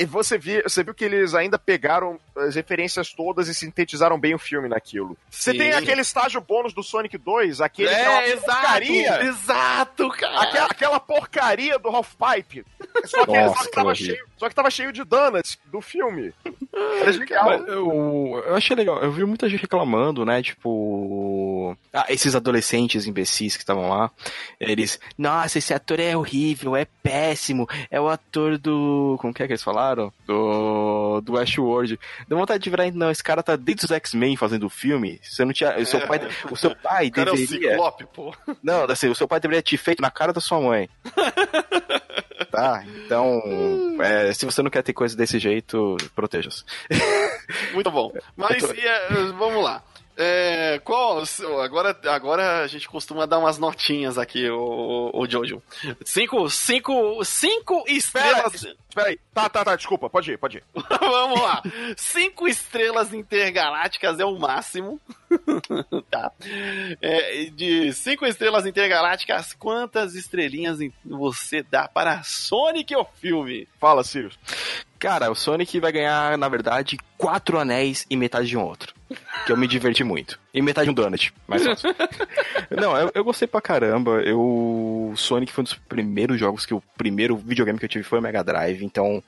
você, 0.09 0.37
vi, 0.39 0.63
você 0.63 0.83
viu 0.83 0.95
que 0.95 1.05
eles 1.05 1.35
ainda 1.35 1.59
pegaram 1.59 2.19
as 2.37 2.55
referências 2.55 3.13
todas 3.13 3.49
e 3.49 3.55
sintetizaram 3.55 4.19
bem 4.19 4.35
o 4.35 4.39
filme 4.39 4.69
naquilo. 4.69 5.17
Você 5.31 5.53
Sim. 5.53 5.59
tem 5.59 5.73
aquele 5.73 6.01
estágio 6.01 6.41
bônus 6.41 6.73
do 6.73 6.83
Sonic 6.83 7.17
2, 7.19 7.61
aquele 7.61 7.89
que 7.89 7.95
é 7.95 8.03
É, 8.05 8.09
uma 8.11 8.27
exato. 8.27 8.45
porcaria. 8.47 9.23
Exato, 9.25 10.09
cara. 10.11 10.41
Aquela, 10.43 10.67
aquela 10.67 11.01
porcaria 11.01 11.79
do 11.79 11.89
Half 11.89 12.15
Pipe. 12.15 12.65
Só 13.05 13.25
que, 13.25 13.33
Nossa, 13.33 13.55
só, 13.55 13.65
que 13.65 13.71
tava 13.71 13.95
cheio, 13.95 14.27
só 14.37 14.49
que 14.49 14.55
tava 14.55 14.71
cheio 14.71 14.93
de 14.93 15.05
donuts 15.05 15.59
do 15.67 15.81
filme. 15.81 16.33
Era 16.73 17.57
Eu, 17.67 18.43
eu 18.47 18.55
achei 18.55 18.77
legal. 18.77 19.03
Eu 19.03 19.11
vi 19.11 19.25
muita 19.25 19.49
gente 19.49 19.63
reclamando, 19.63 20.25
né? 20.25 20.43
Tipo. 20.43 21.77
Ah, 21.93 22.07
esses 22.09 22.35
adolescentes 22.35 23.07
imbecis 23.07 23.57
que 23.57 23.63
estavam 23.63 23.89
lá. 23.89 24.11
Eles. 24.61 25.01
Nossa, 25.17 25.59
esse 25.59 25.75
ator 25.75 26.01
é 26.01 26.17
horrível, 26.17 26.77
é 26.77 26.87
péssimo. 27.03 27.69
É 27.91 28.01
o 28.01 28.09
ator 28.09 28.59
do. 28.59 29.17
Como 29.21 29.35
que 29.35 29.43
é 29.43 29.47
que 29.47 29.53
eles 29.53 29.63
falaram? 29.63 30.13
Do. 30.27 31.21
Do 31.23 31.33
Westworld. 31.35 31.99
Deu 32.29 32.39
vontade 32.39 32.63
de 32.63 32.71
virar. 32.71 32.91
Não, 32.93 33.11
esse 33.11 33.23
cara 33.23 33.43
tá 33.43 33.57
desde 33.57 33.85
os 33.85 33.91
X-Men 33.91 34.37
fazendo 34.37 34.67
o 34.67 34.71
filme. 34.71 35.21
Você 35.23 35.45
não 35.45 35.53
tinha. 35.53 35.77
O 35.79 35.87
seu 35.87 36.07
pai, 36.07 36.21
o 36.51 36.57
seu 36.57 36.75
pai 36.77 37.09
O 37.09 37.13
cara 37.13 37.31
é 37.31 37.33
o 37.33 37.37
deveria. 37.37 37.71
Ciclope, 37.73 38.07
pô. 38.15 38.35
Não, 38.63 38.85
assim, 38.85 39.09
o 39.09 39.15
seu 39.15 39.27
pai 39.27 39.41
deveria 39.41 39.63
ter 39.63 39.77
feito 39.77 40.01
na 40.01 40.11
cara 40.11 40.33
da 40.33 40.41
sua 40.41 40.61
mãe. 40.61 40.89
tá? 42.47 42.85
Então, 43.05 43.41
é, 44.01 44.33
se 44.33 44.45
você 44.45 44.63
não 44.63 44.71
quer 44.71 44.83
ter 44.83 44.93
coisa 44.93 45.17
desse 45.17 45.39
jeito, 45.39 45.97
proteja-se. 46.15 46.65
Muito 47.73 47.91
bom. 47.91 48.13
Mas 48.37 48.63
e, 48.63 48.81
é, 48.81 49.09
vamos 49.33 49.63
lá. 49.63 49.83
É, 50.21 50.81
qual, 50.83 51.23
agora, 51.63 51.97
agora 52.07 52.65
a 52.65 52.67
gente 52.67 52.89
costuma 52.89 53.25
dar 53.25 53.39
umas 53.39 53.57
notinhas 53.57 54.19
aqui, 54.19 54.51
o, 54.51 55.13
o 55.15 55.31
Jojo. 55.31 55.63
Cinco, 56.05 56.51
cinco, 56.51 57.25
cinco 57.25 57.85
estrelas. 57.87 58.55
Espera 58.55 59.11
aí. 59.11 59.21
Tá, 59.33 59.49
tá, 59.49 59.65
tá, 59.65 59.77
desculpa, 59.77 60.11
pode 60.11 60.33
ir, 60.33 60.37
pode 60.37 60.59
ir. 60.59 60.65
Vamos 61.01 61.41
lá. 61.41 61.63
Cinco 61.97 62.49
estrelas 62.49 63.15
intergalácticas 63.15 64.19
é 64.19 64.25
o 64.25 64.37
máximo. 64.37 65.01
tá. 66.11 66.33
É, 67.01 67.45
de 67.47 67.93
cinco 67.93 68.27
estrelas 68.27 68.67
intergalácticas, 68.67 69.53
quantas 69.55 70.15
estrelinhas 70.15 70.79
você 71.05 71.63
dá 71.63 71.89
para 71.89 72.23
Sonic 72.23 72.95
o 72.97 73.05
filme? 73.21 73.69
Fala, 73.81 74.03
Sirius. 74.05 74.39
Cara, 74.99 75.31
o 75.31 75.35
Sonic 75.35 75.79
vai 75.79 75.93
ganhar, 75.93 76.37
na 76.37 76.49
verdade, 76.49 76.99
quatro 77.17 77.59
anéis 77.59 78.05
e 78.11 78.17
metade 78.17 78.49
de 78.49 78.57
um 78.57 78.65
outro. 78.65 78.93
Que 79.47 79.53
eu 79.53 79.57
me 79.57 79.69
diverti 79.69 80.03
muito. 80.03 80.39
E 80.53 80.61
metade 80.61 80.87
de 80.87 80.91
um 80.91 80.95
donut. 80.95 81.33
Mais 81.47 81.65
fácil. 81.65 81.95
Não, 82.71 82.97
eu, 82.97 83.11
eu 83.15 83.25
gostei 83.25 83.47
pra 83.47 83.61
caramba. 83.61 84.21
Eu. 84.23 85.13
Sonic 85.17 85.53
foi 85.53 85.63
um 85.63 85.65
dos 85.65 85.75
primeiros 85.75 86.39
jogos 86.39 86.67
que 86.67 86.75
o 86.75 86.83
primeiro 86.97 87.37
videogame 87.37 87.79
que 87.79 87.85
eu 87.85 87.89
tive 87.89 88.05
foi 88.05 88.19
o 88.19 88.23
Mega 88.23 88.43
Drive. 88.43 88.85
Então, 88.85 89.23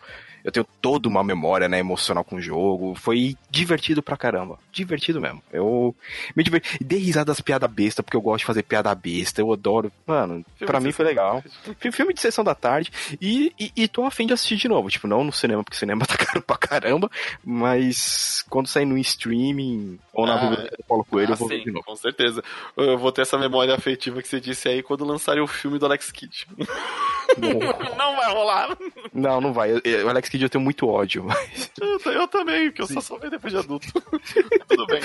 eu 0.44 0.50
tenho 0.52 0.66
toda 0.80 1.08
uma 1.08 1.22
memória, 1.24 1.68
né, 1.68 1.78
emocional 1.78 2.24
com 2.24 2.36
o 2.36 2.40
jogo. 2.40 2.94
Foi 2.94 3.36
divertido 3.50 4.02
pra 4.02 4.16
caramba. 4.16 4.58
Divertido 4.72 5.20
mesmo. 5.20 5.42
Eu 5.52 5.94
me 6.36 6.42
diverti. 6.42 6.78
Dei 6.82 6.98
risada 6.98 7.26
das 7.26 7.40
piadas 7.40 7.70
besta, 7.70 8.02
porque 8.02 8.16
eu 8.16 8.20
gosto 8.20 8.40
de 8.40 8.44
fazer 8.46 8.62
piada 8.62 8.94
besta. 8.94 9.40
Eu 9.40 9.52
adoro. 9.52 9.90
Mano, 10.06 10.44
Filme 10.56 10.66
pra 10.70 10.80
mim 10.80 10.92
foi 10.92 11.04
legal. 11.04 11.42
Fi- 11.78 11.92
Filme 11.92 12.14
de 12.14 12.20
sessão 12.20 12.42
da 12.44 12.54
tarde. 12.54 12.90
E, 13.20 13.52
e, 13.58 13.72
e 13.76 13.88
tô 13.88 14.04
afim 14.04 14.26
de 14.26 14.32
assistir 14.32 14.56
de 14.56 14.68
novo. 14.68 14.88
Tipo, 14.88 15.06
não 15.06 15.22
no 15.24 15.32
cinema, 15.32 15.62
porque 15.64 15.76
o 15.76 15.78
cinema 15.78 16.04
tá 16.06 16.16
caro 16.16 16.40
pra 16.42 16.56
caramba. 16.56 17.10
Mas 17.44 18.44
quando 18.48 18.66
sair 18.68 18.84
no 18.86 18.96
streaming 18.98 19.98
ou 20.12 20.26
na 20.26 20.34
Ah, 20.34 20.38
biblioteca 20.38 20.76
do 20.76 20.84
Paulo 20.84 21.04
Coelho, 21.04 21.30
Ah, 21.30 21.34
eu 21.34 21.36
vou 21.36 21.48
ver 21.48 21.58
sim, 21.58 21.64
de 21.64 21.70
novo. 21.72 21.84
com 21.84 21.96
certeza. 21.96 22.42
Eu 22.76 22.96
vou 22.98 23.12
ter 23.12 23.22
essa 23.22 23.36
memória 23.38 23.74
afetiva 23.74 24.22
que 24.22 24.28
você 24.28 24.40
disse 24.40 24.68
aí 24.68 24.82
quando 24.82 25.04
lançarem 25.04 25.42
o 25.42 25.46
filme 25.46 25.78
do 25.78 25.86
Alex 25.86 26.10
Kidd. 26.10 26.46
Não 27.96 28.16
vai 28.16 28.32
rolar. 28.32 28.76
Não, 29.12 29.40
não 29.40 29.52
vai. 29.52 29.72
O 29.72 30.08
Alex 30.08 30.28
Kidd 30.28 30.44
eu 30.44 30.50
tenho 30.50 30.62
muito 30.64 30.88
ódio. 30.88 31.24
mas- 31.24 31.70
Eu, 31.80 32.12
eu 32.12 32.28
também, 32.28 32.68
porque 32.68 32.82
eu 32.82 32.86
só 32.86 33.00
só 33.00 33.16
vejo 33.16 33.30
depois 33.30 33.52
de 33.52 33.58
adulto. 33.58 33.86
Tudo 34.68 34.86
bem. 34.86 35.00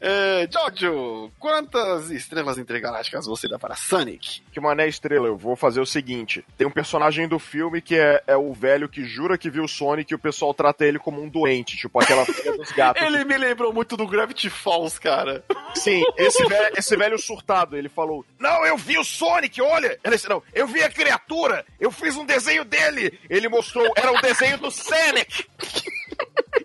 É, 0.00 0.48
Jojo, 0.50 1.30
quantas 1.38 2.10
estrelas 2.10 2.58
intergalácticas 2.58 3.26
você 3.26 3.48
dá 3.48 3.58
para 3.58 3.74
Sonic? 3.74 4.42
Que 4.52 4.60
mané 4.60 4.86
estrela, 4.88 5.26
eu 5.26 5.36
vou 5.36 5.56
fazer 5.56 5.80
o 5.80 5.86
seguinte: 5.86 6.44
tem 6.58 6.66
um 6.66 6.70
personagem 6.70 7.26
do 7.26 7.38
filme 7.38 7.80
que 7.80 7.96
é, 7.96 8.22
é 8.26 8.36
o 8.36 8.52
velho 8.52 8.88
que 8.88 9.04
jura 9.04 9.38
que 9.38 9.50
viu 9.50 9.64
o 9.64 9.68
Sonic 9.68 10.12
e 10.12 10.14
o 10.14 10.18
pessoal 10.18 10.52
trata 10.54 10.84
ele 10.84 10.98
como 10.98 11.22
um 11.22 11.28
doente, 11.28 11.76
tipo 11.76 12.00
aquela 12.00 12.24
filha 12.26 12.56
dos 12.56 12.70
gatos. 12.72 13.02
Ele 13.02 13.24
me 13.24 13.36
lembrou 13.36 13.72
muito 13.72 13.96
do 13.96 14.06
Gravity 14.06 14.50
Falls, 14.50 15.00
cara. 15.00 15.42
Sim, 15.74 16.02
esse 16.16 16.44
velho, 16.44 16.74
esse 16.76 16.96
velho 16.96 17.18
surtado, 17.18 17.76
ele 17.76 17.88
falou: 17.88 18.24
Não, 18.38 18.64
eu 18.66 18.76
vi 18.76 18.98
o 18.98 19.04
Sonic, 19.04 19.60
olha! 19.62 19.98
Ele 20.04 20.14
disse, 20.16 20.28
não, 20.28 20.42
eu 20.52 20.66
vi 20.66 20.82
a 20.82 20.90
criatura, 20.90 21.59
eu 21.78 21.90
fiz 21.90 22.16
um 22.16 22.24
desenho 22.24 22.64
dele! 22.64 23.18
Ele 23.28 23.48
mostrou, 23.48 23.90
era 23.96 24.12
o 24.12 24.20
desenho 24.20 24.58
do 24.58 24.70
Sonic! 24.70 25.46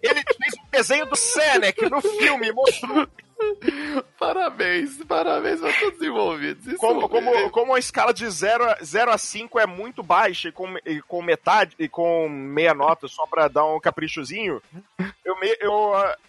Ele 0.01 0.21
fez 0.23 0.53
um 0.59 0.69
desenho 0.71 1.05
do 1.05 1.15
Sonic 1.15 1.89
no 1.89 2.01
filme, 2.01 2.51
mostrou 2.51 3.07
Parabéns, 4.19 4.97
parabéns 5.07 5.59
pra 5.59 5.71
todos 5.73 5.99
os 5.99 6.05
envolvidos. 6.07 6.65
Isso 6.67 6.77
como, 6.77 7.05
é- 7.05 7.09
como, 7.09 7.49
como 7.51 7.75
a 7.75 7.79
escala 7.79 8.13
de 8.13 8.27
0 8.29 8.63
a, 8.63 8.77
0 8.83 9.11
a 9.11 9.17
5 9.17 9.59
é 9.59 9.65
muito 9.65 10.01
baixa 10.01 10.49
e 10.49 10.51
com, 10.51 10.75
e 10.85 11.01
com 11.01 11.21
metade 11.21 11.75
e 11.77 11.87
com 11.87 12.27
meia 12.29 12.73
nota 12.73 13.07
só 13.07 13.25
pra 13.27 13.47
dar 13.47 13.65
um 13.65 13.79
caprichozinho, 13.79 14.61
eu, 15.23 15.39
me, 15.39 15.47
eu, 15.59 15.71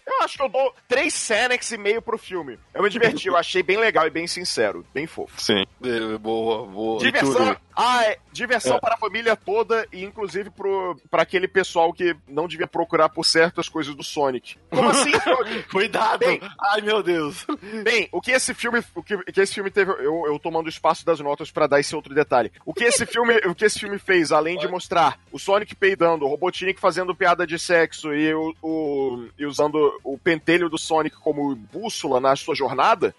eu 0.05 0.21
acho 0.23 0.37
que 0.37 0.43
eu 0.43 0.49
dou 0.49 0.73
3 0.87 1.13
Senex 1.13 1.71
e 1.71 1.77
meio 1.77 2.01
pro 2.01 2.17
filme. 2.17 2.59
Eu 2.73 2.83
me 2.83 2.89
diverti, 2.89 3.27
eu 3.27 3.37
achei 3.37 3.63
bem 3.63 3.77
legal 3.77 4.05
e 4.05 4.09
bem 4.11 4.27
sincero, 4.27 4.85
bem 4.93 5.07
fofo. 5.07 5.39
Sim. 5.41 5.65
É, 5.83 6.17
Boa, 6.17 6.65
boa. 6.65 6.99
Diversão, 6.99 7.55
ah, 7.75 8.03
é, 8.05 8.17
diversão 8.31 8.77
É. 8.77 8.79
para 8.79 8.95
a 8.95 8.97
família 8.97 9.35
toda 9.35 9.87
e 9.93 10.03
inclusive 10.03 10.49
pro, 10.49 10.99
pra 11.09 11.21
aquele 11.21 11.47
pessoal 11.47 11.93
que 11.93 12.15
não 12.27 12.47
devia 12.47 12.67
procurar 12.67 13.09
por 13.09 13.23
certas 13.25 13.69
coisas 13.69 13.93
do 13.95 14.03
Sonic. 14.03 14.57
Como 14.69 14.89
assim? 14.89 15.11
Cuidado! 15.71 16.19
Bem- 16.19 16.41
Ai, 16.59 16.81
meu 16.81 16.96
Deus. 17.03 17.45
Bem, 17.83 18.07
o 18.11 18.21
que 18.21 18.31
esse 18.31 18.53
filme, 18.53 18.83
o 18.95 19.03
que, 19.03 19.17
que 19.31 19.41
esse 19.41 19.53
filme 19.53 19.69
teve, 19.71 19.91
eu, 19.91 20.23
eu 20.27 20.39
tomando 20.39 20.69
espaço 20.69 21.05
das 21.05 21.19
notas 21.19 21.51
pra 21.51 21.67
dar 21.67 21.79
esse 21.79 21.95
outro 21.95 22.13
detalhe. 22.13 22.51
O 22.65 22.73
que 22.73 22.83
esse 22.83 23.05
filme, 23.05 23.35
o 23.45 23.55
que 23.55 23.65
esse 23.65 23.79
filme 23.79 23.97
fez, 23.97 24.31
além 24.31 24.57
de 24.57 24.67
mostrar 24.67 25.19
o 25.31 25.39
Sonic 25.39 25.75
peidando, 25.75 26.25
o 26.25 26.27
Robotnik 26.27 26.79
fazendo 26.79 27.15
piada 27.15 27.45
de 27.47 27.57
sexo 27.59 28.13
e, 28.13 28.33
o, 28.33 28.53
o- 28.61 29.27
e 29.37 29.45
usando 29.45 29.99
o 30.03 30.17
pentelho 30.17 30.69
do 30.69 30.77
Sonic 30.77 31.15
como 31.17 31.55
bússola 31.55 32.19
na 32.19 32.35
sua 32.35 32.55
jornada, 32.55 33.15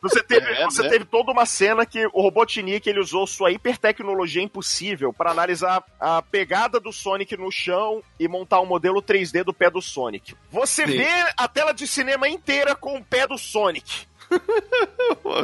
você 0.00 0.22
teve, 0.22 0.46
É, 0.52 0.64
você 0.64 0.82
né? 0.82 0.88
teve 0.88 1.04
toda 1.04 1.32
uma 1.32 1.46
cena 1.46 1.86
que 1.86 2.06
o 2.12 2.22
Robotnik 2.22 2.88
ele 2.88 3.00
usou 3.00 3.26
sua 3.26 3.50
hipertecnologia 3.50 4.42
impossível 4.42 5.12
para 5.12 5.30
analisar 5.30 5.84
a 6.00 6.20
pegada 6.22 6.80
do 6.80 6.92
Sonic 6.92 7.36
no 7.36 7.50
chão 7.50 8.02
e 8.18 8.26
montar 8.26 8.60
um 8.60 8.66
modelo 8.66 9.02
3D 9.02 9.44
do 9.44 9.52
pé 9.52 9.70
do 9.70 9.80
Sonic. 9.80 10.34
Você 10.50 10.86
Sim. 10.86 10.98
vê 10.98 11.08
a 11.36 11.46
tela 11.48 11.72
de 11.72 11.86
cinema 11.86 12.28
inteira 12.28 12.74
com 12.74 12.96
o 12.96 13.04
pé 13.04 13.26
do 13.26 13.38
Sonic. 13.38 14.06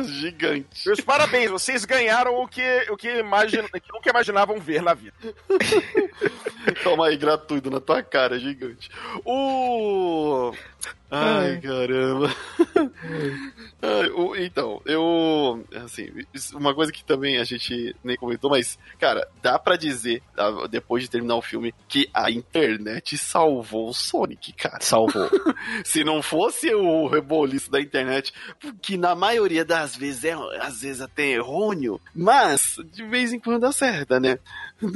Gigante. 0.05 0.87
Meus 0.87 1.01
parabéns, 1.01 1.51
vocês 1.51 1.85
ganharam 1.85 2.35
o 2.43 2.47
que, 2.49 2.87
o 2.91 2.97
que, 2.97 3.09
imagina, 3.19 3.69
que 3.69 3.93
nunca 3.93 4.11
imaginavam 4.11 4.59
ver 4.59 4.83
na 4.83 4.95
vida. 4.95 5.15
Toma 6.83 7.07
aí, 7.07 7.17
gratuito 7.17 7.71
na 7.71 7.81
tua 7.81 8.03
cara, 8.03 8.39
gigante. 8.39 8.91
O. 9.25 10.53
Ai, 11.11 11.59
caramba. 11.61 12.29
Ai, 13.81 14.11
o- 14.11 14.37
então, 14.37 14.83
eu. 14.85 15.65
Assim, 15.83 16.09
isso- 16.35 16.57
uma 16.59 16.75
coisa 16.75 16.93
que 16.93 17.03
também 17.03 17.39
a 17.39 17.45
gente 17.45 17.97
nem 18.05 18.17
comentou, 18.17 18.51
mas, 18.51 18.79
cara, 18.99 19.27
dá 19.43 19.59
pra 19.59 19.77
dizer, 19.77 20.23
ah, 20.37 20.67
depois 20.69 21.03
de 21.05 21.09
terminar 21.11 21.37
o 21.37 21.43
filme, 21.43 21.75
que 21.89 22.09
a 22.13 22.31
internet 22.31 23.17
salvou 23.17 23.89
o 23.89 23.95
Sonic, 23.95 24.53
cara. 24.53 24.81
Salvou. 24.81 25.31
Se 25.85 26.05
não 26.05 26.21
fosse 26.23 26.75
o 26.75 27.07
reboliço 27.07 27.71
da 27.71 27.81
internet, 27.81 28.33
que 28.81 28.97
na 28.97 29.15
maioria 29.15 29.65
das 29.65 29.97
vezes 29.97 30.25
é, 30.25 30.33
às 30.61 30.83
vezes 30.83 31.01
até 31.01 31.27
errôneo, 31.31 32.01
mas 32.15 32.77
de 32.93 33.05
vez 33.05 33.33
em 33.33 33.41
quando 33.41 33.65
acerta, 33.65 34.19
né? 34.21 34.39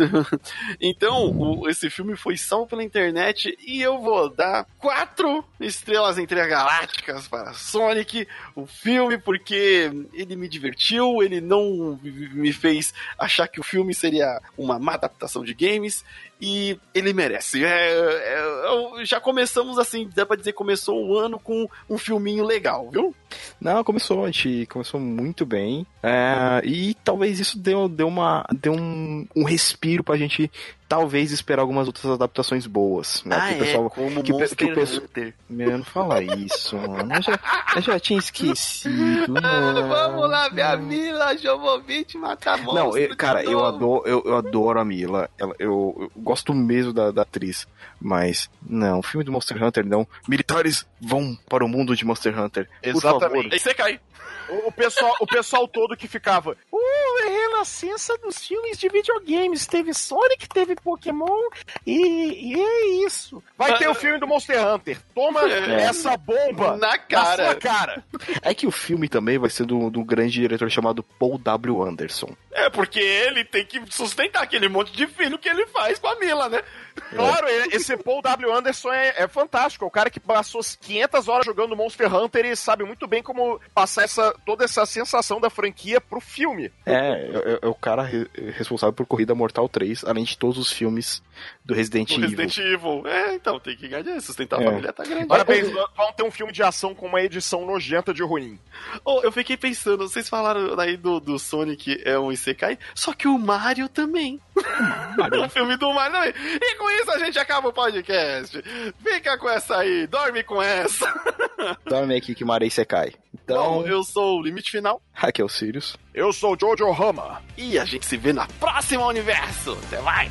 então, 0.80 1.30
o- 1.36 1.68
esse 1.68 1.90
filme 1.90 2.16
foi 2.16 2.36
salvo 2.36 2.66
pela 2.68 2.84
internet 2.84 3.56
e 3.66 3.80
eu 3.82 4.00
vou 4.00 4.28
dar 4.28 4.66
quatro 4.78 5.44
estrelas 5.60 6.18
intergalácticas 6.18 7.26
para 7.28 7.52
Sonic, 7.54 8.26
o 8.54 8.66
filme, 8.66 9.18
porque 9.18 9.90
ele 10.12 10.36
me 10.36 10.48
divertiu, 10.48 11.22
ele 11.22 11.40
não 11.40 11.98
me 12.02 12.52
fez 12.52 12.94
achar 13.18 13.48
que 13.48 13.60
o 13.60 13.64
filme 13.64 13.94
seria 13.94 14.40
uma 14.56 14.78
má 14.78 14.94
adaptação 14.94 15.42
de 15.44 15.54
games 15.54 16.04
e 16.40 16.78
ele 16.94 17.12
merece. 17.12 17.64
É, 17.64 17.68
é, 17.68 18.66
eu- 18.66 19.04
já 19.04 19.20
começamos 19.20 19.78
assim, 19.78 20.08
dá 20.14 20.26
pra 20.26 20.36
dizer 20.36 20.52
começou 20.52 21.04
o 21.06 21.16
ano 21.18 21.38
com 21.38 21.68
um 21.88 21.96
filminho 21.98 22.44
legal, 22.44 22.90
viu? 22.90 23.14
Não, 23.60 23.71
começou, 23.84 24.24
a 24.24 24.30
gente 24.30 24.66
começou 24.66 24.98
muito 25.00 25.46
bem. 25.46 25.86
É, 26.02 26.60
e 26.64 26.94
talvez 27.04 27.38
isso 27.38 27.58
deu, 27.58 27.88
deu, 27.88 28.08
uma, 28.08 28.44
deu 28.60 28.72
um, 28.72 29.26
um 29.34 29.44
respiro 29.44 30.02
pra 30.02 30.16
gente 30.16 30.50
talvez 30.92 31.32
esperar 31.32 31.62
algumas 31.62 31.86
outras 31.86 32.04
adaptações 32.04 32.66
boas. 32.66 33.24
Né? 33.24 33.48
Que 33.48 33.54
o 33.54 33.58
pessoal- 33.64 33.86
Ah, 33.86 33.90
como 33.90 34.22
que, 34.22 34.32
Monster 34.32 34.56
que 34.58 34.64
o 34.66 34.74
pessoal- 34.74 35.02
Hunter. 35.04 35.34
Meu, 35.48 35.78
não 35.78 35.84
fala 35.84 36.22
isso, 36.22 36.76
mano. 36.76 37.14
Eu 37.14 37.22
já, 37.22 37.38
eu 37.76 37.82
já 37.82 37.98
tinha 37.98 38.18
esquecido. 38.18 38.92
mano. 39.32 39.88
Vamos 39.88 40.28
lá 40.28 40.48
ver 40.50 40.62
a 40.62 40.76
Mila 40.76 41.34
Jovovich 41.38 42.18
matar 42.18 42.58
monstro. 42.58 42.74
Não, 42.74 42.96
eu- 42.98 43.16
cara, 43.16 43.42
eu 43.42 43.64
adoro, 43.64 44.02
eu, 44.06 44.22
eu 44.26 44.36
adoro 44.36 44.78
a 44.78 44.84
Mila. 44.84 45.30
Ela- 45.38 45.54
eu, 45.58 45.96
eu 45.98 46.12
gosto 46.22 46.52
mesmo 46.52 46.92
da, 46.92 47.10
da 47.10 47.22
atriz. 47.22 47.66
Mas, 47.98 48.50
não, 48.68 48.98
o 48.98 49.02
filme 49.02 49.24
do 49.24 49.32
Monster 49.32 49.62
Hunter 49.62 49.86
não. 49.86 50.06
Militares 50.28 50.86
vão 51.00 51.34
para 51.48 51.64
o 51.64 51.68
mundo 51.68 51.96
de 51.96 52.04
Monster 52.04 52.38
Hunter. 52.38 52.68
Por 52.82 52.88
Exatamente. 52.90 53.20
favor. 53.20 53.52
Aí 53.52 53.58
você 53.58 53.72
cai. 53.74 54.00
O, 54.48 54.68
o 54.68 54.72
pessoal, 54.72 55.16
o 55.20 55.26
pessoal 55.26 55.66
todo 55.68 55.96
que 55.96 56.06
ficava. 56.08 56.56
Uh, 56.70 57.18
é 57.26 57.41
renascença 57.62 58.16
dos 58.18 58.44
filmes 58.46 58.76
de 58.78 58.88
videogames. 58.88 59.66
Teve 59.66 59.94
Sonic, 59.94 60.48
teve 60.48 60.74
Pokémon 60.76 61.48
e, 61.86 62.52
e 62.54 62.60
é 62.60 63.06
isso. 63.06 63.42
Vai 63.56 63.78
ter 63.78 63.88
o 63.88 63.94
filme 63.94 64.18
do 64.18 64.26
Monster 64.26 64.66
Hunter. 64.66 64.98
Toma 65.14 65.40
É. 65.52 65.82
essa 65.82 66.16
bomba 66.16 66.76
Na 66.76 66.88
na 66.88 66.98
cara. 66.98 67.44
sua 67.44 67.54
cara. 67.54 68.04
É 68.42 68.54
que 68.54 68.66
o 68.66 68.70
filme 68.70 69.08
também 69.08 69.38
vai 69.38 69.50
ser 69.50 69.64
do, 69.64 69.90
do 69.90 70.04
grande 70.04 70.32
diretor 70.32 70.70
chamado 70.70 71.02
Paul 71.02 71.38
W. 71.38 71.82
Anderson. 71.82 72.34
É, 72.54 72.68
porque 72.68 73.00
ele 73.00 73.44
tem 73.44 73.64
que 73.64 73.80
sustentar 73.90 74.42
aquele 74.42 74.68
monte 74.68 74.92
de 74.92 75.06
filho 75.06 75.38
que 75.38 75.48
ele 75.48 75.66
faz 75.68 75.98
com 75.98 76.06
a 76.08 76.16
Mila, 76.18 76.48
né? 76.50 76.62
Claro, 77.10 77.48
ele- 77.48 77.74
esse 77.74 77.96
Paul 77.96 78.20
W. 78.20 78.52
Anderson 78.54 78.92
é, 78.92 79.22
é 79.22 79.26
fantástico. 79.28 79.84
É 79.84 79.88
o 79.88 79.90
cara 79.90 80.10
que 80.10 80.20
passou 80.20 80.60
500 80.80 81.28
horas 81.28 81.46
jogando 81.46 81.74
Monster 81.74 82.14
Hunter 82.14 82.44
e 82.44 82.54
sabe 82.54 82.84
muito 82.84 83.06
bem 83.06 83.22
como 83.22 83.58
passar 83.74 84.02
essa, 84.04 84.34
toda 84.44 84.64
essa 84.64 84.84
sensação 84.84 85.40
da 85.40 85.48
franquia 85.48 85.98
pro 86.00 86.20
filme. 86.20 86.70
É, 86.84 86.94
é, 86.98 87.58
é 87.62 87.66
o 87.66 87.74
cara 87.74 88.02
re- 88.02 88.28
responsável 88.54 88.92
por 88.92 89.06
Corrida 89.06 89.34
Mortal 89.34 89.66
3, 89.68 90.04
além 90.04 90.24
de 90.24 90.36
todos 90.36 90.58
os 90.58 90.70
filmes 90.70 91.22
do 91.64 91.72
Resident 91.72 92.10
O 92.10 92.14
Evil. 92.14 92.28
Resident 92.28 92.58
Evil. 92.58 93.06
É, 93.06 93.34
então, 93.34 93.58
tem 93.58 93.74
que 93.76 93.88
ganhar, 93.88 94.20
sustentar 94.20 94.58
a 94.60 94.62
É. 94.62 94.66
família 94.66 94.92
tá 94.92 95.04
grande. 95.04 95.26
Parabéns, 95.26 95.70
vão 95.70 96.12
ter 96.14 96.22
um 96.22 96.30
filme 96.30 96.52
de 96.52 96.62
ação 96.62 96.94
com 96.94 97.06
uma 97.06 97.22
edição 97.22 97.64
nojenta 97.64 98.12
de 98.12 98.22
ruim. 98.22 98.58
Oh, 99.04 99.20
eu 99.22 99.32
fiquei 99.32 99.56
pensando, 99.56 100.06
vocês 100.06 100.28
falaram 100.28 100.78
aí 100.78 100.98
do, 100.98 101.18
do 101.18 101.38
Sonic 101.38 102.00
é 102.04 102.18
um 102.18 102.30
Isekai, 102.42 102.78
só 102.94 103.12
que 103.12 103.26
o 103.26 103.38
Mario 103.38 103.88
também. 103.88 104.40
o 104.56 105.48
filme 105.48 105.76
do 105.76 105.92
Mario 105.92 106.12
também. 106.12 106.34
E 106.60 106.74
com 106.76 106.90
isso 106.90 107.10
a 107.10 107.18
gente 107.18 107.38
acaba 107.38 107.68
o 107.68 107.72
podcast. 107.72 108.62
Fica 109.02 109.38
com 109.38 109.48
essa 109.48 109.78
aí, 109.78 110.06
dorme 110.06 110.42
com 110.42 110.62
essa. 110.62 111.12
Dorme 111.86 112.16
aqui 112.16 112.34
que 112.34 112.44
Marei 112.44 112.68
Sekai. 112.70 113.12
Então, 113.32 113.82
Bom, 113.82 113.86
eu 113.86 114.02
sou 114.02 114.38
o 114.38 114.42
Limite 114.42 114.70
Final 114.70 115.00
aqui 115.32 115.40
é 115.40 115.44
o 115.44 115.48
Sirius. 115.48 115.96
Eu 116.14 116.32
sou 116.32 116.54
o 116.54 116.58
Jojo 116.58 116.90
Rama. 116.90 117.42
e 117.56 117.78
a 117.78 117.84
gente 117.84 118.06
se 118.06 118.16
vê 118.16 118.32
na 118.32 118.46
próxima 118.60 119.06
universo. 119.06 119.78
Até 119.86 120.00
mais. 120.02 120.30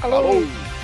Falou! 0.00 0.77